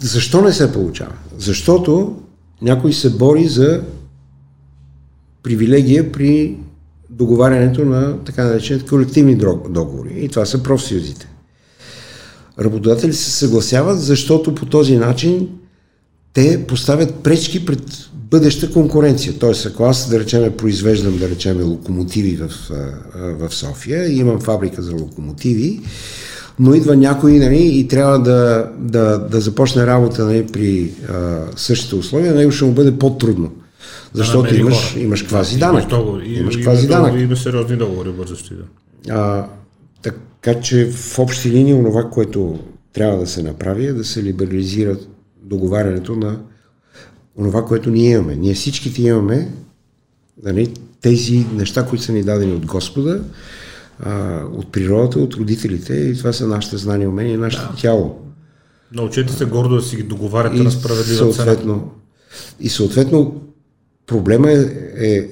Защо 0.00 0.40
не 0.40 0.52
се 0.52 0.72
получава? 0.72 1.12
Защото 1.38 2.16
някой 2.62 2.92
се 2.92 3.10
бори 3.10 3.48
за 3.48 3.82
привилегия 5.42 6.12
при 6.12 6.56
договарянето 7.10 7.84
на 7.84 8.18
така 8.24 8.44
наречените 8.44 8.86
колективни 8.86 9.36
договори. 9.68 10.14
И 10.16 10.28
това 10.28 10.46
са 10.46 10.62
профсъюзите. 10.62 11.28
Работодатели 12.60 13.12
се 13.12 13.30
съгласяват, 13.30 14.00
защото 14.00 14.54
по 14.54 14.66
този 14.66 14.96
начин 14.96 15.48
те 16.34 16.64
поставят 16.68 17.14
пречки 17.14 17.66
пред 17.66 17.80
бъдеща 18.14 18.72
конкуренция. 18.72 19.34
Тоест, 19.38 19.66
ако 19.66 19.84
аз, 19.84 20.10
да 20.10 20.20
речеме, 20.20 20.50
произвеждам, 20.50 21.18
да 21.18 21.28
речеме, 21.28 21.62
локомотиви 21.62 22.36
в, 22.36 22.50
в 23.14 23.54
София 23.54 24.12
имам 24.12 24.40
фабрика 24.40 24.82
за 24.82 24.92
локомотиви, 24.92 25.80
но 26.58 26.74
идва 26.74 26.96
някой 26.96 27.32
нали, 27.32 27.78
и 27.78 27.88
трябва 27.88 28.18
да, 28.18 28.70
да, 28.78 29.18
да 29.18 29.40
започне 29.40 29.86
работа 29.86 30.24
нали, 30.24 30.46
при 30.46 30.90
а, 31.08 31.42
същите 31.56 31.94
условия, 31.94 32.34
него 32.34 32.50
ще 32.50 32.64
му 32.64 32.72
бъде 32.72 32.98
по-трудно. 32.98 33.52
Защото 34.12 34.50
да 34.50 34.56
имаш, 34.56 34.96
имаш 34.96 35.22
квази 35.22 35.58
данък. 35.58 35.92
Имаш, 36.24 36.56
квази 36.56 36.88
данък. 36.88 37.20
Има 37.20 37.36
сериозни 37.36 37.76
договори 37.76 38.10
бързащи. 38.10 38.54
Да. 39.06 39.46
Така 40.02 40.60
че 40.60 40.90
в 40.90 41.18
общи 41.18 41.50
линии 41.50 41.74
онова, 41.74 42.10
което 42.10 42.58
трябва 42.92 43.18
да 43.18 43.26
се 43.26 43.42
направи 43.42 43.86
е 43.86 43.92
да 43.92 44.04
се 44.04 44.22
либерализира 44.22 44.96
договарянето 45.44 46.16
на 46.16 46.38
това, 47.36 47.64
което 47.64 47.90
ние 47.90 48.10
имаме. 48.10 48.36
Ние 48.36 48.54
всичките 48.54 49.02
имаме 49.02 49.52
нали, 50.42 50.74
тези 51.00 51.46
неща, 51.54 51.86
които 51.86 52.04
са 52.04 52.12
ни 52.12 52.22
дадени 52.22 52.52
от 52.52 52.66
Господа, 52.66 53.20
а, 54.00 54.42
от 54.52 54.72
природата, 54.72 55.18
от 55.18 55.34
родителите 55.34 55.94
и 55.94 56.18
това 56.18 56.32
са 56.32 56.46
нашите 56.46 56.76
знания, 56.76 57.08
умения, 57.08 57.38
нашето 57.38 57.72
да. 57.72 57.76
тяло. 57.76 58.20
Научете 58.92 59.32
се 59.32 59.44
гордо 59.44 59.76
да 59.76 59.82
си 59.82 59.96
ги 59.96 60.02
договаряте 60.02 60.62
на 60.62 60.70
справедлива 60.70 61.16
съответно, 61.16 61.74
цена. 61.74 61.84
И 62.60 62.68
съответно 62.68 63.42
проблема 64.06 64.50
е, 64.50 64.66
е 64.96 65.28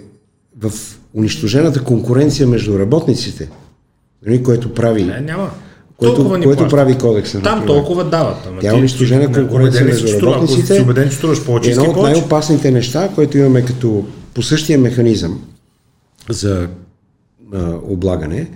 в 0.61 0.73
унищожената 1.15 1.85
конкуренция 1.85 2.47
между 2.47 2.79
работниците, 2.79 3.51
нали, 4.27 4.43
което 4.43 4.75
прави... 4.75 5.05
Не, 5.05 5.21
няма. 5.21 5.51
Което, 6.03 6.43
което 6.43 6.69
прави 6.69 6.99
кодекса. 6.99 7.41
Там 7.41 7.59
например. 7.59 7.67
толкова 7.67 8.05
дават. 8.05 8.49
Тя 8.61 8.71
е 8.71 8.75
унищожена 8.75 9.33
конкуренция 9.33 9.85
между 9.85 10.23
работниците. 10.23 10.63
Ако 10.63 10.75
си 10.75 10.81
убеден, 10.81 11.11
че 11.11 11.17
струваш 11.17 11.45
повече, 11.45 11.71
едно 11.71 11.85
от 11.85 12.03
най-опасните 12.03 12.71
неща, 12.71 13.09
което 13.15 13.39
имаме 13.39 13.65
като 13.65 14.05
по 14.35 14.43
същия 14.43 14.79
механизъм 14.79 15.41
за 16.31 16.69
а, 17.55 17.73
облагане, 17.83 18.49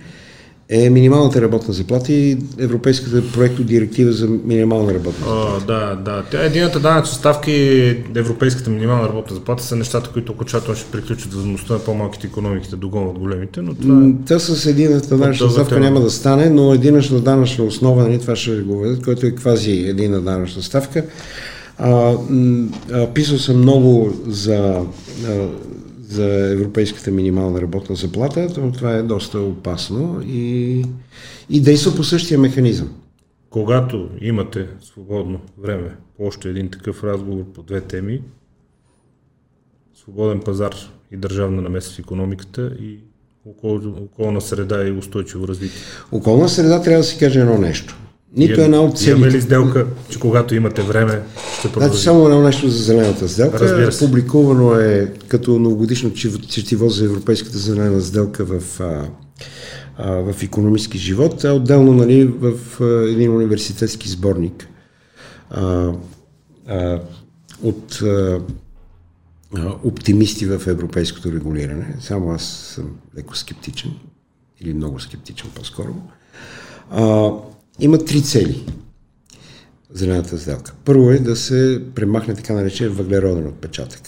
е 0.69 0.89
минималната 0.89 1.41
работна 1.41 1.73
заплата 1.73 2.13
и 2.13 2.37
Европейската 2.57 3.31
проекто 3.33 3.63
директива 3.63 4.11
за 4.11 4.27
минимална 4.27 4.93
работна 4.93 5.11
заплата. 5.11 5.63
О, 5.63 5.67
да, 5.67 5.95
да. 5.95 6.23
Тя, 6.31 6.43
едината 6.43 6.79
данъчна 6.79 7.13
ставка 7.13 7.51
и 7.51 7.89
Европейската 8.15 8.69
минимална 8.69 9.07
работна 9.07 9.35
заплата 9.35 9.63
са 9.63 9.75
нещата, 9.75 10.09
които 10.09 10.31
окончателно 10.31 10.77
ще 10.77 10.91
приключат 10.91 11.33
възможността 11.33 11.73
на 11.73 11.79
по-малките 11.79 12.27
економиките 12.27 12.69
да 12.69 12.77
догонват 12.77 13.19
големите, 13.19 13.61
но 13.61 13.73
това 13.73 14.05
е... 14.05 14.25
Та 14.27 14.39
с 14.39 14.65
едината 14.65 15.17
данъчна 15.17 15.49
ставка 15.49 15.79
няма 15.79 16.01
да 16.01 16.09
стане, 16.09 16.49
но 16.49 16.73
единъчна 16.73 17.19
данъчна 17.19 17.65
основа, 17.65 18.03
нали, 18.03 18.19
това 18.19 18.35
ще 18.35 18.55
го 18.55 18.79
ведат, 18.79 19.03
който 19.03 19.25
е 19.25 19.31
квази 19.31 19.71
едина 19.71 20.19
данъчна 20.19 20.61
ставка. 20.61 21.03
А, 21.77 22.13
а, 22.93 23.07
писал 23.13 23.37
съм 23.37 23.57
много 23.57 24.13
за 24.27 24.55
а, 25.27 25.47
за 26.07 26.51
европейската 26.51 27.11
минимална 27.11 27.61
работна 27.61 27.95
заплата, 27.95 28.53
то 28.53 28.71
това 28.71 28.93
е 28.93 29.03
доста 29.03 29.39
опасно 29.39 30.21
и, 30.25 30.85
и 31.49 31.61
действа 31.61 31.95
по 31.95 32.03
същия 32.03 32.39
механизъм. 32.39 32.95
Когато 33.49 34.09
имате 34.21 34.67
свободно 34.81 35.39
време 35.57 35.95
по 36.17 36.25
още 36.25 36.49
един 36.49 36.69
такъв 36.69 37.03
разговор 37.03 37.43
по 37.53 37.63
две 37.63 37.81
теми, 37.81 38.21
свободен 39.95 40.39
пазар 40.39 40.75
и 41.11 41.17
държавна 41.17 41.61
намеса 41.61 41.91
в 41.91 41.99
економиката 41.99 42.77
и 42.81 42.99
окол, 43.45 43.75
околна 43.75 44.41
среда 44.41 44.87
и 44.87 44.91
устойчиво 44.91 45.47
развитие. 45.47 45.81
Околна 46.11 46.49
среда 46.49 46.81
трябва 46.81 46.99
да 46.99 47.03
си 47.03 47.17
каже 47.17 47.39
едно 47.39 47.57
нещо. 47.57 47.97
Нито 48.35 48.61
една 48.61 48.81
от 48.81 48.97
целите. 48.97 49.11
Имаме 49.11 49.31
ли 49.31 49.41
сделка, 49.41 49.85
че 50.09 50.19
когато 50.19 50.55
имате 50.55 50.81
време, 50.81 51.21
ще 51.59 51.71
продължи? 51.71 51.87
Значи 51.87 52.03
само 52.03 52.25
едно 52.25 52.41
нещо 52.41 52.69
за 52.69 52.83
зелената 52.83 53.29
сделка. 53.29 53.89
Публикувано 53.99 54.73
е 54.73 55.13
като 55.27 55.59
новогодишно 55.59 56.13
четиво 56.47 56.89
за 56.89 57.05
Европейската 57.05 57.57
зелена 57.57 58.01
сделка 58.01 58.45
в, 58.45 58.79
а, 58.79 59.05
а, 59.97 60.11
в 60.11 60.43
економически 60.43 60.97
живот, 60.97 61.43
а 61.43 61.53
отделно 61.53 61.93
нали, 61.93 62.25
в 62.25 62.53
а, 62.81 63.09
един 63.11 63.35
университетски 63.35 64.09
сборник 64.09 64.67
а, 65.49 65.91
а, 66.67 66.99
от 67.63 68.01
а, 68.01 68.39
оптимисти 69.83 70.45
в 70.45 70.61
европейското 70.67 71.31
регулиране. 71.31 71.95
Само 72.01 72.31
аз 72.31 72.43
съм 72.43 72.85
леко 73.17 73.37
скептичен, 73.37 73.91
или 74.61 74.73
много 74.73 74.99
скептичен 74.99 75.49
по-скоро. 75.55 75.95
А, 76.91 77.31
има 77.79 77.97
три 77.97 78.21
цели 78.21 78.65
зелената 79.93 80.37
сделка. 80.37 80.73
Първо 80.85 81.11
е 81.11 81.19
да 81.19 81.35
се 81.35 81.81
премахне 81.95 82.35
така 82.35 82.53
наречен 82.53 82.89
въглероден 82.89 83.47
отпечатък. 83.47 84.01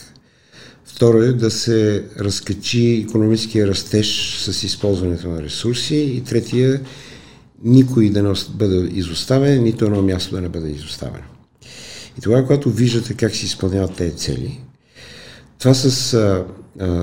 Второ 0.85 1.21
е 1.21 1.33
да 1.33 1.51
се 1.51 2.05
разкачи 2.19 3.05
економическия 3.07 3.67
растеж 3.67 4.37
с 4.37 4.63
използването 4.63 5.29
на 5.29 5.43
ресурси. 5.43 5.95
И 5.95 6.23
третия 6.23 6.81
никой 7.63 8.09
да 8.09 8.23
не 8.23 8.33
бъде 8.49 8.89
изоставен, 8.93 9.63
нито 9.63 9.85
едно 9.85 10.01
място 10.01 10.35
да 10.35 10.41
не 10.41 10.49
бъде 10.49 10.69
изоставено. 10.69 11.25
И 12.17 12.21
тогава, 12.21 12.41
когато 12.43 12.69
виждате 12.69 13.13
как 13.13 13.35
се 13.35 13.45
изпълняват 13.45 13.95
тези 13.95 14.15
цели, 14.15 14.59
това 15.59 15.73
с, 15.73 16.13
а, 16.13 16.45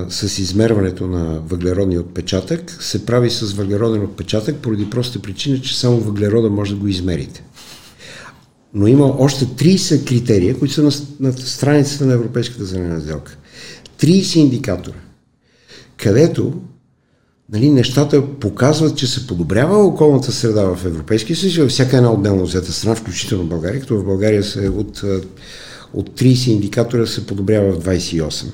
с 0.09 0.39
измерването 0.39 1.07
на 1.07 1.39
въглеродния 1.39 2.01
отпечатък 2.01 2.77
се 2.79 3.05
прави 3.05 3.29
с 3.29 3.53
въглероден 3.53 4.03
отпечатък 4.03 4.55
поради 4.55 4.89
проста 4.89 5.21
причина, 5.21 5.61
че 5.61 5.79
само 5.79 5.97
въглерода 5.97 6.49
може 6.49 6.73
да 6.73 6.79
го 6.79 6.87
измерите. 6.87 7.43
Но 8.73 8.87
има 8.87 9.15
още 9.19 9.45
30 9.45 10.07
критерия, 10.07 10.59
които 10.59 10.73
са 10.73 10.83
на, 10.83 10.91
на 11.19 11.33
страницата 11.33 12.05
на 12.05 12.13
Европейската 12.13 12.65
зелена 12.65 13.01
сделка. 13.01 13.37
30 13.99 14.37
индикатора, 14.37 14.97
където 15.97 16.53
нали, 17.53 17.69
нещата 17.69 18.39
показват, 18.39 18.97
че 18.97 19.07
се 19.07 19.27
подобрява 19.27 19.85
околната 19.85 20.31
среда 20.31 20.75
в 20.75 20.85
Европейския 20.85 21.35
съюз 21.35 21.57
във 21.57 21.69
всяка 21.69 21.97
една 21.97 22.11
отделна 22.11 22.43
взета 22.43 22.73
страна, 22.73 22.95
включително 22.95 23.45
България, 23.45 23.81
като 23.81 23.97
в 23.97 24.05
България 24.05 24.43
се 24.43 24.69
от 24.69 25.03
от 25.93 26.19
30 26.19 26.49
индикатора 26.49 27.05
се 27.05 27.27
подобрява 27.27 27.73
в 27.73 27.79
28. 27.79 28.45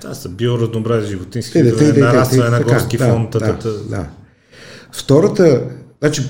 Това 0.00 0.14
са 0.14 0.28
биоразнообразие, 0.28 1.10
животински 1.10 1.62
видове, 1.62 1.92
нараства 1.92 2.50
на 2.50 2.60
горски 2.60 2.98
фонд. 2.98 3.30
Да, 3.30 3.38
да, 3.38 3.78
да. 3.78 4.06
Втората, 4.92 5.62
значи, 6.02 6.22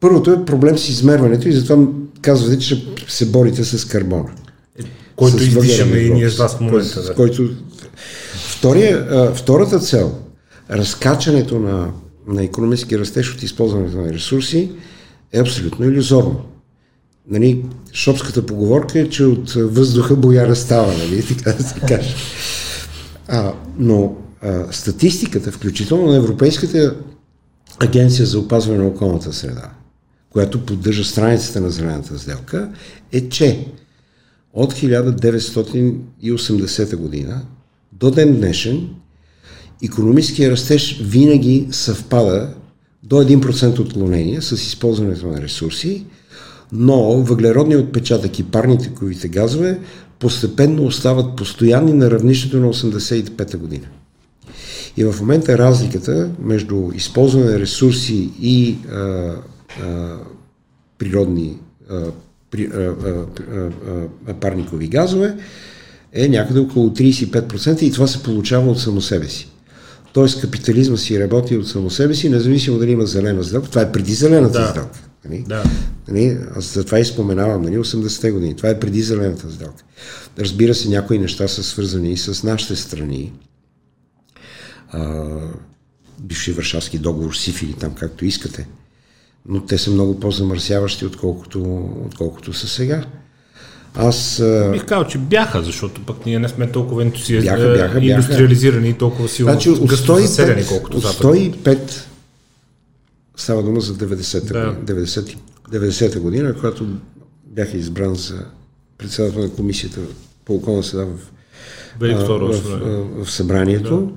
първото 0.00 0.30
е 0.30 0.44
проблем 0.44 0.78
с 0.78 0.88
измерването 0.88 1.48
и 1.48 1.52
затова 1.52 1.86
казвате, 2.20 2.58
че 2.58 2.86
се 3.08 3.26
борите 3.26 3.64
с 3.64 3.84
карбона. 3.84 4.30
Е, 4.80 4.82
който 5.16 5.42
издишаме 5.42 5.96
и 5.96 6.10
ние 6.10 6.30
с 6.30 6.36
вас 6.36 6.56
в 6.56 6.60
момента. 6.60 7.02
Да. 7.02 7.14
Който... 7.14 7.50
Втория, 8.48 9.06
втората 9.34 9.80
цел, 9.80 10.14
разкачането 10.70 11.58
на, 11.58 11.92
на 12.26 12.44
економически 12.44 12.98
растеж 12.98 13.34
от 13.34 13.42
използването 13.42 13.96
на 13.96 14.12
ресурси 14.12 14.70
е 15.32 15.40
абсолютно 15.40 15.86
иллюзорно 15.86 16.44
нали, 17.30 17.64
шопската 17.92 18.46
поговорка 18.46 19.00
е, 19.00 19.08
че 19.08 19.24
от 19.24 19.52
въздуха 19.52 20.16
бояра 20.16 20.56
става, 20.56 20.92
нали, 20.92 21.26
така 21.28 21.52
да 21.52 21.62
се 21.62 21.80
каже. 21.80 22.14
А, 23.28 23.52
но 23.78 24.16
а, 24.42 24.72
статистиката, 24.72 25.52
включително 25.52 26.06
на 26.06 26.16
Европейската 26.16 26.96
агенция 27.78 28.26
за 28.26 28.38
опазване 28.38 28.78
на 28.78 28.86
околната 28.86 29.32
среда, 29.32 29.70
която 30.30 30.66
поддържа 30.66 31.04
страницата 31.04 31.60
на 31.60 31.70
зелената 31.70 32.18
сделка, 32.18 32.70
е, 33.12 33.28
че 33.28 33.66
от 34.52 34.74
1980 34.74 36.96
година 36.96 37.42
до 37.92 38.10
ден 38.10 38.36
днешен 38.36 38.88
економическия 39.82 40.50
растеж 40.50 41.00
винаги 41.02 41.68
съвпада 41.70 42.54
до 43.02 43.16
1% 43.16 43.78
отклонение 43.78 44.42
с 44.42 44.52
използването 44.52 45.26
на 45.26 45.42
ресурси, 45.42 46.04
но 46.74 47.22
въглеродният 47.22 47.84
отпечатък 47.84 48.38
и 48.38 48.42
парниковите 48.42 49.28
газове 49.28 49.78
постепенно 50.18 50.84
остават 50.84 51.36
постоянни 51.36 51.92
на 51.92 52.10
равнището 52.10 52.60
на 52.60 52.72
85-та 52.72 53.58
година. 53.58 53.86
И 54.96 55.04
в 55.04 55.14
момента 55.20 55.58
разликата 55.58 56.30
между 56.38 56.90
използване 56.94 57.50
на 57.50 57.58
ресурси 57.58 58.30
и 58.40 58.76
а, 58.92 58.96
а, 58.96 60.16
природни 60.98 61.58
а, 61.90 62.02
при, 62.50 62.64
а, 62.74 62.94
а, 63.06 63.66
а, 64.28 64.34
парникови 64.34 64.88
газове 64.88 65.36
е 66.12 66.28
някъде 66.28 66.60
около 66.60 66.90
35% 66.90 67.82
и 67.82 67.92
това 67.92 68.06
се 68.06 68.22
получава 68.22 68.70
от 68.70 68.80
само 68.80 69.00
себе 69.00 69.28
си. 69.28 69.50
Тоест 70.12 70.40
капитализма 70.40 70.96
си 70.96 71.20
работи 71.20 71.56
от 71.56 71.68
само 71.68 71.90
себе 71.90 72.14
си, 72.14 72.28
независимо 72.28 72.78
дали 72.78 72.90
има 72.90 73.06
зелена 73.06 73.44
сделка. 73.44 73.68
Това 73.68 73.82
е 73.82 73.92
преди 73.92 74.14
зелената 74.14 74.58
да. 74.58 74.68
сделка. 74.68 74.98
Нали? 75.28 75.44
Да. 75.48 75.64
Нали? 76.08 76.38
Аз 76.56 76.74
за 76.74 76.84
това 76.84 76.98
и 76.98 77.04
споменавам, 77.04 77.62
нали? 77.62 77.78
80-те 77.78 78.30
години. 78.30 78.56
Това 78.56 78.68
е 78.68 78.80
преди 78.80 79.02
зелената 79.02 79.50
сделка. 79.50 79.84
Разбира 80.38 80.74
се, 80.74 80.88
някои 80.88 81.18
неща 81.18 81.48
са 81.48 81.62
свързани 81.62 82.12
и 82.12 82.16
с 82.16 82.42
нашите 82.42 82.76
страни. 82.76 83.32
А, 84.88 85.24
бивши 86.20 86.52
Варшавски 86.52 86.98
договор, 86.98 87.34
Сифили, 87.34 87.72
там 87.72 87.94
както 87.94 88.24
искате. 88.24 88.68
Но 89.48 89.66
те 89.66 89.78
са 89.78 89.90
много 89.90 90.20
по-замърсяващи, 90.20 91.06
отколкото, 91.06 91.88
отколкото 92.06 92.52
са 92.52 92.68
сега. 92.68 93.04
Аз... 93.94 94.42
Бих 94.72 94.84
казал, 94.84 95.06
че 95.06 95.18
бяха, 95.18 95.62
защото 95.62 96.06
пък 96.06 96.26
ние 96.26 96.38
не 96.38 96.48
сме 96.48 96.70
толкова 96.70 97.02
ентусиазирани, 97.02 97.62
бяха, 97.62 97.72
бяха, 97.72 98.00
бяха. 98.00 98.06
индустриализирани 98.06 98.88
и 98.88 98.94
толкова 98.94 99.28
силно 99.28 99.52
значи, 99.52 99.70
от 99.70 99.78
105, 99.78 100.20
заселени, 100.20 100.66
колкото 100.66 100.96
от 100.96 101.04
105 101.04 102.04
Става 103.36 103.62
дума 103.62 103.80
за 103.80 103.94
90-та, 103.94 104.60
да. 104.60 104.72
година, 104.72 105.06
90, 105.06 105.36
90-та 105.70 106.20
година, 106.20 106.54
когато 106.54 106.86
бях 107.46 107.74
избран 107.74 108.14
за 108.14 108.44
председател 108.98 109.42
на 109.42 109.50
комисията 109.50 110.00
по 110.44 110.54
околна 110.54 110.82
среда 110.82 111.04
в, 111.04 111.18
а, 112.02 112.14
в, 112.14 112.52
в, 112.52 113.24
в 113.24 113.30
събранието. 113.30 114.00
Да. 114.00 114.12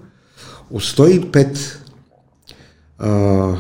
От 0.72 0.84
105 0.84 1.58
а, 2.98 3.56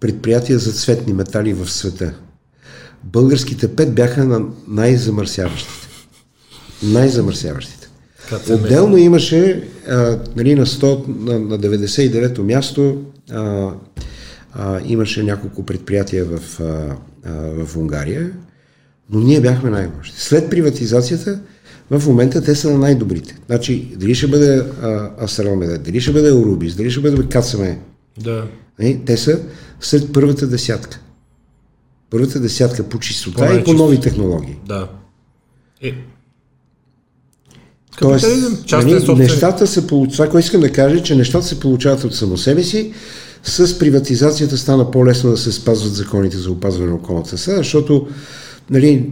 предприятия 0.00 0.58
за 0.58 0.72
цветни 0.72 1.12
метали 1.12 1.52
в 1.52 1.70
света, 1.70 2.14
българските 3.04 3.76
пет 3.76 3.94
бяха 3.94 4.24
на 4.24 4.40
най-замърсяващите. 4.68 5.88
Най-замърсяващите. 6.82 7.88
Отделно 8.50 8.96
имаше 8.96 9.68
а, 9.88 10.18
нали, 10.36 10.54
на, 10.54 10.66
100, 10.66 11.08
на, 11.08 11.38
на 11.38 11.58
99-то 11.58 12.44
място 12.44 13.02
а, 13.30 13.70
а, 14.54 14.80
имаше 14.84 15.22
няколко 15.22 15.66
предприятия 15.66 16.24
в, 16.24 16.60
а, 16.60 16.96
а, 17.24 17.32
в 17.64 17.76
Унгария, 17.76 18.30
но 19.10 19.20
ние 19.20 19.40
бяхме 19.40 19.70
най-лоши. 19.70 20.12
След 20.16 20.50
приватизацията, 20.50 21.40
в 21.90 22.06
момента 22.06 22.42
те 22.42 22.54
са 22.54 22.70
на 22.70 22.78
най-добрите. 22.78 23.36
Значи, 23.46 23.92
дали 23.96 24.14
ще 24.14 24.26
бъде 24.26 24.66
Астралмеда, 25.22 25.78
дали 25.78 26.00
ще 26.00 26.12
бъде 26.12 26.32
Орубис, 26.32 26.74
дали 26.74 26.90
ще 26.90 27.00
бъде 27.00 27.28
Кацаме, 27.28 27.78
Да. 28.20 28.46
нали, 28.78 29.00
те 29.06 29.16
са 29.16 29.40
след 29.80 30.12
първата 30.12 30.46
десятка. 30.46 31.00
Първата 32.10 32.40
десятка 32.40 32.82
по 32.82 32.98
чистота 32.98 33.46
По 33.46 33.54
и 33.54 33.64
по 33.64 33.72
нови 33.72 34.00
технологии. 34.00 34.56
Да. 34.66 34.88
Е. 35.82 35.94
Тоест, 37.98 38.26
нали, 38.72 39.14
нещата 39.16 39.66
се 39.66 39.86
получават, 39.86 40.12
това, 40.12 40.28
което 40.28 40.44
искам 40.44 40.60
да 40.60 40.72
кажа, 40.72 40.96
е, 40.96 41.02
че 41.02 41.16
нещата 41.16 41.46
се 41.46 41.60
получават 41.60 42.04
от 42.04 42.14
само 42.14 42.36
себе 42.36 42.62
си. 42.62 42.92
С 43.44 43.78
приватизацията 43.78 44.58
стана 44.58 44.90
по-лесно 44.90 45.30
да 45.30 45.36
се 45.36 45.52
спазват 45.52 45.94
законите 45.94 46.36
за 46.36 46.50
опазване 46.50 46.90
на 46.90 46.96
околната 46.96 47.38
среда, 47.38 47.56
защото 47.56 48.06
нали, 48.70 49.10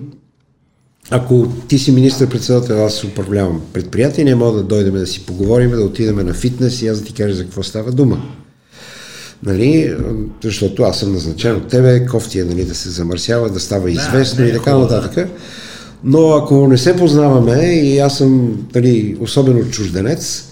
ако 1.11 1.47
ти 1.69 1.79
си 1.79 1.93
министър-председател, 1.93 2.85
аз 2.87 3.05
управлявам 3.05 3.63
предприятие, 3.73 4.25
не 4.25 4.35
мога 4.35 4.59
да 4.59 4.63
дойдем 4.63 4.95
да 4.95 5.07
си 5.07 5.27
поговорим, 5.27 5.71
да 5.71 5.83
отидем 5.83 6.27
на 6.27 6.35
фитнес 6.35 6.83
и 6.83 6.89
аз 6.89 6.99
да 6.99 7.05
ти 7.05 7.13
кажа 7.13 7.35
за 7.35 7.45
какво 7.45 7.63
става 7.63 7.93
дума. 7.93 8.23
Нали, 9.43 9.97
защото 10.45 10.83
аз 10.83 11.01
съм 11.01 11.13
назначен 11.13 11.57
от 11.57 11.69
тебе, 11.69 12.07
кофти 12.07 12.39
е 12.41 12.45
нали, 12.45 12.65
да 12.65 12.75
се 12.75 12.91
замърсява, 12.91 13.51
да 13.51 13.61
става 13.61 13.91
известно 13.91 14.45
е 14.45 14.49
и 14.49 14.53
така 14.53 14.73
да. 14.73 14.79
нататък. 14.79 15.29
Но 16.05 16.31
ако 16.31 16.69
не 16.69 16.79
се 16.79 16.97
познаваме 16.97 17.63
и 17.63 17.99
аз 17.99 18.19
съм 18.19 18.59
нали, 18.75 19.17
особено 19.21 19.71
чужденец, 19.71 20.52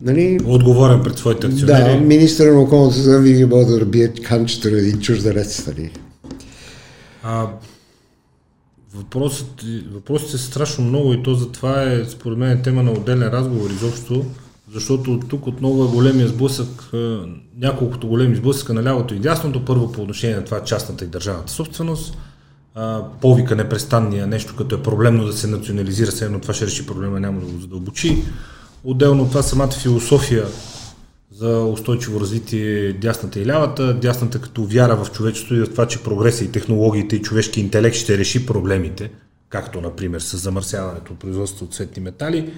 нали, 0.00 0.38
Отговорен 0.44 1.02
пред 1.02 1.18
своите 1.18 1.48
да, 1.48 1.54
акционери. 1.54 2.00
министър 2.00 2.52
на 2.52 2.60
околната 2.60 2.96
среда 2.96 3.18
винаги 3.18 3.44
може 3.44 3.66
да 3.66 3.84
бие 3.84 4.08
канчето 4.08 4.70
на 4.70 4.78
един 4.78 5.00
чужденец. 5.00 5.66
Нали. 5.66 5.90
А, 7.22 7.46
въпросът, 8.94 9.64
въпросите 9.92 10.30
са 10.30 10.38
страшно 10.38 10.84
много 10.84 11.12
и 11.12 11.22
то 11.22 11.34
затова 11.34 11.82
е, 11.82 12.04
според 12.04 12.38
мен, 12.38 12.62
тема 12.62 12.82
на 12.82 12.92
отделен 12.92 13.28
разговор 13.28 13.70
изобщо, 13.70 14.24
защото 14.74 15.20
тук 15.28 15.46
отново 15.46 15.84
е 15.84 15.88
големия 15.88 16.28
сблъсък, 16.28 16.90
а, 16.94 17.26
няколкото 17.58 18.08
големи 18.08 18.36
сблъсъка 18.36 18.74
на 18.74 18.82
лявото 18.82 19.14
и 19.14 19.18
дясното. 19.18 19.64
Първо 19.64 19.92
по 19.92 20.02
отношение 20.02 20.36
на 20.36 20.44
това 20.44 20.64
частната 20.64 21.04
и 21.04 21.08
държавната 21.08 21.52
собственост, 21.52 22.18
повика 23.20 23.56
непрестанния 23.56 24.26
нещо, 24.26 24.56
като 24.56 24.74
е 24.74 24.82
проблемно 24.82 25.24
да 25.24 25.32
се 25.32 25.46
национализира, 25.46 26.10
все 26.10 26.24
едно 26.24 26.40
това 26.40 26.54
ще 26.54 26.66
реши 26.66 26.86
проблема, 26.86 27.20
няма 27.20 27.40
да 27.40 27.46
го 27.46 27.60
задълбочи. 27.60 28.24
Отделно 28.84 29.22
от 29.22 29.28
това 29.28 29.42
самата 29.42 29.70
философия 29.70 30.46
за 31.32 31.64
устойчиво 31.64 32.20
развитие 32.20 32.92
дясната 32.92 33.40
и 33.40 33.46
лявата, 33.46 33.94
дясната 33.94 34.40
като 34.40 34.64
вяра 34.64 35.04
в 35.04 35.12
човечеството 35.12 35.54
и 35.54 35.64
в 35.64 35.70
това, 35.70 35.86
че 35.86 36.02
прогреса 36.02 36.44
и 36.44 36.52
технологиите 36.52 37.16
и 37.16 37.22
човешки 37.22 37.60
интелект 37.60 37.96
ще 37.96 38.18
реши 38.18 38.46
проблемите, 38.46 39.10
както 39.48 39.80
например 39.80 40.20
с 40.20 40.36
замърсяването, 40.36 41.14
производството 41.14 41.64
от 41.64 41.74
цветни 41.74 42.02
метали, 42.02 42.52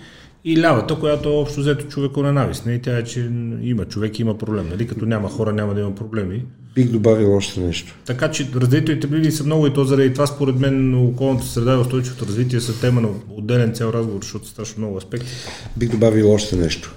и 0.44 0.60
лявата, 0.60 0.98
която 0.98 1.28
е 1.28 1.32
общо 1.32 1.60
взето 1.60 1.86
човеко 1.86 2.22
ненавистна 2.22 2.72
и 2.72 2.82
тя 2.82 2.98
е, 2.98 3.04
че 3.04 3.20
има 3.62 3.84
човек 3.84 4.18
и 4.18 4.22
има 4.22 4.38
проблем. 4.38 4.68
Нали? 4.68 4.86
Като 4.86 5.06
няма 5.06 5.30
хора, 5.30 5.52
няма 5.52 5.74
да 5.74 5.80
има 5.80 5.94
проблеми. 5.94 6.44
Бих 6.74 6.90
добавил 6.90 7.36
още 7.36 7.60
нещо. 7.60 7.98
Така 8.06 8.30
че 8.30 8.48
разделителните 8.54 9.06
блини 9.06 9.32
са 9.32 9.44
много 9.44 9.66
и 9.66 9.74
то 9.74 9.84
заради 9.84 10.12
това 10.12 10.26
според 10.26 10.56
мен 10.56 10.94
околната 10.94 11.46
среда 11.46 11.74
и 11.74 11.76
устойчивото 11.76 12.26
развитие 12.26 12.60
са 12.60 12.80
тема 12.80 13.00
на 13.00 13.08
отделен 13.28 13.74
цял 13.74 13.88
разговор, 13.88 14.22
защото 14.22 14.46
са 14.46 14.52
страшно 14.52 14.78
много 14.78 14.96
аспекти. 14.96 15.32
Бих 15.76 15.90
добавил 15.90 16.32
още 16.32 16.56
нещо. 16.56 16.94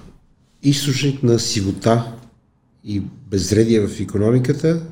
Източник 0.62 1.22
на 1.22 1.38
сивота 1.38 2.12
и 2.84 3.02
безредие 3.30 3.86
в 3.86 4.00
економиката 4.00 4.82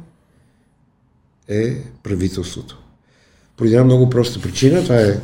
е 1.49 1.77
правителството. 2.03 2.79
Поради 3.57 3.75
една 3.75 3.85
много 3.85 4.11
проста 4.11 4.41
причина, 4.41 4.83
това 4.83 5.01
е 5.01 5.21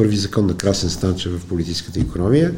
първи 0.00 0.16
закон 0.16 0.46
на 0.46 0.54
Красен 0.54 0.90
Станчев 0.90 1.32
в 1.32 1.46
политическата 1.46 2.00
економия. 2.00 2.52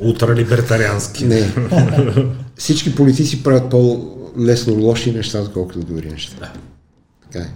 Ултралибертариански. 0.00 1.24
Не. 1.24 1.54
Всички 2.56 2.94
политици 2.94 3.42
правят 3.42 3.70
по-лесно 3.70 4.74
лоши 4.74 5.12
неща, 5.12 5.40
отколкото 5.40 5.78
добри 5.78 6.10
неща. 6.10 6.52
Така 7.22 7.44
е. 7.44 7.48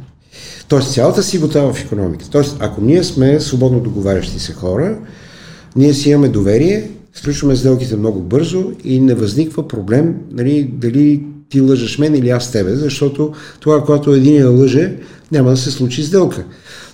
Тоест, 0.69 0.93
цялата 0.93 1.23
сивота 1.23 1.73
в 1.73 1.81
економиката. 1.85 2.31
Тоест, 2.31 2.57
ако 2.61 2.81
ние 2.81 3.05
сме 3.05 3.41
свободно 3.41 3.81
договарящи 3.81 4.41
се 4.41 4.53
хора, 4.53 4.99
ние 5.77 5.95
си 5.95 6.11
имаме 6.11 6.29
доверие, 6.29 6.91
сключваме 7.15 7.57
сделките 7.57 7.97
много 7.97 8.21
бързо 8.21 8.73
и 8.85 9.01
не 9.01 9.15
възниква 9.15 9.69
проблем, 9.69 10.15
нали, 10.31 10.71
дали 10.73 11.23
ти 11.49 11.61
лъжеш 11.61 11.99
мен 11.99 12.15
или 12.15 12.31
аз 12.31 12.53
тебе, 12.53 12.75
защото 12.75 13.33
тогава, 13.61 13.85
когато 13.85 14.15
един 14.15 14.37
я 14.37 14.51
лъже, 14.51 14.97
няма 15.33 15.51
да 15.51 15.57
се 15.57 15.71
случи 15.71 16.03
сделка. 16.03 16.45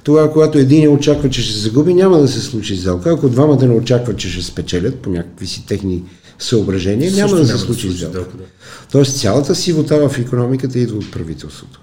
Тогава, 0.06 0.32
когато 0.32 0.58
един 0.58 0.92
очаква, 0.92 1.30
че 1.30 1.42
ще 1.42 1.52
се 1.52 1.58
загуби, 1.58 1.94
няма 1.94 2.18
да 2.18 2.28
се 2.28 2.40
случи 2.40 2.76
сделка. 2.76 3.10
Ако 3.10 3.28
двамата 3.28 3.66
не 3.66 3.74
очакват, 3.74 4.16
че 4.16 4.30
ще 4.30 4.42
спечелят 4.42 4.98
по 4.98 5.10
някакви 5.10 5.46
си 5.46 5.66
техни 5.66 6.02
съображения, 6.38 7.12
няма 7.12 7.36
да 7.36 7.46
се 7.46 7.52
няма 7.52 7.52
да 7.52 7.58
се 7.58 7.64
случи 7.64 7.92
сделка. 7.92 8.18
сделка, 8.18 8.36
да. 8.36 8.44
Тоест 8.92 9.18
цялата 9.18 9.54
сивота 9.54 10.08
в 10.08 10.18
економиката 10.18 10.78
идва 10.78 10.98
от 10.98 11.10
правителството. 11.10 11.80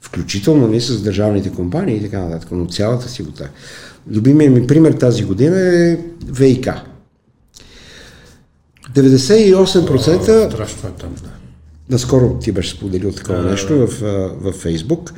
Включително 0.00 0.68
не 0.68 0.80
с 0.80 1.02
държавните 1.02 1.52
компании 1.52 1.96
и 1.96 2.02
така 2.02 2.20
нататък, 2.20 2.48
но 2.52 2.66
цялата 2.66 3.08
сивота. 3.08 3.48
Любимият 4.10 4.54
ми 4.54 4.66
пример 4.66 4.92
тази 4.92 5.24
година 5.24 5.60
е 5.60 5.98
ВИК. 6.26 6.68
98% 8.94 10.50
Страшно 10.50 10.88
е 10.88 10.92
там, 10.92 11.14
да. 11.22 11.30
Наскоро 11.90 12.38
ти 12.38 12.52
беше 12.52 12.70
споделил 12.70 13.12
такова 13.12 13.42
нещо 13.42 13.86
в, 13.86 14.00
в 14.40 14.52
Фейсбук. 14.52 15.12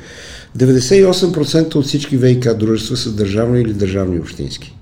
98% 0.57 1.75
от 1.75 1.85
всички 1.85 2.17
ВИК 2.17 2.53
дружества 2.53 2.97
са 2.97 3.11
държавни 3.11 3.61
или 3.61 3.73
държавни 3.73 4.19
общински. 4.19 4.77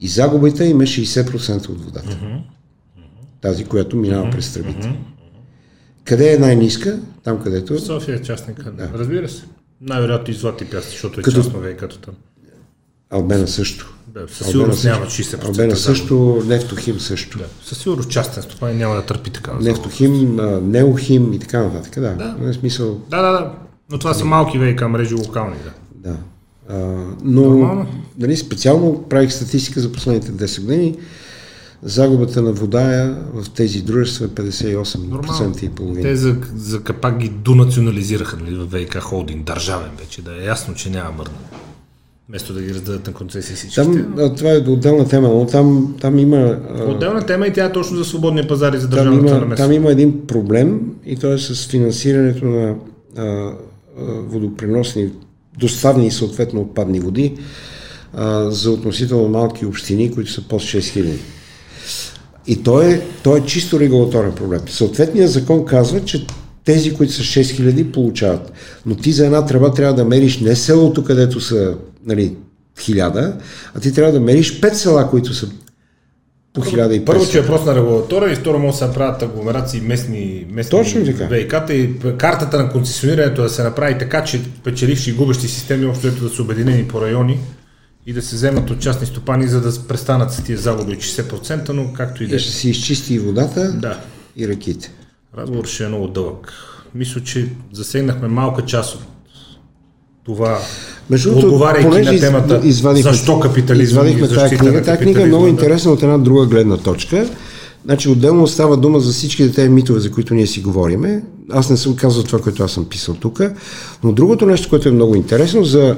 И 0.00 0.08
загубата 0.08 0.64
им 0.64 0.80
е 0.80 0.86
60% 0.86 1.68
от 1.68 1.84
водата. 1.84 2.18
Тази, 3.40 3.64
която 3.64 3.96
минава 3.96 4.30
през 4.30 4.52
тръбите. 4.52 4.98
Къде 6.04 6.34
е 6.34 6.38
най-ниска? 6.38 6.98
Там, 7.24 7.42
където... 7.42 7.78
София 7.80 8.16
е 8.16 8.22
частника. 8.22 8.70
Да. 8.72 8.90
Разбира 8.94 9.28
се. 9.28 9.42
Най-вероятно 9.80 10.34
и 10.34 10.36
злати 10.36 10.64
пясти, 10.64 10.90
защото 10.90 11.20
е 11.20 11.22
Като- 11.22 11.36
частно 11.36 11.60
ВИК-то 11.60 11.98
там. 11.98 12.14
Албена 13.10 13.48
също. 13.48 13.94
Да, 14.06 14.26
със 14.28 14.46
сигурност 14.46 14.84
няма 14.84 15.06
60%. 15.06 15.44
Албена 15.44 15.76
също, 15.76 16.42
Нефтохим 16.46 17.00
също. 17.00 17.38
Да. 17.38 17.44
Със 17.64 17.78
сигурност 17.78 18.10
частен 18.10 18.42
стопанин 18.42 18.78
няма 18.78 18.94
да 18.94 19.02
търпи 19.02 19.30
загуба. 19.30 19.64
Нефтохим, 19.64 20.36
Неохим 20.62 21.32
и 21.32 21.38
така 21.38 21.62
нататък. 21.62 21.94
Да, 21.94 22.14
Да. 22.14 22.36
В 22.40 22.54
смисъл, 22.54 23.00
Да, 23.10 23.22
да, 23.22 23.32
да. 23.32 23.52
Но 23.90 23.98
това 23.98 24.14
са 24.14 24.24
малки 24.24 24.58
ВИК 24.58 24.88
мрежи 24.88 25.14
локални, 25.14 25.56
да. 25.64 26.10
Да. 26.10 26.16
А, 26.68 26.76
но 27.24 27.42
Нормално. 27.42 27.86
нали, 28.18 28.36
специално 28.36 29.02
правих 29.08 29.32
статистика 29.32 29.80
за 29.80 29.92
последните 29.92 30.32
10 30.32 30.60
години. 30.60 30.96
Загубата 31.82 32.42
на 32.42 32.52
вода 32.52 33.02
е 33.02 33.08
в 33.34 33.50
тези 33.50 33.82
дружества 33.82 34.24
е 34.24 34.28
58% 34.28 35.62
и 35.62 35.68
половина. 35.68 36.02
Те 36.02 36.16
за, 36.16 36.36
за 36.56 36.82
капак 36.82 37.18
ги 37.18 37.28
донационализираха 37.28 38.36
нали, 38.36 38.54
в 38.54 38.66
ВИК 38.66 38.98
холдинг, 38.98 39.46
държавен 39.46 39.90
вече, 39.98 40.22
да 40.22 40.42
е 40.42 40.46
ясно, 40.46 40.74
че 40.74 40.90
няма 40.90 41.10
мърна. 41.10 41.34
Вместо 42.28 42.52
да 42.52 42.62
ги 42.62 42.74
раздадат 42.74 43.06
на 43.06 43.12
концесии 43.12 43.56
всички. 43.56 43.74
Там, 43.74 44.14
а, 44.18 44.34
това 44.34 44.50
е 44.50 44.56
отделна 44.56 45.08
тема, 45.08 45.28
но 45.28 45.46
там, 45.46 45.94
там 46.00 46.18
има... 46.18 46.58
Отделна 46.86 47.26
тема 47.26 47.46
и 47.46 47.52
тя 47.52 47.64
е 47.64 47.72
точно 47.72 47.96
за 47.96 48.04
свободния 48.04 48.48
пазар 48.48 48.72
и 48.72 48.78
за 48.78 48.90
Там 48.90 48.96
държавната 48.96 49.30
има, 49.30 49.40
намеса. 49.40 49.62
там 49.62 49.72
има 49.72 49.90
един 49.90 50.26
проблем 50.26 50.80
и 51.06 51.16
то 51.16 51.32
е 51.32 51.38
с 51.38 51.68
финансирането 51.68 52.44
на 52.44 52.74
а, 53.16 53.52
водопреносни, 54.28 55.10
доставни 55.58 56.06
и 56.06 56.10
съответно 56.10 56.60
отпадни 56.60 57.00
води 57.00 57.36
а, 58.14 58.50
за 58.50 58.70
относително 58.70 59.28
малки 59.28 59.66
общини, 59.66 60.10
които 60.10 60.30
са 60.30 60.42
под 60.48 60.62
6000. 60.62 61.16
И 62.46 62.62
то 62.62 62.82
е, 62.82 63.02
то 63.22 63.36
е 63.36 63.44
чисто 63.44 63.80
регулаторен 63.80 64.32
проблем. 64.32 64.60
Съответният 64.68 65.30
закон 65.30 65.64
казва, 65.64 66.04
че 66.04 66.26
тези, 66.64 66.94
които 66.94 67.12
са 67.12 67.22
6000, 67.22 67.92
получават. 67.92 68.52
Но 68.86 68.94
ти 68.94 69.12
за 69.12 69.26
една 69.26 69.46
тръба 69.46 69.72
трябва 69.74 69.94
да 69.94 70.04
мериш 70.04 70.40
не 70.40 70.56
селото, 70.56 71.04
където 71.04 71.40
са 71.40 71.74
нали, 72.06 72.36
1000, 72.78 73.34
а 73.74 73.80
ти 73.80 73.92
трябва 73.92 74.12
да 74.12 74.20
мериш 74.20 74.60
5 74.60 74.72
села, 74.72 75.10
които 75.10 75.34
са 75.34 75.48
по 76.52 76.60
1500. 76.60 77.04
Първо, 77.04 77.26
че 77.30 77.38
е 77.38 77.40
въпрос 77.40 77.64
на 77.64 77.74
регулатора 77.74 78.32
и 78.32 78.34
второ 78.34 78.58
може 78.58 78.72
да 78.72 78.78
се 78.78 78.86
направят 78.86 79.22
агломерации 79.22 79.80
местни, 79.80 80.46
местни 80.50 80.70
Точно 80.70 81.04
така. 81.04 81.24
ВИК-та 81.24 81.72
и 81.72 81.98
картата 82.18 82.58
на 82.58 82.70
концесионирането 82.70 83.42
да 83.42 83.48
се 83.48 83.62
направи 83.62 83.98
така, 83.98 84.24
че 84.24 84.40
печеливши 84.64 85.10
и 85.10 85.12
губещи 85.12 85.48
системи 85.48 85.86
общо 85.86 86.10
да 86.10 86.28
са 86.28 86.42
обединени 86.42 86.88
по 86.88 87.00
райони 87.00 87.38
и 88.06 88.12
да 88.12 88.22
се 88.22 88.36
вземат 88.36 88.70
от 88.70 88.80
частни 88.80 89.06
стопани, 89.06 89.46
за 89.46 89.60
да 89.60 89.86
престанат 89.88 90.32
с 90.32 90.42
тия 90.44 90.58
загуби 90.58 90.92
от 90.92 90.98
60%, 90.98 91.68
но 91.68 91.92
както 91.92 92.24
и 92.24 92.26
да 92.26 92.36
е. 92.36 92.38
Ще 92.38 92.52
си 92.52 92.70
изчисти 92.70 93.14
и 93.14 93.18
водата 93.18 93.72
Да. 93.72 94.00
и 94.36 94.48
ръките. 94.48 94.92
Разговор 95.38 95.64
ще 95.66 95.84
е 95.84 95.88
много 95.88 96.06
дълъг. 96.08 96.52
Мисля, 96.94 97.20
че 97.20 97.48
засегнахме 97.72 98.28
малка 98.28 98.64
част 98.64 98.94
от 98.94 99.02
това, 100.34 100.58
Между 101.10 101.38
отговаряйки 101.38 102.04
на 102.04 102.20
темата 102.20 102.60
извадихме, 102.64 103.12
защо 103.12 103.40
капитализъм 103.40 104.06
извадихме 104.06 104.26
и 104.26 104.34
тази 104.34 104.56
книга. 104.56 104.82
Тази 104.82 104.98
книга 104.98 105.22
е 105.22 105.26
много 105.26 105.46
интересна 105.46 105.92
от 105.92 106.02
една 106.02 106.18
друга 106.18 106.46
гледна 106.46 106.76
точка. 106.76 107.28
Значи 107.84 108.08
отделно 108.08 108.46
става 108.46 108.76
дума 108.76 109.00
за 109.00 109.12
всички 109.12 109.52
тези 109.52 109.68
митове, 109.68 110.00
за 110.00 110.10
които 110.10 110.34
ние 110.34 110.46
си 110.46 110.60
говориме. 110.60 111.22
Аз 111.50 111.70
не 111.70 111.76
съм 111.76 111.96
казал 111.96 112.22
това, 112.22 112.38
което 112.38 112.62
аз 112.62 112.72
съм 112.72 112.84
писал 112.84 113.14
тук. 113.14 113.40
Но 114.04 114.12
другото 114.12 114.46
нещо, 114.46 114.68
което 114.68 114.88
е 114.88 114.92
много 114.92 115.14
интересно, 115.14 115.64
за, 115.64 115.96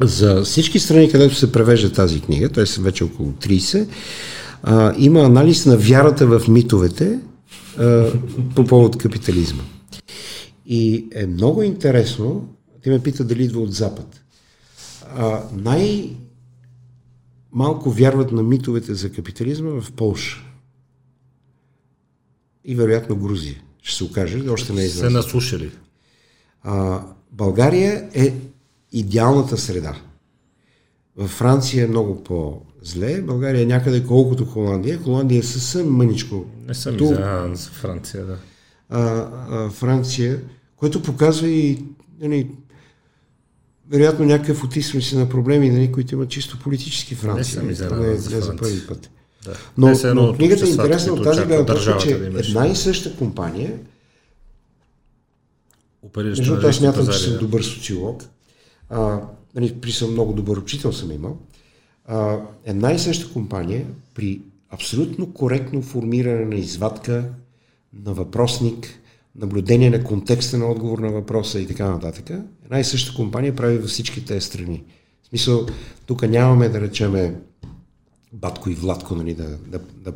за 0.00 0.42
всички 0.42 0.78
страни, 0.78 1.10
където 1.10 1.34
се 1.34 1.52
превежда 1.52 1.92
тази 1.92 2.20
книга, 2.20 2.48
т.е. 2.48 2.66
са 2.66 2.80
вече 2.80 3.04
около 3.04 3.28
30, 3.28 3.86
а, 4.62 4.94
има 4.98 5.20
анализ 5.20 5.66
на 5.66 5.76
вярата 5.76 6.26
в 6.26 6.48
митовете 6.48 7.18
а, 7.78 8.04
по 8.54 8.64
повод 8.64 8.96
капитализма. 8.96 9.62
И 10.66 11.06
е 11.14 11.26
много 11.26 11.62
интересно, 11.62 12.48
ти 12.82 12.90
ме 12.90 13.02
пита 13.02 13.24
дали 13.24 13.44
идва 13.44 13.60
от 13.60 13.72
Запад. 13.72 14.20
А, 15.16 15.42
най- 15.52 16.16
малко 17.52 17.90
вярват 17.90 18.32
на 18.32 18.42
митовете 18.42 18.94
за 18.94 19.12
капитализма 19.12 19.80
в 19.80 19.92
Полша. 19.92 20.44
И 22.64 22.74
вероятно 22.74 23.16
Грузия. 23.16 23.62
Ще 23.82 23.96
се 23.96 24.04
окаже, 24.04 24.48
още 24.48 24.72
не 24.72 24.84
е 24.84 24.88
се 24.88 25.10
наслушали. 25.10 25.70
А, 26.62 27.02
България 27.32 28.08
е 28.14 28.34
идеалната 28.92 29.58
среда. 29.58 30.00
Във 31.16 31.30
Франция 31.30 31.84
е 31.84 31.88
много 31.88 32.24
по-зле, 32.24 33.22
България 33.22 33.62
е 33.62 33.66
някъде 33.66 34.06
колкото 34.06 34.44
Холандия. 34.44 34.98
Холандия 34.98 35.38
е 35.38 35.42
съвсем 35.42 35.88
мъничко. 35.90 36.44
Не 36.66 36.74
съм 36.74 36.96
Ту- 36.96 37.06
за 37.54 37.70
Франция, 37.70 38.26
да. 38.26 38.38
а, 38.88 39.00
а, 39.50 39.70
Франция, 39.70 40.40
което 40.76 41.02
показва 41.02 41.48
и 41.48 41.84
нали, 42.20 42.50
вероятно 43.90 44.24
някакъв 44.24 44.64
от 44.64 44.76
източници 44.76 45.16
на 45.16 45.28
проблеми, 45.28 45.70
нали, 45.70 45.92
които 45.92 46.14
имат 46.14 46.28
чисто 46.28 46.58
политически 46.58 47.14
Франция. 47.14 47.44
съм 47.44 47.62
нали, 47.62 47.72
изненадан 47.72 48.00
не, 48.00 48.16
за 48.16 48.34
не 48.34 48.40
за 48.40 48.46
Франция. 48.46 48.56
първи 48.56 48.86
път. 48.86 49.10
да. 49.44 49.54
Но, 49.78 49.86
Не, 49.86 49.92
едно 50.04 50.22
но 50.22 50.34
книгата 50.34 50.66
е 50.66 50.68
интересна 50.68 51.12
от 51.12 51.22
тази 51.22 51.44
гледна 51.44 51.66
точка, 51.66 51.98
че 51.98 52.18
да 52.18 52.38
една 52.38 52.66
и 52.66 52.76
съща 52.76 53.16
компания, 53.16 53.78
между 56.16 56.44
другото 56.44 56.66
аз 56.66 56.76
смятам, 56.76 57.06
че 57.06 57.18
съм 57.18 57.32
да. 57.32 57.38
добър 57.38 57.62
социолог, 57.62 58.24
а, 58.90 59.20
нали, 59.54 59.74
при 59.80 59.92
съм 59.92 60.12
много 60.12 60.32
добър 60.32 60.56
учител 60.56 60.92
съм 60.92 61.12
имал, 61.12 61.38
а, 62.06 62.38
една 62.64 62.92
и 62.92 62.98
съща 62.98 63.32
компания 63.32 63.86
при 64.14 64.40
абсолютно 64.70 65.32
коректно 65.32 65.82
формиране 65.82 66.44
на 66.44 66.54
извадка, 66.54 67.24
на 68.04 68.14
въпросник, 68.14 69.01
наблюдение 69.36 69.90
на 69.90 70.04
контекста 70.04 70.58
на 70.58 70.66
отговор 70.66 70.98
на 70.98 71.10
въпроса 71.10 71.60
и 71.60 71.66
така 71.66 71.90
нататък, 71.90 72.30
една 72.64 72.80
и 72.80 72.84
съща 72.84 73.16
компания 73.16 73.56
прави 73.56 73.78
във 73.78 73.90
всички 73.90 74.24
тези 74.24 74.46
страни. 74.46 74.84
В 75.22 75.28
смисъл, 75.28 75.66
тук 76.06 76.28
нямаме 76.28 76.68
да 76.68 76.80
речеме 76.80 77.34
Батко 78.32 78.70
и 78.70 78.74
Владко, 78.74 79.14
нали, 79.14 79.34
да, 79.34 79.58
да, 79.66 79.80
да, 79.96 80.12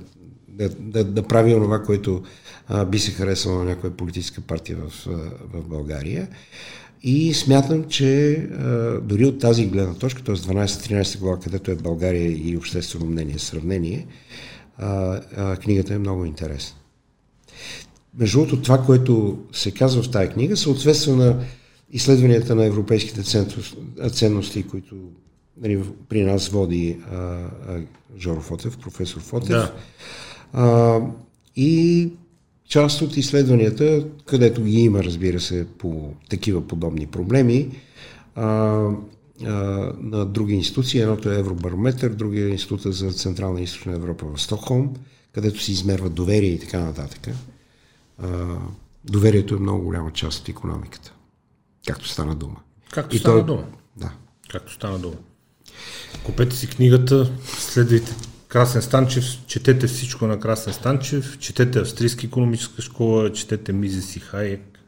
да, 0.48 0.68
да, 0.68 1.05
да 1.05 1.22
прави 1.22 1.55
онова, 1.55 1.82
което 1.82 2.22
а, 2.68 2.84
би 2.84 2.98
се 2.98 3.10
харесало 3.10 3.59
на 3.59 3.64
някоя 3.64 3.97
политическа 3.97 4.40
партия 4.40 4.76
в, 4.76 5.06
в 5.52 5.68
България. 5.68 6.28
И 7.02 7.34
смятам, 7.34 7.84
че 7.84 8.32
а, 8.32 9.01
дори 9.01 9.24
от 9.24 9.40
тази 9.40 9.66
гледна 9.66 9.94
точка, 9.94 10.24
т.е. 10.24 10.34
12-13 10.34 11.18
глава, 11.18 11.40
където 11.40 11.70
е 11.70 11.74
България 11.76 12.51
и 12.51 12.56
обществено 12.56 13.06
мнение, 13.06 13.38
сравнение, 13.38 14.06
а, 14.78 15.20
а, 15.36 15.56
книгата 15.56 15.94
е 15.94 15.98
много 15.98 16.24
интересна. 16.24 16.76
Между 18.18 18.38
другото, 18.38 18.62
това, 18.62 18.78
което 18.78 19.38
се 19.52 19.70
казва 19.70 20.02
в 20.02 20.10
тази 20.10 20.30
книга, 20.30 20.56
съответства 20.56 21.16
на 21.16 21.40
изследванията 21.93 22.55
на 22.55 22.64
европейските 22.64 23.22
ценности, 24.10 24.62
които 24.62 24.94
нали, 25.60 25.82
при 26.09 26.22
нас 26.22 26.48
води 26.48 26.98
а, 27.12 27.16
а, 27.16 27.48
Жоро 28.18 28.40
Фотев, 28.40 28.78
професор 28.78 29.20
Фотев. 29.20 29.48
Да. 29.48 29.72
А, 30.52 31.01
и 31.56 32.10
част 32.68 33.02
от 33.02 33.16
изследванията, 33.16 34.06
където 34.26 34.62
ги 34.62 34.80
има, 34.80 35.05
разбира 35.05 35.40
се, 35.40 35.66
по 35.78 36.12
такива 36.28 36.68
подобни 36.68 37.06
проблеми, 37.06 37.68
а, 38.34 38.44
а, 38.44 39.52
на 40.01 40.26
други 40.26 40.55
институции. 40.55 41.01
Едното 41.01 41.30
е 41.30 41.38
Евробарометър, 41.38 42.10
другия 42.10 42.47
е 42.47 42.51
Института 42.51 42.93
за 42.93 43.12
Централна 43.12 43.60
и 43.60 43.64
Източна 43.64 43.93
Европа 43.93 44.26
в 44.34 44.43
Стокхолм, 44.43 44.94
където 45.32 45.62
се 45.62 45.72
измерва 45.72 46.10
доверие 46.10 46.51
и 46.51 46.59
така 46.59 46.80
нататък. 46.80 47.28
А, 48.22 48.56
доверието 49.05 49.55
е 49.55 49.59
много 49.59 49.84
голяма 49.84 50.12
част 50.12 50.40
от 50.40 50.48
економиката, 50.48 51.12
както 51.86 52.09
стана 52.09 52.34
дума. 52.34 52.56
Както 52.93 53.16
И 53.16 53.18
стана 53.18 53.40
то- 53.40 53.44
дума. 53.47 53.66
Да. 53.97 54.12
Както 54.51 54.72
стана 54.72 54.98
дума. 54.98 55.16
Купете 56.24 56.56
си 56.56 56.68
книгата, 56.68 57.32
следвайте 57.44 58.14
Красен 58.48 58.82
Станчев, 58.82 59.47
четете 59.47 59.86
всичко 59.86 60.26
на 60.26 60.40
Красен 60.40 60.72
Станчев, 60.72 61.38
четете 61.38 61.78
Австрийска 61.78 62.26
економическа 62.26 62.82
школа, 62.82 63.32
четете 63.32 63.72
Мизес 63.72 64.16
и 64.16 64.20
Хайек, 64.20 64.78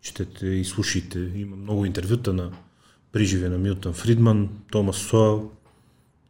четете 0.00 0.46
и 0.46 0.64
слушайте. 0.64 1.18
Има 1.34 1.56
много 1.56 1.84
интервюта 1.84 2.32
на 2.32 2.52
приживе 3.12 3.48
на 3.48 3.58
Милтън 3.58 3.92
Фридман, 3.92 4.48
Томас 4.70 4.96
Сойл. 4.96 5.50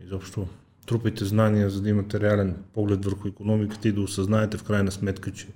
Изобщо 0.04 0.46
трупайте 0.86 1.24
знания, 1.24 1.70
за 1.70 1.80
да 1.82 1.88
имате 1.88 2.20
реален 2.20 2.56
поглед 2.74 3.04
върху 3.04 3.28
економиката 3.28 3.88
и 3.88 3.92
да 3.92 4.00
осъзнаете 4.00 4.56
в 4.56 4.62
крайна 4.62 4.92
сметка, 4.92 5.32
че 5.32 5.46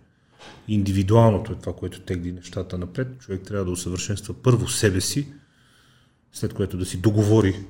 индивидуалното 0.69 1.53
е 1.53 1.55
това, 1.55 1.73
което 1.73 2.01
тегли 2.01 2.33
нещата 2.33 2.79
напред. 2.79 3.09
Човек 3.19 3.43
трябва 3.43 3.65
да 3.65 3.71
усъвършенства 3.71 4.35
първо 4.35 4.69
себе 4.69 5.01
си, 5.01 5.29
след 6.33 6.55
което 6.55 6.77
да 6.77 6.87
си 6.87 6.97
договори 6.97 7.65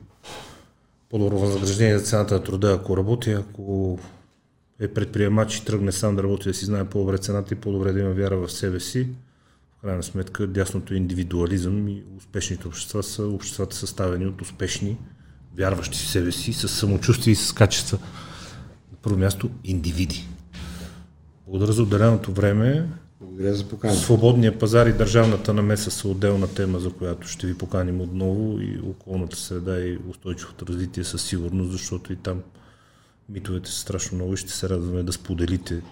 по-добро 1.11 1.39
възнаграждение 1.39 1.99
за 1.99 2.05
цената 2.05 2.35
на 2.35 2.43
труда, 2.43 2.73
ако 2.73 2.97
работи, 2.97 3.31
ако 3.31 3.99
е 4.81 4.89
предприемач 4.89 5.57
и 5.57 5.65
тръгне 5.65 5.93
сам 5.93 6.17
да 6.17 6.23
работи, 6.23 6.49
да 6.49 6.55
си 6.55 6.65
знае 6.65 6.85
по-добре 6.85 7.19
цената 7.19 7.55
и 7.55 7.57
по-добре 7.57 7.93
да 7.93 8.01
има 8.01 8.11
вяра 8.11 8.37
в 8.37 8.53
себе 8.53 8.81
си. 8.81 9.09
В 9.79 9.83
крайна 9.83 10.03
сметка, 10.03 10.47
дясното 10.47 10.95
е 10.95 10.97
индивидуализъм 10.97 11.89
и 11.89 12.03
успешните 12.19 12.69
общества 12.69 13.03
са 13.03 13.27
обществата 13.27 13.77
съставени 13.77 14.27
от 14.27 14.43
успешни, 14.43 14.97
вярващи 15.57 15.99
в 15.99 16.11
себе 16.11 16.33
си, 16.33 16.53
с 16.53 16.69
самочувствие 16.69 17.33
и 17.33 17.37
с 17.37 17.53
качества. 17.53 17.99
На 18.93 18.99
първо 19.03 19.19
място, 19.19 19.51
индивиди. 19.65 20.29
Благодаря 21.51 21.73
за 21.73 21.83
отделеното 21.83 22.33
време. 22.33 22.89
Благодаря 23.21 23.55
за 23.55 23.69
поканата. 23.69 24.01
Свободния 24.01 24.59
пазар 24.59 24.87
и 24.87 24.93
държавната 24.93 25.55
намеса 25.55 25.91
са 25.91 26.09
отделна 26.09 26.55
тема, 26.55 26.79
за 26.79 26.93
която 26.93 27.29
ще 27.29 27.47
ви 27.47 27.59
поканим 27.59 28.01
отново 28.01 28.61
и 28.61 28.81
околната 28.85 29.37
среда 29.37 29.81
и 29.81 29.99
устойчивото 30.09 30.67
развитие 30.67 31.05
със 31.05 31.23
сигурност, 31.23 31.73
защото 31.73 32.13
и 32.13 32.17
там 32.17 32.43
митовете 33.29 33.71
са 33.71 33.79
страшно 33.79 34.17
много 34.17 34.35
и 34.35 34.37
ще 34.37 34.53
се 34.53 34.69
радваме 34.69 35.03
да 35.03 35.13
споделите 35.13 35.83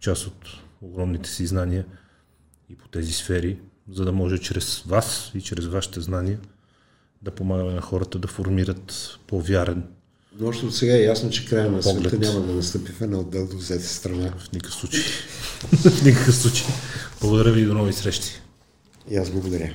част 0.00 0.26
от 0.26 0.46
огромните 0.82 1.30
си 1.30 1.46
знания 1.46 1.84
и 2.70 2.76
по 2.76 2.88
тези 2.88 3.12
сфери, 3.12 3.58
за 3.90 4.04
да 4.04 4.12
може 4.12 4.38
чрез 4.38 4.82
вас 4.82 5.30
и 5.34 5.40
чрез 5.40 5.66
вашите 5.66 6.00
знания 6.00 6.38
да 7.22 7.30
помагаме 7.30 7.72
на 7.72 7.80
хората 7.80 8.18
да 8.18 8.28
формират 8.28 9.18
по-вярен 9.26 9.84
Но 10.40 10.48
още 10.48 10.66
от 10.66 10.74
сега 10.74 10.96
е 10.96 11.02
ясно, 11.02 11.30
че 11.30 11.46
края 11.46 11.70
на 11.70 11.80
Поглед. 11.80 12.10
света 12.10 12.26
няма 12.26 12.46
да 12.46 12.52
настъпи 12.52 12.92
в 12.92 13.02
една 13.02 13.18
отделно 13.18 13.56
взета 13.58 13.86
страна. 13.86 14.32
в 14.38 14.52
никакъв 14.52 14.74
случай. 14.74 15.04
в 15.72 16.04
никакъв 16.04 16.36
случай. 16.36 16.66
Благодаря 17.20 17.52
ви 17.52 17.60
и 17.60 17.64
до 17.64 17.74
нови 17.74 17.92
срещи. 17.92 18.40
И 19.10 19.16
аз 19.16 19.30
благодаря. 19.30 19.74